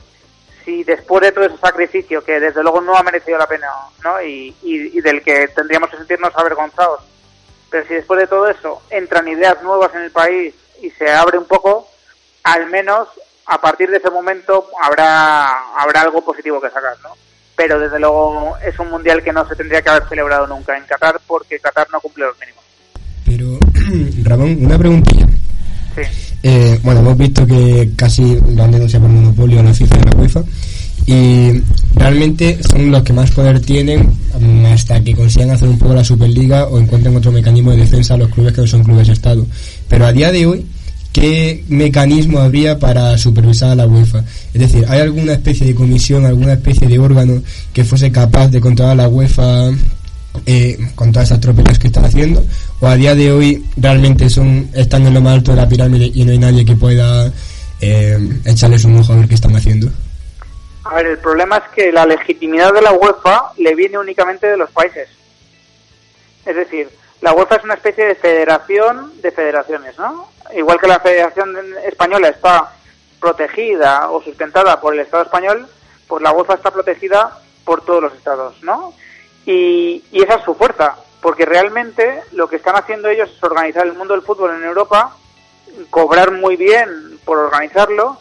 si 0.66 0.84
después 0.84 1.22
de 1.22 1.32
todo 1.32 1.45
ese 1.45 1.58
sacrificio, 1.58 2.24
que 2.24 2.39
desde 2.39 2.62
luego 2.64 2.82
no 2.82 2.95
ha 2.95 3.04
merecido 3.04 3.38
la 3.38 3.47
pena, 3.47 3.68
¿no? 4.04 4.22
Y, 4.22 4.56
y- 4.62 4.97
y 4.97 5.02
del 5.02 5.24
que 5.24 5.47
tendríamos 5.50 5.89
que 5.89 5.97
sentirnos 5.97 6.36
avergonzados, 6.36 7.02
pero 7.70 7.88
si 7.88 7.93
después 7.93 8.20
de 8.20 8.28
todo 8.28 8.47
eso 8.50 8.82
entran 8.89 9.28
ideas 9.28 9.62
nuevas 9.64 9.93
en 9.95 10.02
el 10.02 10.12
país 10.12 10.54
y 10.82 10.89
se 10.91 11.10
abre 11.12 11.38
un 11.38 11.45
poco, 11.45 11.88
al 12.43 12.66
menos 12.68 13.08
a 13.50 13.60
partir 13.60 13.89
de 13.89 13.97
ese 13.97 14.12
momento 14.12 14.68
habrá, 14.82 15.74
habrá 15.76 16.02
algo 16.02 16.24
positivo 16.24 16.62
que 16.62 16.70
sacar, 16.70 16.95
¿no? 17.02 17.10
Pero 17.56 17.80
desde 17.80 18.00
luego 18.00 18.56
es 18.64 18.78
un 18.78 18.91
mundial 18.91 19.24
que 19.24 19.34
no 19.34 19.47
se 19.47 19.56
tendría 19.56 19.82
que 19.82 19.89
haber 19.89 20.08
celebrado 20.08 20.45
nunca 20.45 20.78
en 20.78 20.84
Qatar 20.86 21.20
porque 21.26 21.60
Qatar 21.60 21.88
no 21.91 22.00
cumple 22.00 22.26
los 22.26 22.36
mínimos. 22.39 22.64
Pero, 23.26 23.58
Ramón, 24.30 24.56
una 24.64 24.78
preguntilla. 24.78 25.28
Sí. 25.95 26.02
Eh, 26.43 26.80
bueno, 26.84 27.00
hemos 27.00 27.18
visto 27.18 27.45
que 27.47 27.89
casi 27.97 28.39
lo 28.56 28.64
han 28.64 28.72
denunciado 28.72 29.08
por 29.08 29.16
monopolio 29.16 29.64
la 29.64 29.74
FIFA 29.74 29.97
y 29.97 30.02
la 30.02 30.22
UEFA. 30.22 30.43
Y 31.08 31.64
realmente 31.95 32.60
son 32.62 32.91
los 32.91 33.02
que 33.02 33.14
más 33.14 33.32
poder 33.32 33.60
tienen 33.60 34.14
mm, 34.39 34.66
hasta 34.68 35.04
que 35.04 35.16
consigan 35.16 35.50
hacer 35.50 35.70
un 35.70 35.80
poco 35.80 35.95
la 35.95 36.04
Superliga 36.04 36.68
o 36.68 36.78
encuentren 36.78 37.16
otro 37.16 37.32
mecanismo 37.32 37.72
de 37.72 37.78
defensa 37.78 38.14
a 38.14 38.18
los 38.18 38.30
clubes 38.30 38.54
que 38.54 38.62
no 38.62 38.68
son 38.68 38.84
clubes 38.84 39.08
de 39.08 39.14
Estado. 39.14 39.43
Pero 39.88 40.06
a 40.06 40.14
día 40.14 40.32
de 40.32 40.45
hoy, 40.45 40.68
¿qué 41.20 41.63
mecanismo 41.67 42.39
habría 42.39 42.80
para 42.80 43.17
supervisar 43.17 43.72
a 43.72 43.76
la 43.76 43.86
UEFA? 43.86 44.20
Es 44.53 44.61
decir, 44.61 44.86
¿hay 44.88 45.01
alguna 45.01 45.34
especie 45.34 45.67
de 45.67 45.76
comisión, 45.76 46.26
alguna 46.26 46.53
especie 46.53 46.88
de 46.88 46.97
órgano 46.97 47.41
que 47.74 47.84
fuese 47.84 48.11
capaz 48.11 48.47
de 48.47 48.61
controlar 48.61 48.93
a 48.93 49.03
la 49.03 49.07
UEFA 49.09 49.72
eh, 50.45 50.78
con 50.95 51.11
todas 51.11 51.30
esas 51.30 51.41
tropelías 51.41 51.78
que 51.78 51.88
están 51.88 52.05
haciendo? 52.05 52.43
¿O 52.80 52.88
a 52.88 52.95
día 52.95 53.15
de 53.15 53.32
hoy 53.32 53.65
realmente 53.76 54.30
son 54.30 54.70
están 54.74 55.05
en 55.05 55.13
lo 55.13 55.22
más 55.22 55.34
alto 55.34 55.51
de 55.51 55.57
la 55.57 55.67
pirámide 55.67 56.09
y 56.13 56.24
no 56.24 56.32
hay 56.32 56.39
nadie 56.39 56.63
que 56.63 56.76
pueda 56.76 57.32
eh, 57.82 58.17
echarles 58.45 58.86
un 58.86 58.97
ojo 58.97 59.13
a 59.13 59.17
ver 59.17 59.28
qué 59.28 59.36
están 59.36 59.55
haciendo? 59.55 59.91
A 60.86 60.95
ver, 60.95 61.05
el 61.07 61.17
problema 61.17 61.57
es 61.57 61.63
que 61.76 61.91
la 61.91 62.05
legitimidad 62.05 62.74
de 62.74 62.82
la 62.82 62.93
UEFA 62.93 63.51
le 63.57 63.76
viene 63.76 63.97
únicamente 63.97 64.47
de 64.47 64.57
los 64.57 64.72
países. 64.72 65.09
Es 66.45 66.55
decir, 66.55 66.88
la 67.22 67.34
UEFA 67.34 67.55
es 67.55 67.63
una 67.63 67.74
especie 67.74 68.05
de 68.05 68.15
federación 68.15 69.22
de 69.22 69.32
federaciones, 69.32 69.97
¿no? 69.97 70.30
Igual 70.53 70.80
que 70.80 70.88
la 70.88 70.99
Federación 70.99 71.55
Española 71.86 72.30
está 72.30 72.72
protegida 73.20 74.09
o 74.09 74.22
sustentada 74.22 74.80
por 74.80 74.93
el 74.93 75.01
Estado 75.01 75.24
español, 75.24 75.67
pues 76.07 76.24
la 76.24 76.32
UEFA 76.32 76.55
está 76.55 76.72
protegida 76.72 77.39
por 77.65 77.84
todos 77.84 78.01
los 78.01 78.13
estados, 78.13 78.61
¿no? 78.63 78.93
Y, 79.45 80.03
y 80.11 80.24
esa 80.24 80.36
es 80.36 80.43
su 80.43 80.55
fuerza, 80.55 80.95
porque 81.22 81.45
realmente 81.45 82.24
lo 82.32 82.47
que 82.47 82.55
están 82.55 82.76
haciendo 82.76 83.09
ellos 83.09 83.30
es 83.36 83.43
organizar 83.43 83.86
el 83.86 83.93
mundo 83.93 84.13
del 84.13 84.24
fútbol 84.24 84.55
en 84.55 84.63
Europa, 84.63 85.15
cobrar 85.89 86.32
muy 86.32 86.55
bien 86.55 87.20
por 87.26 87.38
organizarlo, 87.38 88.17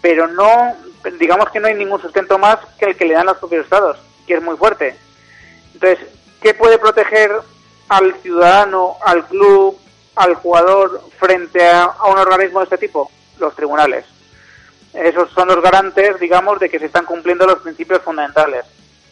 pero 0.00 0.26
no, 0.28 0.76
digamos 1.18 1.50
que 1.50 1.60
no 1.60 1.68
hay 1.68 1.74
ningún 1.74 2.02
sustento 2.02 2.38
más 2.38 2.58
que 2.78 2.86
el 2.86 2.96
que 2.96 3.04
le 3.04 3.14
dan 3.14 3.26
los 3.26 3.38
propios 3.38 3.64
estados, 3.64 3.98
que 4.26 4.34
es 4.34 4.42
muy 4.42 4.56
fuerte. 4.56 4.96
Entonces, 5.74 6.00
¿qué 6.40 6.54
puede 6.54 6.78
proteger 6.78 7.32
al 7.92 8.14
ciudadano, 8.22 8.96
al 9.04 9.26
club, 9.26 9.78
al 10.16 10.34
jugador 10.36 11.02
frente 11.18 11.68
a, 11.68 11.90
un 12.10 12.18
organismo 12.18 12.60
de 12.60 12.64
este 12.64 12.78
tipo? 12.78 13.10
Los 13.38 13.54
tribunales. 13.54 14.06
Esos 14.94 15.30
son 15.30 15.48
los 15.48 15.62
garantes, 15.62 16.18
digamos, 16.18 16.58
de 16.58 16.70
que 16.70 16.78
se 16.78 16.86
están 16.86 17.04
cumpliendo 17.04 17.46
los 17.46 17.60
principios 17.60 18.02
fundamentales. 18.02 18.64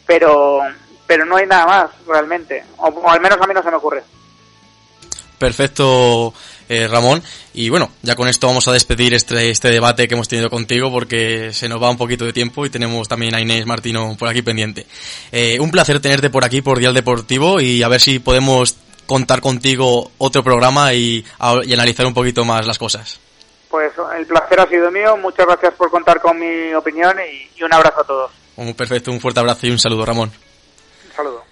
Pero, 0.07 0.61
pero 1.07 1.25
no 1.25 1.37
hay 1.37 1.47
nada 1.47 1.67
más, 1.67 1.91
realmente. 2.07 2.65
O, 2.79 2.89
o 2.89 3.11
al 3.11 3.21
menos 3.21 3.41
a 3.41 3.47
mí 3.47 3.55
no 3.55 3.63
se 3.63 3.71
me 3.71 3.77
ocurre. 3.77 4.03
Perfecto, 5.41 6.35
eh, 6.69 6.87
Ramón. 6.87 7.23
Y 7.55 7.71
bueno, 7.71 7.91
ya 8.03 8.15
con 8.15 8.29
esto 8.29 8.47
vamos 8.47 8.69
a 8.69 8.73
despedir 8.73 9.15
este, 9.15 9.49
este 9.49 9.71
debate 9.71 10.07
que 10.07 10.13
hemos 10.13 10.29
tenido 10.29 10.51
contigo 10.51 10.93
porque 10.93 11.55
se 11.55 11.67
nos 11.67 11.83
va 11.83 11.89
un 11.89 11.97
poquito 11.97 12.27
de 12.27 12.35
tiempo 12.35 12.67
y 12.67 12.69
tenemos 12.69 13.09
también 13.09 13.35
a 13.35 13.41
Inés 13.41 13.65
Martino 13.65 14.15
por 14.19 14.29
aquí 14.29 14.43
pendiente. 14.43 14.85
Eh, 15.33 15.59
un 15.59 15.71
placer 15.71 15.99
tenerte 15.99 16.29
por 16.29 16.45
aquí, 16.45 16.61
por 16.61 16.79
Dial 16.79 16.93
Deportivo, 16.93 17.59
y 17.59 17.83
a 17.83 17.89
ver 17.89 18.03
si 18.03 18.19
podemos 18.19 18.77
contar 19.07 19.41
contigo 19.41 20.13
otro 20.19 20.45
programa 20.45 20.93
y, 20.93 21.25
y 21.65 21.73
analizar 21.73 22.05
un 22.05 22.13
poquito 22.13 22.45
más 22.45 22.67
las 22.67 22.79
cosas. 22.79 23.19
Pues 23.71 23.93
el 24.19 24.27
placer 24.27 24.61
ha 24.61 24.69
sido 24.69 24.91
mío. 24.91 25.17
Muchas 25.17 25.47
gracias 25.47 25.73
por 25.73 25.91
contar 25.91 26.21
con 26.21 26.39
mi 26.39 26.75
opinión 26.75 27.17
y, 27.19 27.59
y 27.59 27.63
un 27.63 27.73
abrazo 27.73 28.03
a 28.03 28.05
todos. 28.05 28.31
Un 28.57 28.75
perfecto, 28.75 29.11
un 29.11 29.21
fuerte 29.21 29.41
abrazo 29.41 29.67
y 29.67 29.71
un 29.71 29.79
saludo, 29.79 30.05
Ramón. 30.05 30.31
Un 31.09 31.17
saludo. 31.17 31.45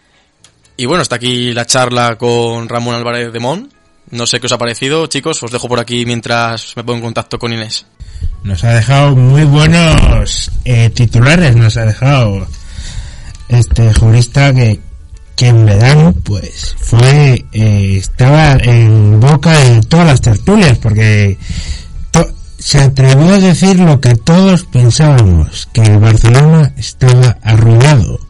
Y 0.76 0.84
bueno, 0.84 1.02
está 1.02 1.16
aquí 1.16 1.52
la 1.54 1.64
charla 1.64 2.16
con 2.16 2.68
Ramón 2.68 2.94
Álvarez 2.94 3.32
de 3.32 3.40
Mon. 3.40 3.77
No 4.10 4.26
sé 4.26 4.40
qué 4.40 4.46
os 4.46 4.52
ha 4.52 4.58
parecido, 4.58 5.06
chicos. 5.06 5.42
Os 5.42 5.50
dejo 5.50 5.68
por 5.68 5.80
aquí 5.80 6.04
mientras 6.06 6.76
me 6.76 6.84
pongo 6.84 6.98
en 6.98 7.04
contacto 7.04 7.38
con 7.38 7.52
Inés. 7.52 7.86
Nos 8.42 8.64
ha 8.64 8.74
dejado 8.74 9.14
muy 9.14 9.44
buenos 9.44 10.50
eh, 10.64 10.90
titulares. 10.90 11.56
Nos 11.56 11.76
ha 11.76 11.84
dejado 11.84 12.46
este 13.48 13.92
jurista 13.94 14.54
que, 14.54 14.80
que 15.36 15.48
en 15.48 15.66
verano, 15.66 16.14
pues, 16.24 16.76
fue, 16.78 17.44
eh, 17.52 17.96
estaba 17.96 18.52
en 18.54 19.20
boca 19.20 19.52
de 19.52 19.80
todas 19.82 20.06
las 20.06 20.20
tertulias, 20.20 20.78
porque 20.78 21.38
se 22.58 22.80
atrevió 22.80 23.34
a 23.34 23.38
decir 23.38 23.78
lo 23.78 24.00
que 24.00 24.14
todos 24.16 24.64
pensábamos, 24.64 25.68
que 25.72 25.80
el 25.80 25.98
Barcelona 25.98 26.72
estaba 26.76 27.38
arruinado. 27.42 28.20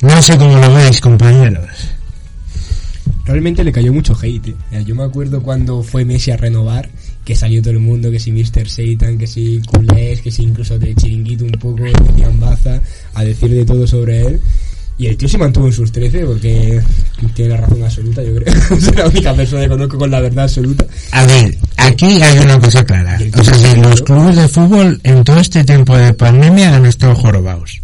No 0.00 0.22
sé 0.22 0.38
cómo 0.38 0.58
lo 0.58 0.72
veis, 0.72 1.00
compañeros. 1.00 1.67
Realmente 3.28 3.62
le 3.62 3.72
cayó 3.72 3.92
mucho 3.92 4.16
hate. 4.20 4.56
eh. 4.72 4.84
Yo 4.86 4.94
me 4.94 5.04
acuerdo 5.04 5.42
cuando 5.42 5.82
fue 5.82 6.02
Messi 6.06 6.30
a 6.30 6.38
renovar, 6.38 6.88
que 7.26 7.36
salió 7.36 7.60
todo 7.60 7.72
el 7.72 7.78
mundo, 7.78 8.10
que 8.10 8.18
si 8.18 8.32
Mr. 8.32 8.66
Satan, 8.66 9.18
que 9.18 9.26
si 9.26 9.60
culés, 9.66 10.22
que 10.22 10.30
si 10.30 10.44
incluso 10.44 10.78
de 10.78 10.94
chiringuito 10.94 11.44
un 11.44 11.50
poco, 11.52 11.82
decían 11.84 12.40
baza, 12.40 12.80
a 13.12 13.24
decir 13.24 13.50
de 13.50 13.66
todo 13.66 13.86
sobre 13.86 14.22
él. 14.22 14.40
Y 14.96 15.08
el 15.08 15.16
tío 15.18 15.28
se 15.28 15.36
mantuvo 15.36 15.66
en 15.66 15.74
sus 15.74 15.92
13 15.92 16.24
porque 16.24 16.80
tiene 17.34 17.50
la 17.50 17.58
razón 17.58 17.84
absoluta, 17.84 18.22
yo 18.22 18.34
creo. 18.34 18.54
es 18.78 18.96
la 18.96 19.06
única 19.06 19.34
persona 19.34 19.62
que 19.62 19.68
conozco 19.68 19.98
con 19.98 20.10
la 20.10 20.20
verdad 20.20 20.44
absoluta. 20.44 20.86
A 21.12 21.26
ver, 21.26 21.54
aquí 21.76 22.22
hay 22.22 22.38
una 22.38 22.58
cosa 22.58 22.82
clara. 22.86 23.18
O 23.38 23.44
sea, 23.44 23.54
si 23.54 23.78
los 23.78 24.00
clubes 24.00 24.36
de 24.36 24.48
fútbol 24.48 25.00
en 25.04 25.22
todo 25.22 25.38
este 25.38 25.64
tiempo 25.64 25.94
de 25.98 26.14
pandemia 26.14 26.74
han 26.74 26.86
estado 26.86 27.14
jorobados. 27.14 27.82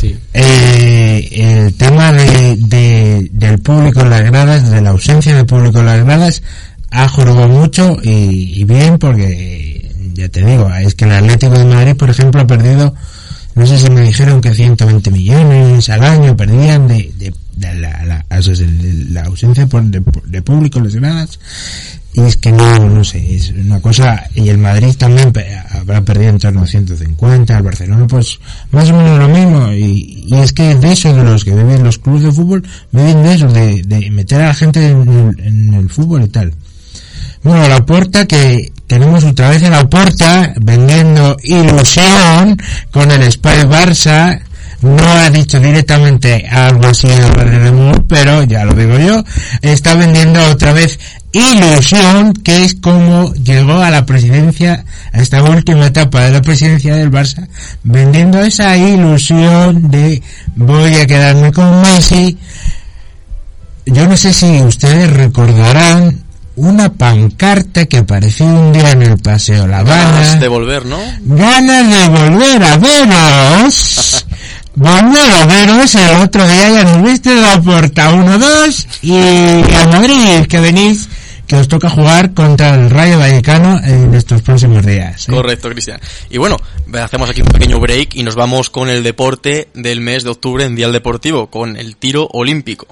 Sí. 0.00 0.16
Eh, 0.32 1.28
el 1.32 1.74
tema 1.74 2.12
de, 2.12 2.56
de- 2.56 3.28
del 3.32 3.58
público 3.58 4.00
en 4.00 4.10
las 4.10 4.22
gradas, 4.22 4.70
de 4.70 4.80
la 4.80 4.90
ausencia 4.90 5.34
de 5.36 5.44
público 5.44 5.80
en 5.80 5.86
las 5.86 6.04
gradas, 6.04 6.42
ha 6.90 7.08
jorobado 7.08 7.48
mucho 7.48 7.96
y, 8.02 8.60
y 8.60 8.64
bien 8.64 8.98
porque, 8.98 9.90
ya 10.14 10.28
te 10.28 10.44
digo, 10.44 10.70
es 10.74 10.94
que 10.94 11.04
el 11.04 11.12
Atlético 11.12 11.58
de 11.58 11.64
Madrid, 11.66 11.96
por 11.96 12.08
ejemplo, 12.10 12.40
ha 12.40 12.46
perdido, 12.46 12.94
no 13.54 13.66
sé 13.66 13.78
si 13.78 13.90
me 13.90 14.00
dijeron 14.00 14.40
que 14.40 14.54
120 14.54 15.10
millones 15.10 15.88
al 15.90 16.02
año 16.02 16.36
perdían 16.36 16.88
de, 16.88 17.12
de, 17.18 17.32
la, 17.60 18.04
la- 18.04 18.24
sea, 18.30 18.58
de 18.58 19.04
la 19.10 19.22
ausencia 19.22 19.66
por- 19.66 19.84
de, 19.84 20.00
público 20.42 20.78
en 20.78 20.84
las. 20.84 21.38
Y 22.12 22.22
es 22.22 22.36
que 22.36 22.50
no, 22.50 22.88
no 22.88 23.04
sé, 23.04 23.36
es 23.36 23.50
una 23.50 23.80
cosa, 23.80 24.24
y 24.34 24.48
el 24.48 24.58
Madrid 24.58 24.92
también 24.98 25.32
pe- 25.32 25.56
habrá 25.70 26.02
perdido 26.02 26.30
en 26.30 26.38
torno 26.40 26.62
a 26.62 26.66
150, 26.66 27.56
el 27.56 27.62
Barcelona 27.62 28.04
pues 28.08 28.40
más 28.72 28.90
o 28.90 28.96
menos 28.96 29.16
lo 29.20 29.28
mismo, 29.28 29.70
y, 29.72 30.24
y 30.26 30.34
es 30.34 30.52
que 30.52 30.74
de 30.74 30.92
eso 30.92 31.14
de 31.14 31.22
los 31.22 31.44
que 31.44 31.54
viven 31.54 31.84
los 31.84 31.98
clubes 31.98 32.24
de 32.24 32.32
fútbol, 32.32 32.66
viven 32.90 33.22
de 33.22 33.34
eso, 33.34 33.46
de, 33.46 33.82
de 33.84 34.10
meter 34.10 34.40
a 34.40 34.46
la 34.48 34.54
gente 34.54 34.88
en 34.88 35.08
el, 35.08 35.40
en 35.46 35.74
el 35.74 35.88
fútbol 35.88 36.24
y 36.24 36.28
tal. 36.28 36.52
Bueno, 37.44 37.68
la 37.68 37.86
puerta 37.86 38.26
que 38.26 38.72
tenemos 38.88 39.22
otra 39.24 39.50
vez 39.50 39.62
en 39.62 39.70
la 39.70 39.88
puerta 39.88 40.52
vendiendo 40.60 41.36
ilusión 41.44 42.60
con 42.90 43.10
el 43.12 43.30
Spy 43.30 43.62
Barça. 43.66 44.40
No 44.82 45.02
ha 45.04 45.28
dicho 45.28 45.60
directamente 45.60 46.46
algo 46.50 46.86
así 46.86 47.06
a 47.10 47.36
Barremur, 47.36 48.06
pero 48.06 48.44
ya 48.44 48.64
lo 48.64 48.72
digo 48.72 48.98
yo. 48.98 49.22
Está 49.60 49.94
vendiendo 49.94 50.42
otra 50.46 50.72
vez 50.72 50.98
ilusión, 51.32 52.32
que 52.32 52.64
es 52.64 52.74
como 52.74 53.32
llegó 53.34 53.74
a 53.74 53.90
la 53.90 54.06
presidencia, 54.06 54.84
a 55.12 55.20
esta 55.20 55.42
última 55.42 55.86
etapa 55.86 56.22
de 56.22 56.32
la 56.32 56.42
presidencia 56.42 56.96
del 56.96 57.10
Barça, 57.10 57.46
vendiendo 57.82 58.40
esa 58.40 58.76
ilusión 58.76 59.90
de 59.90 60.22
voy 60.56 60.94
a 60.94 61.06
quedarme 61.06 61.52
con 61.52 61.82
Messi. 61.82 62.38
Yo 63.86 64.08
no 64.08 64.16
sé 64.16 64.32
si 64.32 64.62
ustedes 64.62 65.10
recordarán 65.10 66.24
una 66.56 66.92
pancarta 66.92 67.86
que 67.86 67.98
apareció 67.98 68.46
un 68.46 68.72
día 68.72 68.92
en 68.92 69.02
el 69.02 69.18
Paseo 69.18 69.66
La 69.66 69.78
Habana. 69.78 70.10
Ganas 70.10 70.40
de 70.40 70.48
volver, 70.48 70.86
¿no? 70.86 70.98
Ganas 71.22 71.88
de 71.88 72.08
volver 72.08 72.62
a 72.62 72.76
veros. 72.76 74.26
Volver 74.80 75.30
a 75.34 75.44
veros 75.44 75.94
el 75.94 76.22
otro 76.22 76.48
día 76.48 76.70
ya 76.70 76.84
nos 76.84 77.02
viste 77.02 77.34
la 77.34 77.60
puerta 77.60 78.12
1-2 78.12 78.86
y 79.02 79.74
a 79.74 79.86
Madrid 79.88 80.46
que 80.48 80.58
venís 80.58 81.06
que 81.46 81.56
os 81.56 81.68
toca 81.68 81.90
jugar 81.90 82.32
contra 82.32 82.76
el 82.76 82.88
Rayo 82.88 83.18
Vallecano 83.18 83.78
en 83.84 84.14
estos 84.14 84.40
próximos 84.40 84.86
días. 84.86 85.28
¿eh? 85.28 85.32
Correcto, 85.32 85.68
Cristian. 85.68 86.00
Y 86.30 86.38
bueno, 86.38 86.56
hacemos 86.94 87.28
aquí 87.28 87.42
un 87.42 87.48
pequeño 87.48 87.78
break 87.78 88.14
y 88.14 88.22
nos 88.22 88.36
vamos 88.36 88.70
con 88.70 88.88
el 88.88 89.02
deporte 89.02 89.68
del 89.74 90.00
mes 90.00 90.24
de 90.24 90.30
octubre 90.30 90.64
en 90.64 90.76
Dial 90.76 90.94
Deportivo, 90.94 91.50
con 91.50 91.76
el 91.76 91.96
tiro 91.96 92.26
olímpico. 92.32 92.86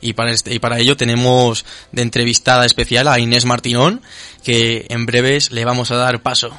Y 0.00 0.12
para, 0.12 0.30
este, 0.30 0.54
y 0.54 0.60
para 0.60 0.78
ello 0.78 0.96
tenemos 0.96 1.64
de 1.90 2.02
entrevistada 2.02 2.66
especial 2.66 3.08
a 3.08 3.18
Inés 3.18 3.46
Martinón, 3.46 4.00
que 4.44 4.86
en 4.90 5.06
breves 5.06 5.50
le 5.50 5.64
vamos 5.64 5.90
a 5.90 5.96
dar 5.96 6.22
paso. 6.22 6.52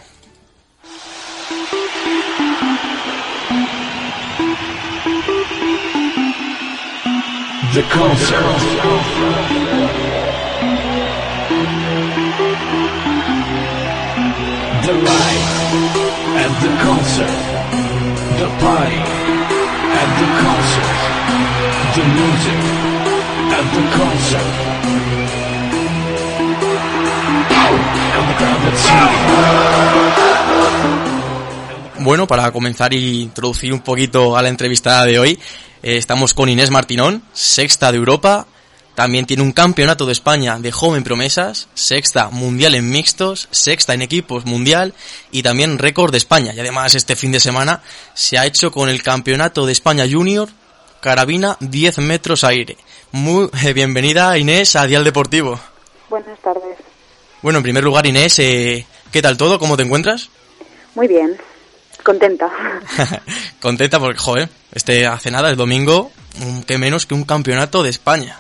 The 7.73 7.81
concert. 7.81 8.43
The 14.85 14.93
life 14.93 15.49
at 16.37 16.51
the 16.61 16.71
concert. 16.85 17.33
The 18.37 18.49
party 18.61 19.01
at 20.01 20.09
the 20.21 20.27
concert. 20.43 20.97
The 21.95 22.03
music 22.13 22.61
at 23.57 23.65
the 23.73 23.83
concert. 23.97 24.53
And 28.13 28.25
the 28.29 28.35
crowd 28.37 28.59
that 28.65 28.75
sees. 30.97 31.12
Bueno, 32.03 32.27
para 32.27 32.51
comenzar 32.51 32.93
y 32.93 33.21
introducir 33.21 33.71
un 33.71 33.79
poquito 33.79 34.35
a 34.35 34.41
la 34.41 34.49
entrevistada 34.49 35.05
de 35.05 35.19
hoy, 35.19 35.39
eh, 35.81 35.95
estamos 35.95 36.33
con 36.33 36.49
Inés 36.49 36.69
Martinón, 36.69 37.23
sexta 37.31 37.93
de 37.93 37.97
Europa, 37.97 38.45
también 38.93 39.25
tiene 39.25 39.41
un 39.41 39.53
campeonato 39.53 40.05
de 40.05 40.11
España 40.11 40.59
de 40.59 40.73
joven 40.73 41.05
promesas, 41.05 41.69
sexta 41.75 42.29
mundial 42.29 42.75
en 42.75 42.89
mixtos, 42.89 43.47
sexta 43.51 43.93
en 43.93 44.01
equipos 44.01 44.45
mundial 44.45 44.93
y 45.31 45.43
también 45.43 45.79
récord 45.79 46.11
de 46.11 46.17
España. 46.17 46.51
Y 46.53 46.59
además 46.59 46.93
este 46.93 47.15
fin 47.15 47.31
de 47.31 47.39
semana 47.39 47.81
se 48.13 48.37
ha 48.37 48.45
hecho 48.45 48.69
con 48.69 48.89
el 48.89 49.01
campeonato 49.01 49.65
de 49.65 49.71
España 49.71 50.03
Junior, 50.05 50.49
carabina 50.99 51.55
10 51.61 51.99
metros 51.99 52.43
aire. 52.43 52.75
Muy 53.13 53.49
eh, 53.63 53.71
bienvenida 53.71 54.37
Inés 54.37 54.75
a 54.75 54.87
Dial 54.87 55.05
Deportivo. 55.05 55.57
Buenas 56.09 56.37
tardes. 56.39 56.77
Bueno, 57.41 57.59
en 57.59 57.63
primer 57.63 57.85
lugar 57.85 58.05
Inés, 58.05 58.39
eh, 58.39 58.85
¿qué 59.09 59.21
tal 59.21 59.37
todo? 59.37 59.57
¿Cómo 59.57 59.77
te 59.77 59.83
encuentras? 59.83 60.29
Muy 60.95 61.07
bien. 61.07 61.37
Contenta. 62.03 62.51
Contenta 63.61 63.99
porque, 63.99 64.19
joder, 64.19 64.49
este 64.73 65.07
hace 65.07 65.31
nada, 65.31 65.49
el 65.49 65.55
domingo, 65.55 66.11
que 66.67 66.77
menos 66.77 67.05
que 67.05 67.13
un 67.13 67.23
campeonato 67.23 67.81
de 67.83 67.89
España. 67.89 68.37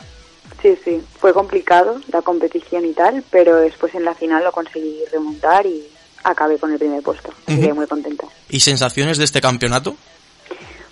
Sí, 0.61 0.77
sí. 0.83 1.01
Fue 1.19 1.33
complicado 1.33 1.99
la 2.11 2.21
competición 2.21 2.85
y 2.85 2.93
tal, 2.93 3.23
pero 3.29 3.57
después 3.57 3.93
en 3.95 4.05
la 4.05 4.15
final 4.15 4.43
lo 4.43 4.51
conseguí 4.51 4.99
remontar 5.11 5.65
y 5.65 5.83
acabé 6.23 6.57
con 6.57 6.71
el 6.71 6.79
primer 6.79 7.01
puesto. 7.03 7.33
Que 7.45 7.55
Ujú. 7.55 7.75
muy 7.75 7.87
contenta. 7.87 8.25
¿Y 8.49 8.59
sensaciones 8.61 9.17
de 9.17 9.25
este 9.25 9.41
campeonato? 9.41 9.95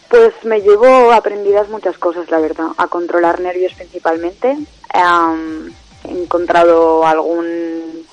Pues 0.09 0.33
me 0.43 0.59
llevo 0.59 1.13
aprendidas 1.13 1.69
muchas 1.69 1.97
cosas, 1.97 2.29
la 2.29 2.39
verdad. 2.39 2.67
A 2.77 2.87
controlar 2.87 3.39
nervios 3.39 3.73
principalmente. 3.73 4.57
He 4.93 6.11
encontrado 6.11 7.05
algún 7.07 8.05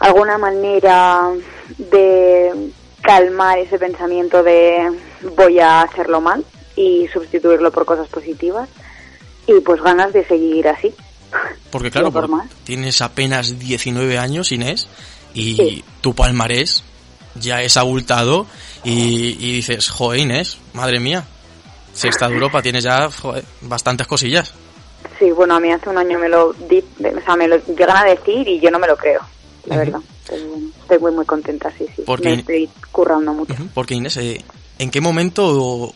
alguna 0.00 0.38
manera 0.38 1.28
de 1.76 2.70
calmar 3.06 3.58
ese 3.58 3.78
pensamiento 3.78 4.42
de 4.42 4.90
voy 5.36 5.60
a 5.60 5.82
hacerlo 5.82 6.20
mal 6.20 6.44
y 6.74 7.06
sustituirlo 7.12 7.70
por 7.70 7.84
cosas 7.86 8.08
positivas. 8.08 8.68
Y 9.46 9.60
pues 9.60 9.80
ganas 9.80 10.12
de 10.12 10.24
seguir 10.26 10.66
así. 10.68 10.92
Porque 11.70 11.90
claro, 11.90 12.10
por 12.12 12.28
tienes 12.64 13.00
apenas 13.00 13.58
19 13.58 14.18
años, 14.18 14.50
Inés, 14.52 14.88
y 15.34 15.54
Sí. 15.56 15.84
tu 16.00 16.14
palmarés 16.14 16.82
ya 17.36 17.62
es 17.62 17.76
abultado 17.76 18.46
y, 18.82 19.36
y 19.38 19.52
dices, 19.52 19.88
joder, 19.90 20.20
Inés, 20.20 20.58
madre 20.72 20.98
mía, 21.00 21.24
sexta 21.92 22.28
de 22.28 22.34
Europa, 22.34 22.62
tienes 22.62 22.82
ya 22.84 23.10
joder, 23.10 23.44
bastantes 23.62 24.06
cosillas. 24.06 24.52
Sí, 25.18 25.30
bueno, 25.30 25.54
a 25.56 25.60
mí 25.60 25.70
hace 25.70 25.88
un 25.88 25.98
año 25.98 26.18
me 26.18 26.28
lo, 26.28 26.52
di- 26.54 26.82
o 27.00 27.24
sea, 27.24 27.36
me 27.36 27.46
lo 27.48 27.56
llegan 27.66 27.96
a 27.96 28.04
decir 28.04 28.46
y 28.48 28.58
yo 28.60 28.70
no 28.70 28.78
me 28.78 28.86
lo 28.86 28.96
creo, 28.96 29.20
la 29.66 29.76
verdad. 29.76 30.00
Pero 30.28 30.44
bueno, 30.46 30.68
estoy 30.86 30.98
muy, 31.00 31.12
muy 31.12 31.24
contenta, 31.26 31.70
sí, 31.76 31.84
sí. 31.94 32.02
Porque- 32.06 32.28
Me 32.30 32.34
estoy 32.36 32.68
currando 32.92 33.32
mucho. 33.34 33.54
Porque 33.74 33.94
Inés, 33.94 34.16
eh, 34.18 34.40
¿en 34.78 34.90
qué 34.90 35.00
momento 35.00 35.92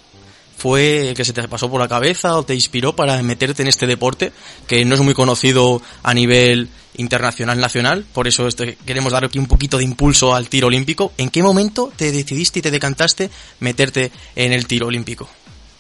fue 0.56 1.14
que 1.16 1.24
se 1.24 1.32
te 1.32 1.46
pasó 1.48 1.70
por 1.70 1.80
la 1.80 1.88
cabeza 1.88 2.36
o 2.36 2.42
te 2.42 2.54
inspiró 2.54 2.94
para 2.94 3.22
meterte 3.22 3.62
en 3.62 3.68
este 3.68 3.86
deporte 3.86 4.32
que 4.66 4.84
no 4.84 4.94
es 4.94 5.00
muy 5.00 5.14
conocido 5.14 5.80
a 6.02 6.12
nivel 6.12 6.68
internacional, 6.96 7.58
nacional? 7.60 8.04
Por 8.12 8.28
eso 8.28 8.46
este- 8.46 8.76
queremos 8.84 9.12
dar 9.12 9.24
aquí 9.24 9.38
un 9.38 9.46
poquito 9.46 9.78
de 9.78 9.84
impulso 9.84 10.34
al 10.34 10.48
tiro 10.48 10.66
olímpico. 10.66 11.12
¿En 11.16 11.30
qué 11.30 11.42
momento 11.42 11.90
te 11.96 12.12
decidiste 12.12 12.58
y 12.58 12.62
te 12.62 12.70
decantaste 12.70 13.30
meterte 13.60 14.10
en 14.36 14.52
el 14.52 14.66
tiro 14.66 14.88
olímpico? 14.88 15.28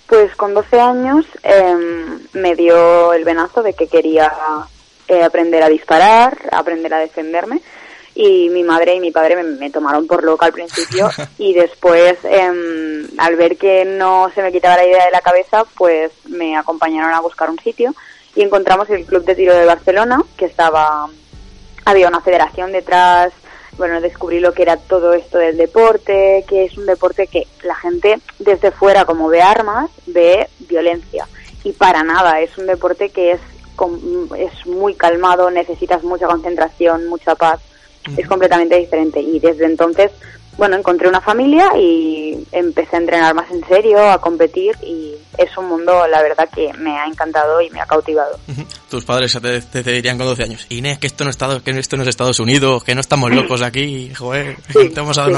Pues 0.06 0.34
con 0.36 0.54
12 0.54 0.80
años 0.80 1.24
em, 1.42 2.20
me 2.32 2.56
dio 2.56 3.12
el 3.12 3.24
venazo 3.24 3.62
de 3.62 3.74
que 3.74 3.86
quería 3.86 4.32
eh, 5.08 5.22
aprender 5.24 5.62
a 5.62 5.68
disparar, 5.68 6.38
aprender 6.52 6.94
a 6.94 6.98
defenderme. 7.00 7.60
Y 8.22 8.50
mi 8.50 8.62
madre 8.64 8.96
y 8.96 9.00
mi 9.00 9.10
padre 9.12 9.34
me, 9.36 9.44
me 9.44 9.70
tomaron 9.70 10.06
por 10.06 10.24
loca 10.24 10.44
al 10.44 10.52
principio 10.52 11.08
y 11.38 11.54
después, 11.54 12.18
em, 12.24 13.08
al 13.16 13.36
ver 13.36 13.56
que 13.56 13.86
no 13.86 14.30
se 14.34 14.42
me 14.42 14.52
quitaba 14.52 14.76
la 14.76 14.86
idea 14.86 15.06
de 15.06 15.10
la 15.10 15.22
cabeza, 15.22 15.64
pues 15.76 16.12
me 16.26 16.54
acompañaron 16.54 17.14
a 17.14 17.20
buscar 17.20 17.48
un 17.48 17.58
sitio 17.58 17.94
y 18.34 18.42
encontramos 18.42 18.90
el 18.90 19.06
Club 19.06 19.24
de 19.24 19.34
Tiro 19.34 19.54
de 19.54 19.64
Barcelona, 19.64 20.22
que 20.36 20.44
estaba, 20.44 21.08
había 21.86 22.08
una 22.08 22.20
federación 22.20 22.72
detrás, 22.72 23.32
bueno, 23.78 24.02
descubrí 24.02 24.40
lo 24.40 24.52
que 24.52 24.62
era 24.62 24.76
todo 24.76 25.14
esto 25.14 25.38
del 25.38 25.56
deporte, 25.56 26.44
que 26.46 26.66
es 26.66 26.76
un 26.76 26.84
deporte 26.84 27.26
que 27.26 27.46
la 27.62 27.74
gente 27.74 28.20
desde 28.38 28.70
fuera, 28.70 29.06
como 29.06 29.28
ve 29.28 29.40
armas, 29.40 29.90
ve 30.06 30.48
violencia. 30.58 31.26
Y 31.64 31.72
para 31.72 32.02
nada, 32.02 32.40
es 32.40 32.56
un 32.58 32.66
deporte 32.66 33.08
que 33.08 33.32
es, 33.32 33.40
es 34.36 34.66
muy 34.66 34.94
calmado, 34.94 35.50
necesitas 35.50 36.02
mucha 36.02 36.26
concentración, 36.26 37.06
mucha 37.08 37.34
paz. 37.34 37.60
Es 38.16 38.26
completamente 38.26 38.76
diferente. 38.78 39.20
Y 39.20 39.38
desde 39.40 39.66
entonces, 39.66 40.10
bueno, 40.56 40.76
encontré 40.76 41.08
una 41.08 41.20
familia 41.20 41.70
y 41.78 42.46
empecé 42.52 42.96
a 42.96 42.98
entrenar 42.98 43.34
más 43.34 43.50
en 43.50 43.66
serio, 43.66 43.98
a 44.10 44.20
competir 44.20 44.74
y 44.82 45.14
es 45.38 45.56
un 45.56 45.66
mundo, 45.68 46.06
la 46.06 46.22
verdad, 46.22 46.48
que 46.54 46.70
me 46.74 46.98
ha 46.98 47.06
encantado 47.06 47.60
y 47.62 47.70
me 47.70 47.80
ha 47.80 47.86
cautivado. 47.86 48.38
Tus 48.90 49.04
padres 49.04 49.32
te, 49.40 49.60
te- 49.62 49.82
te 49.82 49.92
dirían 49.92 50.18
con 50.18 50.26
12 50.26 50.42
años, 50.42 50.66
Inés, 50.68 50.98
que 50.98 51.06
esto 51.06 51.24
no, 51.24 51.30
es 51.30 51.34
Estados, 51.34 51.62
que 51.62 51.70
esto 51.70 51.96
no 51.96 52.02
es 52.02 52.08
Estados 52.08 52.40
Unidos, 52.40 52.84
que 52.84 52.94
no 52.94 53.00
estamos 53.00 53.30
locos 53.30 53.62
aquí, 53.62 54.12
joder, 54.14 54.56
te 54.72 54.88
vamos 55.00 55.16
a 55.18 55.22
dar 55.22 55.30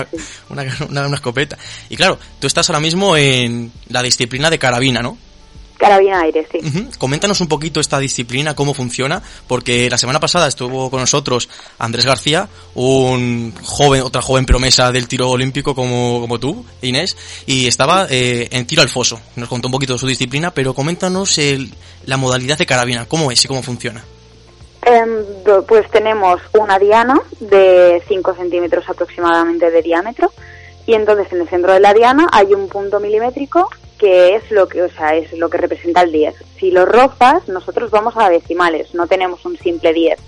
una, 0.49 0.63
una, 0.63 0.77
una- 0.89 1.07
una 1.07 1.17
escopeta. 1.17 1.57
Y 1.89 1.97
claro, 1.97 2.19
tú 2.41 2.47
estás 2.47 2.69
ahora 2.71 2.81
mismo 2.81 3.17
en 3.17 3.71
la 3.91 4.03
disciplina 4.03 4.51
de 4.51 4.59
carabina, 4.59 5.03
¿no? 5.03 5.19
Carabina 5.83 6.21
aire, 6.21 6.47
sí. 6.51 6.59
Coméntanos 6.99 7.41
un 7.41 7.49
poquito 7.49 7.81
esta 7.81 7.99
disciplina, 7.99 8.55
cómo 8.55 8.73
funciona, 8.73 9.21
porque 9.49 9.91
la 9.91 9.99
semana 9.99 10.21
pasada 10.21 10.47
estuvo 10.47 10.89
con 10.91 11.01
nosotros 11.01 11.49
Andrés 11.79 12.07
García, 12.07 12.49
un 12.75 13.53
joven, 13.63 14.03
otra 14.03 14.23
joven 14.23 14.47
promesa 14.47 14.93
del 14.93 15.09
tiro 15.09 15.29
olímpico 15.29 15.75
como, 15.75 16.21
como 16.21 16.39
tú, 16.39 16.65
Inés, 16.83 17.17
y 17.47 17.67
estaba 17.67 18.07
eh, 18.09 18.49
en 18.53 18.67
tiro 18.67 18.83
al 18.83 18.89
foso. 18.89 19.21
Nos 19.37 19.49
contó 19.49 19.69
un 19.69 19.73
poquito 19.73 19.95
de 19.95 19.99
su 19.99 20.07
disciplina, 20.07 20.53
pero 20.55 20.73
coméntanos 20.75 21.37
el- 21.39 21.73
la 22.07 22.17
modalidad 22.17 22.57
de 22.59 22.67
carabina, 22.67 23.07
cómo 23.07 23.33
es 23.33 23.45
y 23.45 23.49
cómo 23.49 23.63
funciona. 23.63 24.05
Do- 25.45 25.65
pues 25.65 25.89
tenemos 25.91 26.41
una 26.59 26.79
diana 26.79 27.15
de 27.41 28.03
5 28.09 28.35
centímetros 28.35 28.85
aproximadamente 28.89 29.71
de 29.71 29.81
diámetro 29.83 30.33
y 30.87 30.95
entonces 30.95 31.33
en 31.33 31.41
el 31.43 31.49
centro 31.49 31.73
de 31.73 31.79
la 31.81 31.95
diana 31.95 32.29
hay 32.33 32.53
un 32.55 32.69
punto 32.69 32.99
milimétrico 32.99 33.69
que 34.03 34.35
es 34.35 34.51
lo 34.51 34.67
que, 34.67 34.83
o 34.83 34.91
sea, 34.91 35.15
es 35.15 35.33
lo 35.33 35.49
que 35.49 35.59
representa 35.59 36.03
el 36.03 36.11
10. 36.11 36.35
Si 36.59 36.73
lo 36.73 36.85
rozas, 36.85 37.47
nosotros 37.47 37.93
vamos 37.93 38.15
a 38.17 38.29
decimales, 38.29 38.93
no 38.97 39.07
tenemos 39.07 39.45
un 39.47 39.57
simple 39.57 39.93
10. 39.93 40.19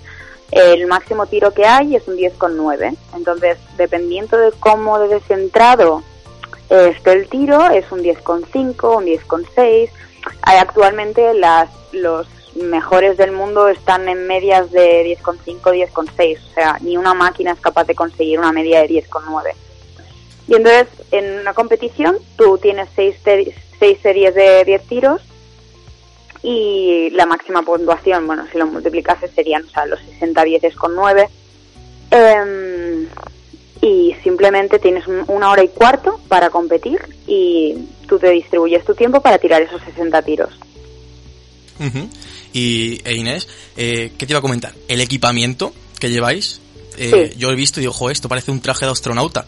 El 0.51 0.87
máximo 0.87 1.25
tiro 1.25 1.53
que 1.53 1.65
hay 1.65 1.93
es 1.93 2.07
un 2.07 2.15
10,9. 2.15 2.95
Entonces, 3.13 3.57
dependiendo 3.75 4.37
de 4.37 4.53
cómo 4.61 4.97
de 4.99 5.09
descentrado 5.09 6.03
esté 6.69 7.11
el 7.11 7.27
tiro, 7.27 7.69
es 7.69 7.91
un 7.91 7.99
10,5, 7.99 8.97
un 8.97 9.05
10,6. 9.07 9.89
Hay 10.43 10.57
actualmente 10.57 11.33
las, 11.33 11.69
los 11.91 12.27
mejores 12.55 13.17
del 13.17 13.33
mundo 13.33 13.67
están 13.67 14.07
en 14.07 14.25
medias 14.25 14.71
de 14.71 15.17
10,5, 15.21 15.59
10,6. 15.61 16.37
O 16.37 16.53
sea, 16.53 16.77
ni 16.79 16.95
una 16.95 17.13
máquina 17.13 17.51
es 17.51 17.59
capaz 17.59 17.83
de 17.83 17.95
conseguir 17.95 18.39
una 18.39 18.53
media 18.53 18.79
de 18.83 18.87
10,9. 18.87 19.53
Y 20.47 20.55
entonces, 20.55 20.87
en 21.11 21.39
una 21.39 21.53
competición, 21.53 22.17
tú 22.37 22.57
tienes 22.59 22.87
seis, 22.95 23.15
seis 23.79 23.97
series 24.01 24.33
de 24.35 24.63
10 24.65 24.83
tiros 24.87 25.21
y 26.43 27.09
la 27.11 27.25
máxima 27.25 27.61
puntuación, 27.63 28.27
bueno, 28.27 28.45
si 28.51 28.57
lo 28.57 28.67
multiplicase 28.67 29.27
serían 29.29 29.63
o 29.65 29.69
sea, 29.69 29.85
los 29.85 29.99
60 30.01 30.43
10 30.43 30.75
con 30.75 30.95
9. 30.95 31.27
Em, 32.11 33.07
y 33.81 34.15
simplemente 34.23 34.79
tienes 34.79 35.05
un- 35.07 35.23
una 35.27 35.49
hora 35.51 35.63
y 35.63 35.67
cuarto 35.69 36.19
para 36.27 36.49
competir 36.49 36.99
y 37.27 37.75
tú 38.07 38.17
te 38.19 38.29
distribuyes 38.29 38.85
tu 38.85 38.93
tiempo 38.95 39.21
para 39.21 39.37
tirar 39.37 39.61
esos 39.61 39.81
60 39.83 40.21
tiros. 40.21 40.49
Y 42.53 43.01
e 43.03 43.15
Inés, 43.15 43.47
eh, 43.75 44.13
¿qué 44.17 44.25
te 44.25 44.31
iba 44.31 44.39
a 44.39 44.41
comentar? 44.41 44.73
El 44.87 45.01
equipamiento 45.01 45.73
que 45.99 46.09
lleváis, 46.09 46.61
eh, 46.97 47.31
Sí. 47.33 47.37
yo 47.37 47.49
he 47.51 47.55
visto 47.55 47.79
y 47.79 47.81
digo, 47.81 47.93
"Jo, 47.93 48.09
esto 48.09 48.29
parece 48.29 48.51
un 48.51 48.61
traje 48.61 48.85
de 48.85 48.91
astronauta. 48.91 49.45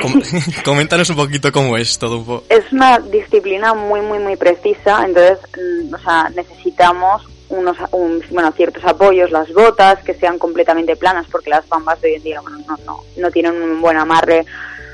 Com- 0.00 0.22
coméntanos 0.64 1.08
un 1.10 1.16
poquito 1.16 1.50
cómo 1.52 1.76
es 1.76 1.98
todo 1.98 2.18
un 2.18 2.24
poco. 2.24 2.44
Es 2.48 2.70
una 2.72 2.98
disciplina 2.98 3.74
muy, 3.74 4.00
muy, 4.00 4.18
muy 4.18 4.36
precisa, 4.36 5.04
entonces, 5.04 5.38
mm, 5.56 5.94
o 5.94 5.98
sea, 5.98 6.28
necesitamos 6.34 7.22
unos, 7.48 7.76
un- 7.92 8.22
bueno, 8.30 8.52
ciertos 8.52 8.84
apoyos, 8.84 9.30
las 9.30 9.52
botas 9.52 10.02
que 10.04 10.14
sean 10.14 10.38
completamente 10.38 10.96
planas, 10.96 11.26
porque 11.30 11.50
las 11.50 11.66
bambas 11.68 12.00
de 12.00 12.08
hoy 12.10 12.14
en 12.16 12.22
día 12.22 12.40
bueno, 12.40 12.58
no, 12.66 12.76
no, 12.84 13.00
no 13.16 13.30
tienen 13.30 13.60
un 13.60 13.80
buen 13.80 13.96
amarre 13.96 14.44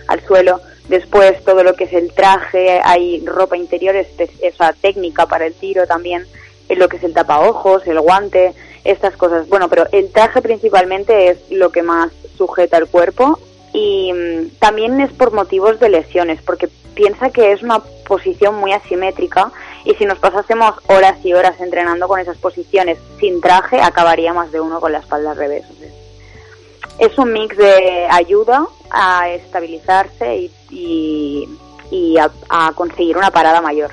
al 0.09 0.25
suelo. 0.27 0.61
Después, 0.89 1.43
todo 1.45 1.65
lo 1.65 1.75
que 1.75 1.85
es 1.85 1.93
el 1.95 2.13
traje, 2.13 2.79
hay 2.85 3.25
ropa 3.25 3.57
interior, 3.57 3.97
esa 3.97 4.73
técnica 4.75 5.27
para 5.27 5.47
el 5.47 5.55
tiro 5.55 5.87
también, 5.87 6.27
en 6.69 6.79
lo 6.79 6.89
que 6.89 6.99
es 6.99 7.03
el 7.05 7.15
tapaojos, 7.15 7.87
el 7.87 7.99
guante, 8.01 8.53
estas 8.85 9.17
cosas. 9.17 9.49
Bueno, 9.49 9.69
pero 9.71 9.87
el 9.93 10.13
traje 10.13 10.43
principalmente 10.43 11.29
es 11.31 11.39
lo 11.51 11.71
que 11.73 11.83
más 11.83 12.11
sujeta 12.37 12.77
el 12.77 12.87
cuerpo 12.87 13.39
y 13.75 14.13
mm, 14.13 14.59
también 14.61 15.01
es 15.01 15.13
por 15.13 15.33
motivos 15.33 15.79
de 15.81 15.91
lesiones, 15.91 16.41
porque 16.41 16.69
piensa 16.95 17.31
que 17.31 17.53
es 17.53 17.63
una 17.63 17.81
posición 18.07 18.55
muy 18.55 18.73
asimétrica 18.73 19.51
y 19.85 19.95
si 19.95 20.07
nos 20.07 20.19
pasásemos 20.19 20.77
horas 20.87 21.23
y 21.25 21.35
horas 21.35 21.61
entrenando 21.61 22.07
con 22.07 22.21
esas 22.21 22.39
posiciones 22.39 22.99
sin 23.19 23.41
traje, 23.41 23.81
acabaría 23.83 24.33
más 24.33 24.53
de 24.53 24.61
uno 24.61 24.81
con 24.81 24.93
la 24.93 25.01
espalda 25.01 25.33
al 25.33 25.37
revés. 25.37 25.65
Es 27.01 27.19
un 27.19 27.33
mix 27.33 27.57
de 27.57 28.07
ayuda 28.09 28.65
a 28.91 29.29
estabilizarse 29.31 30.37
y, 30.37 30.53
y, 30.71 31.49
y 31.91 32.17
a, 32.17 32.31
a 32.49 32.73
conseguir 32.75 33.17
una 33.17 33.33
parada 33.33 33.61
mayor. 33.61 33.91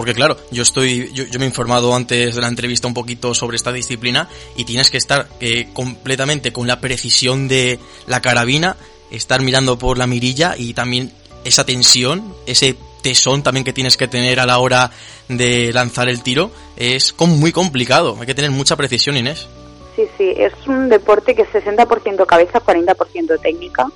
Porque 0.00 0.14
claro, 0.14 0.38
yo 0.50 0.62
estoy, 0.62 1.12
yo, 1.12 1.24
yo 1.24 1.38
me 1.38 1.44
he 1.44 1.48
informado 1.48 1.94
antes 1.94 2.34
de 2.34 2.40
la 2.40 2.48
entrevista 2.48 2.88
un 2.88 2.94
poquito 2.94 3.34
sobre 3.34 3.56
esta 3.56 3.70
disciplina 3.70 4.30
y 4.56 4.64
tienes 4.64 4.88
que 4.88 4.96
estar 4.96 5.28
eh, 5.40 5.68
completamente 5.74 6.54
con 6.54 6.66
la 6.66 6.80
precisión 6.80 7.48
de 7.48 7.78
la 8.06 8.22
carabina, 8.22 8.78
estar 9.10 9.42
mirando 9.42 9.78
por 9.78 9.98
la 9.98 10.06
mirilla 10.06 10.54
y 10.56 10.72
también 10.72 11.12
esa 11.44 11.66
tensión, 11.66 12.34
ese 12.46 12.76
tesón 13.02 13.42
también 13.42 13.62
que 13.62 13.74
tienes 13.74 13.98
que 13.98 14.08
tener 14.08 14.40
a 14.40 14.46
la 14.46 14.58
hora 14.58 14.90
de 15.28 15.70
lanzar 15.74 16.08
el 16.08 16.22
tiro, 16.22 16.50
es 16.78 17.14
muy 17.18 17.52
complicado. 17.52 18.16
Hay 18.18 18.26
que 18.26 18.34
tener 18.34 18.52
mucha 18.52 18.76
precisión, 18.76 19.18
Inés. 19.18 19.48
Sí, 19.96 20.08
sí, 20.16 20.32
es 20.34 20.54
un 20.66 20.88
deporte 20.88 21.34
que 21.34 21.42
es 21.42 21.48
60% 21.50 22.24
cabeza, 22.24 22.58
40% 22.58 23.38
técnica, 23.42 23.86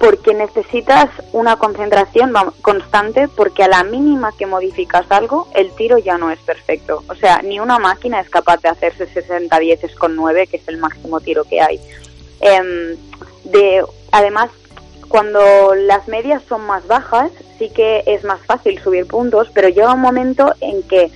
porque 0.00 0.32
necesitas 0.32 1.10
una 1.32 1.56
concentración 1.56 2.32
constante, 2.62 3.28
porque 3.28 3.64
a 3.64 3.68
la 3.68 3.84
mínima 3.84 4.32
que 4.36 4.46
modificas 4.46 5.04
algo, 5.10 5.46
el 5.54 5.70
tiro 5.72 5.98
ya 5.98 6.16
no 6.16 6.30
es 6.30 6.38
perfecto. 6.38 7.04
O 7.06 7.14
sea, 7.14 7.42
ni 7.42 7.60
una 7.60 7.78
máquina 7.78 8.18
es 8.18 8.30
capaz 8.30 8.62
de 8.62 8.70
hacerse 8.70 9.06
60 9.06 9.58
10 9.58 9.94
con 9.96 10.16
9, 10.16 10.46
que 10.46 10.56
es 10.56 10.66
el 10.68 10.78
máximo 10.78 11.20
tiro 11.20 11.44
que 11.44 11.60
hay. 11.60 11.78
Em, 12.40 12.96
de, 13.44 13.84
además, 14.10 14.50
cuando 15.08 15.74
las 15.74 16.08
medias 16.08 16.42
son 16.48 16.62
más 16.62 16.86
bajas, 16.86 17.30
sí 17.58 17.68
que 17.68 18.02
es 18.06 18.24
más 18.24 18.40
fácil 18.46 18.80
subir 18.80 19.06
puntos, 19.06 19.50
pero 19.52 19.68
llega 19.68 19.92
un 19.92 20.00
momento 20.00 20.54
en 20.62 20.82
que 20.84 21.10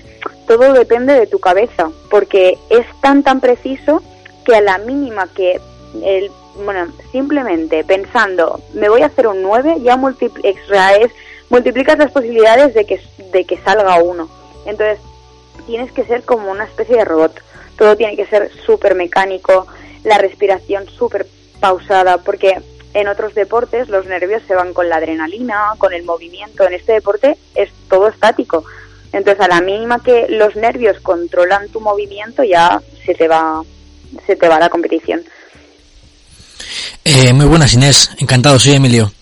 todo 0.47 0.75
depende 0.75 1.15
de 1.15 1.27
tu 1.27 1.39
cabeza, 1.39 1.91
porque 2.11 2.59
es 2.69 2.85
tan 3.01 3.23
tan 3.23 3.41
preciso 3.41 4.03
que 4.45 4.57
a 4.57 4.61
la 4.61 4.77
mínima 4.77 5.27
que 5.35 5.59
el 6.03 6.31
bueno, 6.57 6.93
simplemente 7.13 7.85
pensando, 7.85 8.61
me 8.75 8.89
voy 8.89 9.03
a 9.03 9.07
hacer 9.07 9.27
un 9.27 9.43
9, 9.43 9.77
ya 9.83 9.95
es- 9.95 11.13
multiplicas 11.51 11.99
las 11.99 12.13
posibilidades 12.13 12.75
de 12.75 12.85
que, 12.87 13.01
de 13.33 13.45
que 13.45 13.59
salga 13.59 14.03
uno. 14.03 14.29
Entonces, 14.67 14.99
tienes 15.67 15.93
que 15.93 16.05
ser 16.05 16.23
como 16.23 16.51
una 16.51 16.65
especie 16.65 16.97
de 16.97 17.05
robot. 17.05 17.41
Todo 17.77 17.97
tiene 17.97 18.17
que 18.17 18.27
ser 18.27 18.51
súper 18.65 18.95
mecánico, 18.95 19.67
la 20.05 20.19
respiración 20.19 20.89
súper 20.89 21.27
pausada, 21.61 22.19
porque 22.19 22.61
en 22.95 23.09
otros 23.09 23.35
deportes 23.35 23.89
los 23.89 24.07
nervios 24.07 24.43
se 24.47 24.55
van 24.55 24.73
con 24.73 24.89
la 24.89 24.97
adrenalina, 24.97 25.73
con 25.79 25.93
el 25.93 26.05
movimiento. 26.05 26.65
En 26.67 26.75
este 26.75 26.93
deporte 26.93 27.37
es 27.55 27.71
todo 27.89 28.09
estático. 28.09 28.65
Entonces, 29.13 29.41
a 29.45 29.49
la 29.49 29.61
mínima 29.61 30.03
que 30.03 30.27
los 30.29 30.57
nervios 30.57 31.01
controlan 31.01 31.69
tu 31.69 31.81
movimiento, 31.81 32.43
ya 32.45 32.81
se 33.05 33.15
te 33.15 33.29
va, 33.29 33.63
se 34.27 34.37
te 34.37 34.49
va 34.49 34.59
la 34.59 34.69
competición. 34.71 35.25
Eh, 37.05 37.33
muy 37.33 37.47
buenas, 37.47 37.73
Inés. 37.75 38.11
Encantado, 38.19 38.59
soy 38.59 38.75
Emilio. 38.75 39.13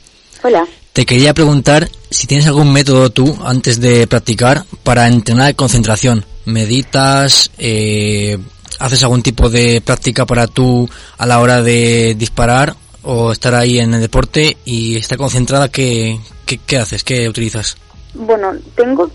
Hola. 0.42 0.66
Te 0.92 1.06
quería 1.06 1.32
preguntar 1.32 1.88
si 2.10 2.26
tienes 2.26 2.46
algún 2.46 2.72
método 2.72 3.10
tú, 3.10 3.38
antes 3.44 3.80
de 3.80 4.06
practicar, 4.06 4.64
para 4.82 5.08
entrenar 5.08 5.54
concentración. 5.56 6.24
¿Meditas? 6.44 7.50
Eh, 7.58 8.38
¿Haces 8.78 9.02
algún 9.02 9.22
tipo 9.22 9.48
de 9.48 9.80
práctica 9.80 10.26
para 10.26 10.46
tú 10.46 10.88
a 11.16 11.26
la 11.26 11.40
hora 11.40 11.62
de 11.62 12.14
disparar 12.18 12.74
o 13.02 13.32
estar 13.32 13.54
ahí 13.54 13.78
en 13.78 13.94
el 13.94 14.00
deporte 14.00 14.56
y 14.64 14.96
estar 14.96 15.16
concentrada? 15.16 15.68
¿Qué, 15.70 16.18
qué, 16.44 16.58
qué 16.58 16.76
haces? 16.78 17.04
¿Qué 17.04 17.28
utilizas? 17.28 17.76
Bueno, 18.14 18.52
tengo 18.76 19.10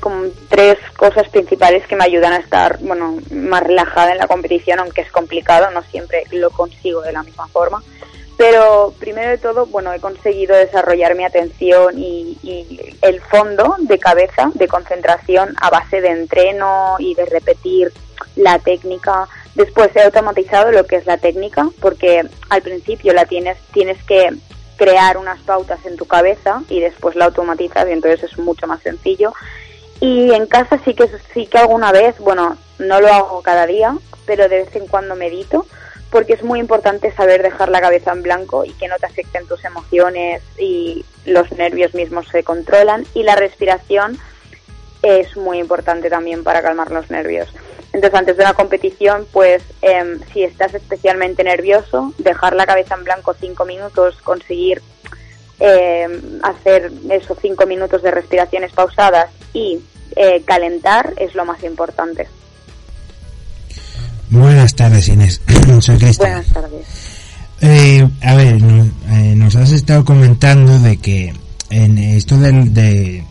como 0.00 0.24
tres 0.48 0.78
cosas 0.96 1.28
principales 1.28 1.86
que 1.86 1.96
me 1.96 2.04
ayudan 2.04 2.32
a 2.32 2.38
estar, 2.38 2.78
bueno, 2.80 3.18
más 3.30 3.62
relajada 3.62 4.12
en 4.12 4.18
la 4.18 4.26
competición, 4.26 4.80
aunque 4.80 5.02
es 5.02 5.10
complicado, 5.10 5.70
no 5.70 5.82
siempre 5.84 6.24
lo 6.32 6.50
consigo 6.50 7.02
de 7.02 7.12
la 7.12 7.22
misma 7.22 7.46
forma. 7.48 7.82
Pero 8.36 8.94
primero 8.98 9.30
de 9.30 9.38
todo, 9.38 9.66
bueno, 9.66 9.92
he 9.92 10.00
conseguido 10.00 10.56
desarrollar 10.56 11.14
mi 11.14 11.24
atención 11.24 11.98
y, 11.98 12.38
y 12.42 12.96
el 13.02 13.20
fondo 13.20 13.76
de 13.80 13.98
cabeza, 13.98 14.50
de 14.54 14.66
concentración 14.66 15.54
a 15.60 15.68
base 15.68 16.00
de 16.00 16.08
entreno 16.08 16.96
y 16.98 17.14
de 17.14 17.26
repetir 17.26 17.92
la 18.36 18.58
técnica. 18.58 19.28
Después 19.54 19.94
he 19.94 20.02
automatizado 20.02 20.72
lo 20.72 20.86
que 20.86 20.96
es 20.96 21.06
la 21.06 21.18
técnica, 21.18 21.68
porque 21.80 22.22
al 22.48 22.62
principio 22.62 23.12
la 23.12 23.26
tienes, 23.26 23.58
tienes 23.72 24.02
que 24.04 24.30
crear 24.80 25.18
unas 25.18 25.38
pautas 25.40 25.84
en 25.84 25.98
tu 25.98 26.06
cabeza 26.06 26.62
y 26.70 26.80
después 26.80 27.14
la 27.14 27.26
automatizas 27.26 27.86
y 27.86 27.92
entonces 27.92 28.32
es 28.32 28.38
mucho 28.38 28.66
más 28.66 28.80
sencillo. 28.80 29.34
Y 30.00 30.32
en 30.32 30.46
casa 30.46 30.80
sí 30.82 30.94
que 30.94 31.06
sí 31.34 31.46
que 31.46 31.58
alguna 31.58 31.92
vez, 31.92 32.18
bueno, 32.18 32.56
no 32.78 32.98
lo 32.98 33.08
hago 33.08 33.42
cada 33.42 33.66
día, 33.66 33.94
pero 34.24 34.48
de 34.48 34.62
vez 34.62 34.74
en 34.74 34.86
cuando 34.86 35.16
medito, 35.16 35.66
porque 36.10 36.32
es 36.32 36.42
muy 36.42 36.60
importante 36.60 37.12
saber 37.12 37.42
dejar 37.42 37.68
la 37.68 37.82
cabeza 37.82 38.12
en 38.12 38.22
blanco 38.22 38.64
y 38.64 38.70
que 38.70 38.88
no 38.88 38.96
te 38.96 39.04
afecten 39.04 39.46
tus 39.46 39.62
emociones 39.66 40.42
y 40.58 41.04
los 41.26 41.52
nervios 41.52 41.92
mismos 41.92 42.26
se 42.28 42.42
controlan 42.42 43.04
y 43.12 43.22
la 43.22 43.36
respiración 43.36 44.18
es 45.02 45.36
muy 45.36 45.58
importante 45.58 46.08
también 46.08 46.42
para 46.42 46.62
calmar 46.62 46.90
los 46.90 47.10
nervios. 47.10 47.50
Entonces, 47.92 48.18
antes 48.18 48.36
de 48.36 48.44
una 48.44 48.54
competición, 48.54 49.26
pues 49.32 49.62
eh, 49.82 50.18
si 50.32 50.44
estás 50.44 50.74
especialmente 50.74 51.42
nervioso, 51.42 52.14
dejar 52.18 52.54
la 52.54 52.66
cabeza 52.66 52.94
en 52.94 53.04
blanco 53.04 53.34
cinco 53.34 53.64
minutos, 53.64 54.16
conseguir 54.22 54.80
eh, 55.58 56.06
hacer 56.42 56.92
esos 57.10 57.36
cinco 57.42 57.66
minutos 57.66 58.02
de 58.02 58.10
respiraciones 58.10 58.72
pausadas 58.72 59.30
y 59.52 59.80
eh, 60.16 60.42
calentar 60.44 61.14
es 61.16 61.34
lo 61.34 61.44
más 61.44 61.62
importante. 61.64 62.28
Buenas 64.30 64.74
tardes, 64.76 65.08
Inés. 65.08 65.40
Soy 65.80 65.98
Cristian. 65.98 66.32
Buenas 66.32 66.52
tardes. 66.52 66.86
Eh, 67.60 68.08
a 68.22 68.34
ver, 68.36 68.62
nos, 68.62 68.86
eh, 69.10 69.34
nos 69.36 69.56
has 69.56 69.72
estado 69.72 70.04
comentando 70.04 70.78
de 70.78 70.96
que 70.96 71.34
en 71.68 71.98
esto 71.98 72.36
de 72.38 73.24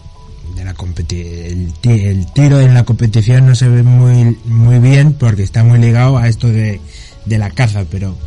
la 0.73 1.05
el, 1.09 1.73
el 1.83 2.25
tiro 2.33 2.59
en 2.61 2.73
la 2.73 2.83
competición 2.83 3.45
no 3.47 3.55
se 3.55 3.67
ve 3.67 3.83
muy 3.83 4.37
muy 4.45 4.79
bien 4.79 5.13
porque 5.13 5.43
está 5.43 5.63
muy 5.63 5.79
ligado 5.79 6.17
a 6.17 6.27
esto 6.27 6.47
de, 6.47 6.79
de 7.25 7.37
la 7.37 7.49
caza, 7.51 7.85
pero 7.89 8.17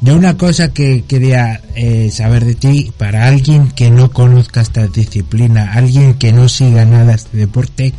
yo 0.00 0.14
una 0.16 0.36
cosa 0.36 0.72
que 0.72 1.04
quería 1.08 1.60
eh, 1.74 2.10
saber 2.12 2.44
de 2.44 2.54
ti, 2.54 2.92
para 2.96 3.26
alguien 3.26 3.68
que 3.72 3.90
no 3.90 4.10
conozca 4.12 4.60
esta 4.60 4.86
disciplina, 4.86 5.72
alguien 5.72 6.14
que 6.14 6.32
no 6.32 6.48
siga 6.48 6.84
nada 6.84 7.14
este 7.14 7.36
deporte, 7.36 7.92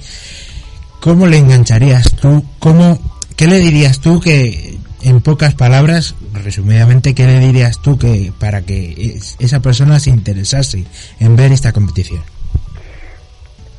¿cómo 1.02 1.28
le 1.28 1.38
engancharías 1.40 2.14
tú? 2.16 2.44
¿Cómo, 2.60 3.00
¿Qué 3.36 3.48
le 3.48 3.60
dirías 3.60 4.00
tú 4.00 4.20
que, 4.22 4.78
en 5.02 5.20
pocas 5.22 5.56
palabras, 5.56 6.16
resumidamente, 6.34 7.14
qué 7.14 7.26
le 7.26 7.40
dirías 7.40 7.82
tú 7.82 7.98
que 7.98 8.32
para 8.40 8.62
que 8.62 9.14
es- 9.18 9.36
esa 9.40 9.60
persona 9.62 10.00
se 10.00 10.10
interesase 10.10 10.86
en 11.20 11.36
ver 11.36 11.52
esta 11.52 11.74
competición? 11.74 12.22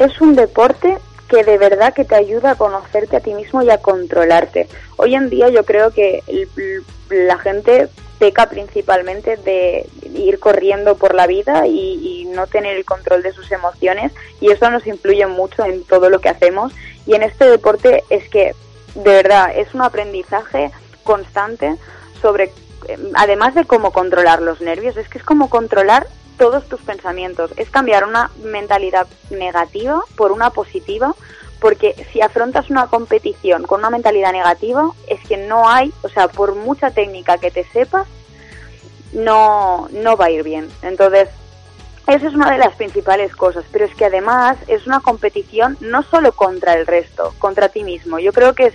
Es 0.00 0.20
un 0.20 0.34
deporte 0.34 0.98
que 1.28 1.44
de 1.44 1.58
verdad 1.58 1.94
que 1.94 2.04
te 2.04 2.16
ayuda 2.16 2.52
a 2.52 2.54
conocerte 2.56 3.16
a 3.16 3.20
ti 3.20 3.34
mismo 3.34 3.62
y 3.62 3.70
a 3.70 3.78
controlarte. 3.78 4.66
Hoy 4.96 5.14
en 5.14 5.30
día 5.30 5.48
yo 5.48 5.64
creo 5.64 5.92
que 5.92 6.22
la 7.10 7.38
gente 7.38 7.88
peca 8.18 8.48
principalmente 8.48 9.36
de 9.36 9.88
ir 10.14 10.38
corriendo 10.38 10.96
por 10.96 11.14
la 11.14 11.26
vida 11.26 11.66
y, 11.66 12.22
y 12.22 12.24
no 12.26 12.46
tener 12.46 12.76
el 12.76 12.84
control 12.84 13.22
de 13.22 13.32
sus 13.32 13.50
emociones 13.52 14.12
y 14.40 14.50
eso 14.50 14.70
nos 14.70 14.86
influye 14.86 15.26
mucho 15.26 15.64
en 15.64 15.84
todo 15.84 16.10
lo 16.10 16.20
que 16.20 16.28
hacemos 16.28 16.72
y 17.06 17.14
en 17.14 17.22
este 17.22 17.48
deporte 17.48 18.04
es 18.10 18.28
que 18.28 18.54
de 18.94 19.10
verdad 19.10 19.56
es 19.56 19.72
un 19.72 19.82
aprendizaje 19.82 20.70
constante 21.02 21.76
sobre 22.20 22.52
eh, 22.88 22.98
además 23.14 23.54
de 23.54 23.64
cómo 23.64 23.92
controlar 23.92 24.42
los 24.42 24.60
nervios 24.60 24.98
es 24.98 25.08
que 25.08 25.18
es 25.18 25.24
como 25.24 25.48
controlar 25.48 26.06
todos 26.40 26.66
tus 26.70 26.80
pensamientos 26.80 27.52
es 27.58 27.68
cambiar 27.68 28.06
una 28.06 28.30
mentalidad 28.42 29.06
negativa 29.28 30.02
por 30.16 30.32
una 30.32 30.48
positiva 30.48 31.14
porque 31.60 32.06
si 32.10 32.22
afrontas 32.22 32.70
una 32.70 32.86
competición 32.86 33.64
con 33.64 33.80
una 33.80 33.90
mentalidad 33.90 34.32
negativa 34.32 34.90
es 35.06 35.20
que 35.28 35.36
no 35.36 35.68
hay, 35.68 35.92
o 36.00 36.08
sea, 36.08 36.28
por 36.28 36.54
mucha 36.54 36.92
técnica 36.92 37.36
que 37.36 37.50
te 37.50 37.64
sepas, 37.64 38.08
no, 39.12 39.90
no 39.92 40.16
va 40.16 40.24
a 40.24 40.30
ir 40.30 40.42
bien. 40.42 40.70
Entonces, 40.80 41.28
esa 42.06 42.28
es 42.28 42.34
una 42.34 42.50
de 42.50 42.56
las 42.56 42.74
principales 42.74 43.36
cosas, 43.36 43.66
pero 43.70 43.84
es 43.84 43.94
que 43.94 44.06
además 44.06 44.56
es 44.66 44.86
una 44.86 45.00
competición 45.00 45.76
no 45.82 46.02
solo 46.04 46.32
contra 46.32 46.72
el 46.72 46.86
resto, 46.86 47.34
contra 47.38 47.68
ti 47.68 47.84
mismo. 47.84 48.18
Yo 48.18 48.32
creo 48.32 48.54
que 48.54 48.68
es 48.68 48.74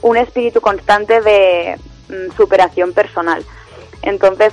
un 0.00 0.16
espíritu 0.16 0.60
constante 0.60 1.20
de 1.20 1.76
mm, 2.08 2.36
superación 2.36 2.92
personal. 2.92 3.44
Entonces, 4.02 4.52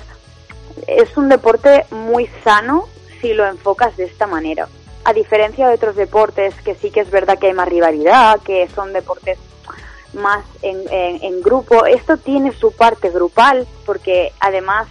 es 0.86 1.16
un 1.18 1.30
deporte 1.30 1.86
muy 1.92 2.30
sano 2.44 2.88
si 3.22 3.34
lo 3.34 3.46
enfocas 3.48 3.98
de 3.98 4.06
esta 4.06 4.28
manera. 4.28 4.68
A 5.04 5.14
diferencia 5.14 5.68
de 5.68 5.76
otros 5.76 5.96
deportes 5.96 6.54
que 6.64 6.76
sí 6.76 6.92
que 6.92 7.00
es 7.00 7.10
verdad 7.10 7.40
que 7.40 7.48
hay 7.48 7.54
más 7.54 7.68
rivalidad, 7.70 8.40
que 8.42 8.68
son 8.76 8.94
deportes 8.94 9.40
más 10.14 10.44
en, 10.62 10.82
en- 10.92 11.42
grupo, 11.42 11.86
esto 11.86 12.18
tiene 12.18 12.52
su 12.52 12.72
parte 12.72 13.10
grupal 13.10 13.68
porque 13.86 14.34
además 14.40 14.88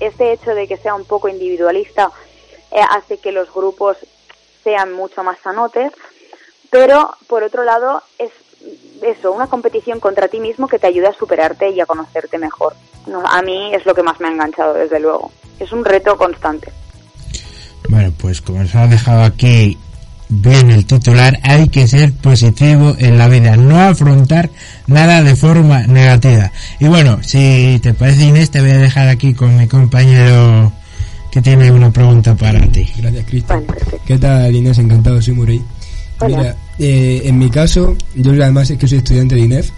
este 0.00 0.32
hecho 0.32 0.54
de 0.54 0.66
que 0.68 0.76
sea 0.76 0.94
un 0.94 1.04
poco 1.04 1.28
individualista 1.28 2.10
eh, 2.70 2.80
hace 2.90 3.18
que 3.18 3.32
los 3.32 3.52
grupos 3.52 3.96
sean 4.64 4.92
mucho 4.92 5.22
más 5.24 5.38
sanotes, 5.40 5.92
pero 6.70 7.14
por 7.26 7.42
otro 7.42 7.64
lado 7.64 8.02
es 8.18 8.30
eso, 9.02 9.32
una 9.32 9.46
competición 9.46 10.00
contra 10.00 10.28
ti 10.28 10.40
mismo 10.40 10.68
que 10.68 10.78
te 10.78 10.86
ayuda 10.86 11.10
a 11.10 11.18
superarte 11.18 11.70
y 11.70 11.80
a 11.80 11.86
conocerte 11.86 12.38
mejor. 12.38 12.74
No, 13.06 13.22
a 13.26 13.42
mí 13.42 13.74
es 13.74 13.84
lo 13.86 13.94
que 13.94 14.02
más 14.02 14.20
me 14.20 14.28
ha 14.28 14.32
enganchado, 14.32 14.74
desde 14.74 15.00
luego. 15.00 15.30
Es 15.58 15.72
un 15.72 15.84
reto 15.84 16.16
constante. 16.16 16.70
Bueno, 17.88 18.12
pues 18.18 18.40
como 18.40 18.60
nos 18.60 18.74
ha 18.74 18.86
dejado 18.86 19.22
aquí 19.22 19.78
bien 20.28 20.70
el 20.70 20.84
titular, 20.84 21.38
hay 21.42 21.68
que 21.68 21.88
ser 21.88 22.12
positivo 22.12 22.94
en 22.98 23.16
la 23.16 23.28
vida, 23.28 23.56
no 23.56 23.80
afrontar 23.80 24.50
nada 24.86 25.22
de 25.22 25.34
forma 25.34 25.86
negativa. 25.86 26.52
Y 26.78 26.86
bueno, 26.86 27.22
si 27.22 27.80
te 27.82 27.94
parece 27.94 28.24
Inés, 28.24 28.50
te 28.50 28.60
voy 28.60 28.70
a 28.70 28.78
dejar 28.78 29.08
aquí 29.08 29.32
con 29.32 29.56
mi 29.56 29.66
compañero 29.66 30.70
que 31.30 31.40
tiene 31.40 31.70
una 31.70 31.90
pregunta 31.90 32.34
para 32.34 32.60
ti. 32.68 32.90
Gracias, 32.96 33.24
Cristian. 33.26 33.64
¿Qué 34.06 34.18
tal, 34.18 34.54
Inés? 34.54 34.78
Encantado, 34.78 35.20
soy 35.22 35.34
Murray. 35.34 35.64
Hola. 36.20 36.36
Mira, 36.36 36.56
eh, 36.78 37.22
en 37.24 37.38
mi 37.38 37.50
caso, 37.50 37.96
yo 38.14 38.32
además 38.32 38.70
es 38.70 38.78
que 38.78 38.86
soy 38.86 38.98
estudiante 38.98 39.34
de 39.34 39.42
INEF 39.42 39.70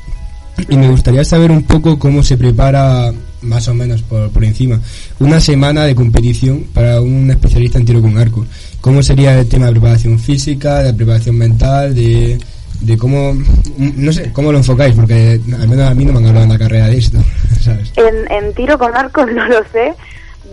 y 0.68 0.76
me 0.76 0.88
gustaría 0.88 1.24
saber 1.24 1.50
un 1.50 1.62
poco 1.62 1.98
cómo 1.98 2.22
se 2.22 2.36
prepara, 2.36 3.12
más 3.42 3.68
o 3.68 3.74
menos 3.74 4.02
por, 4.02 4.30
por 4.30 4.44
encima, 4.44 4.80
una 5.18 5.40
semana 5.40 5.84
de 5.84 5.94
competición 5.94 6.64
para 6.74 7.00
un 7.00 7.30
especialista 7.30 7.78
en 7.78 7.86
tiro 7.86 8.02
con 8.02 8.18
arco. 8.18 8.46
¿Cómo 8.80 9.02
sería 9.02 9.38
el 9.38 9.48
tema 9.48 9.66
de 9.66 9.72
preparación 9.72 10.18
física, 10.18 10.82
de 10.82 10.94
preparación 10.94 11.36
mental, 11.36 11.94
de, 11.94 12.38
de 12.80 12.98
cómo, 12.98 13.34
no 13.78 14.12
sé, 14.12 14.32
cómo 14.32 14.52
lo 14.52 14.58
enfocáis? 14.58 14.94
Porque 14.94 15.40
al 15.58 15.68
menos 15.68 15.90
a 15.90 15.94
mí 15.94 16.04
no 16.04 16.12
me 16.12 16.18
han 16.18 16.26
hablado 16.26 16.44
en 16.44 16.52
la 16.52 16.58
carrera 16.58 16.86
de 16.88 16.98
esto, 16.98 17.18
¿sabes? 17.60 17.92
En, 17.96 18.30
en 18.30 18.54
tiro 18.54 18.78
con 18.78 18.94
arco 18.94 19.24
no 19.34 19.46
lo 19.46 19.62
sé. 19.72 19.94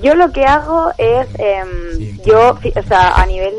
Yo 0.04 0.14
lo 0.14 0.32
que 0.32 0.46
hago 0.46 0.92
es, 0.98 1.28
em, 1.40 2.18
yo, 2.24 2.52
o 2.52 2.88
sea, 2.88 3.16
a 3.16 3.26
nivel 3.26 3.52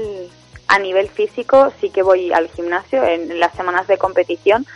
a 0.69 0.79
nivel 0.79 1.09
físico 1.09 1.73
sí 1.81 1.91
que 1.91 2.03
voy 2.03 2.33
al 2.33 2.49
gimnasio 2.49 3.03
en 3.05 3.41
las 3.41 3.55
semanas 3.55 3.87
de 3.87 3.99
competición, 3.99 4.67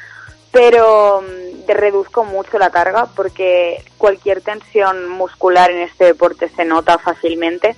pero 0.51 1.23
mm, 1.23 1.67
de- 1.67 1.75
reduzco 1.75 2.25
mucho 2.25 2.59
la 2.59 2.71
carga 2.71 3.07
porque 3.15 3.85
cualquier 3.99 4.41
tensión 4.41 5.09
muscular 5.09 5.71
en 5.71 5.79
este 5.83 6.05
deporte 6.07 6.49
se 6.49 6.65
nota 6.65 6.99
fácilmente. 6.99 7.77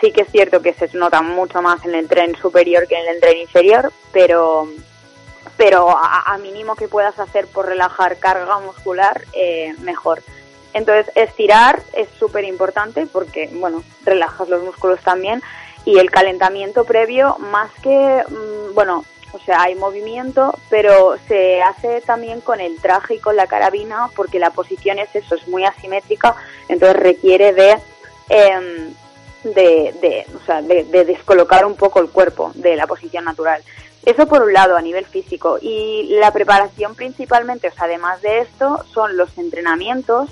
Sí 0.00 0.10
que 0.10 0.22
es 0.22 0.30
cierto 0.30 0.62
que 0.62 0.72
se 0.74 0.88
nota 0.96 1.22
mucho 1.22 1.62
más 1.62 1.84
en 1.84 1.94
el 1.94 2.08
tren 2.08 2.34
superior 2.36 2.88
que 2.88 2.96
en 2.98 3.08
el 3.08 3.20
tren 3.20 3.38
inferior, 3.38 3.92
pero 4.12 4.66
pero 5.56 5.90
a, 5.90 6.32
a 6.32 6.38
mínimo 6.38 6.74
que 6.74 6.88
puedas 6.88 7.18
hacer 7.18 7.46
por 7.46 7.66
relajar 7.66 8.18
carga 8.18 8.58
muscular, 8.60 9.22
eh, 9.32 9.74
mejor. 9.80 10.22
Entonces, 10.72 11.12
estirar 11.14 11.82
es 11.92 12.08
súper 12.18 12.44
importante 12.44 13.06
porque, 13.06 13.50
bueno, 13.52 13.84
relajas 14.04 14.48
los 14.48 14.62
músculos 14.62 15.00
también 15.02 15.42
y 15.84 15.98
el 15.98 16.10
calentamiento 16.10 16.84
previo, 16.84 17.36
más 17.38 17.70
que, 17.82 18.24
mm, 18.28 18.74
bueno, 18.74 19.04
o 19.32 19.38
sea, 19.38 19.62
hay 19.62 19.74
movimiento, 19.74 20.54
pero 20.68 21.16
se 21.26 21.62
hace 21.62 22.00
también 22.02 22.40
con 22.40 22.60
el 22.60 22.76
traje 22.80 23.14
y 23.14 23.18
con 23.18 23.34
la 23.34 23.46
carabina 23.46 24.10
porque 24.14 24.38
la 24.38 24.50
posición 24.50 24.98
es 24.98 25.14
eso, 25.14 25.34
es 25.34 25.48
muy 25.48 25.64
asimétrica, 25.64 26.36
entonces 26.68 26.96
requiere 26.96 27.52
de, 27.52 27.78
em, 28.28 28.94
de, 29.42 29.94
de, 30.00 30.26
o 30.36 30.44
sea, 30.44 30.62
de, 30.62 30.84
de 30.84 31.04
descolocar 31.04 31.64
un 31.64 31.76
poco 31.76 32.00
el 32.00 32.10
cuerpo 32.10 32.52
de 32.54 32.76
la 32.76 32.86
posición 32.86 33.24
natural. 33.24 33.62
Eso 34.04 34.26
por 34.26 34.42
un 34.42 34.52
lado, 34.52 34.76
a 34.76 34.82
nivel 34.82 35.06
físico. 35.06 35.58
Y 35.60 36.08
la 36.10 36.32
preparación 36.32 36.94
principalmente, 36.94 37.68
o 37.68 37.72
sea, 37.72 37.84
además 37.84 38.20
de 38.20 38.40
esto, 38.40 38.84
son 38.92 39.16
los 39.16 39.36
entrenamientos 39.38 40.28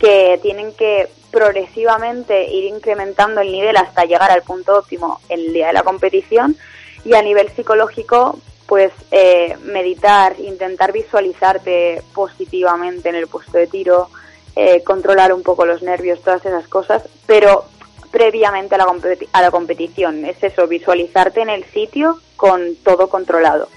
que 0.00 0.38
tienen 0.42 0.72
que 0.74 1.08
progresivamente 1.32 2.44
ir 2.48 2.64
incrementando 2.64 3.40
el 3.40 3.50
nivel 3.50 3.76
hasta 3.76 4.04
llegar 4.04 4.30
al 4.30 4.42
punto 4.42 4.78
óptimo 4.78 5.20
el 5.28 5.52
día 5.52 5.68
de 5.68 5.72
la 5.72 5.82
competición 5.82 6.56
y 7.04 7.14
a 7.14 7.22
nivel 7.22 7.50
psicológico 7.50 8.38
pues 8.66 8.92
eh, 9.10 9.56
meditar, 9.64 10.38
intentar 10.38 10.92
visualizarte 10.92 12.02
positivamente 12.14 13.08
en 13.08 13.16
el 13.16 13.26
puesto 13.26 13.58
de 13.58 13.66
tiro, 13.66 14.08
eh, 14.54 14.82
controlar 14.82 15.32
un 15.32 15.42
poco 15.42 15.66
los 15.66 15.82
nervios, 15.82 16.22
todas 16.22 16.44
esas 16.46 16.68
cosas, 16.68 17.02
pero 17.26 17.64
previamente 18.10 18.74
a 18.74 18.78
la, 18.78 18.86
a 19.32 19.42
la 19.42 19.50
competición. 19.50 20.24
Es 20.24 20.42
eso, 20.42 20.66
visualizarte 20.68 21.40
en 21.40 21.50
el 21.50 21.64
sitio 21.64 22.20
con 22.36 22.76
todo 22.76 23.08
controlado. 23.08 23.68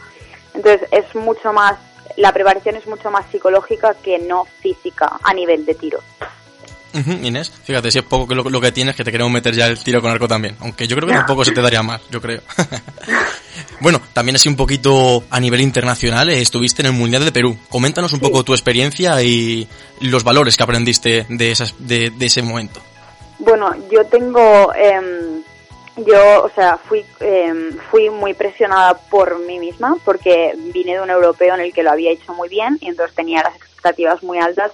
Entonces 0.53 0.87
es 0.91 1.13
mucho 1.15 1.51
más, 1.51 1.77
la 2.15 2.31
preparación 2.31 2.75
es 2.75 2.87
mucho 2.87 3.11
más 3.11 3.25
psicológica 3.31 3.95
que 3.95 4.19
no 4.19 4.45
física 4.45 5.19
a 5.23 5.33
nivel 5.33 5.65
de 5.65 5.75
tiro. 5.75 5.99
Ujú, 6.95 7.11
Inés, 7.23 7.51
fíjate, 7.51 7.91
si 7.91 7.99
es 7.99 8.05
poco 8.05 8.33
lo, 8.33 8.49
lo 8.49 8.61
que 8.61 8.71
tienes 8.71 8.95
que 8.95 9.03
te 9.03 9.11
queremos 9.11 9.31
meter 9.31 9.53
ya 9.53 9.67
el 9.67 9.83
tiro 9.83 10.01
con 10.01 10.11
arco 10.11 10.29
también. 10.29 10.55
Aunque 10.61 10.87
yo 10.87 10.95
creo 10.95 11.09
que 11.09 11.15
tampoco 11.15 11.43
se 11.43 11.51
te 11.51 11.61
daría 11.61 11.83
más, 11.83 12.01
yo 12.09 12.21
creo. 12.21 12.41
bueno, 13.81 14.01
también 14.13 14.37
así 14.37 14.47
un 14.47 14.55
poquito 14.55 15.25
a 15.29 15.39
nivel 15.41 15.59
internacional, 15.59 16.29
eh, 16.29 16.41
estuviste 16.41 16.81
en 16.81 16.87
el 16.87 16.93
Mundial 16.93 17.25
de 17.25 17.33
Perú. 17.33 17.57
Coméntanos 17.69 18.13
un 18.13 18.21
poco 18.21 18.43
tu 18.43 18.53
experiencia 18.53 19.21
y 19.21 19.67
los 19.99 20.23
valores 20.23 20.55
que 20.55 20.63
aprendiste 20.63 21.25
de, 21.27 21.51
esas, 21.51 21.75
de, 21.79 22.11
de 22.11 22.25
ese 22.25 22.41
momento. 22.41 22.79
Bueno, 23.39 23.75
yo 23.91 24.05
tengo, 24.05 24.73
em, 24.73 25.43
yo, 25.97 26.43
o 26.45 26.49
sea, 26.55 26.77
fui, 26.77 27.05
em, 27.19 27.77
fui 27.91 28.09
muy 28.09 28.33
presionada 28.33 28.97
por 28.97 29.39
mí 29.45 29.59
misma 29.59 29.97
porque 30.05 30.53
vine 30.73 30.93
de 30.93 31.01
un 31.01 31.09
europeo 31.09 31.55
en 31.55 31.61
el 31.61 31.73
que 31.73 31.83
lo 31.83 31.91
había 31.91 32.11
hecho 32.11 32.33
muy 32.33 32.47
bien 32.47 32.77
y 32.79 32.87
entonces 32.87 33.13
tenía 33.13 33.43
las 33.43 33.55
expectativas 33.57 34.23
muy 34.23 34.37
altas 34.37 34.71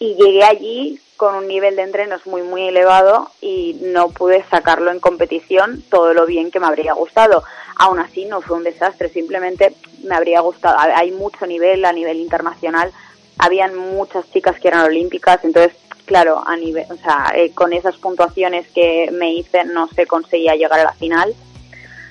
y 0.00 0.16
llegué 0.16 0.42
allí 0.42 1.00
con 1.20 1.34
un 1.34 1.46
nivel 1.46 1.76
de 1.76 1.82
entrenos 1.82 2.26
muy 2.26 2.40
muy 2.40 2.66
elevado 2.66 3.30
y 3.42 3.76
no 3.82 4.08
pude 4.08 4.42
sacarlo 4.50 4.90
en 4.90 5.00
competición 5.00 5.84
todo 5.90 6.14
lo 6.14 6.24
bien 6.24 6.50
que 6.50 6.60
me 6.60 6.66
habría 6.66 6.94
gustado. 6.94 7.44
Aún 7.76 7.98
así 7.98 8.24
no 8.24 8.40
fue 8.40 8.56
un 8.56 8.64
desastre, 8.64 9.10
simplemente 9.10 9.74
me 10.02 10.14
habría 10.14 10.40
gustado. 10.40 10.78
Hay 10.78 11.10
mucho 11.10 11.46
nivel 11.46 11.84
a 11.84 11.92
nivel 11.92 12.20
internacional, 12.20 12.90
habían 13.36 13.76
muchas 13.76 14.30
chicas 14.30 14.58
que 14.58 14.68
eran 14.68 14.86
olímpicas, 14.86 15.44
entonces 15.44 15.76
claro, 16.06 16.42
a 16.42 16.56
nivel, 16.56 16.86
o 16.88 16.96
sea, 16.96 17.30
eh, 17.34 17.50
con 17.52 17.74
esas 17.74 17.98
puntuaciones 17.98 18.66
que 18.74 19.10
me 19.12 19.34
hice 19.34 19.66
no 19.66 19.88
se 19.88 20.06
conseguía 20.06 20.54
llegar 20.54 20.80
a 20.80 20.84
la 20.84 20.94
final, 20.94 21.34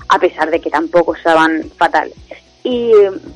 a 0.07 0.20
pesar 0.20 0.51
de 0.51 0.62
que 0.62 0.70
tampoco 0.70 1.16
estaban 1.16 1.64
fatal. 1.78 2.14
Y, 2.64 2.91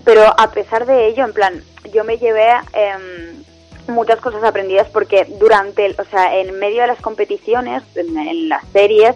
pero 0.05 0.21
a 0.37 0.51
pesar 0.51 0.85
de 0.85 1.07
ello, 1.07 1.25
en 1.25 1.33
plan, 1.33 1.63
yo 1.91 2.03
me 2.03 2.19
llevé 2.19 2.51
em, 2.73 3.43
muchas 3.87 4.19
cosas 4.19 4.43
aprendidas 4.43 4.87
porque 4.89 5.25
durante, 5.39 5.95
o 5.99 6.05
sea, 6.05 6.37
en 6.37 6.57
medio 6.59 6.81
de 6.81 6.87
las 6.87 7.01
competiciones, 7.01 7.83
en, 7.95 8.17
en 8.17 8.49
las 8.49 8.63
series, 8.71 9.15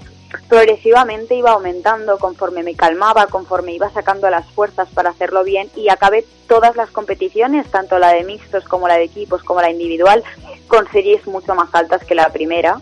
progresivamente 0.49 1.35
iba 1.35 1.51
aumentando 1.51 2.17
conforme 2.17 2.63
me 2.63 2.75
calmaba, 2.75 3.27
conforme 3.27 3.73
iba 3.73 3.89
sacando 3.91 4.29
las 4.29 4.45
fuerzas 4.51 4.89
para 4.93 5.09
hacerlo 5.09 5.43
bien 5.43 5.69
y 5.75 5.89
acabé 5.89 6.25
todas 6.47 6.75
las 6.75 6.89
competiciones, 6.89 7.69
tanto 7.69 7.99
la 7.99 8.13
de 8.13 8.23
mixtos 8.23 8.65
como 8.65 8.87
la 8.87 8.97
de 8.97 9.03
equipos 9.03 9.43
como 9.43 9.61
la 9.61 9.69
individual, 9.69 10.23
con 10.67 10.89
series 10.91 11.25
mucho 11.27 11.55
más 11.55 11.69
altas 11.73 12.03
que 12.03 12.15
la 12.15 12.29
primera. 12.29 12.79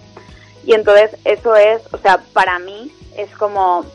Y 0.66 0.74
entonces 0.74 1.12
eso 1.24 1.56
es, 1.56 1.82
o 1.94 1.98
sea, 1.98 2.20
para 2.34 2.58
mí 2.60 2.92
es 3.18 3.30
como 3.38 3.86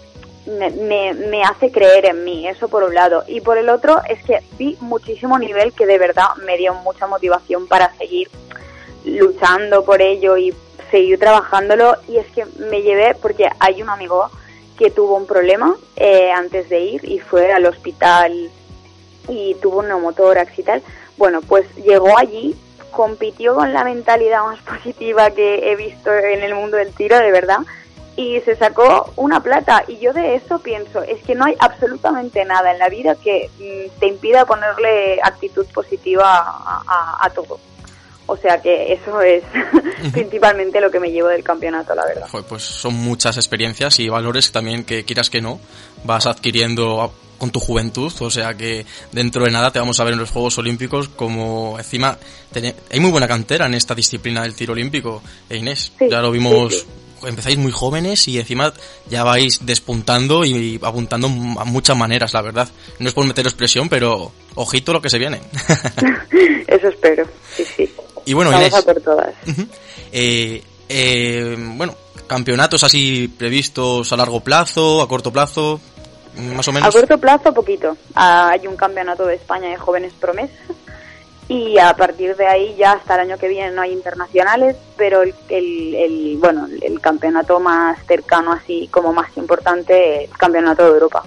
me, 0.59 1.15
me, 1.15 1.43
hace 1.43 1.71
creer 1.71 2.07
en 2.07 2.25
mí, 2.25 2.47
eso 2.49 2.69
por 2.69 2.83
un 2.83 2.95
lado. 2.95 3.25
Y 3.27 3.41
por 3.41 3.59
el 3.59 3.69
otro 3.69 4.01
es 4.09 4.23
que 4.25 4.41
vi 4.59 4.77
muchísimo 4.81 5.39
nivel 5.39 5.73
que 5.73 5.87
de 5.87 5.99
verdad 5.99 6.35
me 6.45 6.57
dio 6.57 6.75
mucha 6.75 7.07
motivación 7.07 7.67
para 7.67 7.95
seguir 7.97 8.29
luchando 9.05 9.85
por 9.85 10.03
ello 10.03 10.37
y 10.37 10.55
seguir 10.91 11.19
trabajándolo. 11.19 11.97
Y 12.09 12.19
es 12.19 12.27
que 12.29 12.45
me 12.59 12.83
llevé, 12.83 13.15
porque 13.21 13.49
hay 13.59 13.83
un 13.83 13.89
amigo 13.89 14.31
que 14.79 14.91
tuvo 14.91 15.17
un 15.17 15.27
problema 15.27 15.77
eh, 15.97 16.33
antes 16.33 16.69
de 16.69 16.81
ir 16.81 17.05
y 17.05 17.19
fue 17.19 17.53
al 17.53 17.67
hospital 17.67 18.51
y 19.29 19.55
tuvo 19.57 19.81
un 19.81 19.89
neumotórax 19.89 20.59
y 20.59 20.63
tal. 20.63 20.83
Bueno, 21.17 21.43
pues 21.43 21.67
llegó 21.77 22.17
allí, 22.17 22.57
compitió 22.91 23.55
con 23.55 23.73
la 23.73 23.85
mentalidad 23.85 24.43
más 24.43 24.61
positiva 24.63 25.31
que 25.31 25.71
he 25.71 25.77
visto 25.77 26.13
en 26.13 26.43
el 26.43 26.55
mundo 26.55 26.77
del 26.79 26.95
tiro, 26.95 27.19
de 27.19 27.31
verdad, 27.31 27.59
y 28.21 28.41
se 28.43 28.55
sacó 28.57 29.13
una 29.17 29.43
plata. 29.43 29.85
Y 29.89 29.99
yo 29.99 30.13
de 30.13 30.35
eso 30.35 30.59
pienso, 30.59 31.03
es 31.03 31.23
que 31.23 31.35
no 31.35 31.45
hay 31.47 31.55
absolutamente 31.59 32.45
nada 32.45 32.73
en 32.73 32.79
la 32.79 32.89
vida 32.89 33.15
que 33.15 33.49
mm, 33.59 33.99
te 34.01 34.07
impida 34.09 34.45
ponerle 34.45 35.19
actitud 35.23 35.67
positiva 35.73 36.25
a, 36.39 36.83
a- 36.87 37.27
a 37.27 37.31
todo. 37.31 37.59
O 38.27 38.37
sea 38.37 38.61
que 38.63 38.93
eso 38.93 39.21
es 39.23 39.43
principalmente 40.13 40.81
lo 40.81 40.91
que 40.91 41.01
me 41.01 41.11
llevo 41.11 41.29
del 41.29 41.43
campeonato, 41.43 41.95
la 41.95 42.05
verdad. 42.07 42.27
Pues 42.49 42.63
son 42.63 42.95
muchas 42.95 43.37
experiencias 43.37 43.99
y 43.99 44.09
valores 44.09 44.53
también 44.53 44.85
que 44.85 45.05
quieras 45.05 45.31
que 45.31 45.41
no 45.41 45.59
vas 46.05 46.27
adquiriendo 46.27 47.13
con 47.39 47.51
tu 47.51 47.59
juventud, 47.59 48.13
o 48.21 48.31
sea 48.31 48.53
que 48.55 48.85
dentro 49.13 49.45
de 49.45 49.51
nada 49.51 49.71
te 49.71 49.79
vamos 49.79 49.99
a 49.99 50.05
ver 50.05 50.13
en 50.13 50.19
los 50.21 50.31
Juegos 50.31 50.59
Olímpicos 50.59 51.09
como 51.09 51.79
encima 51.79 52.19
hay 52.91 53.01
muy 53.01 53.11
buena 53.11 53.27
cantera 53.27 53.65
en 53.67 53.73
esta 53.73 53.95
disciplina 53.95 54.43
del 54.43 54.55
tiro 54.55 54.75
olímpico, 54.75 55.23
eh, 55.49 55.57
Inés. 55.57 55.91
Sí, 55.99 56.05
ya 56.11 56.21
lo 56.21 56.31
vimos, 56.31 56.75
sí, 56.75 56.87
empezáis 57.27 57.57
muy 57.59 57.73
jóvenes 57.73 58.27
y 58.29 58.39
encima 58.39 58.73
ya 59.09 59.25
vais 59.25 59.65
despuntando 59.67 60.45
y 60.45 60.79
apuntando 60.83 61.29
a 61.59 61.65
muchas 61.65 61.97
maneras, 61.97 62.33
la 62.35 62.43
verdad. 62.43 62.69
No 62.99 63.09
es 63.09 63.15
por 63.15 63.27
meteros 63.27 63.55
presión, 63.55 63.89
pero 63.89 64.33
ojito 64.55 64.93
lo 64.93 65.01
que 65.03 65.11
se 65.11 65.19
viene. 65.19 65.41
Eso 66.67 66.89
espero, 66.89 67.27
sí, 67.55 67.65
sí. 67.77 67.93
y 68.25 68.33
bueno, 68.35 68.51
Vamos 68.51 68.69
Inés. 68.69 68.79
a 68.81 68.83
por 68.83 69.01
todas. 69.01 69.35
Ujú. 69.49 69.67
Eh, 70.13 70.63
eh, 70.89 71.57
bueno, 71.77 71.95
campeonatos 72.27 72.83
así 72.85 73.29
previstos 73.29 74.13
a 74.13 74.17
largo 74.17 74.41
plazo, 74.41 75.03
a 75.03 75.09
corto 75.09 75.33
plazo, 75.33 75.81
más 76.55 76.67
o 76.69 76.71
A 76.71 76.75
menos. 76.75 76.95
corto 76.95 77.19
plazo, 77.19 77.53
poquito. 77.53 77.97
Ah, 78.15 78.51
Hay 78.53 78.67
un 78.67 78.77
campeonato 78.77 79.25
de 79.27 79.35
España 79.37 79.69
de 79.71 79.77
jóvenes 79.77 80.13
promesas 80.21 80.57
y 81.53 81.79
a 81.79 81.93
partir 81.97 82.37
de 82.37 82.47
ahí 82.47 82.77
ya 82.79 82.93
hasta 82.93 83.15
el 83.17 83.21
año 83.23 83.37
que 83.39 83.49
viene 83.49 83.73
no 83.73 83.83
hay 83.83 83.93
internacionales, 83.93 84.77
pero 84.97 85.23
el, 85.23 85.35
el, 85.49 85.95
el- 85.97 86.37
bueno 86.39 86.69
el 86.81 87.01
campeonato 87.01 87.59
más 87.59 87.99
cercano 88.07 88.53
así 88.53 88.89
como 88.91 89.13
más 89.13 89.37
importante 89.37 90.25
el 90.25 90.31
campeonato 90.31 90.85
de 90.85 90.91
Europa 90.91 91.23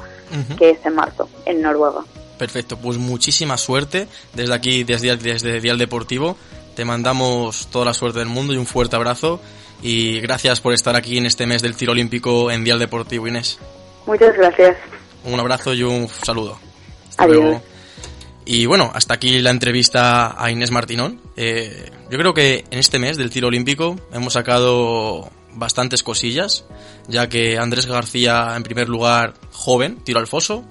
que 0.58 0.72
es 0.72 0.86
en 0.86 0.96
marzo 0.96 1.30
en 1.46 1.62
Noruega. 1.62 2.02
Perfecto, 2.40 2.78
pues 2.78 2.98
muchísima 2.98 3.58
suerte 3.58 4.08
desde 4.34 4.54
aquí, 4.56 4.84
desde, 4.84 5.16
desde 5.18 5.62
Dial 5.62 5.78
Deportivo. 5.78 6.36
Te 6.76 6.86
mandamos 6.86 7.68
toda 7.68 7.86
la 7.86 7.94
suerte 7.94 8.18
del 8.20 8.30
mundo 8.30 8.52
y 8.54 8.58
un 8.58 8.66
fuerte 8.66 8.96
abrazo. 8.96 9.40
Y 9.84 10.20
gracias 10.22 10.60
por 10.62 10.74
estar 10.74 10.96
aquí 10.96 11.18
en 11.20 11.26
este 11.28 11.46
mes 11.46 11.62
del 11.62 11.76
tiro 11.76 11.92
olímpico 11.92 12.50
en 12.50 12.64
Dial 12.64 12.80
Deportivo, 12.80 13.28
Inés. 13.28 13.60
Muchas 14.08 14.34
gracias. 14.36 14.76
Un 15.26 15.40
abrazo 15.40 15.74
y 15.76 15.84
un 15.84 16.08
saludo. 16.10 16.58
Hasta 17.10 17.26
Adiós. 17.26 17.38
luego. 17.44 17.62
Y 18.46 18.66
bueno, 18.66 18.92
hasta 18.94 19.14
aquí 19.14 19.40
la 19.40 19.52
entrevista 19.52 20.42
a 20.42 20.52
Inés 20.52 20.72
Martinón. 20.72 21.22
Eh, 21.38 21.92
yo 22.10 22.18
creo 22.18 22.34
que 22.34 22.66
en 22.70 22.80
este 22.80 23.00
mes 23.00 23.18
del 23.18 23.30
tiro 23.30 23.48
olímpico 23.48 23.96
hemos 24.12 24.34
sacado 24.34 25.32
bastantes 25.56 26.04
cosillas, 26.04 26.66
ya 27.08 27.30
que 27.30 27.58
Andrés 27.58 27.86
García, 27.86 28.54
en 28.56 28.64
primer 28.64 28.90
lugar, 28.90 29.34
joven, 29.52 29.98
tiro 30.04 30.20
al 30.20 30.28
foso. 30.28 30.64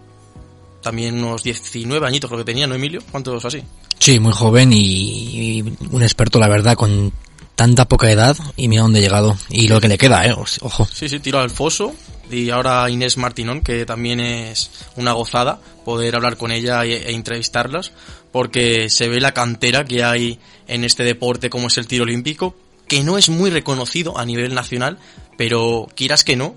También 0.82 1.22
unos 1.22 1.44
19 1.44 2.06
añitos 2.06 2.28
creo 2.28 2.40
que 2.40 2.44
tenía, 2.44 2.66
¿no, 2.66 2.74
Emilio? 2.74 3.00
¿Cuántos 3.10 3.44
así? 3.44 3.62
Sí, 3.98 4.18
muy 4.18 4.32
joven 4.32 4.72
y, 4.72 5.60
y 5.60 5.76
un 5.92 6.02
experto, 6.02 6.40
la 6.40 6.48
verdad, 6.48 6.74
con 6.74 7.12
tanta 7.54 7.86
poca 7.86 8.10
edad 8.10 8.36
y 8.56 8.68
mira 8.68 8.82
dónde 8.82 8.98
ha 8.98 9.02
llegado. 9.02 9.36
Y 9.48 9.68
lo 9.68 9.80
que 9.80 9.88
le 9.88 9.98
queda, 9.98 10.26
eh, 10.26 10.32
ojo. 10.32 10.88
Sí, 10.92 11.08
sí, 11.08 11.20
tiro 11.20 11.40
al 11.40 11.50
foso. 11.50 11.94
Y 12.30 12.50
ahora 12.50 12.88
Inés 12.88 13.18
Martinón, 13.18 13.60
que 13.60 13.84
también 13.84 14.20
es 14.20 14.70
una 14.96 15.12
gozada 15.12 15.60
poder 15.84 16.16
hablar 16.16 16.36
con 16.36 16.50
ella 16.50 16.84
e, 16.84 16.94
e 16.94 17.12
entrevistarlas, 17.12 17.92
porque 18.30 18.88
se 18.88 19.08
ve 19.08 19.20
la 19.20 19.34
cantera 19.34 19.84
que 19.84 20.02
hay 20.02 20.38
en 20.66 20.84
este 20.84 21.04
deporte 21.04 21.50
como 21.50 21.66
es 21.66 21.76
el 21.76 21.86
tiro 21.86 22.04
olímpico, 22.04 22.56
que 22.88 23.04
no 23.04 23.18
es 23.18 23.28
muy 23.28 23.50
reconocido 23.50 24.18
a 24.18 24.24
nivel 24.24 24.54
nacional, 24.54 24.98
pero 25.36 25.88
quieras 25.94 26.24
que 26.24 26.36
no, 26.36 26.54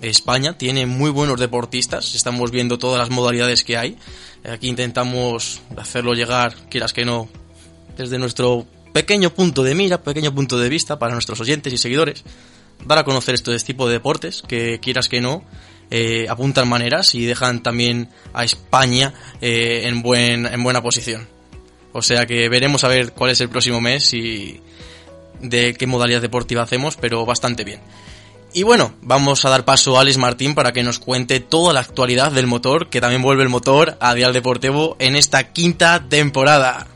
España 0.00 0.58
tiene 0.58 0.86
muy 0.86 1.10
buenos 1.10 1.38
deportistas, 1.38 2.14
estamos 2.14 2.50
viendo 2.50 2.78
todas 2.78 2.98
las 2.98 3.10
modalidades 3.10 3.62
que 3.62 3.76
hay. 3.76 3.96
Aquí 4.44 4.68
intentamos 4.68 5.60
hacerlo 5.76 6.14
llegar, 6.14 6.54
quieras 6.68 6.92
que 6.92 7.04
no, 7.04 7.28
desde 7.96 8.18
nuestro 8.18 8.66
pequeño 8.92 9.34
punto 9.34 9.62
de 9.62 9.74
mira, 9.74 10.02
pequeño 10.02 10.34
punto 10.34 10.58
de 10.58 10.68
vista 10.68 10.98
para 10.98 11.14
nuestros 11.14 11.40
oyentes 11.40 11.72
y 11.72 11.78
seguidores, 11.78 12.24
dar 12.84 12.98
a 12.98 13.04
conocer 13.04 13.34
este 13.34 13.56
tipo 13.58 13.86
de 13.86 13.94
deportes 13.94 14.42
que 14.46 14.80
quieras 14.80 15.08
que 15.08 15.20
no 15.20 15.44
eh, 15.90 16.26
apuntan 16.28 16.68
maneras 16.68 17.14
y 17.14 17.26
dejan 17.26 17.62
también 17.62 18.08
a 18.32 18.44
España 18.44 19.12
eh, 19.40 19.82
en, 19.84 20.02
buen, 20.02 20.46
en 20.46 20.62
buena 20.62 20.82
posición. 20.82 21.28
O 21.92 22.00
sea 22.00 22.26
que 22.26 22.48
veremos 22.48 22.84
a 22.84 22.88
ver 22.88 23.12
cuál 23.12 23.30
es 23.30 23.40
el 23.40 23.50
próximo 23.50 23.80
mes 23.80 24.14
y 24.14 24.60
de 25.40 25.74
qué 25.74 25.86
modalidad 25.86 26.22
deportiva 26.22 26.62
hacemos, 26.62 26.96
pero 26.96 27.26
bastante 27.26 27.64
bien. 27.64 27.80
Y 28.54 28.64
bueno, 28.64 28.94
vamos 29.00 29.44
a 29.44 29.50
dar 29.50 29.64
paso 29.64 29.96
a 29.96 30.02
Alex 30.02 30.18
Martín 30.18 30.54
para 30.54 30.72
que 30.72 30.82
nos 30.82 30.98
cuente 30.98 31.40
toda 31.40 31.72
la 31.72 31.80
actualidad 31.80 32.32
del 32.32 32.46
motor, 32.46 32.90
que 32.90 33.00
también 33.00 33.22
vuelve 33.22 33.42
el 33.42 33.48
motor 33.48 33.96
a 34.00 34.14
Dial 34.14 34.34
Deportivo 34.34 34.96
en 34.98 35.16
esta 35.16 35.52
quinta 35.52 36.04
temporada. 36.08 36.86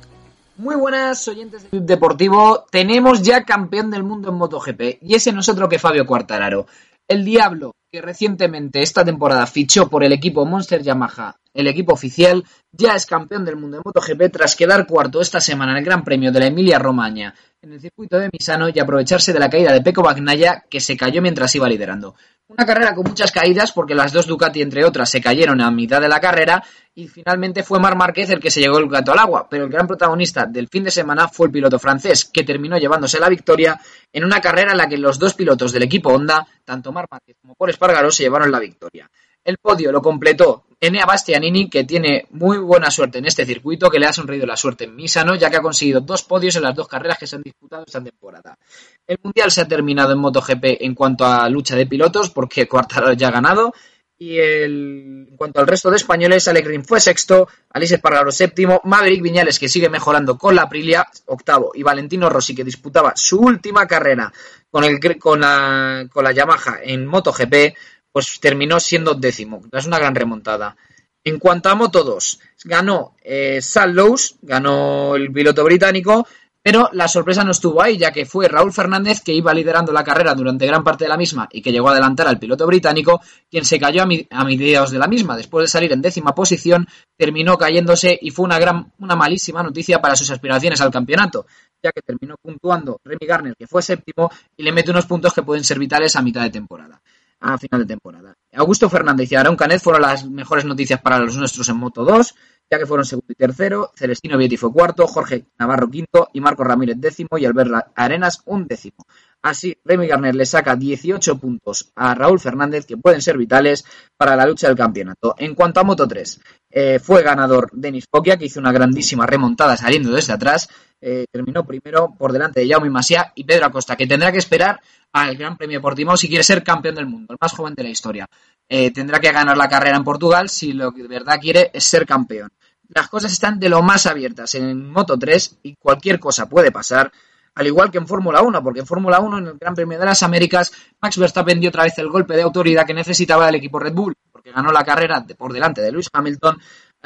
Muy 0.59 0.74
buenas 0.74 1.28
oyentes 1.28 1.64
de 1.64 1.68
Club 1.68 1.84
Deportivo. 1.84 2.64
Tenemos 2.70 3.20
ya 3.22 3.44
campeón 3.44 3.90
del 3.90 4.02
mundo 4.02 4.30
en 4.30 4.36
MotoGP 4.36 5.02
y 5.02 5.14
ese 5.14 5.30
no 5.30 5.40
es 5.40 5.48
otro 5.50 5.68
que 5.68 5.78
Fabio 5.78 6.07
Quartararo. 6.07 6.66
El 7.07 7.26
Diablo, 7.26 7.72
que 7.92 8.00
recientemente 8.00 8.80
esta 8.80 9.04
temporada 9.04 9.46
fichó 9.46 9.90
por 9.90 10.02
el 10.02 10.12
equipo 10.12 10.46
Monster 10.46 10.82
Yamaha, 10.82 11.36
el 11.52 11.66
equipo 11.66 11.92
oficial, 11.92 12.42
ya 12.72 12.94
es 12.96 13.04
campeón 13.04 13.44
del 13.44 13.57
mundo 13.57 13.76
en 13.76 13.82
MotoGP 13.84 14.32
tras 14.32 14.57
quedar 14.57 14.86
cuarto 14.86 15.20
esta 15.20 15.42
semana 15.42 15.72
en 15.72 15.78
el 15.78 15.84
Gran 15.84 16.02
Premio 16.02 16.32
de 16.32 16.40
la 16.40 16.46
Emilia 16.46 16.78
Romagna 16.78 17.34
en 17.66 17.72
el 17.72 17.80
circuito 17.80 18.18
de 18.18 18.30
Misano 18.32 18.68
y 18.72 18.78
aprovecharse 18.78 19.32
de 19.32 19.40
la 19.40 19.50
caída 19.50 19.72
de 19.72 19.80
Pecco 19.80 20.02
Bagnaia 20.02 20.64
que 20.70 20.80
se 20.80 20.96
cayó 20.96 21.20
mientras 21.20 21.52
iba 21.56 21.68
liderando. 21.68 22.14
Una 22.46 22.64
carrera 22.64 22.94
con 22.94 23.04
muchas 23.04 23.32
caídas 23.32 23.72
porque 23.72 23.94
las 23.96 24.12
dos 24.12 24.26
Ducati 24.26 24.62
entre 24.62 24.84
otras 24.84 25.10
se 25.10 25.20
cayeron 25.20 25.60
a 25.60 25.70
mitad 25.72 26.00
de 26.00 26.08
la 26.08 26.20
carrera 26.20 26.62
y 26.94 27.08
finalmente 27.08 27.64
fue 27.64 27.80
Mar 27.80 27.96
Márquez 27.96 28.30
el 28.30 28.38
que 28.38 28.52
se 28.52 28.60
llegó 28.60 28.78
el 28.78 28.88
gato 28.88 29.10
al 29.10 29.18
agua, 29.18 29.48
pero 29.50 29.64
el 29.64 29.70
gran 29.70 29.88
protagonista 29.88 30.46
del 30.46 30.68
fin 30.68 30.84
de 30.84 30.92
semana 30.92 31.26
fue 31.26 31.46
el 31.46 31.52
piloto 31.52 31.80
francés 31.80 32.24
que 32.24 32.44
terminó 32.44 32.78
llevándose 32.78 33.18
la 33.18 33.28
victoria 33.28 33.80
en 34.12 34.24
una 34.24 34.40
carrera 34.40 34.70
en 34.70 34.78
la 34.78 34.88
que 34.88 34.96
los 34.96 35.18
dos 35.18 35.34
pilotos 35.34 35.72
del 35.72 35.82
equipo 35.82 36.10
Honda, 36.10 36.46
tanto 36.64 36.92
Mar 36.92 37.06
Márquez 37.10 37.36
como 37.42 37.56
Paul 37.56 37.70
Espargaro, 37.70 38.12
se 38.12 38.22
llevaron 38.22 38.52
la 38.52 38.60
victoria. 38.60 39.10
El 39.47 39.59
podio 39.59 39.92
lo 39.92 40.03
completó 40.03 40.64
Enea 40.80 41.07
Bastianini, 41.07 41.70
que 41.70 41.84
tiene 41.84 42.26
muy 42.30 42.59
buena 42.59 42.90
suerte 42.90 43.18
en 43.18 43.26
este 43.26 43.47
circuito, 43.47 43.88
que 43.88 44.01
le 44.01 44.07
ha 44.07 44.12
sonreído 44.12 44.44
la 44.44 44.57
suerte 44.57 44.84
en 44.84 44.97
Misano, 44.97 45.36
ya 45.36 45.49
que 45.49 45.57
ha 45.57 45.62
conseguido 45.62 46.01
dos 46.01 46.24
podios 46.24 46.57
en 46.57 46.64
las 46.64 46.74
dos 46.74 46.88
carreras 46.88 47.16
que 47.16 47.28
se 47.28 47.36
han 47.36 47.42
disputado 47.42 47.84
esta 47.86 48.03
temporada. 48.03 48.59
El 49.07 49.18
Mundial 49.22 49.53
se 49.53 49.61
ha 49.61 49.68
terminado 49.68 50.12
en 50.12 50.18
MotoGP 50.18 50.64
en 50.80 50.97
cuanto 50.97 51.24
a 51.24 51.49
lucha 51.49 51.76
de 51.76 51.86
pilotos, 51.86 52.30
porque 52.30 52.66
Quartararo 52.66 53.12
ya 53.12 53.28
ha 53.28 53.30
ganado, 53.30 53.72
y 54.18 54.38
el, 54.38 55.28
en 55.30 55.36
cuanto 55.36 55.61
al 55.61 55.68
resto 55.68 55.90
de 55.90 55.97
españoles, 55.97 56.49
Alegrín 56.49 56.84
fue 56.84 56.99
sexto, 56.99 57.49
Alice 57.70 57.94
Espargaro 57.94 58.32
séptimo, 58.32 58.80
Maverick 58.82 59.22
Viñales, 59.22 59.61
que 59.61 59.68
sigue 59.68 59.88
mejorando 59.88 60.36
con 60.36 60.57
la 60.57 60.62
Aprilia, 60.62 61.07
octavo, 61.26 61.70
y 61.72 61.84
Valentino 61.84 62.28
Rossi, 62.28 62.53
que 62.53 62.64
disputaba 62.64 63.12
su 63.14 63.38
última 63.38 63.86
carrera 63.86 64.32
con, 64.70 64.82
el, 64.82 64.99
con, 65.20 65.40
la, 65.40 66.07
con 66.12 66.24
la 66.24 66.32
Yamaha 66.32 66.78
en 66.82 67.07
MotoGP, 67.07 67.76
pues 68.16 68.40
terminó 68.40 68.80
siendo 68.80 69.12
décimo. 69.12 69.60
Es 69.70 69.86
una 69.86 69.98
gran 69.98 70.14
remontada. 70.14 70.74
En 71.22 71.38
cuanto 71.38 71.68
a 71.68 71.74
Moto 71.74 72.02
2, 72.02 72.40
ganó 72.64 73.14
eh, 73.22 73.60
Lowe's, 73.88 74.36
ganó 74.40 75.16
el 75.16 75.30
piloto 75.30 75.62
británico, 75.62 76.26
pero 76.62 76.88
la 76.94 77.08
sorpresa 77.08 77.44
no 77.44 77.50
estuvo 77.50 77.82
ahí, 77.82 77.98
ya 77.98 78.12
que 78.12 78.24
fue 78.24 78.48
Raúl 78.48 78.72
Fernández, 78.72 79.20
que 79.20 79.34
iba 79.34 79.52
liderando 79.52 79.92
la 79.92 80.02
carrera 80.02 80.34
durante 80.34 80.66
gran 80.66 80.82
parte 80.82 81.04
de 81.04 81.10
la 81.10 81.18
misma 81.18 81.46
y 81.52 81.60
que 81.60 81.70
llegó 81.70 81.88
a 81.88 81.92
adelantar 81.92 82.26
al 82.26 82.38
piloto 82.38 82.66
británico, 82.66 83.20
quien 83.50 83.66
se 83.66 83.78
cayó 83.78 84.02
a, 84.02 84.06
mi, 84.06 84.26
de 84.30 84.98
la 84.98 85.08
misma. 85.08 85.36
Después 85.36 85.64
de 85.64 85.68
salir 85.68 85.92
en 85.92 86.00
décima 86.00 86.34
posición, 86.34 86.88
terminó 87.18 87.58
cayéndose 87.58 88.18
y 88.18 88.30
fue 88.30 88.46
una, 88.46 88.58
gran, 88.58 88.94
una 88.98 89.14
malísima 89.14 89.62
noticia 89.62 90.00
para 90.00 90.16
sus 90.16 90.30
aspiraciones 90.30 90.80
al 90.80 90.90
campeonato, 90.90 91.44
ya 91.82 91.92
que 91.92 92.00
terminó 92.00 92.36
puntuando 92.40 92.98
Remy 93.04 93.26
Garner, 93.26 93.56
que 93.58 93.66
fue 93.66 93.82
séptimo, 93.82 94.30
y 94.56 94.62
le 94.62 94.72
mete 94.72 94.90
unos 94.90 95.04
puntos 95.04 95.34
que 95.34 95.42
pueden 95.42 95.64
ser 95.64 95.78
vitales 95.78 96.16
a 96.16 96.22
mitad 96.22 96.40
de 96.40 96.48
temporada 96.48 97.02
a 97.41 97.59
final 97.59 97.80
de 97.80 97.87
temporada. 97.87 98.34
Augusto 98.55 98.89
Fernández 98.89 99.30
y 99.30 99.34
Aaron 99.34 99.57
Canet 99.57 99.80
fueron 99.80 100.03
las 100.03 100.28
mejores 100.28 100.64
noticias 100.64 101.01
para 101.01 101.18
los 101.18 101.37
nuestros 101.37 101.68
en 101.68 101.76
Moto 101.76 102.05
2, 102.05 102.34
ya 102.70 102.78
que 102.78 102.87
fueron 102.87 103.05
segundo 103.05 103.32
y 103.32 103.34
tercero, 103.34 103.93
Celestino 103.95 104.37
Vietti 104.39 104.57
fue 104.57 104.72
cuarto, 104.72 105.07
Jorge 105.07 105.47
Navarro 105.59 105.89
quinto 105.89 106.28
y 106.32 106.41
Marco 106.41 106.64
Ramírez 106.64 106.97
décimo 106.99 107.39
y 107.39 107.45
Albert 107.45 107.93
Arenas 107.95 108.43
un 108.47 108.66
décimo. 108.66 109.07
Así, 109.47 109.78
Remy 109.84 110.09
Garner 110.09 110.34
le 110.34 110.44
saca 110.44 110.74
18 110.74 111.38
puntos 111.38 111.92
a 111.94 112.16
Raúl 112.16 112.40
Fernández 112.40 112.84
que 112.84 112.97
pueden 112.97 113.22
ser 113.22 113.38
vitales 113.38 113.84
para 114.16 114.34
la 114.34 114.44
lucha 114.44 114.66
del 114.66 114.76
campeonato. 114.76 115.36
En 115.38 115.55
cuanto 115.55 115.78
a 115.78 115.84
Moto 115.84 116.09
3, 116.09 116.40
eh, 116.68 116.99
fue 116.99 117.22
ganador 117.22 117.70
Denis 117.72 118.09
Pokia, 118.09 118.36
que 118.36 118.47
hizo 118.47 118.59
una 118.59 118.72
grandísima 118.72 119.24
remontada 119.24 119.76
saliendo 119.76 120.11
desde 120.11 120.32
atrás. 120.32 120.68
Eh, 121.01 121.26
terminó 121.30 121.64
primero 121.64 122.12
por 122.18 122.32
delante 122.32 122.59
de 122.59 122.68
Jaume 122.68 122.90
Masia 122.90 123.32
y 123.36 123.44
Pedro 123.44 123.66
Acosta, 123.66 123.94
que 123.94 124.09
tendrá 124.09 124.32
que 124.32 124.38
esperar 124.38 124.80
al 125.12 125.36
Gran 125.36 125.57
Premio 125.57 125.80
Portimao 125.80 126.16
si 126.16 126.26
quiere 126.26 126.42
ser 126.42 126.64
campeón 126.64 126.97
del 126.97 127.07
mundo, 127.07 127.32
el 127.32 127.38
más 127.40 127.53
joven 127.53 127.74
de 127.76 127.84
la 127.84 127.90
historia. 127.90 128.26
Eh, 128.68 128.90
tendrá 128.90 129.20
que 129.20 129.30
ganar 129.30 129.57
la 129.57 129.68
carrera 129.68 129.97
en 129.97 130.03
Portugal 130.03 130.49
si 130.49 130.72
lo 130.72 130.90
que 130.90 131.03
de 131.03 131.09
verdad 131.09 131.38
quiere 131.40 131.70
es 131.72 131.84
ser 131.84 132.05
campeón. 132.05 132.51
Las 132.88 133.07
cosas 133.07 133.30
están 133.30 133.61
de 133.61 133.68
lo 133.68 133.80
más 133.82 134.07
abiertas 134.07 134.57
en 134.57 134.90
Moto 134.90 135.16
3 135.16 135.59
y 135.62 135.76
cualquier 135.76 136.18
cosa 136.18 136.49
puede 136.49 136.72
pasar 136.72 137.12
al 137.57 137.66
igual 137.66 137.90
que 137.90 137.98
en 137.98 138.07
Fórmula 138.07 138.42
1, 138.42 138.62
porque 138.62 138.80
en 138.80 138.86
Fórmula 138.86 139.18
1, 139.18 139.38
en 139.38 139.46
el 139.46 139.59
Gran 139.59 139.74
Premio 139.74 139.98
de 139.98 140.04
las 140.04 140.22
Américas, 140.22 140.70
Max 141.00 141.16
Verstappen 141.16 141.59
dio 141.59 141.70
otra 141.70 141.84
vez 141.84 141.96
el 141.98 142.09
golpe 142.09 142.36
de 142.36 142.42
autoridad 142.42 142.86
que 142.86 142.92
necesitaba 142.92 143.48
el 143.48 143.54
equipo 143.54 143.78
Red 143.78 143.94
Bull, 143.94 144.14
porque 144.30 144.52
ganó 144.52 144.70
la 144.70 144.84
carrera 144.84 145.24
por 145.36 145.52
delante 145.52 145.80
de 145.80 145.90
Lewis 145.90 146.11
Hamilton 146.12 146.59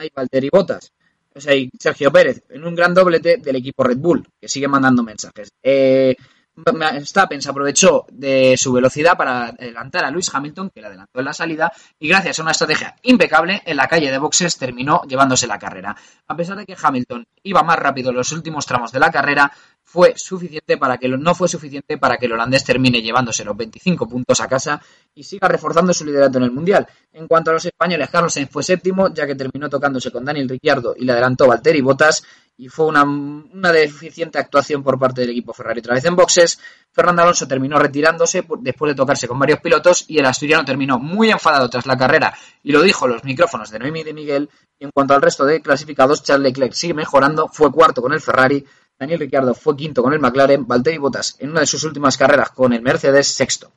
y 0.03 0.11
Valtteri 0.15 0.49
Bottas. 0.53 0.93
O 1.33 1.41
sea, 1.41 1.55
y 1.55 1.71
Sergio 1.79 2.11
Pérez, 2.11 2.43
en 2.49 2.65
un 2.65 2.75
gran 2.75 2.93
doblete 2.93 3.37
del 3.37 3.57
equipo 3.57 3.85
Red 3.85 3.99
Bull, 3.99 4.27
que 4.41 4.49
sigue 4.49 4.67
mandando 4.67 5.05
mensajes. 5.05 5.51
Eh, 5.63 6.17
Verstappen 6.65 7.43
se 7.43 7.51
aprovechó 7.51 8.07
de 8.11 8.57
su 8.57 8.73
velocidad 8.73 9.17
para 9.17 9.47
adelantar 9.47 10.05
a 10.05 10.11
Lewis 10.11 10.31
Hamilton, 10.33 10.71
que 10.71 10.81
le 10.81 10.89
adelantó 10.89 11.19
en 11.21 11.25
la 11.25 11.33
salida, 11.33 11.73
y 11.99 12.09
gracias 12.09 12.39
a 12.39 12.43
una 12.43 12.53
estrategia 12.53 12.97
impecable, 13.03 13.63
en 13.65 13.77
la 13.77 13.87
calle 13.89 14.11
de 14.11 14.19
boxes 14.19 14.57
terminó 14.57 15.03
llevándose 15.09 15.47
la 15.47 15.59
carrera. 15.59 15.97
A 16.27 16.37
pesar 16.37 16.57
de 16.57 16.67
que 16.67 16.77
Hamilton 16.81 17.27
iba 17.43 17.63
más 17.63 17.79
rápido 17.79 18.11
en 18.11 18.17
los 18.17 18.33
últimos 18.33 18.67
tramos 18.67 18.93
de 18.93 19.01
la 19.01 19.11
carrera, 19.11 19.51
fue 19.91 20.15
suficiente 20.17 20.77
para 20.77 20.99
que 20.99 21.09
no 21.09 21.35
fue 21.35 21.49
suficiente 21.49 21.99
para 21.99 22.17
que 22.17 22.27
el 22.27 22.33
holandés 22.33 22.63
termine 22.63 23.03
llevándose 23.03 23.45
los 23.45 23.57
25 23.57 24.09
puntos 24.09 24.41
a 24.41 24.47
casa 24.47 24.81
y 25.15 25.25
siga 25.25 25.49
reforzando 25.49 25.93
su 25.93 26.05
liderato 26.05 26.39
en 26.39 26.45
el 26.45 26.53
mundial. 26.53 26.87
En 27.13 27.27
cuanto 27.27 27.51
a 27.51 27.55
los 27.55 27.67
españoles, 27.67 28.09
Carlos 28.09 28.33
Sainz 28.33 28.51
fue 28.51 28.63
séptimo, 28.63 29.13
ya 29.13 29.27
que 29.27 29.35
terminó 29.35 29.69
tocándose 29.69 30.13
con 30.13 30.25
Daniel 30.25 30.49
Ricciardo 30.49 30.95
y 30.97 31.05
le 31.05 31.13
adelantó 31.13 31.49
Valtteri 31.49 31.81
Bottas 31.81 32.23
y 32.61 32.69
fue 32.69 32.85
una, 32.85 33.05
una, 33.05 33.73
deficiente 33.73 34.39
actuación 34.39 34.83
por 34.83 34.99
parte 34.99 35.23
del 35.23 35.31
equipo 35.31 35.55
Ferrari 35.55 35.81
otra 35.81 35.95
vez 35.95 36.05
en 36.05 36.15
boxes. 36.15 36.61
Fernando 36.93 37.23
Alonso 37.23 37.49
terminó 37.49 37.79
retirándose 37.79 38.45
después 38.59 38.91
de 38.91 38.95
tocarse 38.95 39.27
con 39.27 39.39
varios 39.39 39.61
pilotos 39.61 40.05
y 40.09 40.19
el 40.19 40.27
asturiano 40.27 40.63
terminó 40.63 40.99
muy 40.99 41.31
enfadado 41.31 41.71
tras 41.71 41.87
la 41.87 41.97
carrera 41.97 42.35
y 42.63 42.73
lo 42.73 42.83
dijo 42.83 43.09
los 43.09 43.25
micrófonos 43.25 43.71
de 43.71 43.79
Noemi 43.79 44.03
de 44.03 44.13
Miguel. 44.13 44.51
En 44.79 44.91
cuanto 44.91 45.15
al 45.15 45.23
resto 45.23 45.47
de 45.47 45.63
clasificados, 45.63 46.23
Charles 46.23 46.49
Leclerc 46.49 46.75
sigue 46.75 46.93
mejorando, 46.93 47.49
fue 47.49 47.73
cuarto 47.73 48.03
con 48.03 48.13
el 48.13 48.21
Ferrari, 48.21 48.63
Daniel 48.99 49.21
Ricciardo 49.21 49.55
fue 49.55 49.75
quinto 49.75 50.03
con 50.03 50.13
el 50.13 50.21
McLaren, 50.21 50.67
Valtteri 50.67 50.99
Bottas 50.99 51.37
en 51.39 51.53
una 51.53 51.61
de 51.61 51.67
sus 51.67 51.83
últimas 51.85 52.19
carreras 52.19 52.51
con 52.51 52.75
el 52.75 52.83
Mercedes 52.83 53.29
sexto. 53.29 53.73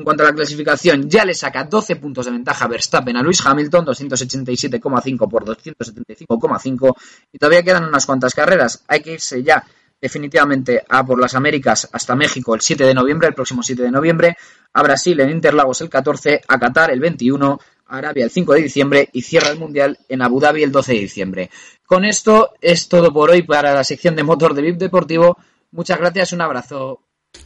En 0.00 0.04
cuanto 0.04 0.22
a 0.22 0.28
la 0.28 0.32
clasificación, 0.32 1.10
ya 1.10 1.26
le 1.26 1.34
saca 1.34 1.64
12 1.64 1.96
puntos 1.96 2.24
de 2.24 2.32
ventaja 2.32 2.66
Verstappen 2.66 3.18
a 3.18 3.22
Lewis 3.22 3.44
Hamilton, 3.44 3.84
287,5 3.84 5.28
por 5.28 5.44
275,5. 5.44 6.96
Y 7.30 7.36
todavía 7.36 7.62
quedan 7.62 7.84
unas 7.84 8.06
cuantas 8.06 8.34
carreras. 8.34 8.82
Hay 8.88 9.02
que 9.02 9.12
irse 9.12 9.42
ya 9.42 9.62
definitivamente 10.00 10.82
a 10.88 11.04
por 11.04 11.20
las 11.20 11.34
Américas 11.34 11.86
hasta 11.92 12.16
México 12.16 12.54
el 12.54 12.62
7 12.62 12.82
de 12.82 12.94
noviembre, 12.94 13.28
el 13.28 13.34
próximo 13.34 13.62
7 13.62 13.82
de 13.82 13.90
noviembre, 13.90 14.38
a 14.72 14.82
Brasil 14.82 15.20
en 15.20 15.28
Interlagos 15.28 15.82
el 15.82 15.90
14, 15.90 16.40
a 16.48 16.58
Qatar 16.58 16.90
el 16.92 17.00
21, 17.00 17.60
a 17.88 17.98
Arabia 17.98 18.24
el 18.24 18.30
5 18.30 18.54
de 18.54 18.62
diciembre 18.62 19.10
y 19.12 19.20
cierra 19.20 19.50
el 19.50 19.58
Mundial 19.58 19.98
en 20.08 20.22
Abu 20.22 20.40
Dhabi 20.40 20.62
el 20.62 20.72
12 20.72 20.94
de 20.94 20.98
diciembre. 20.98 21.50
Con 21.84 22.06
esto 22.06 22.54
es 22.62 22.88
todo 22.88 23.12
por 23.12 23.28
hoy 23.28 23.42
para 23.42 23.74
la 23.74 23.84
sección 23.84 24.16
de 24.16 24.22
motor 24.22 24.54
de 24.54 24.62
VIP 24.62 24.78
Deportivo. 24.78 25.36
Muchas 25.72 25.98
gracias, 25.98 26.32
un 26.32 26.40
abrazo. 26.40 27.02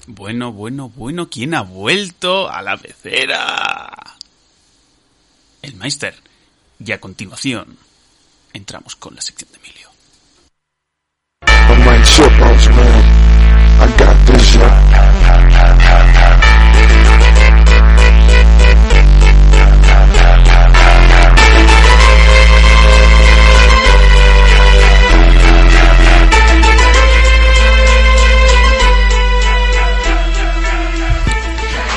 Bueno, 0.06 0.52
bueno, 0.52 0.90
bueno, 0.90 1.30
¿quién 1.30 1.54
ha 1.54 1.62
vuelto 1.62 2.50
a 2.50 2.60
la 2.62 2.76
pecera? 2.76 3.90
El 5.62 5.74
Meister. 5.76 6.14
Y 6.78 6.92
a 6.92 7.00
continuación, 7.00 7.78
entramos 8.52 8.96
con 8.96 9.14
la 9.14 9.22
sección 9.22 9.50
de 9.52 9.58
Emilio. 9.58 9.88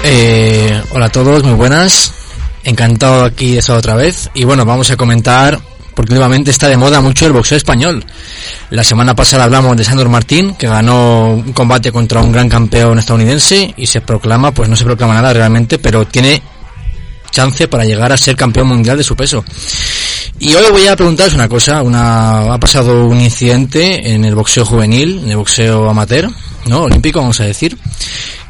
Eh, 0.09 0.81
hola 0.91 1.07
a 1.07 1.09
todos, 1.09 1.43
muy 1.43 1.55
buenas. 1.55 2.13
Encantado 2.63 3.25
aquí 3.25 3.51
de 3.51 3.59
estar 3.59 3.75
otra 3.75 3.95
vez. 3.95 4.29
Y 4.33 4.45
bueno, 4.45 4.63
vamos 4.63 4.89
a 4.89 4.95
comentar, 4.95 5.59
porque 5.93 6.13
últimamente 6.13 6.49
está 6.49 6.69
de 6.69 6.77
moda 6.77 7.01
mucho 7.01 7.25
el 7.25 7.33
boxeo 7.33 7.57
español. 7.57 8.05
La 8.69 8.85
semana 8.85 9.15
pasada 9.15 9.43
hablamos 9.43 9.75
de 9.75 9.83
Sandor 9.83 10.07
Martín, 10.07 10.55
que 10.55 10.65
ganó 10.65 11.31
un 11.31 11.51
combate 11.51 11.91
contra 11.91 12.21
un 12.21 12.31
gran 12.31 12.47
campeón 12.47 12.97
estadounidense 12.99 13.73
y 13.75 13.85
se 13.85 13.99
proclama, 13.99 14.53
pues 14.53 14.69
no 14.69 14.77
se 14.77 14.85
proclama 14.85 15.13
nada 15.13 15.33
realmente, 15.33 15.77
pero 15.77 16.07
tiene 16.07 16.41
chance 17.29 17.67
para 17.67 17.83
llegar 17.83 18.13
a 18.13 18.17
ser 18.17 18.37
campeón 18.37 18.69
mundial 18.69 18.97
de 18.97 19.03
su 19.03 19.13
peso. 19.13 19.43
Y 20.39 20.55
hoy 20.55 20.71
voy 20.71 20.87
a 20.87 20.95
preguntaros 20.95 21.33
una 21.33 21.49
cosa, 21.49 21.81
una, 21.81 22.53
ha 22.53 22.59
pasado 22.59 23.07
un 23.07 23.19
incidente 23.19 24.13
en 24.13 24.23
el 24.23 24.35
boxeo 24.35 24.63
juvenil, 24.63 25.19
en 25.25 25.31
el 25.31 25.37
boxeo 25.37 25.89
amateur, 25.89 26.29
¿no? 26.65 26.83
Olímpico, 26.83 27.19
vamos 27.19 27.41
a 27.41 27.43
decir, 27.43 27.77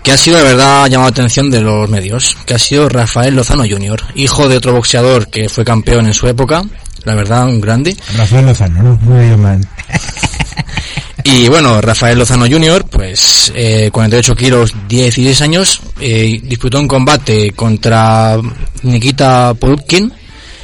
que 0.08 0.14
ha 0.14 0.18
sido 0.18 0.38
de 0.38 0.44
verdad 0.46 0.88
llamado 0.88 1.10
la 1.10 1.16
atención 1.16 1.50
de 1.50 1.60
los 1.60 1.90
medios, 1.90 2.38
que 2.46 2.54
ha 2.54 2.60
sido 2.60 2.88
Rafael 2.88 3.36
Lozano 3.36 3.66
Jr., 3.70 4.02
hijo 4.16 4.48
de 4.48 4.56
otro 4.56 4.72
boxeador 4.72 5.28
que 5.28 5.50
fue 5.50 5.66
campeón 5.66 6.06
en 6.06 6.14
su 6.14 6.30
época, 6.30 6.64
la 7.04 7.14
verdad, 7.14 7.46
un 7.46 7.60
grande. 7.60 7.94
Rafael 8.16 8.46
Lozano, 8.46 8.84
¿no? 8.84 9.00
No 9.04 9.38
mal. 9.38 9.68
Y 11.26 11.50
bueno, 11.50 11.82
Rafael 11.82 12.18
Lozano 12.18 12.46
Jr., 12.46 12.86
pues 12.90 13.52
eh, 13.54 13.90
48 13.92 14.34
kilos, 14.34 14.74
16 14.88 15.42
años, 15.42 15.82
eh, 16.00 16.40
disputó 16.42 16.80
un 16.80 16.88
combate 16.88 17.52
contra 17.52 18.38
Nikita 18.84 19.56
Polutkin, 19.56 20.14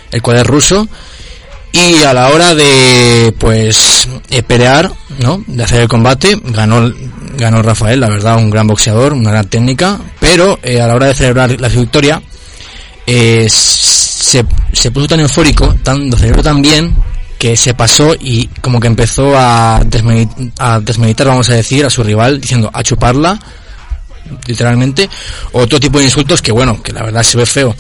el 0.10 0.22
cual 0.22 0.38
es 0.38 0.48
ruso, 0.48 0.88
y 1.74 2.02
a 2.04 2.14
la 2.14 2.30
hora 2.30 2.56
de 2.56 3.36
pues 3.38 4.08
eh, 4.30 4.42
pelear, 4.42 4.90
¿no? 5.20 5.44
De 5.48 5.64
hacer 5.64 5.82
el 5.82 5.90
combate, 5.90 6.40
ganó 6.42 6.94
ganó 7.38 7.62
Rafael, 7.62 8.00
la 8.00 8.10
verdad, 8.10 8.38
un 8.38 8.50
gran 8.50 8.68
boxeador, 8.68 9.14
una 9.14 9.32
gran 9.32 9.48
técnica, 9.48 10.00
pero 10.20 10.60
eh, 10.64 10.82
a 10.82 10.88
la 10.88 10.96
hora 10.96 11.08
de 11.08 11.14
celebrar 11.14 11.60
la 11.60 11.68
victoria 11.68 12.22
eh, 13.06 13.48
se, 13.50 14.44
puso 14.92 15.08
tan 15.08 15.20
eufórico, 15.20 15.76
tan, 15.84 16.10
lo 16.10 16.18
celebró 16.18 16.42
tan 16.42 16.62
bien 16.62 16.96
que 17.38 17.58
se 17.58 17.74
pasó 17.74 18.16
y 18.20 18.48
como 18.62 18.80
que 18.80 18.88
empezó 18.88 19.38
a, 19.38 19.82
desmedi- 19.82 20.52
a 20.60 20.80
desmeditar, 20.80 21.28
vamos 21.28 21.50
a 21.50 21.56
decir, 21.56 21.86
a 21.86 21.90
su 21.90 22.02
rival, 22.04 22.40
diciendo 22.40 22.70
a 22.74 22.82
chuparla, 22.84 23.38
literalmente, 24.48 25.10
otro 25.52 25.80
tipo 25.80 26.00
de 26.00 26.06
insultos 26.06 26.42
que 26.42 26.52
bueno, 26.52 26.82
que 26.82 26.94
la 26.94 27.04
verdad 27.04 27.24
se 27.24 27.38
ve 27.38 27.46
feo. 27.46 27.76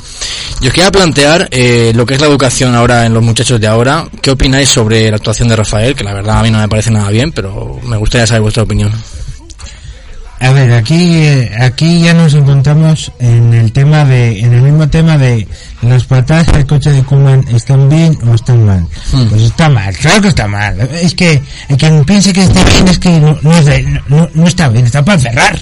Yo 0.59 0.67
os 0.67 0.73
quería 0.73 0.91
plantear 0.91 1.47
eh, 1.51 1.91
lo 1.95 2.05
que 2.05 2.15
es 2.15 2.21
la 2.21 2.27
educación 2.27 2.75
ahora 2.75 3.05
en 3.05 3.13
los 3.13 3.23
muchachos 3.23 3.59
de 3.59 3.67
ahora. 3.67 4.05
¿Qué 4.21 4.31
opináis 4.31 4.69
sobre 4.69 5.09
la 5.09 5.15
actuación 5.15 5.47
de 5.47 5.55
Rafael? 5.55 5.95
Que 5.95 6.03
la 6.03 6.13
verdad 6.13 6.39
a 6.39 6.43
mí 6.43 6.51
no 6.51 6.59
me 6.59 6.67
parece 6.67 6.91
nada 6.91 7.09
bien, 7.09 7.31
pero 7.31 7.79
me 7.83 7.97
gustaría 7.97 8.27
saber 8.27 8.41
vuestra 8.41 8.63
opinión. 8.63 8.91
A 10.43 10.51
ver, 10.51 10.73
aquí, 10.73 10.95
eh, 11.15 11.51
aquí 11.57 12.01
ya 12.01 12.13
nos 12.13 12.33
encontramos 12.33 13.13
en 13.19 13.53
el 13.53 13.71
tema 13.71 14.03
de, 14.03 14.41
en 14.41 14.51
el 14.53 14.61
mismo 14.61 14.89
tema 14.89 15.17
de 15.17 15.47
las 15.81 16.03
patadas 16.03 16.51
del 16.51 16.65
coche 16.65 16.91
de 16.91 17.01
Kuman 17.01 17.45
están 17.47 17.87
bien 17.87 18.17
o 18.27 18.33
están 18.35 18.65
mal. 18.65 18.85
Pues 19.29 19.41
está 19.43 19.69
mal, 19.69 19.95
claro 19.95 20.21
que 20.21 20.27
está 20.27 20.45
mal. 20.49 20.77
Es 21.01 21.15
que 21.15 21.41
quien 21.77 22.03
piense 22.03 22.33
que 22.33 22.43
está 22.43 22.61
bien 22.65 22.87
es 22.89 22.99
que 22.99 23.09
no, 23.21 23.37
no, 23.41 23.57
es 23.57 23.65
de- 23.65 24.01
no- 24.09 24.29
no 24.33 24.45
está 24.47 24.67
bien, 24.67 24.85
está 24.85 25.03
para 25.05 25.17
cerrar. 25.17 25.57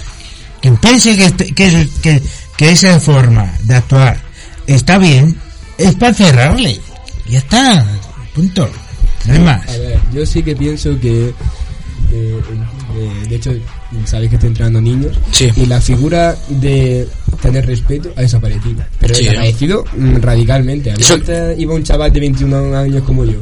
Quien 0.60 0.76
piense 0.78 1.16
que, 1.16 1.26
este- 1.26 1.52
que, 1.54 1.88
que, 2.02 2.20
que 2.56 2.70
esa 2.72 2.98
forma 2.98 3.52
de 3.62 3.76
actuar 3.76 4.20
está 4.66 4.98
bien, 4.98 5.36
es 5.78 5.94
para 5.94 6.12
cerrarle. 6.12 6.80
Ya 7.28 7.38
está, 7.38 7.86
punto. 8.34 8.68
No 9.26 9.32
hay 9.34 9.38
más. 9.38 9.68
A 9.68 9.72
ver, 9.78 10.00
yo 10.12 10.26
sí 10.26 10.42
que 10.42 10.56
pienso 10.56 10.98
que, 11.00 11.32
eh, 12.12 12.40
eh, 12.96 13.26
de 13.28 13.36
hecho, 13.36 13.50
sabéis 14.04 14.30
que 14.30 14.36
estoy 14.36 14.48
entrenando 14.48 14.80
niños 14.80 15.16
y 15.56 15.66
la 15.66 15.80
figura 15.80 16.36
de 16.48 17.08
tener 17.40 17.66
respeto 17.66 18.10
ha 18.16 18.20
desaparecido. 18.20 18.82
Pero 19.00 19.14
Sí. 19.14 19.26
ha 19.26 19.30
desaparecido 19.30 19.84
mm, 19.96 20.16
radicalmente. 20.16 20.90
A 20.92 20.94
mí 20.96 21.02
Eso- 21.02 21.14
antes 21.14 21.58
iba 21.58 21.74
un 21.74 21.82
chaval 21.82 22.12
de 22.12 22.20
21 22.20 22.76
años 22.76 23.02
como 23.04 23.24
yo, 23.24 23.38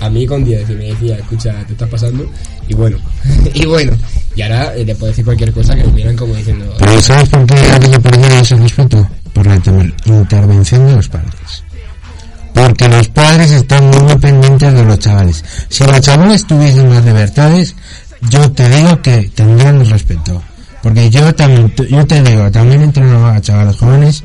a 0.00 0.08
mí 0.08 0.26
con 0.26 0.44
10, 0.44 0.70
y 0.70 0.74
me 0.74 0.84
decía, 0.86 1.16
escucha, 1.16 1.52
te 1.66 1.72
estás 1.72 1.88
pasando, 1.88 2.24
y 2.68 2.74
bueno, 2.74 2.96
y 3.54 3.66
bueno. 3.66 3.92
Y 4.34 4.42
ahora 4.42 4.74
eh, 4.74 4.84
le 4.84 4.94
puedo 4.94 5.08
decir 5.10 5.24
cualquier 5.24 5.52
cosa 5.52 5.74
que 5.74 5.84
me 5.84 5.92
miran 5.92 6.16
como 6.16 6.34
diciendo... 6.34 6.72
Pero 6.78 7.00
¿sabes 7.02 7.28
por 7.28 7.44
qué 7.46 7.54
ha 7.54 7.78
desaparecido 7.78 8.40
ese 8.40 8.56
respeto? 8.56 9.08
Por 9.34 9.46
la 9.46 9.56
intervención 10.06 10.86
de 10.86 10.96
los 10.96 11.08
padres. 11.08 11.64
Porque 12.54 12.86
los 12.88 13.08
padres 13.08 13.50
están 13.50 13.88
muy 13.90 14.14
pendientes 14.16 14.72
de 14.74 14.84
los 14.84 14.98
chavales. 14.98 15.42
Si 15.70 15.84
los 15.84 16.00
chavales 16.02 16.46
tuviesen 16.46 16.88
más 16.88 17.02
libertades, 17.04 17.74
yo 18.30 18.50
te 18.52 18.68
digo 18.68 19.00
que 19.02 19.30
tendrían 19.34 19.80
el 19.80 19.90
respeto. 19.90 20.42
Porque 20.82 21.08
yo 21.10 21.34
también, 21.34 21.72
yo 21.88 22.06
te 22.06 22.22
digo, 22.22 22.50
también 22.50 22.82
entreno 22.82 23.26
a 23.26 23.40
chavales 23.40 23.76
jóvenes. 23.76 24.24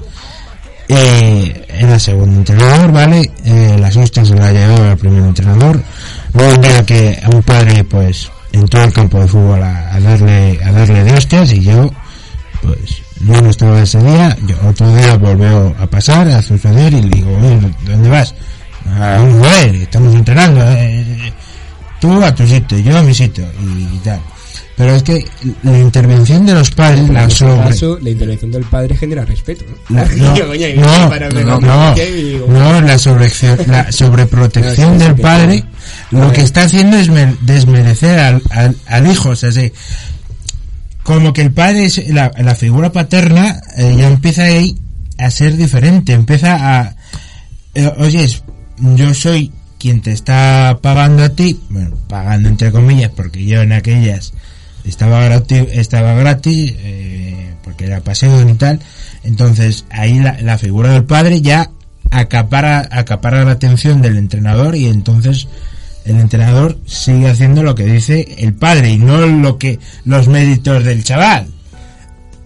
Eh, 0.90 1.66
era 1.68 2.00
segundo 2.00 2.38
entrenador, 2.38 2.92
¿vale? 2.92 3.30
Eh, 3.44 3.78
las 3.80 3.96
hostias 3.96 4.30
se 4.30 4.36
la 4.36 4.52
llevaba 4.52 4.92
el 4.92 4.98
primer 4.98 5.24
entrenador. 5.24 5.82
Luego 6.34 6.62
día 6.62 6.86
que 6.86 7.22
un 7.32 7.44
padre, 7.44 7.84
pues, 7.84 8.32
entró 8.52 8.82
al 8.82 8.94
campo 8.94 9.20
de 9.20 9.28
fútbol 9.28 9.62
a, 9.62 10.00
darle, 10.00 10.60
a 10.64 10.72
darle 10.72 11.04
de 11.04 11.14
hostias 11.14 11.52
y 11.52 11.62
yo, 11.62 11.92
pues, 12.62 13.02
yo 13.20 13.42
no 13.42 13.50
estaba 13.50 13.82
ese 13.82 14.00
día, 14.00 14.38
yo 14.48 14.56
otro 14.68 14.96
día 14.96 15.16
volvió 15.18 15.76
a 15.80 15.88
pasar, 15.88 16.28
a 16.30 16.42
suceder 16.42 16.94
y 16.94 17.02
le 17.02 17.10
digo, 17.10 17.38
¿dónde 17.86 18.10
vas? 18.10 18.34
A 19.00 19.20
un 19.22 19.42
ver, 19.42 19.76
estamos 19.76 20.16
entrenando, 20.16 20.62
eh, 20.70 21.34
tú 22.00 22.24
a 22.24 22.34
tu 22.34 22.48
sitio, 22.48 22.78
yo 22.80 22.98
a 22.98 23.04
mi 23.04 23.14
sitio 23.14 23.46
y 23.62 23.98
tal. 24.00 24.20
Pero 24.76 24.94
es 24.94 25.02
que 25.02 25.26
la 25.64 25.80
intervención 25.80 26.46
de 26.46 26.54
los 26.54 26.70
padres, 26.70 27.10
la 27.10 27.28
sobre... 27.32 27.64
caso, 27.64 27.98
la 28.00 28.10
intervención 28.12 28.52
del 28.52 28.64
padre 28.66 28.96
genera 28.96 29.26
respeto, 29.26 29.66
¿no? 29.90 29.98
La- 30.04 30.06
no, 31.48 31.60
no, 32.48 32.82
la, 32.82 32.98
sobreacción- 33.00 33.66
la 33.68 33.92
sobreprotección 33.92 35.00
del 35.00 35.16
padre 35.16 35.64
lo 36.12 36.32
que 36.32 36.42
está 36.42 36.62
haciendo 36.64 36.96
es 36.98 37.10
me- 37.10 37.36
desmerecer 37.42 38.20
al, 38.20 38.42
al, 38.52 38.76
al 38.86 39.08
hijo, 39.12 39.30
o 39.30 39.36
sea, 39.36 39.52
sí, 39.52 39.72
como 41.04 41.34
que 41.34 41.42
el 41.42 41.52
padre 41.54 41.86
es 41.86 42.08
la, 42.10 42.32
la 42.38 42.54
figura 42.54 42.92
paterna 42.92 43.60
eh, 43.78 43.96
ya 43.98 44.08
empieza 44.08 44.44
ahí 44.44 44.78
a 45.18 45.32
ser 45.32 45.56
diferente, 45.58 46.14
empieza 46.14 46.56
a 46.82 46.96
eh, 47.74 47.92
oye, 47.98 48.28
yo 48.80 49.14
soy 49.16 49.52
quien 49.80 50.02
te 50.02 50.12
está 50.12 50.80
pagando 50.82 51.24
a 51.24 51.30
ti, 51.30 51.60
bueno, 51.70 51.96
pagando 52.08 52.50
entre 52.50 52.72
comillas, 52.72 53.12
porque 53.16 53.46
yo 53.46 53.62
en 53.62 53.74
aquellas 53.74 54.34
estaba 54.86 55.24
gratis, 55.24 55.66
estaba 55.72 56.14
gratis, 56.14 56.74
eh, 56.80 57.54
porque 57.64 57.86
era 57.86 58.02
pasión 58.02 58.50
y 58.50 58.54
tal, 58.56 58.80
entonces 59.24 59.86
ahí 59.90 60.20
la, 60.20 60.40
la 60.42 60.58
figura 60.58 60.92
del 60.92 61.04
padre 61.04 61.42
ya 61.42 61.70
acapara, 62.12 62.88
acapara 62.92 63.44
la 63.44 63.52
atención 63.52 64.02
del 64.02 64.18
entrenador 64.18 64.76
y 64.76 64.88
entonces 64.88 65.48
el 66.06 66.20
entrenador 66.20 66.78
sigue 66.86 67.30
haciendo 67.30 67.64
lo 67.64 67.76
que 67.76 67.86
dice 67.86 68.36
el 68.40 68.54
padre 68.54 68.92
y 68.92 68.98
no 68.98 69.18
lo 69.26 69.58
que 69.58 69.80
los 70.06 70.28
méritos 70.28 70.86
del 70.86 71.04
chaval. 71.04 71.48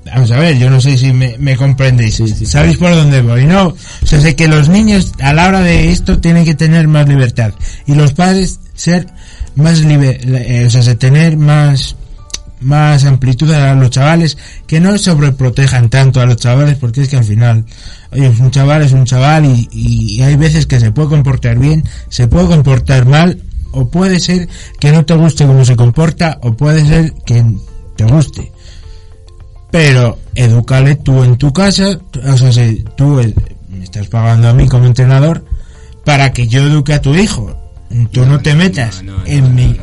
Vamos 0.05 0.31
a 0.31 0.39
ver, 0.39 0.57
yo 0.57 0.69
no 0.69 0.81
sé 0.81 0.97
si 0.97 1.13
me, 1.13 1.37
me 1.37 1.55
comprendéis. 1.55 2.21
¿Sabéis 2.45 2.77
por 2.77 2.93
dónde 2.93 3.21
voy? 3.21 3.45
No, 3.45 3.67
o 3.67 4.05
sea, 4.05 4.19
sé 4.19 4.35
que 4.35 4.47
los 4.47 4.67
niños 4.67 5.13
a 5.19 5.33
la 5.33 5.47
hora 5.47 5.61
de 5.61 5.91
esto 5.91 6.19
tienen 6.19 6.43
que 6.43 6.55
tener 6.55 6.87
más 6.87 7.07
libertad 7.07 7.53
y 7.85 7.93
los 7.93 8.13
padres 8.13 8.59
ser 8.73 9.07
más 9.55 9.79
liber, 9.81 10.19
eh, 10.25 10.65
o 10.65 10.69
sea, 10.69 10.81
se 10.81 10.95
tener 10.95 11.37
más 11.37 11.95
más 12.61 13.05
amplitud 13.05 13.49
a 13.51 13.73
los 13.73 13.89
chavales 13.89 14.37
que 14.67 14.79
no 14.79 14.95
sobreprotejan 14.97 15.89
tanto 15.89 16.21
a 16.21 16.27
los 16.27 16.37
chavales 16.37 16.77
porque 16.77 17.01
es 17.01 17.09
que 17.09 17.17
al 17.17 17.23
final 17.23 17.65
oye 18.11 18.29
un 18.29 18.51
chaval 18.51 18.83
es 18.83 18.91
un 18.91 19.03
chaval 19.03 19.45
y, 19.45 19.67
y 19.71 20.21
hay 20.21 20.35
veces 20.35 20.67
que 20.67 20.79
se 20.79 20.91
puede 20.91 21.09
comportar 21.09 21.57
bien 21.57 21.83
se 22.09 22.27
puede 22.27 22.45
comportar 22.45 23.07
mal 23.07 23.41
o 23.71 23.89
puede 23.89 24.19
ser 24.19 24.47
que 24.79 24.91
no 24.91 25.03
te 25.05 25.15
guste 25.15 25.47
cómo 25.47 25.65
se 25.65 25.75
comporta 25.75 26.37
o 26.43 26.53
puede 26.53 26.85
ser 26.85 27.13
que 27.25 27.43
te 27.95 28.03
guste 28.03 28.51
pero 29.71 30.19
edúcale 30.35 30.95
tú 30.95 31.23
en 31.23 31.37
tu 31.37 31.51
casa 31.51 31.97
o 32.23 32.37
sea 32.37 32.51
si 32.51 32.83
tú 32.95 33.21
me 33.69 33.83
estás 33.83 34.07
pagando 34.07 34.49
a 34.49 34.53
mí 34.53 34.67
como 34.67 34.85
entrenador 34.85 35.43
para 36.05 36.33
que 36.33 36.47
yo 36.47 36.61
eduque 36.61 36.93
a 36.93 37.01
tu 37.01 37.15
hijo 37.15 37.55
tú 38.11 38.25
no, 38.25 38.39
te 38.41 38.53
metas 38.55 39.03
en 39.25 39.55
mi 39.55 39.79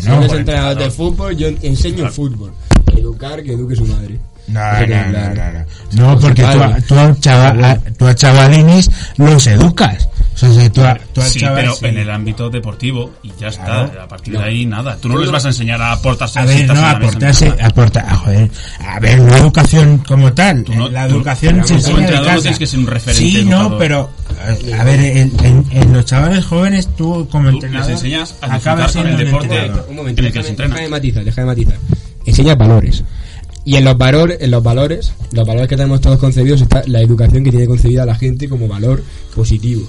Si 0.00 0.08
no, 0.08 0.22
eres 0.22 0.32
entrenador 0.32 0.78
de 0.78 0.90
fútbol, 0.90 1.36
yo 1.36 1.48
enseño 1.62 2.10
fútbol. 2.10 2.52
Educar, 2.96 3.42
que 3.42 3.52
eduque 3.52 3.76
su 3.76 3.84
madre. 3.86 4.18
No, 4.48 4.60
no, 4.60 5.12
no, 5.12 5.34
no, 5.34 5.52
no. 5.52 6.14
No, 6.14 6.20
porque 6.20 6.42
tú, 6.42 6.94
tú 7.96 8.06
a 8.06 8.14
chavalines 8.14 8.90
los 9.16 9.46
educas. 9.46 10.08
O 10.42 10.52
sea, 10.52 10.62
si 10.62 10.70
tú 10.70 10.82
a, 10.82 10.98
tú 11.12 11.20
a 11.20 11.24
Sí, 11.26 11.40
chaval- 11.40 11.54
pero 11.56 11.74
sí. 11.74 11.86
en 11.86 11.98
el 11.98 12.10
ámbito 12.10 12.48
deportivo 12.48 13.10
y 13.22 13.30
ya 13.38 13.48
está. 13.48 13.64
Claro. 13.90 14.02
A 14.02 14.08
partir 14.08 14.38
de 14.38 14.42
ahí 14.42 14.64
nada. 14.64 14.96
Tú 14.96 15.08
no 15.08 15.18
les 15.18 15.30
vas 15.30 15.44
a 15.44 15.48
enseñar 15.48 15.82
a 15.82 15.92
aportarse 15.92 16.38
A 16.38 16.44
ver, 16.46 16.66
no, 16.66 16.86
aportarse, 16.86 17.54
aporta, 17.60 18.04
ah, 18.08 18.16
joder, 18.16 18.50
a 18.86 18.98
ver, 19.00 19.18
no 19.20 19.36
educación 19.36 19.98
como 20.06 20.32
tal, 20.32 20.64
la 20.92 21.06
tú- 21.08 21.16
educación 21.16 21.54
pero 21.56 21.66
se 21.66 21.74
como 21.84 21.98
enseña 21.98 22.20
de 22.20 22.26
casa. 22.26 22.40
tienes 22.40 22.58
que 22.58 22.66
ser 22.66 22.78
un 22.80 22.86
referente 22.86 23.38
Sí, 23.40 23.44
no, 23.44 23.76
pero, 23.76 24.10
a, 24.74 24.80
a 24.80 24.84
ver, 24.84 25.00
en, 25.00 25.32
en- 25.44 25.64
en 25.70 25.92
los 25.92 26.04
chavales 26.06 26.44
jóvenes 26.46 26.88
tú 26.96 27.28
como 27.30 27.48
Tú 27.50 27.56
entrenador 27.56 27.90
les 27.90 27.96
enseñas 27.98 28.34
a 28.40 28.54
acabas 28.54 28.92
con 28.92 29.06
el 29.06 29.16
deporte. 29.18 29.70
Un 29.88 29.96
momento, 29.96 30.20
en 30.22 30.26
el 30.28 30.32
que 30.32 30.42
se 30.42 30.48
déjame, 30.48 30.50
entrena. 30.50 30.74
déjame 30.76 30.88
matizar, 30.90 31.24
déjame 31.24 31.46
matizar. 31.48 31.76
Enseña 32.24 32.54
valores. 32.54 33.04
Y 33.62 33.76
en 33.76 33.84
los 33.84 33.98
valores, 33.98 34.38
en 34.40 34.50
los 34.50 34.62
valores, 34.62 35.12
los 35.32 35.46
valores 35.46 35.68
que 35.68 35.76
tenemos 35.76 36.00
todos 36.00 36.18
concebidos 36.18 36.62
está 36.62 36.82
la 36.86 37.00
educación 37.02 37.44
que 37.44 37.50
tiene 37.50 37.66
concebida 37.66 38.06
la 38.06 38.14
gente 38.14 38.48
como 38.48 38.66
valor 38.66 39.02
positivo. 39.34 39.82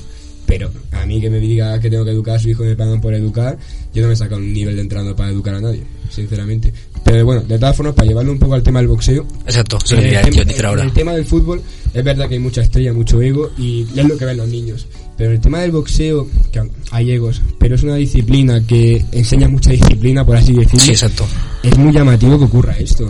Pero 0.52 0.70
a 0.92 1.06
mí 1.06 1.22
que 1.22 1.30
me 1.30 1.40
diga 1.40 1.80
que 1.80 1.90
tengo 1.90 2.04
que 2.04 2.12
educar 2.12 2.36
a 2.36 2.40
su 2.40 2.50
hijo 2.50 2.66
y 2.66 2.68
me 2.68 2.76
pagan 2.76 3.00
por 3.00 3.14
educar, 3.14 3.58
yo 3.94 4.02
no 4.02 4.10
me 4.10 4.18
saco 4.18 4.36
un 4.36 4.52
nivel 4.52 4.76
de 4.76 4.82
entrenador 4.82 5.16
para 5.16 5.30
educar 5.30 5.56
a 5.56 5.62
nadie, 5.62 5.82
sinceramente. 6.10 6.74
Pero 7.06 7.24
bueno, 7.24 7.42
de 7.44 7.58
todas 7.58 7.74
formas, 7.74 7.96
para 7.96 8.10
llevarlo 8.10 8.34
un 8.34 8.40
poco 8.40 8.56
al 8.56 8.62
tema 8.62 8.80
del 8.80 8.90
boxeo. 8.90 9.26
Exacto, 9.46 9.80
en 9.92 10.02
quería 10.02 10.20
el, 10.20 10.80
el 10.82 10.92
tema 10.92 11.14
del 11.14 11.24
fútbol, 11.24 11.62
es 11.94 12.04
verdad 12.04 12.28
que 12.28 12.34
hay 12.34 12.42
mucha 12.42 12.64
estrella, 12.64 12.92
mucho 12.92 13.22
ego 13.22 13.50
y 13.58 13.84
es 13.96 14.06
lo 14.06 14.18
que 14.18 14.26
ven 14.26 14.36
los 14.36 14.50
niños. 14.50 14.88
Pero 15.22 15.34
el 15.34 15.40
tema 15.40 15.60
del 15.60 15.72
boxeo, 15.72 16.28
que 16.52 16.64
hay 16.90 17.12
egos, 17.12 17.44
pero 17.60 17.76
es 17.76 17.84
una 17.84 17.94
disciplina 17.94 18.60
que 18.66 19.06
enseña 19.12 19.48
mucha 19.48 19.70
disciplina, 19.70 20.26
por 20.26 20.36
así 20.36 20.52
decirlo. 20.52 20.80
Sí, 20.80 20.90
exacto. 20.90 21.28
Es 21.62 21.78
muy 21.78 21.94
llamativo 21.94 22.40
que 22.40 22.46
ocurra 22.46 22.76
esto. 22.76 23.08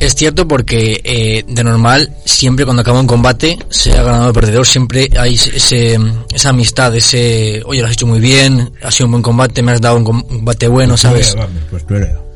Es 0.00 0.16
cierto 0.16 0.48
porque 0.48 1.00
eh, 1.04 1.44
de 1.46 1.62
normal, 1.62 2.12
siempre 2.24 2.64
cuando 2.64 2.82
acaba 2.82 2.98
un 2.98 3.06
combate, 3.06 3.56
sea 3.68 4.02
ganador 4.02 4.30
o 4.30 4.32
perdedor, 4.32 4.66
siempre 4.66 5.10
hay 5.16 5.34
ese, 5.34 5.96
esa 6.34 6.48
amistad, 6.48 6.96
ese, 6.96 7.62
oye, 7.66 7.82
lo 7.82 7.86
has 7.86 7.92
hecho 7.92 8.08
muy 8.08 8.18
bien, 8.18 8.72
ha 8.82 8.90
sido 8.90 9.06
un 9.06 9.12
buen 9.12 9.22
combate, 9.22 9.62
me 9.62 9.70
has 9.70 9.80
dado 9.80 9.96
un 9.96 10.02
combate 10.02 10.66
bueno, 10.66 10.96
¿sabes? 10.96 11.36
Vamos, 11.36 11.62
postureo. 11.70 12.27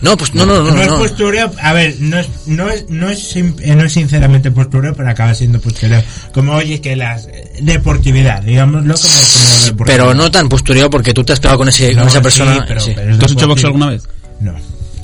No, 0.00 0.16
pues 0.16 0.34
no, 0.34 0.46
no, 0.46 0.62
no, 0.62 0.80
es 0.80 0.88
no. 0.88 0.98
postureo, 0.98 1.52
a 1.60 1.72
ver, 1.72 1.94
no 2.00 2.18
es, 2.18 2.28
no 2.46 2.68
es, 2.70 2.88
no 2.88 3.10
es, 3.10 3.18
sim- 3.34 3.54
eh, 3.60 3.74
no 3.74 3.84
es 3.84 3.92
sinceramente 3.92 4.50
postureo, 4.50 4.94
pero 4.94 5.08
acaba 5.10 5.34
siendo 5.34 5.60
postureo. 5.60 6.02
Como 6.32 6.52
oye 6.54 6.80
que 6.80 6.96
la 6.96 7.20
deportividad, 7.60 8.42
digámoslo 8.42 8.94
como, 8.94 9.14
como 9.14 9.64
deportividad. 9.66 9.84
Pero 9.86 10.14
no 10.14 10.30
tan 10.30 10.48
postureo 10.48 10.88
porque 10.90 11.12
tú 11.12 11.22
te 11.24 11.32
has 11.34 11.40
pegado 11.40 11.58
con, 11.58 11.68
ese, 11.68 11.92
No, 11.94 12.00
con 12.00 12.08
esa 12.08 12.18
sí, 12.18 12.22
persona. 12.22 12.64
pero- 12.66 12.80
sí. 12.80 12.92
pero 12.94 13.12
es 13.12 13.18
¿Tú 13.18 13.24
has 13.26 13.32
hecho 13.32 13.48
boxeo 13.48 13.66
alguna 13.68 13.90
vez? 13.90 14.02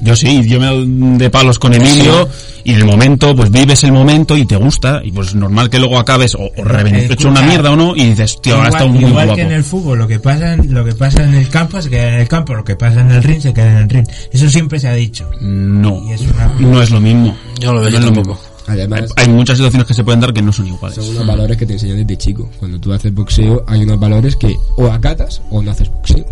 Yo 0.00 0.14
sí, 0.14 0.46
yo 0.46 0.60
me 0.60 1.18
de 1.18 1.30
palos 1.30 1.58
con 1.58 1.72
Emilio 1.74 2.28
y 2.64 2.72
en 2.72 2.78
el 2.78 2.84
momento, 2.84 3.34
pues 3.34 3.50
vives 3.50 3.82
el 3.84 3.92
momento 3.92 4.36
y 4.36 4.44
te 4.44 4.56
gusta 4.56 5.00
y 5.02 5.10
pues 5.10 5.34
normal 5.34 5.70
que 5.70 5.78
luego 5.78 5.98
acabes 5.98 6.34
o, 6.34 6.40
o 6.40 6.64
reven- 6.64 6.94
Escucha, 6.96 7.14
hecho 7.14 7.28
una 7.28 7.42
mierda 7.42 7.70
o 7.70 7.76
no 7.76 7.96
y 7.96 8.04
dices, 8.10 8.38
tío, 8.42 8.56
ahora 8.56 8.68
está 8.68 8.86
muy 8.86 8.98
igual 9.04 9.26
guapo. 9.26 9.36
que 9.36 9.42
en 9.42 9.52
el 9.52 9.64
fútbol, 9.64 9.98
lo 9.98 10.06
que 10.08 10.18
pasa 10.20 10.52
en, 10.54 10.74
lo 10.74 10.84
que 10.84 10.94
pasa 10.94 11.24
en 11.24 11.34
el 11.34 11.48
campo 11.48 11.80
se 11.80 11.88
queda 11.90 12.08
en 12.08 12.14
el 12.20 12.28
campo, 12.28 12.54
lo 12.54 12.64
que 12.64 12.76
pasa 12.76 13.00
en 13.00 13.10
el 13.10 13.22
ring 13.22 13.40
se 13.40 13.54
queda 13.54 13.70
en 13.70 13.76
el 13.78 13.88
ring. 13.88 14.06
Eso 14.32 14.48
siempre 14.50 14.78
se 14.80 14.88
ha 14.88 14.94
dicho. 14.94 15.28
No, 15.40 16.02
Y 16.08 16.12
es 16.12 16.20
una- 16.22 16.52
no 16.58 16.82
es 16.82 16.90
lo 16.90 17.00
mismo. 17.00 17.36
Yo 17.58 17.72
lo 17.72 17.80
veo 17.80 17.90
no 17.90 17.96
es 17.98 18.04
lo 18.04 18.12
tampoco. 18.12 18.28
mismo. 18.40 18.55
Además, 18.66 19.12
Hay 19.16 19.28
muchas 19.28 19.58
situaciones 19.58 19.86
que 19.86 19.94
se 19.94 20.02
pueden 20.04 20.20
dar 20.20 20.32
que 20.32 20.42
no 20.42 20.52
son 20.52 20.66
iguales. 20.66 20.96
son 20.96 21.08
unos 21.08 21.26
valores 21.26 21.56
que 21.56 21.66
te 21.66 21.74
enseñan 21.74 21.98
desde 21.98 22.16
chico. 22.16 22.50
Cuando 22.58 22.80
tú 22.80 22.92
haces 22.92 23.14
boxeo, 23.14 23.64
hay 23.66 23.82
unos 23.82 23.98
valores 24.00 24.36
que 24.36 24.56
o 24.76 24.86
acatas 24.90 25.40
o 25.50 25.62
no 25.62 25.70
haces 25.70 25.88
boxeo. 25.88 26.24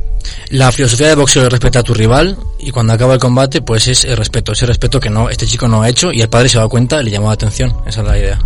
La 0.51 0.73
filosofía 0.73 1.09
de 1.09 1.15
boxeo 1.16 1.44
es 1.44 1.51
respetar 1.51 1.81
a 1.81 1.82
tu 1.82 1.94
rival 1.94 2.36
y 2.59 2.70
cuando 2.70 2.93
acaba 2.94 3.15
el 3.15 3.20
combate, 3.20 3.61
pues 3.61 3.86
es 3.89 4.05
el 4.05 4.16
respeto, 4.16 4.52
ese 4.52 4.65
respeto 4.66 4.98
que 4.98 5.11
no 5.11 5.28
este 5.28 5.47
chico 5.47 5.69
no 5.69 5.82
ha 5.82 5.89
hecho 5.89 6.12
y 6.12 6.23
el 6.23 6.28
padre 6.28 6.48
se 6.48 6.59
da 6.59 6.66
cuenta 6.66 7.01
y 7.01 7.05
le 7.05 7.11
llamó 7.11 7.27
la 7.28 7.35
atención. 7.35 7.74
Esa 7.86 8.01
es 8.01 8.06
la 8.06 8.19
idea. 8.19 8.39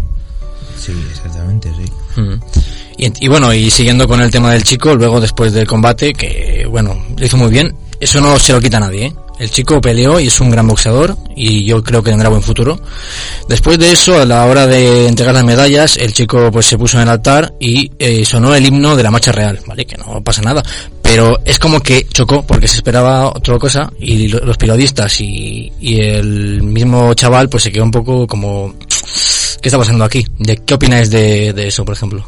Sí, 0.76 0.92
exactamente, 1.10 1.70
sí. 1.76 2.20
Mm. 2.20 2.40
Y, 2.98 3.24
y 3.26 3.28
bueno, 3.28 3.54
y 3.54 3.70
siguiendo 3.70 4.08
con 4.08 4.20
el 4.20 4.30
tema 4.30 4.52
del 4.52 4.64
chico, 4.64 4.94
luego 4.94 5.20
después 5.20 5.52
del 5.52 5.66
combate, 5.66 6.12
que 6.12 6.66
bueno, 6.68 6.96
lo 7.16 7.24
hizo 7.24 7.36
muy 7.36 7.48
bien, 7.50 7.74
eso 8.00 8.20
no 8.20 8.38
se 8.38 8.52
lo 8.52 8.60
quita 8.60 8.78
a 8.78 8.80
nadie, 8.80 9.06
¿eh? 9.06 9.14
El 9.38 9.50
chico 9.50 9.80
peleó 9.80 10.18
y 10.18 10.26
es 10.26 10.40
un 10.40 10.50
gran 10.50 10.66
boxeador 10.66 11.16
y 11.36 11.64
yo 11.64 11.82
creo 11.84 12.02
que 12.02 12.10
tendrá 12.10 12.28
buen 12.28 12.42
futuro. 12.42 12.80
Después 13.48 13.78
de 13.78 13.92
eso, 13.92 14.18
a 14.20 14.24
la 14.24 14.44
hora 14.46 14.66
de 14.66 15.06
entregar 15.06 15.34
las 15.34 15.44
medallas, 15.44 15.96
el 15.96 16.12
chico 16.12 16.50
pues 16.50 16.66
se 16.66 16.76
puso 16.76 16.96
en 16.96 17.04
el 17.04 17.08
altar 17.10 17.54
y 17.60 17.90
eh, 17.98 18.24
sonó 18.24 18.54
el 18.54 18.66
himno 18.66 18.96
de 18.96 19.02
la 19.02 19.10
marcha 19.10 19.30
real, 19.32 19.60
¿vale? 19.66 19.84
Que 19.86 19.96
no 19.96 20.20
pasa 20.22 20.42
nada. 20.42 20.62
Pero 21.02 21.38
es 21.44 21.58
como 21.58 21.80
que 21.80 22.06
chocó 22.12 22.42
porque 22.46 22.66
se 22.68 22.76
esperaba 22.76 23.28
otra 23.28 23.58
cosa 23.58 23.90
y 23.98 24.28
lo- 24.28 24.40
los 24.40 24.56
periodistas 24.56 25.20
y, 25.20 25.72
y 25.80 26.00
el 26.00 26.62
mismo 26.62 27.14
chaval 27.14 27.48
pues 27.48 27.62
se 27.62 27.72
quedó 27.72 27.84
un 27.84 27.90
poco 27.92 28.26
como... 28.26 28.74
¿Qué 29.60 29.68
está 29.68 29.78
pasando 29.78 30.04
aquí? 30.04 30.24
¿De 30.38 30.56
qué 30.58 30.74
opináis 30.74 31.10
de, 31.10 31.52
de 31.52 31.68
eso, 31.68 31.84
por 31.84 31.94
ejemplo? 31.94 32.24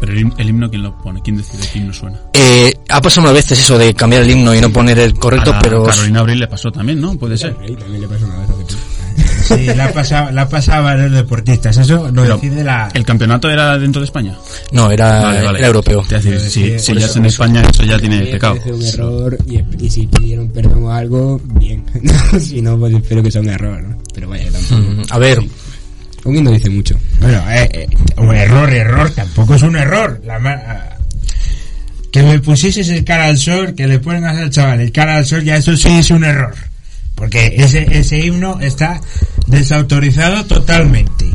Pero 0.00 0.12
el, 0.12 0.32
el 0.36 0.48
himno, 0.48 0.68
¿quién 0.68 0.82
lo 0.82 0.96
pone? 0.98 1.22
¿Quién 1.22 1.36
decide 1.38 1.62
qué 1.72 1.78
himno 1.78 1.92
suena? 1.92 2.18
Eh, 2.34 2.74
ha 2.88 3.00
pasado 3.00 3.22
unas 3.22 3.34
veces 3.34 3.58
eso 3.58 3.78
de 3.78 3.94
cambiar 3.94 4.22
el 4.22 4.30
himno 4.30 4.54
y 4.54 4.60
no 4.60 4.70
poner 4.70 4.98
el 4.98 5.14
correcto, 5.14 5.52
a 5.54 5.58
pero... 5.58 5.84
Carolina 5.84 6.20
Abril 6.20 6.38
le 6.40 6.48
pasó 6.48 6.70
también, 6.70 7.00
¿no? 7.00 7.16
Puede 7.16 7.36
ser. 7.38 7.56
Ahí 7.62 7.74
también 7.76 8.02
le 8.02 8.08
pasa 8.08 8.24
una 8.26 8.38
vez 8.38 8.50
hace. 8.50 8.76
Sí, 9.46 9.64
la 9.76 9.92
pasaba, 9.92 10.32
la 10.32 10.48
pasaba 10.48 10.90
a 10.90 10.94
los 10.96 11.12
deportistas. 11.12 11.76
Eso 11.78 12.10
lo 12.12 12.22
Pero, 12.22 12.34
decide 12.34 12.64
la. 12.64 12.88
¿El 12.92 13.04
campeonato 13.04 13.48
era 13.48 13.78
dentro 13.78 14.00
de 14.00 14.06
España? 14.06 14.36
No, 14.72 14.90
era, 14.90 15.22
Vale, 15.22 15.42
vale. 15.44 15.58
era 15.58 15.68
europeo. 15.68 16.02
Es 16.02 16.08
decir, 16.24 16.40
si, 16.40 16.78
Sí, 16.78 16.94
ya 16.98 17.06
es 17.06 17.16
en 17.16 17.26
España, 17.26 17.62
eso 17.62 17.84
ya 17.84 17.96
tiene 17.98 18.22
pecado. 18.26 18.58
un 18.66 18.82
error 18.82 19.38
y, 19.46 19.62
y 19.86 19.88
si 19.88 20.06
pidieron 20.08 20.50
perdón 20.50 20.82
o 20.84 20.92
algo, 20.92 21.40
bien. 21.44 21.84
si 22.40 22.60
no, 22.60 22.76
pues 22.78 22.92
espero 22.94 23.22
que 23.22 23.30
sea 23.30 23.40
un 23.40 23.48
error, 23.48 23.82
¿no? 23.82 23.96
Pero 24.12 24.28
vaya, 24.28 24.50
tampoco. 24.50 24.80
Mm, 24.82 25.02
A 25.10 25.18
ver, 25.18 25.38
Un 26.26 26.36
himno 26.36 26.50
dice 26.50 26.68
mucho. 26.68 26.98
Bueno, 27.20 27.50
eh, 27.50 27.68
eh, 27.72 27.88
un 28.18 28.34
error, 28.34 28.72
error, 28.72 29.10
tampoco 29.10 29.54
es 29.54 29.62
un 29.62 29.76
error. 29.76 30.20
La 30.24 30.36
ah, 30.36 30.96
que 32.10 32.22
me 32.22 32.38
pusieses 32.40 32.88
el 32.88 33.04
cara 33.04 33.26
al 33.26 33.38
sol, 33.38 33.74
que 33.74 33.86
le 33.86 33.98
pongas 34.00 34.36
al 34.36 34.50
chaval 34.50 34.80
el 34.80 34.92
cara 34.92 35.16
al 35.16 35.24
sol, 35.24 35.44
ya 35.44 35.56
eso 35.56 35.76
sí 35.76 35.88
es 35.88 36.10
un 36.10 36.24
error. 36.24 36.54
Porque 37.14 37.54
ese, 37.56 37.86
ese 37.90 38.18
himno 38.18 38.58
está 38.60 39.00
desautorizado 39.46 40.44
totalmente. 40.44 41.26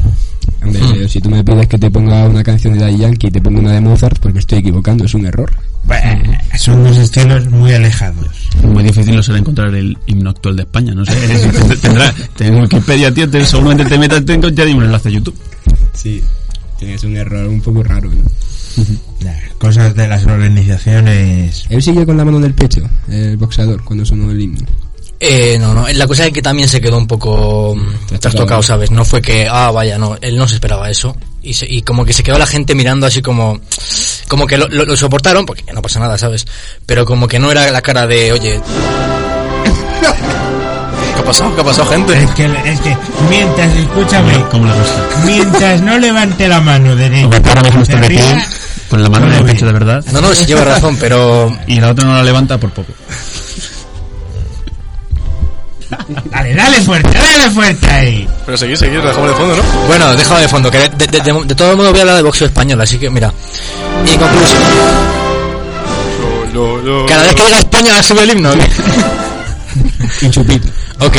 Hombre, 0.62 0.82
Hmm. 0.82 1.08
si 1.08 1.20
tú 1.20 1.30
me 1.30 1.44
pides 1.44 1.68
que 1.68 1.78
te 1.78 1.90
ponga 1.90 2.28
una 2.28 2.44
canción 2.44 2.74
de 2.74 2.80
Daddy 2.80 2.98
Yankee 2.98 3.28
y 3.28 3.32
te 3.32 3.42
ponga 3.42 3.60
una 3.60 3.74
de 3.74 3.82
Mozart, 3.82 4.20
pues 4.20 4.34
me 4.34 4.40
estoy 4.40 4.60
equivocando, 4.60 5.06
es 5.06 5.14
un 5.14 5.26
error. 5.26 5.52
Son 6.58 6.84
dos 6.84 6.98
estilos 6.98 7.48
muy 7.50 7.74
alejados. 7.74 8.50
Muy 8.64 8.84
difícil 8.84 9.16
no 9.16 9.24
será 9.24 9.40
encontrar 9.40 9.74
el 9.74 9.98
himno 10.06 10.30
actual 10.30 10.56
de 10.56 10.64
España, 10.64 10.94
no 10.94 11.06
sé. 11.06 11.14
Tendrá, 11.82 12.14
en 12.40 12.56
Wikipedia, 12.62 13.12
tío, 13.14 13.30
te- 13.30 13.44
seguramente 13.46 13.86
te 13.86 13.98
metas, 13.98 14.24
te 14.26 14.34
encontrarás 14.34 14.74
un 14.74 14.84
enlace 14.84 15.10
a 15.10 15.12
YouTube. 15.12 15.36
Sí, 15.94 16.22
tienes 16.78 17.04
un 17.04 17.18
error 17.18 17.48
un 17.48 17.62
poco 17.62 17.84
raro, 17.84 18.10
¿no? 18.12 18.24
Cosas 19.58 19.96
de 19.96 20.08
las 20.08 20.26
organizaciones. 20.26 21.66
Él 21.70 21.82
sigue 21.82 22.06
con 22.06 22.18
la 22.18 22.26
mano 22.26 22.38
en 22.38 22.46
el 22.46 22.54
pecho, 22.54 22.82
el 23.10 23.38
boxeador, 23.38 23.84
cuando 23.84 24.06
sonó 24.06 24.32
el 24.32 24.40
himno. 24.42 24.62
Eh, 25.24 25.58
no, 25.60 25.74
no, 25.76 25.88
la 25.88 26.08
cosa 26.08 26.26
es 26.26 26.34
que 26.34 26.42
también 26.42 26.68
se 26.68 26.82
quedó 26.82 26.98
un 26.98 27.06
poco 27.06 27.76
mm, 27.76 28.18
trastocado, 28.20 28.64
¿sabes? 28.64 28.90
No 28.90 29.06
fue 29.06 29.22
que, 29.22 29.48
ah, 29.50 29.70
vaya, 29.72 29.98
no, 30.00 30.18
él 30.20 30.36
no 30.36 30.48
se 30.48 30.56
esperaba 30.56 30.90
eso. 30.90 31.16
Y, 31.44 31.54
se- 31.54 31.72
y 31.72 31.84
como 31.84 32.04
que 32.06 32.12
se 32.14 32.24
quedó 32.24 32.38
la 32.40 32.46
gente 32.48 32.74
mirando 32.76 33.06
así 33.06 33.22
como, 33.22 33.60
como 34.28 34.48
que 34.48 34.58
lo, 34.58 34.68
lo- 34.68 34.86
lo 34.86 34.98
soportaron, 34.98 35.46
porque 35.46 35.64
no 35.74 35.82
pasa 35.82 36.00
nada, 36.00 36.18
¿sabes? 36.18 36.46
Pero 36.88 37.06
como 37.06 37.28
que 37.28 37.38
no 37.40 37.52
era 37.52 37.70
la 37.72 37.82
cara 37.82 38.08
de, 38.08 38.32
oye... 38.32 38.60
¿Qué 41.14 41.20
ha 41.20 41.24
pasado? 41.26 41.54
¿Qué 41.56 41.62
ha 41.62 41.66
pasado, 41.66 41.90
gente? 41.92 42.14
Es 42.24 42.32
que, 42.32 42.46
es 42.66 42.80
que 42.82 42.98
mientras, 43.30 43.76
escúchame, 43.76 44.34
¿Cómo 44.50 44.74
gusta? 44.74 45.08
mientras 45.26 45.82
no 45.82 45.98
levante 46.00 46.48
la 46.48 46.62
mano 46.62 46.96
derecha 46.96 47.38
arriba, 47.98 48.46
con 48.90 49.04
la 49.04 49.10
mano 49.10 49.28
en 49.28 49.34
el 49.34 49.44
pecho 49.46 49.66
de 49.68 49.74
verdad, 49.74 50.04
No, 50.12 50.22
no, 50.22 50.34
sí 50.34 50.46
lleva 50.46 50.64
razón, 50.64 50.98
pero... 51.00 51.56
y 51.68 51.80
la 51.80 51.92
otra 51.92 52.06
no 52.06 52.14
la 52.16 52.24
levanta 52.24 52.58
por 52.58 52.72
poco. 52.72 52.92
Dale, 56.32 56.54
dale 56.56 56.82
fuerte, 56.82 57.10
dale 57.18 57.50
fuerte 57.52 57.88
ahí. 57.90 58.28
Pero 58.46 58.58
seguir, 58.58 58.78
seguir, 58.78 59.02
dejamos 59.02 59.30
de 59.30 59.36
fondo, 59.36 59.56
¿no? 59.56 59.64
Bueno, 59.88 60.16
déjalo 60.16 60.40
de 60.42 60.48
fondo, 60.48 60.72
que 60.72 60.78
de, 60.80 60.90
de, 60.90 61.08
de- 61.20 61.44
de 61.46 61.56
todo 61.56 61.76
modo 61.78 61.90
voy 61.92 62.00
a 62.00 62.02
hablar 62.02 62.16
de 62.18 62.24
boxeo 62.24 62.48
español, 62.48 62.80
así 62.82 62.98
que 62.98 63.10
mira. 63.10 63.34
Y 64.06 64.12
en 64.12 64.20
conclusión, 64.20 64.60
cada 67.08 67.24
vez 67.24 67.36
que 67.36 67.44
llega 67.44 67.58
a 67.58 67.60
España 67.60 68.04
sube 68.04 68.24
el 68.24 68.32
himno. 68.32 68.52
chupito. 70.32 70.68
Ok. 71.00 71.16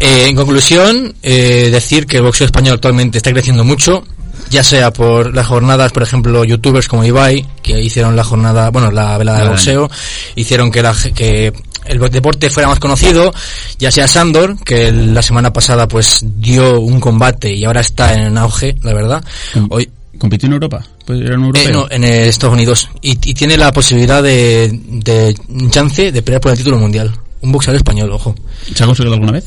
Eh, 0.00 0.26
en 0.28 0.36
conclusión, 0.36 1.14
eh, 1.22 1.68
decir 1.72 2.06
que 2.06 2.18
el 2.18 2.22
boxeo 2.22 2.46
español 2.46 2.74
actualmente 2.74 3.18
está 3.18 3.32
creciendo 3.32 3.64
mucho, 3.64 4.04
ya 4.50 4.62
sea 4.62 4.92
por 4.92 5.34
las 5.34 5.46
jornadas, 5.46 5.92
por 5.92 6.02
ejemplo, 6.02 6.44
youtubers 6.44 6.86
como 6.88 7.04
Ibai, 7.04 7.46
que 7.62 7.80
hicieron 7.80 8.14
la 8.16 8.22
jornada, 8.24 8.70
bueno, 8.70 8.90
la 8.90 9.18
velada 9.18 9.42
de 9.42 9.48
boxeo, 9.48 9.90
hicieron 10.36 10.70
que, 10.70 10.82
la, 10.82 10.94
que 11.14 11.52
el 11.88 11.98
deporte 12.10 12.50
fuera 12.50 12.68
más 12.68 12.78
conocido, 12.78 13.32
ya 13.78 13.90
sea 13.90 14.06
Sandor, 14.06 14.56
que 14.64 14.92
la 14.92 15.22
semana 15.22 15.52
pasada 15.52 15.88
pues 15.88 16.20
dio 16.22 16.80
un 16.80 17.00
combate 17.00 17.52
y 17.54 17.64
ahora 17.64 17.80
está 17.80 18.14
en 18.14 18.36
auge, 18.38 18.76
la 18.82 18.92
verdad. 18.94 19.24
Hoy, 19.70 19.88
¿Compitió 20.18 20.46
en 20.48 20.54
Europa? 20.54 20.84
Pues 21.06 21.20
era 21.20 21.38
un 21.38 21.56
eh, 21.56 21.68
no, 21.72 21.86
en 21.90 22.02
Estados 22.04 22.54
Unidos. 22.54 22.88
Y, 23.02 23.12
y 23.12 23.34
tiene 23.34 23.56
la 23.56 23.72
posibilidad 23.72 24.20
de, 24.22 24.68
de 24.84 25.34
un 25.48 25.70
chance 25.70 26.10
de 26.10 26.22
pelear 26.22 26.40
por 26.40 26.50
el 26.52 26.58
título 26.58 26.76
mundial. 26.76 27.12
Un 27.40 27.52
boxeador 27.52 27.76
español, 27.76 28.10
ojo. 28.10 28.34
¿Se 28.74 28.82
ha 28.82 28.86
conseguido 28.86 29.14
alguna 29.14 29.30
vez? 29.32 29.44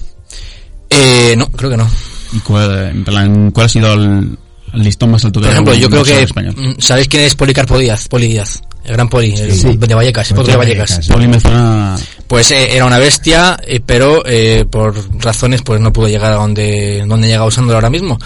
Eh, 0.90 1.36
no, 1.38 1.48
creo 1.52 1.72
que 1.72 1.78
no. 1.78 1.90
¿Y 2.34 2.40
cuál, 2.40 2.88
en 2.88 3.04
plan, 3.04 3.52
cuál 3.52 3.66
ha 3.66 3.70
sido 3.70 3.94
el, 3.94 4.38
el 4.74 4.82
listón 4.82 5.12
más 5.12 5.26
alto 5.26 5.42
que 5.42 5.46
Por 5.48 5.54
ejemplo, 5.54 5.74
yo 5.76 5.90
creo 5.90 6.04
que... 6.06 6.22
español? 6.24 6.56
mm, 6.58 6.80
¿Sabéis 6.80 7.08
quién 7.10 7.24
es 7.24 7.36
Policarpo 7.36 7.78
Díaz? 7.78 8.08
Poli 8.08 8.28
Díaz. 8.28 8.62
El 8.86 8.94
gran 8.94 9.10
Poli, 9.10 9.34
el 9.34 9.52
Sí. 9.52 9.76
de 9.78 9.94
Vallecas, 9.94 10.30
el 10.32 10.36
Pues 10.36 10.48
de 10.48 10.56
Vallecas. 10.56 10.90
Vallecas. 10.90 11.08
Poli 11.14 11.28
me 11.28 11.40
suena... 11.40 11.98
Pues 12.32 12.49
eh, 12.52 12.78
era 12.78 12.86
una 12.86 12.98
bestia, 12.98 13.60
eh, 13.68 13.82
pero 13.86 14.24
eh, 14.26 14.64
por 14.72 14.95
razones 15.22 15.64
pues 15.64 15.82
no 15.82 15.91
pudo 15.91 16.08
llegar 16.08 16.32
a 16.32 16.36
donde, 16.38 17.03
donde 17.06 17.28
llega 17.28 17.44
usando 17.44 17.74
ahora 17.74 17.90
mismo. 17.90 18.18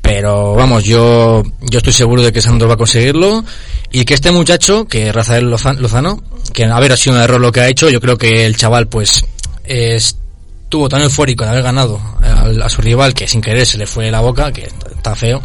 Pero 0.00 0.54
vamos, 0.54 0.84
yo, 0.84 1.42
yo 1.62 1.78
estoy 1.78 1.92
seguro 1.92 2.22
de 2.22 2.32
que 2.32 2.40
Sandor 2.40 2.70
va 2.70 2.74
a 2.74 2.76
conseguirlo 2.76 3.44
y 3.90 4.04
que 4.04 4.14
este 4.14 4.30
muchacho, 4.30 4.86
que 4.86 5.10
Rafael 5.10 5.50
Loza- 5.50 5.72
Lozano, 5.76 6.22
que 6.52 6.66
a 6.66 6.78
ver 6.78 6.92
ha 6.92 6.96
sido 6.96 7.16
un 7.16 7.22
error 7.22 7.40
lo 7.40 7.50
que 7.50 7.58
ha 7.58 7.66
hecho, 7.68 7.90
yo 7.90 8.00
creo 8.00 8.16
que 8.16 8.46
el 8.46 8.56
chaval 8.56 8.86
pues 8.86 9.24
estuvo 9.64 10.88
tan 10.88 11.02
eufórico 11.02 11.42
de 11.42 11.50
haber 11.50 11.64
ganado 11.64 12.00
a, 12.22 12.64
a 12.64 12.68
su 12.68 12.80
rival 12.80 13.12
que 13.12 13.26
sin 13.26 13.40
querer 13.40 13.66
se 13.66 13.76
le 13.76 13.88
fue 13.88 14.08
la 14.12 14.20
boca, 14.20 14.52
que 14.52 14.68
está 14.94 15.16
feo. 15.16 15.42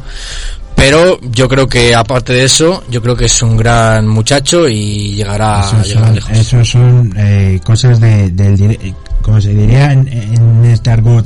Pero 0.86 1.18
yo 1.32 1.48
creo 1.48 1.66
que 1.66 1.96
aparte 1.96 2.34
de 2.34 2.44
eso, 2.44 2.84
yo 2.90 3.02
creo 3.02 3.16
que 3.16 3.24
es 3.24 3.42
un 3.42 3.56
gran 3.56 4.06
muchacho 4.06 4.68
y 4.68 5.16
llegará, 5.16 5.64
son, 5.64 6.14
lejos. 6.14 6.30
esos 6.32 6.70
son, 6.70 7.14
eh, 7.16 7.62
cosas 7.64 8.02
de, 8.02 8.30
del 8.32 8.94
como 9.22 9.40
se 9.40 9.54
diría 9.54 9.94
en, 9.94 10.10
en 10.10 10.66
este 10.66 10.90
argot 10.90 11.26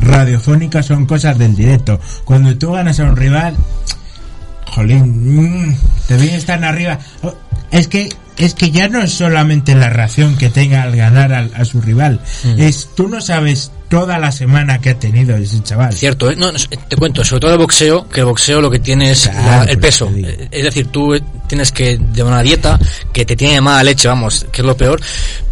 radiofónica, 0.00 0.82
son 0.82 1.06
cosas 1.06 1.38
del 1.38 1.54
directo. 1.54 2.00
Cuando 2.24 2.58
tú 2.58 2.72
ganas 2.72 2.98
a 2.98 3.04
un 3.04 3.14
rival, 3.14 3.54
jolín, 4.74 5.68
mm, 5.68 5.76
te 6.08 6.16
vienes 6.16 6.44
tan 6.44 6.64
arriba. 6.64 6.98
Oh, 7.22 7.32
Es 7.70 7.86
que 7.86 8.08
es 8.38 8.54
que 8.54 8.70
ya 8.70 8.88
no 8.88 9.00
es 9.02 9.12
solamente 9.14 9.74
la 9.74 9.88
reacción 9.90 10.36
que 10.36 10.50
tenga 10.50 10.82
al 10.82 10.94
ganar 10.96 11.32
al- 11.32 11.50
a, 11.54 11.64
su 11.64 11.80
rival, 11.80 12.20
Mm. 12.44 12.60
es 12.60 12.90
tú 12.94 13.08
no 13.08 13.20
sabes 13.20 13.70
toda 13.88 14.18
la 14.18 14.32
semana 14.32 14.78
que 14.80 14.90
ha 14.90 14.98
tenido 14.98 15.36
ese 15.36 15.62
chaval. 15.62 15.92
Cierto, 15.92 16.30
¿eh? 16.30 16.36
no, 16.36 16.50
te 16.52 16.96
cuento, 16.96 17.24
sobre 17.24 17.40
todo 17.40 17.52
el 17.52 17.58
boxeo, 17.58 18.08
que 18.08 18.20
el 18.20 18.26
boxeo 18.26 18.60
lo 18.60 18.70
que 18.70 18.80
tiene 18.80 19.12
es 19.12 19.22
Claro, 19.28 19.50
la- 19.50 19.58
por 19.60 19.70
el 19.70 19.78
peso. 19.78 20.10
Eh, 20.16 20.48
Es 20.50 20.64
decir, 20.64 20.88
tú 20.88 21.14
eh, 21.14 21.22
tienes 21.48 21.70
que 21.72 21.96
de 21.96 22.22
una 22.22 22.42
dieta 22.42 22.78
que 23.12 23.24
te 23.24 23.36
tiene 23.36 23.54
de 23.54 23.60
mala 23.60 23.84
leche, 23.84 24.08
vamos, 24.08 24.44
que 24.52 24.60
es 24.62 24.66
lo 24.66 24.76
peor, 24.76 25.00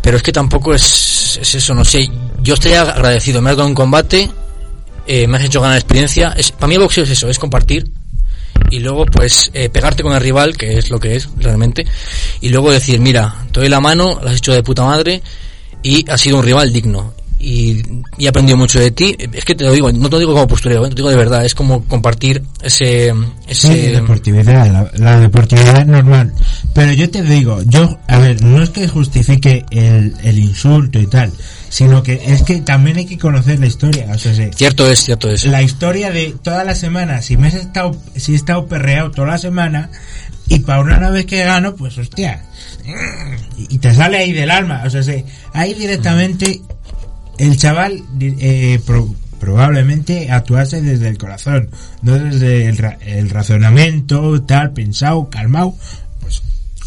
pero 0.02 0.16
es 0.16 0.23
que 0.23 0.32
tampoco 0.32 0.74
es, 0.74 1.39
es 1.40 1.55
eso, 1.55 1.74
no 1.74 1.85
sé. 1.85 2.11
Yo 2.43 2.55
estoy 2.55 2.73
agradecido, 2.74 3.40
me 3.40 3.51
has 3.51 3.56
dado 3.56 3.69
un 3.69 3.74
combate, 3.74 4.28
eh, 5.06 5.27
me 5.28 5.39
has 5.39 5.44
hecho 5.44 5.61
ganar 5.61 5.77
experiencia. 5.78 6.35
Es, 6.36 6.51
para 6.51 6.66
mí 6.66 6.74
el 6.74 6.81
boxeo 6.81 7.05
es 7.05 7.11
eso, 7.11 7.28
es 7.28 7.39
compartir 7.39 7.89
y 8.74 8.80
luego 8.80 9.06
pues 9.06 9.51
eh, 9.55 9.68
pegarte 9.68 10.02
con 10.02 10.14
el 10.14 10.20
rival, 10.20 10.56
que 10.56 10.78
es 10.78 10.90
lo 10.90 10.98
que 10.98 11.14
es 11.14 11.28
realmente, 11.38 11.86
y 12.40 12.48
luego 12.48 12.72
decir, 12.72 12.98
mira, 12.98 13.46
te 13.52 13.60
doy 13.60 13.68
la 13.68 13.80
mano, 13.80 14.18
lo 14.20 14.28
has 14.28 14.36
hecho 14.36 14.52
de 14.52 14.62
puta 14.62 14.84
madre 14.84 15.22
y 15.82 16.05
has 16.10 16.20
sido 16.20 16.38
un 16.38 16.44
rival 16.44 16.72
digno. 16.72 17.14
Y, 17.38 17.82
y 18.16 18.24
he 18.24 18.28
aprendido 18.28 18.56
mucho 18.56 18.80
de 18.80 18.90
ti. 18.90 19.14
Es 19.32 19.44
que 19.44 19.55
te 19.55 19.64
lo 19.64 19.72
digo, 19.72 19.92
no 19.92 20.09
te 20.09 20.12
lo 20.12 20.18
digo 20.18 20.32
como 20.32 20.48
postureo, 20.48 20.86
¿eh? 20.86 20.88
te 20.88 21.02
lo 21.02 21.09
digo 21.09 21.10
de 21.10 21.16
verdad, 21.16 21.44
es 21.44 21.55
como 21.55 21.84
compartir 21.84 22.42
ese... 22.62 23.12
ese 23.46 23.92
deportividad, 23.92 24.66
la, 24.72 24.90
la 24.94 25.20
deportividad 25.20 25.84
normal. 25.84 26.32
Pero 26.72 26.92
yo 26.92 27.10
te 27.10 27.22
digo, 27.22 27.60
yo, 27.66 27.98
a 28.09 28.18
ver, 28.18 28.42
no 28.42 28.62
es 28.62 28.70
que 28.70 28.88
justifique 28.88 29.62
el, 29.70 30.14
el 30.22 30.38
insulto 30.38 30.98
y 30.98 31.06
tal, 31.06 31.30
sino 31.74 32.05
que 32.05 32.20
es 32.26 32.42
que 32.44 32.60
también 32.60 32.98
hay 32.98 33.05
que 33.06 33.18
conocer 33.18 33.59
la 33.59 33.66
historia. 33.66 34.06
O 34.14 34.16
sea, 34.18 34.32
sí, 34.32 34.48
Cierto 34.55 34.88
es, 34.88 35.01
cierto 35.01 35.28
es. 35.28 35.44
la 35.46 35.60
historia 35.60 36.12
de 36.12 36.36
toda 36.40 36.62
la 36.62 36.76
semana, 36.76 37.20
si 37.20 37.36
me 37.36 37.48
has 37.48 37.55
estado, 37.55 38.01
si 38.14 38.32
he 38.32 38.36
estado 38.36 38.66
perreado 38.68 39.10
toda 39.10 39.26
la 39.28 39.38
semana, 39.38 39.90
y 40.46 40.60
para 40.60 40.80
una 40.80 41.10
vez 41.10 41.26
que 41.26 41.42
gano, 41.42 41.74
pues 41.74 41.98
hostia, 41.98 42.44
y, 43.59 43.74
y 43.74 43.78
te 43.78 43.92
sale 43.92 44.18
ahí 44.18 44.32
del 44.32 44.52
alma. 44.52 44.82
O 44.86 44.90
sea, 44.90 45.02
sí, 45.02 45.24
ahí 45.52 45.74
directamente 45.74 46.60
el 47.38 47.56
chaval 47.56 48.05
eh, 48.20 48.78
pro- 48.86 49.12
probablemente 49.40 50.30
actuase 50.30 50.80
desde 50.80 51.09
el 51.09 51.18
corazón, 51.18 51.70
no 52.02 52.12
desde 52.18 52.66
el, 52.68 52.78
ra- 52.78 52.98
el 53.01 53.30
razonamiento, 53.30 54.40
tal, 54.42 54.72
pensado, 54.72 55.28
calmado. 55.28 55.74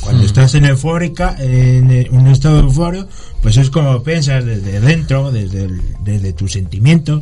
Cuando 0.02 0.24
Mm. 0.24 0.26
estás 0.26 0.54
en 0.56 0.66
eufórica, 0.66 1.36
en 1.40 2.08
un 2.12 2.28
estado 2.28 2.58
de 2.58 2.62
euforio, 2.64 3.08
pues 3.42 3.58
es 3.58 3.70
como 3.70 4.04
piensas 4.04 4.46
desde 4.46 4.80
dentro, 4.80 5.32
desde, 5.32 5.64
el- 5.64 5.82
desde 6.02 6.34
tu 6.34 6.48
sentimiento. 6.48 7.22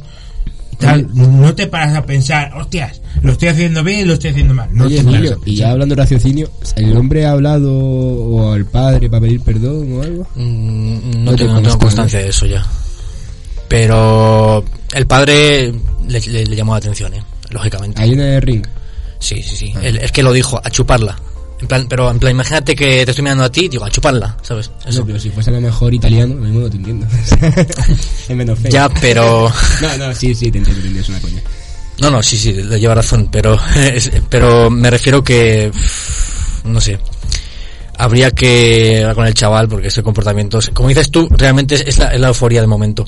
Tal, 0.78 1.08
no 1.14 1.56
te 1.56 1.68
paras 1.68 1.96
a 1.96 2.06
pensar, 2.06 2.54
hostias, 2.58 3.02
lo 3.22 3.32
estoy 3.32 3.48
haciendo 3.48 3.82
bien, 3.82 4.06
lo 4.08 4.14
estoy 4.16 4.32
haciendo 4.32 4.54
mal. 4.54 4.68
No 4.74 4.86
Oye, 4.86 4.98
te 4.98 5.04
paras 5.06 5.20
Emilio, 5.20 5.42
y 5.46 5.56
ya 5.56 5.72
hablando 5.72 5.96
de 5.96 6.02
raciocinio, 6.02 6.50
¿el 6.76 6.98
hombre 6.98 7.26
ha 7.26 7.32
hablado 7.32 7.72
o 7.74 8.52
al 8.52 8.66
padre 8.66 9.10
para 9.10 9.22
pedir 9.22 9.40
perdón 9.40 9.94
o 9.94 10.02
algo? 10.04 10.28
Mm, 10.36 11.12
no, 11.24 11.32
No 11.32 11.36
te 11.36 11.46
tengo, 11.46 11.80
constancia 11.80 12.20
de 12.20 12.28
eso 12.28 12.46
ya. 12.46 12.66
Pero 13.68 14.64
el 14.94 15.08
padre 15.08 15.74
le, 16.08 16.20
le- 16.20 16.46
le 16.46 16.56
llamó 16.56 16.74
la 16.74 16.78
atención, 16.80 17.14
¿eh? 17.14 17.24
lógicamente. 17.50 18.02
Hay 18.02 18.12
una 18.14 18.26
de 18.26 18.42
ring. 18.42 18.66
Sí, 19.20 19.42
sí, 19.42 19.56
sí. 19.56 19.74
Él- 19.82 19.98
es 19.98 20.12
que 20.12 20.24
lo 20.24 20.34
dijo, 20.34 20.60
a 20.64 20.70
chuparla. 20.70 21.16
En 21.62 21.68
plan, 21.68 21.88
pero 21.88 22.12
en 22.12 22.20
plan, 22.20 22.32
imagínate 22.32 22.76
que 22.76 23.06
te 23.06 23.12
estoy 23.12 23.24
mirando 23.24 23.44
a 23.46 23.50
ti, 23.52 23.70
digo, 23.70 23.86
a 23.86 23.90
chuparla, 23.90 24.38
¿sabes? 24.42 24.70
Eso. 24.86 25.00
No, 25.00 25.06
pero 25.06 25.20
si 25.20 25.30
fuese 25.30 25.52
a 25.52 25.54
lo 25.54 25.62
mejor 25.62 25.94
italiano, 25.94 26.36
lo 26.36 26.42
mismo 26.42 26.60
no 26.60 26.70
te 26.70 26.76
entiendo. 26.78 27.08
es 28.28 28.36
menos 28.36 28.60
feo. 28.60 28.72
Ya, 28.72 28.90
pero... 28.90 29.50
No, 29.82 29.98
no, 29.98 30.14
sí, 30.14 30.36
sí, 30.36 30.52
te 30.52 30.58
entiendo, 30.58 30.82
te 30.82 30.88
entiendo, 30.88 31.00
es 31.00 31.10
una 31.10 31.20
coña. 31.22 31.42
No, 32.02 32.12
no, 32.12 32.22
sí, 32.22 32.38
sí, 32.38 32.52
le 32.54 32.78
lleva 32.78 32.96
razón, 32.96 33.30
pero, 33.32 33.58
pero 34.30 34.70
me 34.70 34.90
refiero 34.90 35.24
que, 35.24 35.72
no 36.66 36.82
sé, 36.82 37.00
habría 37.98 38.32
que 38.32 39.00
hablar 39.00 39.16
con 39.16 39.26
el 39.28 39.34
chaval 39.34 39.70
porque 39.70 39.88
ese 39.88 40.04
comportamiento, 40.04 40.60
como 40.74 40.90
dices 40.90 41.10
tú, 41.10 41.30
realmente 41.32 41.76
es, 41.76 41.82
es 41.88 41.98
la, 41.98 42.08
es 42.14 42.20
la 42.20 42.28
euforia 42.28 42.60
del 42.60 42.68
momento. 42.68 43.06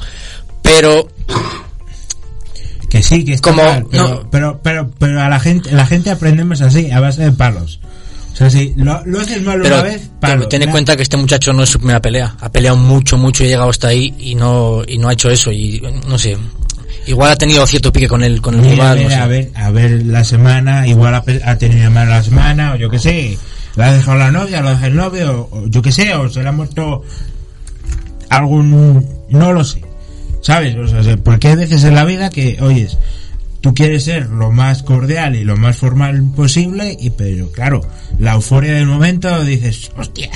Pero, 0.62 1.10
Que 2.90 3.04
sí, 3.04 3.26
que 3.26 3.34
está 3.34 3.52
Como- 3.52 3.64
mal, 3.64 3.86
pero, 3.92 4.08
no. 4.08 4.30
pero, 4.32 4.60
pero, 4.64 4.90
pero 4.98 5.22
a 5.22 5.28
la 5.28 5.40
gente, 5.42 5.70
la 5.74 5.86
gente 5.86 6.10
aprendemos 6.10 6.62
así, 6.62 6.90
a 6.90 7.02
base 7.02 7.24
de 7.24 7.32
palos. 7.34 7.82
O 8.38 8.40
sea, 8.40 8.50
si 8.52 8.72
lo, 8.78 9.02
lo 9.06 9.20
haces 9.20 9.42
mal 9.42 9.60
pero 9.64 9.76
una 9.80 9.84
vez, 9.84 10.12
palo. 10.20 10.48
ten 10.48 10.62
en 10.62 10.70
cuenta 10.70 10.96
que 10.96 11.02
este 11.02 11.18
muchacho 11.18 11.54
no 11.54 11.64
es 11.64 11.70
su 11.70 11.80
primera 11.80 12.00
pelea, 12.00 12.36
ha 12.40 12.52
peleado 12.52 12.78
mucho, 12.78 13.18
mucho 13.18 13.44
y 13.44 13.48
ha 13.48 13.50
llegado 13.50 13.70
hasta 13.72 13.88
ahí 13.88 14.14
y 14.20 14.36
no, 14.36 14.84
y 14.88 15.00
no 15.00 15.10
ha 15.10 15.14
hecho 15.14 15.32
eso. 15.32 15.52
Y 15.52 15.82
no 16.08 16.20
sé, 16.20 16.38
igual 17.08 17.32
ha 17.32 17.36
tenido 17.36 17.66
cierto 17.66 17.92
pique 17.92 18.08
con 18.08 18.22
el, 18.22 18.40
con 18.40 18.54
el 18.54 18.62
Mira, 18.62 18.92
a 18.92 18.94
rival, 18.94 18.98
ver, 19.10 19.18
no 19.18 19.24
a 19.24 19.28
ver, 19.28 19.52
a 19.56 19.72
ver 19.72 20.06
la 20.06 20.24
semana, 20.24 20.86
igual 20.88 21.16
ha, 21.16 21.58
tenido 21.58 21.90
mal 21.90 22.08
la 22.10 22.22
semana, 22.22 22.74
o 22.74 22.76
yo 22.76 22.92
que 22.92 23.00
sé, 23.00 23.36
la 23.76 23.88
ha 23.88 23.94
dejado 23.94 24.20
la 24.20 24.30
novia, 24.32 24.62
lo 24.62 24.68
ha 24.68 24.72
dejado 24.72 24.88
el 24.88 24.96
novio, 24.98 25.48
o, 25.52 25.58
o 25.64 25.68
yo 25.68 25.82
que 25.82 25.92
sé, 25.92 26.14
o 26.14 26.30
se 26.30 26.44
le 26.44 26.50
ha 26.50 26.52
muerto 26.52 27.02
algún, 28.30 29.04
no 29.30 29.54
lo 29.54 29.64
sé, 29.64 29.82
¿sabes? 30.42 30.76
O 30.76 30.88
sea, 30.88 31.04
se- 31.04 31.18
porque 31.18 31.48
hay 31.50 31.56
veces 31.56 31.84
en 31.86 31.96
la 31.96 32.06
vida 32.06 32.30
que, 32.30 32.58
oyes, 32.62 32.98
tú 33.62 33.74
quieres 33.74 34.04
ser 34.04 34.30
lo 34.30 34.52
más 34.52 34.84
cordial 34.84 35.36
y 35.36 35.44
lo 35.44 35.58
más 35.58 35.78
formal 35.78 36.24
posible, 36.36 36.96
y 37.00 37.10
pero 37.12 37.52
claro, 37.52 37.82
la 38.20 38.34
euforia 38.34 38.74
del 38.74 38.86
momento 38.86 39.44
dices, 39.44 39.92
hostia, 39.98 40.30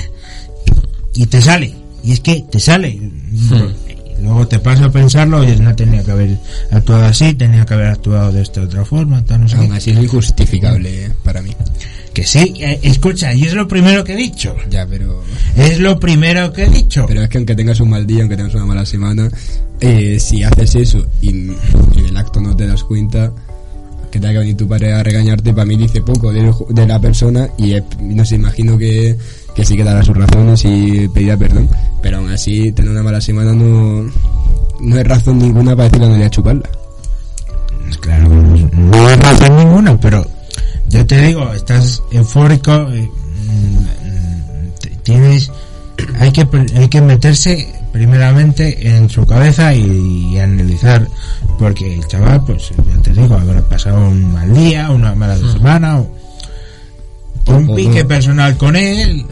y 1.14 1.26
te 1.26 1.40
sale, 1.40 1.74
y 2.02 2.12
es 2.12 2.20
que 2.20 2.44
te 2.50 2.60
sale. 2.60 2.90
Y 2.90 4.22
luego 4.22 4.46
te 4.46 4.58
pasa 4.58 4.86
a 4.86 4.90
pensarlo, 4.90 5.38
oye, 5.38 5.56
no 5.56 5.74
tenía 5.74 6.04
que 6.04 6.10
haber 6.10 6.38
actuado 6.70 7.04
así, 7.04 7.34
tenía 7.34 7.64
que 7.64 7.74
haber 7.74 7.88
actuado 7.88 8.32
de 8.32 8.42
esta 8.42 8.62
otra 8.62 8.84
forma, 8.84 9.24
tal, 9.24 9.42
no 9.42 9.48
sé 9.48 9.56
Aún 9.56 9.72
así 9.72 9.90
es 9.90 9.98
injustificable 9.98 11.06
eh, 11.06 11.12
para 11.24 11.42
mí. 11.42 11.54
Que 12.14 12.24
sí, 12.24 12.54
eh, 12.60 12.78
escucha, 12.82 13.32
y 13.32 13.44
es 13.44 13.54
lo 13.54 13.66
primero 13.66 14.04
que 14.04 14.12
he 14.12 14.16
dicho. 14.16 14.54
Ya, 14.68 14.86
pero... 14.86 15.22
Es 15.56 15.78
lo 15.78 15.98
primero 15.98 16.52
que 16.52 16.64
he 16.64 16.68
dicho. 16.68 17.06
Pero 17.08 17.22
es 17.22 17.28
que 17.28 17.38
aunque 17.38 17.54
tengas 17.54 17.80
un 17.80 17.90
mal 17.90 18.06
día, 18.06 18.20
aunque 18.20 18.36
tengas 18.36 18.54
una 18.54 18.66
mala 18.66 18.84
semana, 18.84 19.30
eh, 19.80 20.18
si 20.20 20.42
haces 20.42 20.74
eso 20.74 21.06
y 21.20 21.30
en 21.30 21.56
el 22.08 22.16
acto 22.16 22.40
no 22.40 22.54
te 22.54 22.66
das 22.66 22.84
cuenta, 22.84 23.32
que 24.12 24.20
tenga 24.20 24.34
que 24.34 24.38
venir 24.40 24.56
tu 24.56 24.68
padre 24.68 24.92
a 24.92 25.02
regañarte, 25.02 25.54
para 25.54 25.64
mí 25.64 25.76
dice 25.76 26.02
poco 26.02 26.30
de, 26.32 26.86
la 26.86 27.00
persona 27.00 27.48
y 27.56 27.74
no 27.98 28.24
sé, 28.26 28.34
imagino 28.34 28.76
que, 28.76 29.16
que 29.54 29.64
sí 29.64 29.74
que 29.74 29.82
dará 29.82 30.02
sus 30.02 30.16
razones 30.16 30.62
y 30.66 31.08
pedirá 31.08 31.36
perdón. 31.38 31.68
Pero 32.02 32.18
aún 32.18 32.30
así, 32.30 32.72
tener 32.72 32.90
una 32.90 33.02
mala 33.02 33.22
semana 33.22 33.54
no, 33.54 34.04
no 34.80 34.98
es 34.98 35.06
razón 35.06 35.38
ninguna 35.38 35.74
para 35.74 35.84
decirle 35.84 36.06
a 36.06 36.10
nadie 36.10 36.24
a 36.26 36.30
chuparla. 36.30 36.68
Claro, 38.00 38.28
no 38.28 39.06
hay 39.06 39.16
razón 39.16 39.56
ninguna, 39.56 39.98
pero 39.98 40.26
yo 40.92 41.06
te 41.06 41.20
digo, 41.22 41.52
estás 41.52 42.02
eufórico, 42.12 42.72
eh, 42.92 43.10
mm, 43.48 44.68
t- 44.80 44.90
tienes, 45.02 45.50
hay 46.20 46.30
que, 46.32 46.46
hay 46.76 46.88
que 46.88 47.00
meterse 47.00 47.72
primeramente 47.92 48.88
en 48.96 49.08
su 49.10 49.26
cabeza 49.26 49.74
y, 49.74 50.32
y 50.34 50.38
analizar, 50.38 51.06
porque 51.58 51.94
el 51.94 52.06
chaval, 52.06 52.44
pues 52.44 52.70
ya 52.70 53.02
te 53.02 53.12
digo, 53.12 53.34
habrá 53.34 53.60
pasado 53.62 53.98
un 54.08 54.32
mal 54.32 54.52
día, 54.54 54.90
una 54.90 55.14
mala 55.14 55.36
semana, 55.36 55.98
o, 55.98 56.10
un 57.48 57.74
pique 57.74 58.04
personal 58.04 58.56
con 58.56 58.76
él, 58.76 59.26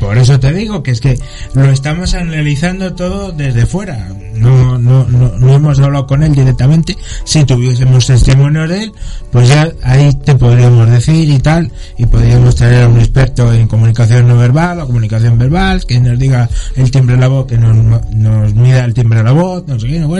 por 0.00 0.16
eso 0.18 0.38
te 0.40 0.52
digo 0.52 0.82
que 0.82 0.90
es 0.92 1.00
que 1.00 1.18
lo 1.54 1.64
estamos 1.70 2.14
analizando 2.14 2.94
todo 2.94 3.32
desde 3.32 3.66
fuera. 3.66 4.08
No, 4.34 4.78
no, 4.78 5.04
no, 5.08 5.32
no 5.38 5.54
hemos 5.54 5.78
hablado 5.78 6.06
con 6.08 6.22
él 6.24 6.34
directamente. 6.34 6.96
Si 7.24 7.44
tuviésemos 7.44 8.06
testimonios 8.06 8.68
de 8.68 8.82
él, 8.84 8.92
pues 9.30 9.48
ya 9.48 9.70
ahí 9.82 10.12
te 10.24 10.34
podríamos 10.34 10.90
decir 10.90 11.28
y 11.30 11.38
tal. 11.38 11.70
Y 11.98 12.06
podríamos 12.06 12.56
traer 12.56 12.84
a 12.84 12.88
un 12.88 12.98
experto 12.98 13.52
en 13.52 13.68
comunicación 13.68 14.26
no 14.26 14.36
verbal 14.36 14.80
o 14.80 14.86
comunicación 14.86 15.38
verbal 15.38 15.84
que 15.86 16.00
nos 16.00 16.18
diga 16.18 16.48
el 16.74 16.90
timbre 16.90 17.14
de 17.14 17.20
la 17.20 17.28
voz, 17.28 17.46
que 17.46 17.58
nos, 17.58 17.76
nos 18.12 18.54
mida 18.54 18.84
el 18.84 18.92
timbre 18.94 19.18
de 19.18 19.24
la 19.24 19.32
voz, 19.32 19.64
no 19.68 19.78
sé 19.78 19.86
qué, 19.86 20.00
no. 20.00 20.12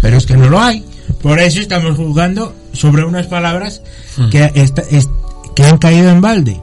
Pero 0.00 0.16
es 0.16 0.26
que 0.26 0.36
no 0.36 0.48
lo 0.48 0.60
hay. 0.60 0.84
Por 1.22 1.38
eso 1.38 1.60
estamos 1.60 1.96
juzgando 1.96 2.54
sobre 2.72 3.04
unas 3.04 3.26
palabras 3.28 3.82
que, 4.30 4.50
esta- 4.56 4.82
es- 4.90 5.08
que 5.54 5.64
han 5.64 5.78
caído 5.78 6.10
en 6.10 6.20
balde. 6.20 6.60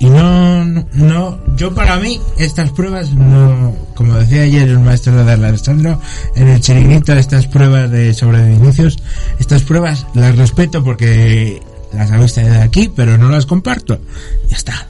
Y 0.00 0.08
no, 0.08 0.64
no, 0.64 1.38
yo 1.56 1.74
para 1.74 1.98
mí 1.98 2.18
estas 2.38 2.70
pruebas 2.70 3.10
no, 3.10 3.76
como 3.94 4.14
decía 4.14 4.42
ayer 4.42 4.66
el 4.66 4.80
maestro 4.80 5.24
de 5.24 5.32
Alessandro, 5.32 6.00
en 6.34 6.48
el 6.48 6.60
chiringuito 6.60 7.12
estas 7.12 7.46
pruebas 7.46 7.90
de 7.90 8.14
sobre 8.14 8.48
Vinicius, 8.48 8.96
estas 9.38 9.62
pruebas 9.62 10.06
las 10.14 10.36
respeto 10.36 10.82
porque 10.82 11.60
las 11.92 12.10
habéis 12.10 12.34
de 12.34 12.62
aquí, 12.62 12.90
pero 12.96 13.18
no 13.18 13.28
las 13.28 13.44
comparto. 13.44 14.00
Ya 14.48 14.56
está. 14.56 14.88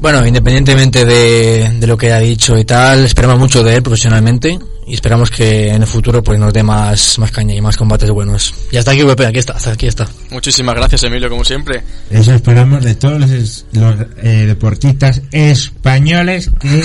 Bueno, 0.00 0.26
independientemente 0.26 1.04
de, 1.04 1.76
de 1.78 1.86
lo 1.86 1.98
que 1.98 2.10
ha 2.10 2.18
dicho 2.18 2.56
y 2.56 2.64
tal, 2.64 3.04
esperamos 3.04 3.38
mucho 3.38 3.62
de 3.62 3.76
él 3.76 3.82
profesionalmente 3.82 4.58
y 4.90 4.94
esperamos 4.94 5.30
que 5.30 5.68
en 5.68 5.82
el 5.82 5.86
futuro 5.86 6.20
pues 6.20 6.36
nos 6.40 6.52
dé 6.52 6.64
más, 6.64 7.16
más 7.20 7.30
caña 7.30 7.54
y 7.54 7.60
más 7.60 7.76
combates 7.76 8.10
buenos. 8.10 8.52
Y 8.72 8.76
hasta 8.76 8.90
aquí, 8.90 9.02
VP, 9.04 9.24
aquí 9.24 9.38
está, 9.38 9.52
hasta 9.52 9.70
aquí 9.70 9.86
está. 9.86 10.08
Muchísimas 10.30 10.74
gracias, 10.74 11.04
Emilio, 11.04 11.30
como 11.30 11.44
siempre. 11.44 11.84
Eso 12.10 12.34
esperamos 12.34 12.82
de 12.82 12.96
todos 12.96 13.20
los, 13.20 13.64
eh, 14.20 14.44
deportistas 14.48 15.22
españoles 15.30 16.50
que 16.58 16.82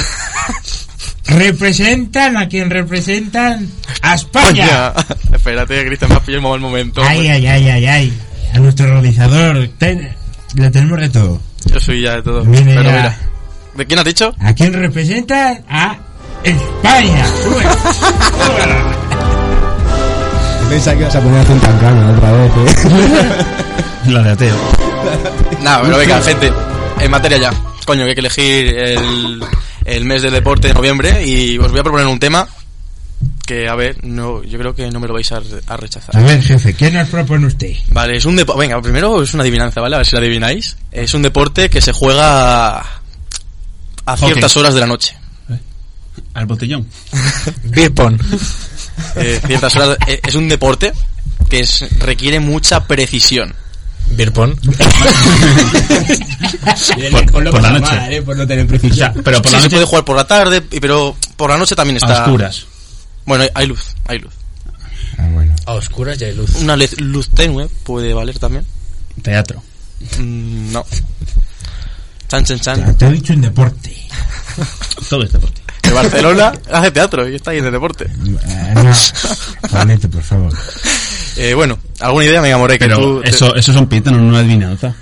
representan 1.26 2.38
a 2.38 2.48
quien 2.48 2.70
representan 2.70 3.68
a 4.04 4.14
España. 4.14 4.94
Espérate, 5.34 5.84
Cristian, 5.88 6.12
me 6.12 6.18
ha 6.18 6.20
pillado 6.20 6.44
un 6.46 6.52
mal 6.52 6.60
momento. 6.60 7.02
Ay, 7.04 7.28
ay, 7.28 7.48
ay, 7.48 7.70
ay, 7.70 7.86
ay. 7.88 8.14
A 8.54 8.60
nuestro 8.60 8.86
realizador 8.86 9.68
ten- 9.80 10.16
le 10.54 10.70
tenemos 10.70 11.00
de 11.00 11.10
todo. 11.10 11.42
Yo 11.74 11.80
soy 11.80 12.04
ya 12.04 12.18
de 12.18 12.22
todo. 12.22 12.44
Pero 12.44 12.66
ya. 12.66 12.80
mira, 12.84 13.18
¿de 13.76 13.86
quién 13.88 13.98
has 13.98 14.06
dicho? 14.06 14.32
¿A 14.40 14.54
quién 14.54 14.74
representan? 14.74 15.66
A 15.68 15.98
España. 16.46 17.26
Pensaba 20.70 20.96
que 20.96 21.02
ibas 21.04 21.16
a 21.16 21.22
poner 21.22 21.40
a 21.40 21.46
Centancana 21.46 22.12
otra 22.12 22.32
vez, 22.32 22.52
¿eh? 22.58 23.46
La 24.12 24.22
de 24.22 24.32
ateo. 24.32 24.56
Nada, 25.62 25.82
pero 25.84 25.98
venga, 25.98 26.22
gente, 26.22 26.52
en 27.00 27.12
materia 27.12 27.38
ya. 27.38 27.54
Coño, 27.86 28.04
que 28.04 28.10
hay 28.10 28.16
que 28.16 28.20
elegir 28.22 28.78
el, 28.78 29.44
el 29.86 30.06
mes 30.06 30.22
del 30.22 30.34
deporte 30.34 30.68
de 30.68 30.74
noviembre 30.74 31.26
y 31.26 31.58
os 31.58 31.72
voy 31.72 31.80
a 31.80 31.84
proponer 31.84 32.08
un 32.08 32.20
tema 32.20 32.48
que, 33.46 33.68
a 33.70 33.76
ver, 33.76 34.04
no, 34.04 34.44
yo 34.44 34.58
creo 34.58 34.76
que 34.76 34.90
no 34.92 35.00
me 35.00 35.08
lo 35.08 35.14
vais 35.14 35.32
a, 35.32 35.42
a 35.68 35.78
rechazar. 35.78 36.18
A 36.18 36.22
ver, 36.22 36.42
jefe, 36.42 36.74
¿qué 36.74 36.92
nos 36.92 37.10
propone 37.10 37.46
usted? 37.48 37.74
Vale, 37.90 38.18
es 38.18 38.26
un 38.26 38.36
deporte. 38.36 38.60
Venga, 38.62 38.82
primero 38.82 39.22
es 39.22 39.34
una 39.34 39.44
adivinanza, 39.44 39.82
¿vale? 39.82 39.96
A 39.96 40.00
ver 40.00 40.06
si 40.06 40.16
la 40.16 40.22
adivináis. 40.22 40.78
Es 40.92 41.14
un 41.14 41.22
deporte 41.22 41.70
que 41.70 41.82
se 41.82 41.94
juega 41.94 42.78
a 42.78 44.18
ciertas 44.18 44.58
horas 44.58 44.74
de 44.74 44.80
la 44.80 44.88
noche. 44.88 45.16
Al 46.34 46.46
botellón. 46.46 46.86
Beer 47.64 47.94
pong. 47.94 48.20
Eh, 49.16 49.40
ciertas 49.46 49.76
horas. 49.76 49.98
eh, 50.08 50.20
es 50.26 50.36
un 50.36 50.48
deporte 50.50 50.92
que 51.50 51.60
es- 51.62 51.86
requiere 52.00 52.40
mucha 52.40 52.86
precisión. 52.86 53.54
Beer 54.12 54.32
pong. 54.34 54.56
Por- 57.32 57.32
por 57.52 57.62
la 57.62 57.72
noche. 57.72 57.96
Mal, 57.96 58.14
¿eh? 58.14 58.22
Por 58.22 58.38
no 58.38 58.46
tener 58.48 58.68
precisión. 58.68 59.12
Pero 59.24 59.42
por 59.42 59.48
Sí, 59.48 59.54
la 59.54 59.60
se 59.60 59.66
noche 59.66 59.76
puede 59.76 59.86
jugar 59.86 60.06
por 60.06 60.16
la 60.16 60.28
tarde, 60.28 60.64
y- 60.72 60.80
pero 60.80 61.16
por 61.36 61.50
la 61.50 61.58
noche 61.58 61.76
también 61.76 61.96
a 61.98 62.00
está. 62.06 62.24
oscuras. 62.26 62.66
Bueno, 63.26 63.44
hay, 63.44 63.50
hay 63.56 63.68
luz, 63.68 63.82
hay 64.08 64.20
luz. 64.20 64.34
Ah, 65.18 65.28
bueno. 65.34 65.56
A 65.66 65.74
oscuras 65.74 66.18
ya 66.18 66.28
hay 66.28 66.36
luz. 66.36 66.52
Una 66.56 66.76
lez- 66.76 67.00
luz 67.00 67.30
tenue 67.30 67.68
puede 67.84 68.14
valer 68.14 68.38
también. 68.40 68.66
Teatro. 69.22 69.62
Mm, 70.20 70.72
no. 70.74 70.86
Chan, 72.28 72.44
chan, 72.44 72.60
chan. 72.60 72.98
te 72.98 73.06
he 73.06 73.12
dicho 73.12 73.34
un 73.34 73.42
deporte. 73.42 73.96
Todo 75.10 75.24
es 75.24 75.32
deporte. 75.32 75.62
El 75.88 75.94
Barcelona 75.94 76.52
hace 76.72 76.92
teatro 76.92 77.28
y 77.30 77.36
está 77.36 77.52
ahí 77.52 77.60
en 77.60 77.66
el 77.66 77.72
deporte. 77.72 78.06
Eh, 78.06 78.74
no. 78.76 78.84
Por 80.10 80.24
favor. 80.24 80.54
Eh, 81.38 81.54
bueno, 81.54 81.78
¿alguna 82.00 82.26
idea? 82.26 82.42
Venga, 82.42 82.58
More, 82.58 82.78
que 82.78 82.86
Pero 82.86 82.98
tú. 82.98 83.22
te- 83.22 83.30
eso, 83.30 83.56
eso 83.56 83.74
son 83.74 83.88
pistas, 83.88 84.14
no 84.14 84.24
una 84.24 84.40
adivinanza. 84.40 84.94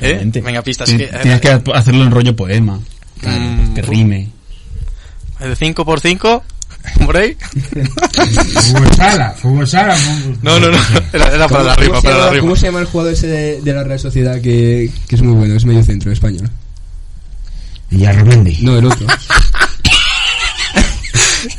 ¿Eh? 0.00 0.22
Venga, 0.42 0.62
pistas, 0.62 0.88
Ti- 0.88 0.96
que- 0.98 1.06
Tienes 1.22 1.40
que 1.40 1.60
hacerlo 1.74 2.04
en 2.04 2.10
rollo 2.10 2.34
poema. 2.36 2.78
Mm, 3.22 3.74
que 3.74 3.82
rime. 3.82 4.28
¿De 5.40 5.56
5 5.56 5.84
por 5.84 6.00
5 6.00 6.42
por 7.04 7.16
ahí? 7.16 7.36
Fútbol 8.62 8.94
sala, 8.96 9.30
fútbol 9.32 9.66
sala. 9.66 9.94
fútbol- 9.96 10.38
No, 10.42 10.60
no, 10.60 10.68
no. 10.70 10.78
Era, 11.12 11.34
era 11.34 11.48
para 11.48 11.64
la 11.64 11.74
rima, 11.76 12.00
para 12.00 12.16
la 12.18 12.30
rima. 12.30 12.40
¿Cómo 12.40 12.56
se 12.56 12.66
llama 12.66 12.80
el 12.80 12.86
jugador 12.86 13.12
ese 13.12 13.26
de, 13.26 13.60
de 13.60 13.72
la 13.72 13.82
Real 13.84 13.98
Sociedad 14.00 14.40
que, 14.40 14.90
que 15.08 15.16
es 15.16 15.22
muy 15.22 15.34
bueno? 15.34 15.54
Es 15.56 15.64
medio 15.64 15.82
centro 15.82 16.12
español. 16.12 16.48
Villarromendi. 17.90 18.58
No, 18.62 18.78
el 18.78 18.86
otro. 18.86 19.06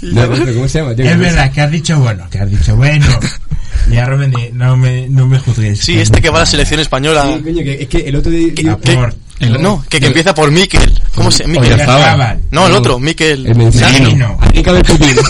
no, 0.02 0.24
el 0.24 0.56
¿cómo 0.56 0.68
se 0.68 0.80
llama? 0.80 0.92
Es 0.92 1.20
verdad 1.20 1.52
que 1.52 1.62
has 1.62 1.72
dicho 1.72 2.00
bueno, 2.00 2.28
que 2.30 2.40
has 2.40 2.50
dicho 2.50 2.76
bueno. 2.76 3.06
Villarromendi, 3.88 4.50
no 4.54 4.78
me, 4.78 5.08
no 5.10 5.26
me 5.28 5.40
juzgues. 5.40 5.80
Sí, 5.80 6.00
este 6.00 6.22
que 6.22 6.30
va 6.30 6.38
a 6.38 6.42
la 6.42 6.46
selección 6.46 6.80
española. 6.80 7.24
Sí, 7.26 7.42
coño, 7.44 7.64
que, 7.64 7.82
es 7.82 7.88
que 7.88 7.98
el 8.00 8.16
otro 8.16 8.32
de... 8.32 8.54
A 8.70 8.78
por- 8.78 9.16
El- 9.40 9.62
no, 9.62 9.84
que, 9.90 10.00
que 10.00 10.08
empieza 10.08 10.36
por 10.36 10.52
Miquel. 10.52 11.02
¿Cómo 11.16 11.32
se 11.32 11.48
Miquel? 11.48 11.82
No, 12.52 12.68
el 12.68 12.74
otro, 12.74 13.00
Miquel. 13.00 13.48
El 13.48 13.60
el 13.60 14.84
pepino. 14.84 15.22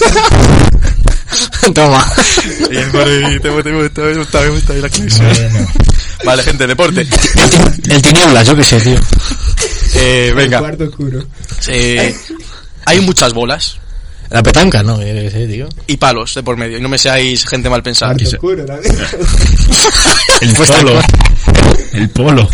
Toma. 1.74 2.06
Te 2.70 3.50
gusta, 3.50 3.70
me 3.70 3.84
gusta, 3.84 4.02
me 4.02 4.14
gusta, 4.18 4.42
me 4.42 4.50
gusta 4.50 4.74
la. 4.74 4.90
Vale, 6.26 6.44
gente, 6.44 6.68
deporte. 6.68 7.08
El 7.90 8.02
tinieblas, 8.02 8.48
yo 8.48 8.56
qué 8.56 8.64
sé, 8.64 8.82
tío. 8.82 9.00
Eh, 9.96 10.28
El 10.30 10.36
venga, 10.36 10.60
cuarto 10.60 10.84
oscuro. 10.86 11.24
eh, 11.68 12.16
hay 12.86 13.00
muchas 13.02 13.34
bolas 13.34 13.78
La 14.32 14.42
petanca, 14.42 14.82
¿no? 14.82 14.98
Yo 15.00 15.14
qué 15.14 15.30
sé, 15.30 15.46
tío. 15.48 15.68
y 15.88 15.98
palos 15.98 16.34
de 16.36 16.42
por 16.44 16.56
medio. 16.58 16.78
Y 16.78 16.82
no 16.82 16.88
me 16.90 16.98
seáis 16.98 17.46
gente 17.46 17.70
mal 17.70 17.84
pensada. 17.84 18.16
Oscuro 18.16 18.66
también. 18.66 18.96
El 20.42 20.54
polo. 20.54 21.02
El 21.94 22.10
polo. 22.10 22.50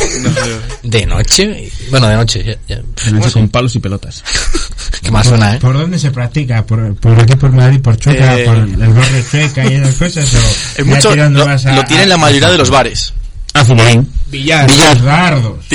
De 0.83 1.05
noche. 1.05 1.71
Bueno, 1.91 2.07
de 2.07 2.15
noche, 2.15 2.43
ya. 2.43 2.55
ya. 2.67 2.81
De 3.05 3.11
noche 3.11 3.31
con 3.31 3.47
palos 3.49 3.75
y 3.75 3.79
pelotas. 3.79 4.23
¿Qué 5.03 5.11
más 5.11 5.27
suena, 5.27 5.55
eh? 5.55 5.59
¿Por 5.59 5.77
dónde 5.77 5.99
se 5.99 6.09
practica? 6.11 6.65
¿Por, 6.65 6.95
por 6.95 7.19
aquí, 7.19 7.35
por 7.35 7.51
Madrid, 7.51 7.79
por 7.79 7.95
Chueca, 7.97 8.37
Eh, 8.39 8.45
por 8.45 8.55
el 8.57 8.75
barrio 8.75 9.23
Chueca 9.29 9.65
y 9.71 9.75
esas 9.75 9.95
cosas? 9.95 10.33
¿O 10.81 10.85
mucho, 10.85 11.15
lo, 11.15 11.23
a- 11.23 11.57
lo 11.75 11.83
tienen 11.85 12.09
la 12.09 12.15
a- 12.15 12.17
mayoría 12.17 12.49
de 12.49 12.57
los 12.57 12.69
bares. 12.69 13.13
Ah, 13.53 13.63
futbolín. 13.63 14.11
Billar. 14.27 14.67
Billar. 14.69 15.01
Dardos. 15.03 15.65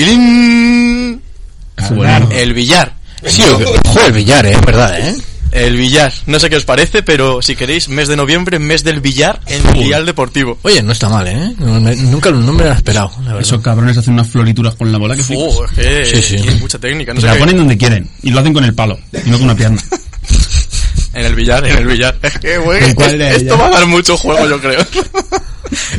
El 2.35 2.53
billar. 2.55 2.95
Sí, 3.27 3.43
o- 3.43 3.59
Joder, 3.89 4.07
el 4.09 4.12
billar, 4.12 4.47
eh, 4.47 4.53
es 4.53 4.61
verdad, 4.66 4.99
eh. 4.99 5.15
El 5.53 5.77
billar. 5.77 6.12
No 6.27 6.41
sé 6.41 6.49
qué 6.49 6.57
os 6.57 6.65
parece, 6.65 7.03
pero 7.03 7.43
si 7.43 7.55
queréis, 7.57 7.89
mes 7.91 8.09
de 8.09 8.16
noviembre, 8.16 8.59
mes 8.59 8.85
del 8.85 9.01
billar 9.01 9.39
en 9.47 9.62
Vial 9.74 10.07
Deportivo. 10.07 10.59
Oye, 10.62 10.83
no 10.83 10.93
está 10.93 11.09
mal, 11.11 11.27
eh. 11.29 11.55
No 11.59 11.79
me- 11.81 11.95
nunca 11.95 12.31
no 12.31 12.53
me 12.55 12.65
lo 12.65 12.70
he 12.70 12.74
esperado, 12.74 13.11
la 13.19 13.27
verdad. 13.35 13.41
Esos 13.43 13.61
cabrones 13.61 13.99
hacen 13.99 14.15
unas 14.15 14.29
florituras 14.29 14.74
con 14.77 14.91
la 14.91 14.97
bola 14.99 15.15
que. 15.15 15.23
Oh, 15.37 15.65
que 15.74 16.05
Sí, 16.07 16.23
sí. 16.23 16.37
tiene 16.37 16.55
mucha 16.57 16.79
técnica. 16.79 17.12
No 17.12 17.20
sé 17.20 17.27
la 17.27 17.35
qué- 17.35 17.39
ponen 17.41 17.57
donde 17.59 17.77
quieren. 17.77 18.09
Y 18.23 18.31
lo 18.31 18.41
hacen 18.41 18.55
con 18.55 18.65
el 18.65 18.74
palo. 18.74 18.99
Y 19.12 19.29
no 19.29 19.37
con 19.37 19.45
una 19.45 19.55
pierna. 19.55 19.83
En 21.15 21.27
el 21.27 21.35
billar, 21.35 21.62
en 21.66 21.77
el 21.77 21.87
billar. 21.87 22.19
Es 22.23 22.39
que, 22.39 22.57
güey, 22.57 22.83
¿En 22.85 22.95
cuál 22.95 23.19
de 23.19 23.37
esto 23.37 23.59
va 23.59 23.66
a 23.66 23.70
dar 23.70 23.87
mucho 23.87 24.16
juego, 24.16 24.49
yo 24.49 24.59
creo. 24.59 24.81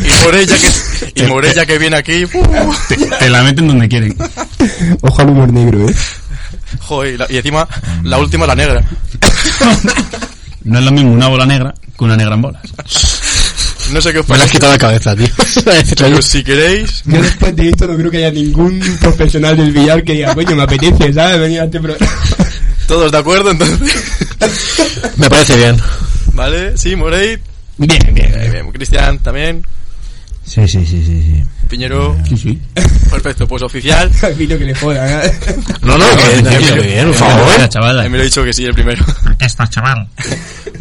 y 0.03 0.23
Morella 0.25 0.55
que, 0.57 1.21
y 1.21 1.27
Morella 1.27 1.65
que 1.67 1.77
viene 1.77 1.97
aquí. 1.97 2.25
uh, 2.25 2.73
Te, 2.89 2.95
te 2.97 3.29
la 3.29 3.43
meten 3.43 3.67
donde 3.67 3.87
quieren. 3.87 4.15
Ojo 5.01 5.21
al 5.21 5.29
humor 5.29 5.53
negro, 5.53 5.87
eh. 5.87 5.93
Joder, 6.79 7.13
y, 7.13 7.17
la- 7.17 7.27
y 7.29 7.37
encima, 7.37 7.67
la 8.03 8.17
última, 8.17 8.45
la 8.47 8.55
negra. 8.55 8.83
No 10.65 10.79
es 10.79 10.85
lo 10.85 10.91
mismo 10.91 11.11
una 11.11 11.27
bola 11.27 11.45
negra 11.45 11.73
que 11.97 12.03
una 12.05 12.15
negra 12.15 12.35
en 12.35 12.41
bolas. 12.41 12.61
No 13.91 13.99
sé 14.01 14.13
qué 14.13 14.19
os 14.19 14.29
Me 14.29 14.37
la 14.37 14.45
has 14.45 14.51
quitado 14.51 14.71
la 14.71 14.77
cabeza, 14.77 15.13
tío. 15.13 15.27
Pero 15.97 16.21
si 16.21 16.41
queréis, 16.41 17.03
Yo 17.03 17.21
después 17.21 17.53
de 17.53 17.67
esto 17.69 17.85
no 17.85 17.97
creo 17.97 18.09
que 18.09 18.17
haya 18.17 18.31
ningún 18.31 18.79
profesional 19.01 19.57
del 19.57 19.73
billar 19.73 20.01
que 20.05 20.13
diga, 20.13 20.33
coño, 20.33 20.55
me 20.55 20.63
apetece, 20.63 21.11
¿sabes? 21.13 21.37
Venir 21.39 21.59
a 21.59 21.65
este 21.65 21.81
programa. 21.81 22.09
todos 22.87 23.11
de 23.11 23.17
acuerdo, 23.17 23.51
entonces. 23.51 23.77
Me 25.17 25.29
parece 25.29 25.57
bien. 25.57 25.75
¿Vale? 26.33 26.77
Sí, 26.77 26.95
Morey. 26.95 27.37
Bien, 27.77 27.99
bien. 28.13 28.33
Eh, 28.33 28.49
bien, 28.49 28.71
Cristian 28.71 29.19
también. 29.19 29.65
Sí, 30.45 30.65
sí, 30.67 30.85
sí, 30.85 31.03
sí, 31.05 31.23
sí. 31.23 31.43
Piñero. 31.69 32.15
Sí, 32.29 32.37
sí. 32.37 32.61
Perfecto, 33.09 33.47
pues 33.47 33.63
oficial. 33.63 34.11
Al 34.21 34.35
filo 34.35 34.57
que 34.57 34.65
le 34.65 34.75
joda, 34.75 35.25
¿eh? 35.25 35.39
No, 35.81 35.97
no, 35.97 36.05
que, 36.15 36.81
bien, 36.81 37.07
por 37.07 37.15
favor. 37.15 37.59
La 37.59 37.69
chavala. 37.69 38.03
Me 38.09 38.17
lo 38.17 38.23
he 38.23 38.25
dicho 38.25 38.43
que 38.43 38.53
sí, 38.53 38.65
el 38.65 38.73
primero. 38.73 39.03
Esta 39.39 39.67
chaval. 39.67 40.07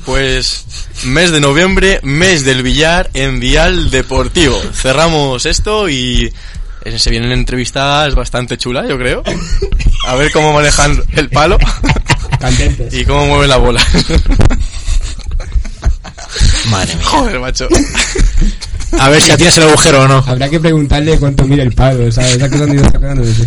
Pues 0.04 0.64
mes 1.04 1.30
de 1.30 1.40
noviembre, 1.40 2.00
mes 2.02 2.44
del 2.44 2.62
billar 2.62 3.10
en 3.14 3.40
Vial 3.40 3.90
Deportivo. 3.90 4.58
Cerramos 4.74 5.46
esto 5.46 5.88
y 5.88 6.32
eh, 6.84 6.98
se 6.98 7.10
vienen 7.10 7.32
entrevistas 7.32 8.14
bastante 8.14 8.56
chulas, 8.58 8.88
yo 8.88 8.98
creo. 8.98 9.22
A 10.06 10.14
ver 10.16 10.32
cómo 10.32 10.52
manejan 10.52 11.00
el 11.12 11.28
palo 11.28 11.58
Candentes. 12.40 12.92
y 12.92 13.04
cómo 13.04 13.26
mueven 13.26 13.48
la 13.50 13.56
bola. 13.56 13.86
Madre 16.70 16.94
mía. 16.96 17.04
Joder, 17.04 17.40
macho. 17.40 17.68
A 18.98 19.08
ver 19.08 19.20
si 19.22 19.34
tienes 19.36 19.56
el 19.56 19.64
agujero 19.64 20.02
o 20.02 20.08
no. 20.08 20.22
Habrá 20.26 20.48
que 20.48 20.60
preguntarle 20.60 21.18
cuánto 21.18 21.44
mide 21.44 21.62
el 21.62 21.72
palo, 21.72 22.10
¿sabes? 22.12 22.38
¿Cuánto 22.38 22.58
le 22.58 22.66
mide? 22.74 22.82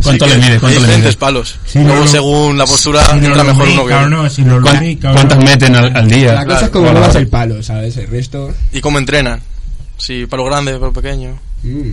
¿Cuánto 0.01 0.25
le 0.27 0.35
diferentes 0.75 0.99
mide? 1.05 1.13
palos. 1.17 1.55
Si 1.65 1.79
Luego, 1.79 2.01
lo- 2.01 2.07
según 2.07 2.57
la 2.57 2.65
postura, 2.65 3.05
Si 3.05 3.17
entra 3.25 3.43
mejor 3.43 3.67
uno 3.69 3.85
que 3.85 3.93
no, 4.09 4.29
si 4.29 4.41
lo 4.43 4.61
¿Cuán- 4.61 4.75
lubrica 4.75 5.11
o 5.11 5.13
¿Cuántas 5.13 5.37
no. 5.37 5.43
meten 5.45 5.75
al, 5.75 5.95
al 5.95 6.07
día? 6.09 6.33
La 6.33 6.45
cosa 6.45 6.65
es 6.65 6.71
como 6.71 6.91
muevas 6.91 7.15
el 7.15 7.27
palo, 7.27 7.61
¿sabes? 7.63 7.95
El 7.97 8.07
resto... 8.07 8.53
Y 8.73 8.81
cómo 8.81 8.97
entrenan. 8.97 9.39
Si 9.97 10.25
palo 10.25 10.43
grande, 10.45 10.73
palo 10.79 10.91
pequeño. 10.93 11.37
mm. 11.63 11.89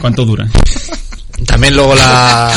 ¿Cuánto 0.00 0.24
dura? 0.24 0.48
También 1.46 1.74
luego 1.76 1.94
la... 1.94 2.52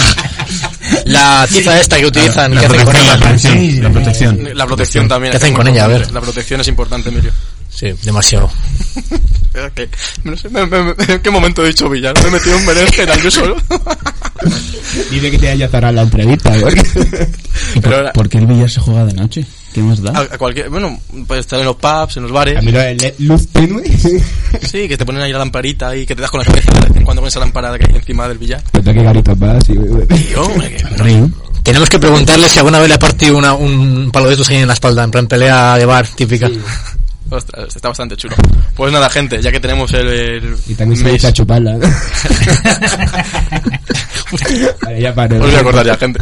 La 1.05 1.47
tiza 1.51 1.79
esta 1.79 1.97
que 1.97 2.05
utilizan, 2.05 2.53
La 2.53 2.61
¿qué 2.61 2.67
hacen 2.67 2.83
con 2.85 2.93
protección, 2.93 3.07
la 3.07 3.13
ella? 3.15 3.19
protección. 3.25 3.83
La 3.83 3.89
protección. 3.91 4.49
La 4.57 4.65
protección 4.67 5.07
también. 5.07 5.31
¿Qué 5.31 5.37
hacen 5.37 5.53
con 5.53 5.67
ella? 5.67 5.85
A 5.85 5.87
ver. 5.87 6.11
La 6.11 6.21
protección 6.21 6.61
es 6.61 6.67
importante, 6.67 7.09
Emilio. 7.09 7.31
Sí, 7.75 7.93
demasiado. 8.03 8.49
Espera, 9.45 9.69
que- 9.71 9.89
no 10.23 10.35
sé, 10.37 10.49
me- 10.49 10.65
me- 10.65 10.83
me- 10.83 10.93
¿En 11.07 11.19
qué 11.21 11.29
momento 11.29 11.63
he 11.63 11.67
dicho 11.67 11.89
billar? 11.89 12.13
Me 12.21 12.29
he 12.29 12.31
metido 12.31 12.57
un 12.57 12.65
berenjena 12.65 13.15
yo 13.17 13.29
solo. 13.31 13.55
Dice 15.11 15.31
que 15.31 15.37
te 15.37 15.49
haya 15.49 15.67
cerrado 15.67 15.93
la 15.93 16.01
entrevista. 16.03 16.55
¿Y 16.57 16.61
por, 16.61 17.81
Pero 17.81 17.95
ahora- 17.97 18.13
por 18.13 18.29
qué 18.29 18.37
el 18.37 18.47
billar 18.47 18.69
se 18.69 18.79
juega 18.79 19.05
de 19.05 19.13
noche? 19.13 19.45
¿Qué 19.73 19.81
más 19.81 20.01
da? 20.01 20.11
A, 20.17 20.21
a 20.21 20.37
cualquier, 20.37 20.69
bueno, 20.69 20.97
puede 21.27 21.41
estar 21.41 21.59
en 21.59 21.65
los 21.65 21.75
pubs, 21.75 22.15
en 22.15 22.23
los 22.23 22.31
bares. 22.31 22.57
A 22.57 22.61
mí 22.61 22.71
lo 22.71 22.79
de 22.79 22.95
le- 22.95 23.15
luz 23.19 23.47
tenue. 23.49 23.83
Sí, 24.61 24.87
que 24.87 24.97
te 24.97 25.05
ponen 25.05 25.21
ahí 25.21 25.33
la 25.33 25.39
lamparita 25.39 25.95
y 25.97 26.05
que 26.05 26.15
te 26.15 26.21
das 26.21 26.31
con 26.31 26.39
la 26.39 26.45
cabeza 26.45 26.71
de 26.71 26.79
vez 26.87 26.95
en 26.95 27.03
cuando 27.03 27.21
con 27.21 27.27
esa 27.27 27.39
lamparada 27.41 27.77
que 27.77 27.85
hay 27.89 27.95
encima 27.97 28.27
del 28.29 28.37
billar. 28.37 28.63
Qué 28.71 28.93
garitas 28.93 29.37
vas. 29.37 29.67
Y, 29.69 29.77
hombre, 30.35 30.77
Tenemos 31.63 31.89
que 31.89 31.99
preguntarle 31.99 32.47
si 32.47 32.59
alguna 32.59 32.79
vez 32.79 32.87
le 32.87 32.95
ha 32.95 32.99
partido 32.99 33.37
una, 33.37 33.53
un 33.53 34.09
palo 34.13 34.27
de 34.27 34.33
estos 34.33 34.49
ahí 34.49 34.57
en 34.57 34.67
la 34.67 34.73
espalda, 34.75 35.03
en 35.03 35.11
plan 35.11 35.27
pelea 35.27 35.77
de 35.77 35.85
bar 35.85 36.07
típica. 36.07 36.49
Ostras, 37.35 37.75
está 37.75 37.89
bastante 37.89 38.15
chulo. 38.15 38.35
Pues 38.75 38.93
nada, 38.93 39.09
gente, 39.09 39.41
ya 39.41 39.51
que 39.51 39.59
tenemos 39.59 39.91
el, 39.93 40.07
el 40.07 40.55
y 40.67 40.75
también 40.75 41.01
se 41.01 41.13
echa 41.13 41.27
a 41.27 41.33
chuparla. 41.33 41.77
Vale, 44.81 45.01
ya 45.01 45.13
paro. 45.13 45.35
Os 45.35 45.41
voy 45.41 45.55
a 45.55 45.59
acordar 45.59 45.85
ya, 45.85 45.97
gente. 45.97 46.19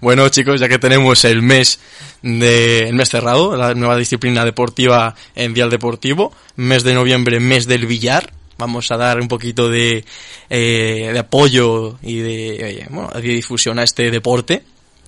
Bueno, 0.00 0.28
chicos, 0.30 0.60
ya 0.60 0.68
que 0.68 0.78
tenemos 0.78 1.24
el 1.24 1.42
mes 1.42 1.78
de 2.22 2.88
el 2.88 2.94
mes 2.94 3.08
cerrado, 3.10 3.56
la 3.56 3.74
nueva 3.74 3.96
disciplina 3.96 4.44
deportiva 4.44 5.14
en 5.34 5.52
Dial 5.54 5.70
Deportivo, 5.70 6.32
mes 6.56 6.82
de 6.84 6.94
noviembre, 6.94 7.38
mes 7.40 7.66
del 7.66 7.86
billar, 7.86 8.32
vamos 8.58 8.90
a 8.90 8.96
dar 8.96 9.20
un 9.20 9.28
poquito 9.28 9.68
de, 9.68 10.04
eh, 10.48 11.10
de 11.12 11.18
apoyo 11.18 11.98
y 12.02 12.18
de, 12.18 12.86
bueno, 12.90 13.10
de 13.14 13.20
difusión 13.20 13.78
a 13.78 13.82
este 13.82 14.10
deporte 14.10 14.64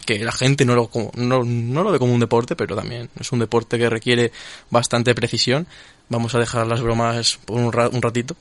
que 0.09 0.25
la 0.25 0.33
gente 0.33 0.65
no 0.65 0.75
lo, 0.75 0.91
no 1.17 1.83
lo 1.83 1.93
ve 1.93 1.99
como 1.99 2.15
un 2.15 2.21
deporte, 2.21 2.57
pero 2.57 2.75
también 2.75 3.11
es 3.21 3.31
un 3.31 3.41
deporte 3.41 3.77
que 3.77 3.91
requiere 3.91 4.33
bastante 4.71 5.15
precisión. 5.15 5.67
Vamos 6.09 6.35
a 6.35 6.39
dejar 6.39 6.67
las 6.67 6.81
bromas 6.81 7.39
por 7.45 7.59
un, 7.59 7.71
ra- 7.71 7.91
un 7.91 8.01
ratito. 8.01 8.35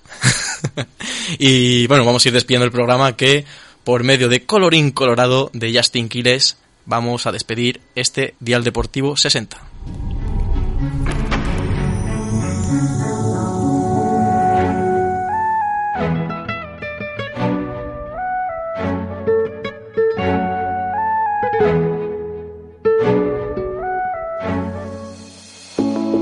y 1.39 1.85
bueno, 1.87 2.05
vamos 2.05 2.25
a 2.25 2.29
ir 2.29 2.33
despidiendo 2.33 2.63
el 2.65 2.71
programa 2.71 3.17
que 3.17 3.43
por 3.83 4.03
medio 4.05 4.29
de 4.29 4.45
Colorín 4.45 4.91
Colorado 4.91 5.49
de 5.53 5.75
Justin 5.75 6.07
Quiles 6.07 6.55
vamos 6.85 7.25
a 7.25 7.33
despedir 7.33 7.81
este 7.95 8.33
Dial 8.39 8.63
Deportivo 8.63 9.17
60. 9.17 9.57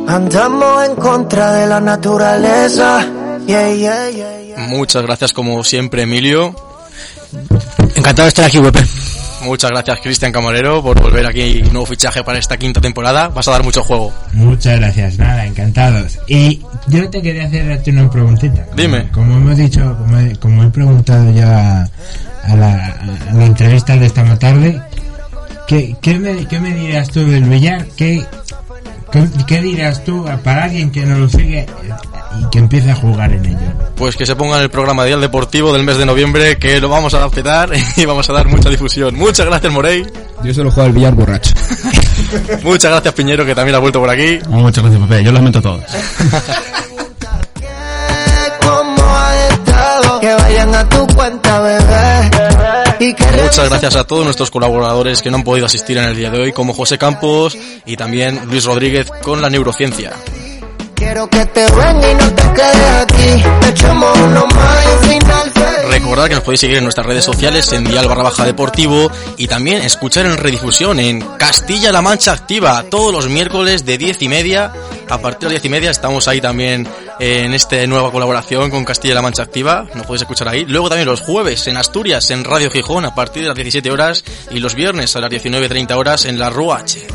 Andamos 0.08 0.86
en 0.90 0.96
contra 0.96 1.52
de 1.54 1.68
la 1.68 1.80
naturaleza. 1.82 3.06
Yeah, 3.48 3.74
yeah, 3.74 4.10
yeah, 4.10 4.42
yeah. 4.42 4.68
Muchas 4.68 5.04
gracias 5.04 5.34
como 5.34 5.64
siempre 5.64 6.04
Emilio. 6.04 6.56
Encantado 7.96 8.24
de 8.24 8.30
estar 8.30 8.46
aquí, 8.46 8.60
Wepe. 8.60 8.84
Muchas 9.44 9.70
gracias 9.70 10.00
Cristian 10.02 10.32
Camarero 10.32 10.82
por 10.82 11.00
volver 11.00 11.26
aquí, 11.26 11.62
nuevo 11.72 11.86
fichaje 11.86 12.24
para 12.24 12.40
esta 12.40 12.58
quinta 12.58 12.82
temporada. 12.82 13.28
Vas 13.30 13.48
a 13.48 13.52
dar 13.52 13.64
mucho 13.64 13.84
juego. 13.84 14.12
Muchas 14.34 14.80
gracias, 14.80 15.18
nada, 15.18 15.46
encantados. 15.46 16.18
Y 16.28 16.62
yo 16.88 17.10
te 17.10 17.22
quería 17.22 17.46
hacerte 17.46 17.92
una 17.92 18.10
preguntita. 18.10 18.66
Dime. 18.76 19.10
Como 19.12 19.36
hemos 19.36 19.58
dicho, 19.58 19.96
como 19.98 20.20
he, 20.20 20.36
como 20.38 20.64
he 20.64 20.70
preguntado 20.70 21.32
ya 21.32 21.88
a 22.44 22.56
la, 22.56 22.88
a 23.30 23.34
la 23.34 23.46
entrevista 23.46 23.96
de 23.96 24.06
esta 24.08 24.40
tarde, 24.40 24.82
¿qué, 25.68 25.96
qué, 26.02 26.18
me, 26.18 26.48
qué 26.48 26.60
me 26.60 26.74
dirías 26.74 27.10
tú 27.10 27.20
del 27.26 27.44
billar? 27.44 27.86
¿Qué, 27.96 28.26
qué, 29.16 29.46
qué 29.48 29.62
dirías 29.62 30.04
tú 30.04 30.26
para 30.44 30.66
alguien 30.66 30.92
que 30.92 31.06
no 31.06 31.18
lo 31.18 31.30
sigue 31.30 31.66
y 32.40 32.50
que 32.50 32.60
empiece 32.60 32.92
a 32.92 32.96
jugar 32.96 33.32
en 33.34 33.46
ello? 33.46 33.74
Pues 33.96 34.16
que 34.16 34.26
se 34.26 34.36
ponga 34.36 34.58
en 34.58 34.64
el 34.64 34.70
programa 34.70 35.06
Dial 35.06 35.22
Deportivo 35.22 35.74
del 35.74 35.84
mes 35.84 35.98
de 35.98 36.06
noviembre 36.06 36.58
que 36.58 36.80
lo 36.82 36.90
vamos 36.90 37.14
a 37.14 37.30
petar 37.30 37.70
y 37.98 38.06
vamos 38.06 38.30
a 38.30 38.34
dar 38.34 38.48
mucha 38.48 38.70
difusión. 38.70 39.16
Muchas 39.16 39.46
gracias 39.46 39.72
Morey. 39.72 40.06
Yo 40.44 40.54
solo 40.54 40.72
juego 40.72 40.88
al 40.88 40.94
billar 40.94 41.16
borracho. 41.16 41.54
Muchas 42.64 42.92
gracias 42.92 43.14
Piñero 43.14 43.46
que 43.46 43.56
también 43.56 43.76
ha 43.76 43.80
vuelto 43.80 44.00
por 44.00 44.10
aquí. 44.10 44.40
Muchas 44.50 44.84
gracias, 44.84 45.08
Pepe. 45.08 45.24
Yo 45.24 45.32
los 45.32 45.42
meto 45.42 45.62
todos. 45.62 45.84
Que 50.22 50.34
vayan 50.34 50.74
a 50.74 50.90
tu 50.90 51.06
cuenta, 51.14 51.60
Muchas 53.14 53.70
gracias 53.70 53.96
a 53.96 54.06
todos 54.06 54.24
nuestros 54.24 54.50
colaboradores 54.50 55.22
que 55.22 55.30
no 55.30 55.38
han 55.38 55.44
podido 55.44 55.66
asistir 55.66 55.98
en 55.98 56.06
el 56.06 56.16
día 56.16 56.30
de 56.30 56.40
hoy, 56.40 56.52
como 56.54 56.74
José 56.74 56.98
Campos 56.98 57.58
y 57.86 57.98
también 57.98 58.42
Luis 58.50 58.66
Rodríguez 58.66 59.12
con 59.22 59.42
la 59.42 59.50
neurociencia. 59.50 60.14
Recordad 65.90 66.28
que 66.28 66.36
nos 66.36 66.44
podéis 66.44 66.62
seguir 66.62 66.78
en 66.78 66.84
nuestras 66.84 67.06
redes 67.06 67.24
sociales 67.24 67.72
en 67.74 67.84
Dial 67.84 68.08
barra 68.08 68.24
baja 68.24 68.46
deportivo 68.46 69.12
y 69.38 69.48
también 69.48 69.82
escuchar 69.82 70.26
en 70.26 70.38
redifusión 70.38 71.00
en 71.00 71.22
Castilla-La 71.22 72.02
Mancha 72.02 72.32
Activa 72.32 72.86
todos 72.90 73.14
los 73.14 73.28
miércoles 73.28 73.86
de 73.86 73.98
10 73.98 74.22
y 74.22 74.30
media. 74.30 74.74
A 75.10 75.18
partir 75.20 75.48
de 75.50 75.56
las 75.56 75.62
10 75.62 75.66
y 75.66 75.70
media 75.70 75.92
estamos 75.92 76.28
ahí 76.28 76.42
también 76.42 76.88
en 77.20 77.54
esta 77.54 77.86
nueva 77.88 78.12
colaboración 78.12 78.70
con 78.70 78.84
Castilla-La 78.84 79.22
Mancha 79.22 79.44
Activa. 79.44 79.86
Nos 79.94 80.06
podéis 80.06 80.24
escuchar 80.24 80.48
ahí. 80.48 80.66
Luego 80.66 80.90
también 80.90 81.08
los 81.08 81.22
jueves 81.22 81.68
en 81.68 81.78
Asturias 81.78 82.32
en 82.32 82.44
Radio 82.44 82.72
Gijón 82.72 83.06
a 83.06 83.16
partir 83.16 83.44
de 83.44 83.50
las 83.50 83.56
17 83.56 83.92
horas 83.92 84.24
y 84.52 84.60
los 84.60 84.76
viernes 84.76 85.16
a 85.16 85.22
las 85.22 85.30
19.30 85.30 85.96
horas 85.96 86.26
en 86.26 86.40
la 86.40 86.50
RUA 86.50 86.78
H. 86.80 87.08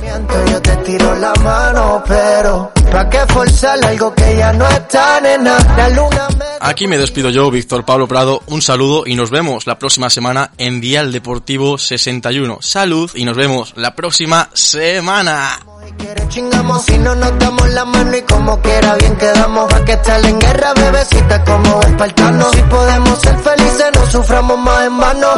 Yo 0.50 0.62
te 0.62 0.76
tiro 0.78 1.14
la 1.16 1.32
mano, 1.34 2.02
pero 2.06 2.72
¿pa' 2.90 3.08
qué 3.08 3.20
forzar 3.28 3.84
algo 3.84 4.14
que 4.14 4.36
ya 4.36 4.52
no 4.52 4.68
está, 4.68 5.20
nena? 5.20 5.58
La 5.76 5.88
luna 5.88 6.28
me 6.38 6.44
Aquí 6.62 6.86
me 6.86 6.98
despido 6.98 7.30
yo, 7.30 7.50
Víctor 7.50 7.84
Pablo 7.84 8.06
Prado. 8.06 8.42
Un 8.46 8.60
saludo 8.60 9.04
y 9.06 9.14
nos 9.14 9.30
vemos 9.30 9.66
la 9.66 9.78
próxima 9.78 10.10
semana 10.10 10.50
en 10.58 10.80
Dial 10.80 11.10
Deportivo 11.10 11.78
61. 11.78 12.58
Salud 12.60 13.10
y 13.14 13.24
nos 13.24 13.36
vemos 13.36 13.72
la 13.76 13.94
próxima 13.94 14.50
semana. 14.52 15.58
chingamos 16.28 16.84
si 16.84 16.98
no 16.98 17.14
nos 17.14 17.38
damos 17.38 17.68
la 17.70 17.79
mano 17.84 18.16
y 18.16 18.22
como 18.22 18.60
quiera 18.60 18.94
bien 18.94 19.16
quedamos. 19.16 19.72
Pa' 19.72 19.84
que 19.84 19.92
estar 19.92 20.24
en 20.24 20.38
guerra, 20.38 20.72
bebecita, 20.74 21.44
como 21.44 21.80
espartanos. 21.82 22.50
Si 22.52 22.62
podemos 22.62 23.18
ser 23.18 23.38
felices, 23.38 23.86
no 23.94 24.06
suframos 24.06 24.58
más 24.58 24.86
en 24.86 24.98
vano. 24.98 25.28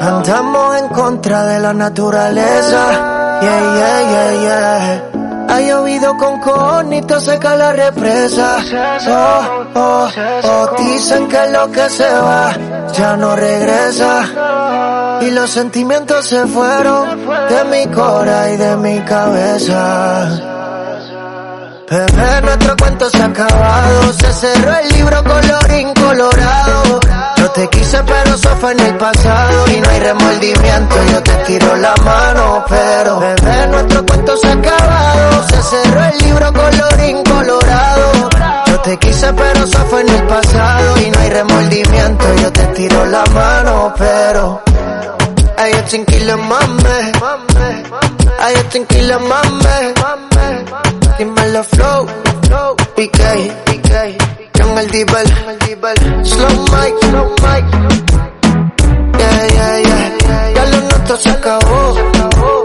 Andamos 0.00 0.76
en 0.78 0.88
contra 0.88 1.44
de 1.44 1.60
la 1.60 1.72
naturaleza. 1.72 3.40
Yeah, 3.40 3.60
yeah, 3.76 4.00
yeah, 4.10 4.40
yeah. 4.42 5.24
Ha 5.48 5.60
llovido 5.60 6.16
con 6.16 6.40
conito, 6.40 7.20
seca 7.20 7.54
la 7.56 7.72
represa. 7.72 8.56
Oh, 9.06 9.64
oh, 9.74 10.08
oh, 10.42 10.70
dicen 10.78 11.28
que 11.28 11.46
lo 11.50 11.70
que 11.70 11.88
se 11.90 12.10
va 12.10 12.52
ya 12.92 13.16
no 13.16 13.36
regresa. 13.36 15.20
Y 15.20 15.30
los 15.30 15.50
sentimientos 15.50 16.26
se 16.26 16.46
fueron 16.46 17.26
de 17.48 17.64
mi 17.64 17.86
cora 17.94 18.50
y 18.50 18.56
de 18.56 18.76
mi 18.76 19.00
cabeza. 19.00 20.53
Bebé, 21.90 22.40
nuestro 22.42 22.76
cuento 22.76 23.10
se 23.10 23.22
ha 23.22 23.26
acabado. 23.26 24.12
Se 24.14 24.32
cerró 24.32 24.74
el 24.74 24.88
libro 24.94 25.22
colorín 25.22 25.92
colorado. 25.94 27.00
Yo 27.36 27.50
te 27.50 27.68
quise, 27.68 28.02
pero 28.04 28.34
eso 28.34 28.48
fue 28.58 28.72
en 28.72 28.80
el 28.80 28.96
pasado. 28.96 29.68
Y 29.68 29.80
no 29.80 29.90
hay 29.90 30.00
remordimiento, 30.00 30.96
yo 31.12 31.22
te 31.22 31.32
tiro 31.44 31.76
la 31.76 31.94
mano. 32.02 32.64
Pero, 32.68 33.20
bebé, 33.20 33.66
nuestro 33.68 34.06
cuento 34.06 34.36
se 34.38 34.48
ha 34.48 34.52
acabado. 34.52 35.48
Se 35.48 35.62
cerró 35.62 36.04
el 36.04 36.18
libro 36.18 36.52
colorín 36.52 37.22
colorado. 37.22 38.30
Yo 38.66 38.80
te 38.80 38.96
quise, 38.96 39.32
pero 39.34 39.64
eso 39.64 39.78
fue 39.90 40.00
en 40.00 40.08
el 40.08 40.22
pasado. 40.22 41.00
Y 41.02 41.10
no 41.10 41.18
hay 41.20 41.30
remordimiento, 41.30 42.34
yo 42.36 42.52
te 42.52 42.64
tiro 42.68 43.04
la 43.06 43.24
mano. 43.26 43.94
Pero, 43.98 44.62
ay, 45.58 45.72
yo 45.74 45.84
tranquilo, 45.84 46.38
mame. 46.38 47.12
Ay, 48.40 48.54
yo 48.56 48.64
tranquilo, 48.70 49.20
mame. 49.20 50.93
Dímelo 51.18 51.62
flow, 51.62 52.06
flow, 52.42 52.76
PK, 52.96 53.18
PK. 53.66 54.16
John 54.58 54.78
el 54.78 54.88
Dibble, 54.90 55.24
slow 56.24 56.48
mic, 56.72 56.94
slow 57.02 57.28
mic. 57.42 57.64
Yeah, 59.18 59.46
yeah, 59.54 59.78
yeah. 59.80 60.54
Ya 60.54 60.64
lo 60.66 60.80
nuestro 60.80 61.16
se 61.16 61.30
acabó, 61.30 61.94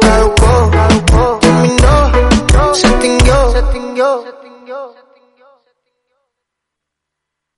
caducó, 0.01 1.39
terminó, 1.41 2.73
se 2.73 2.87
extinguió. 2.87 4.38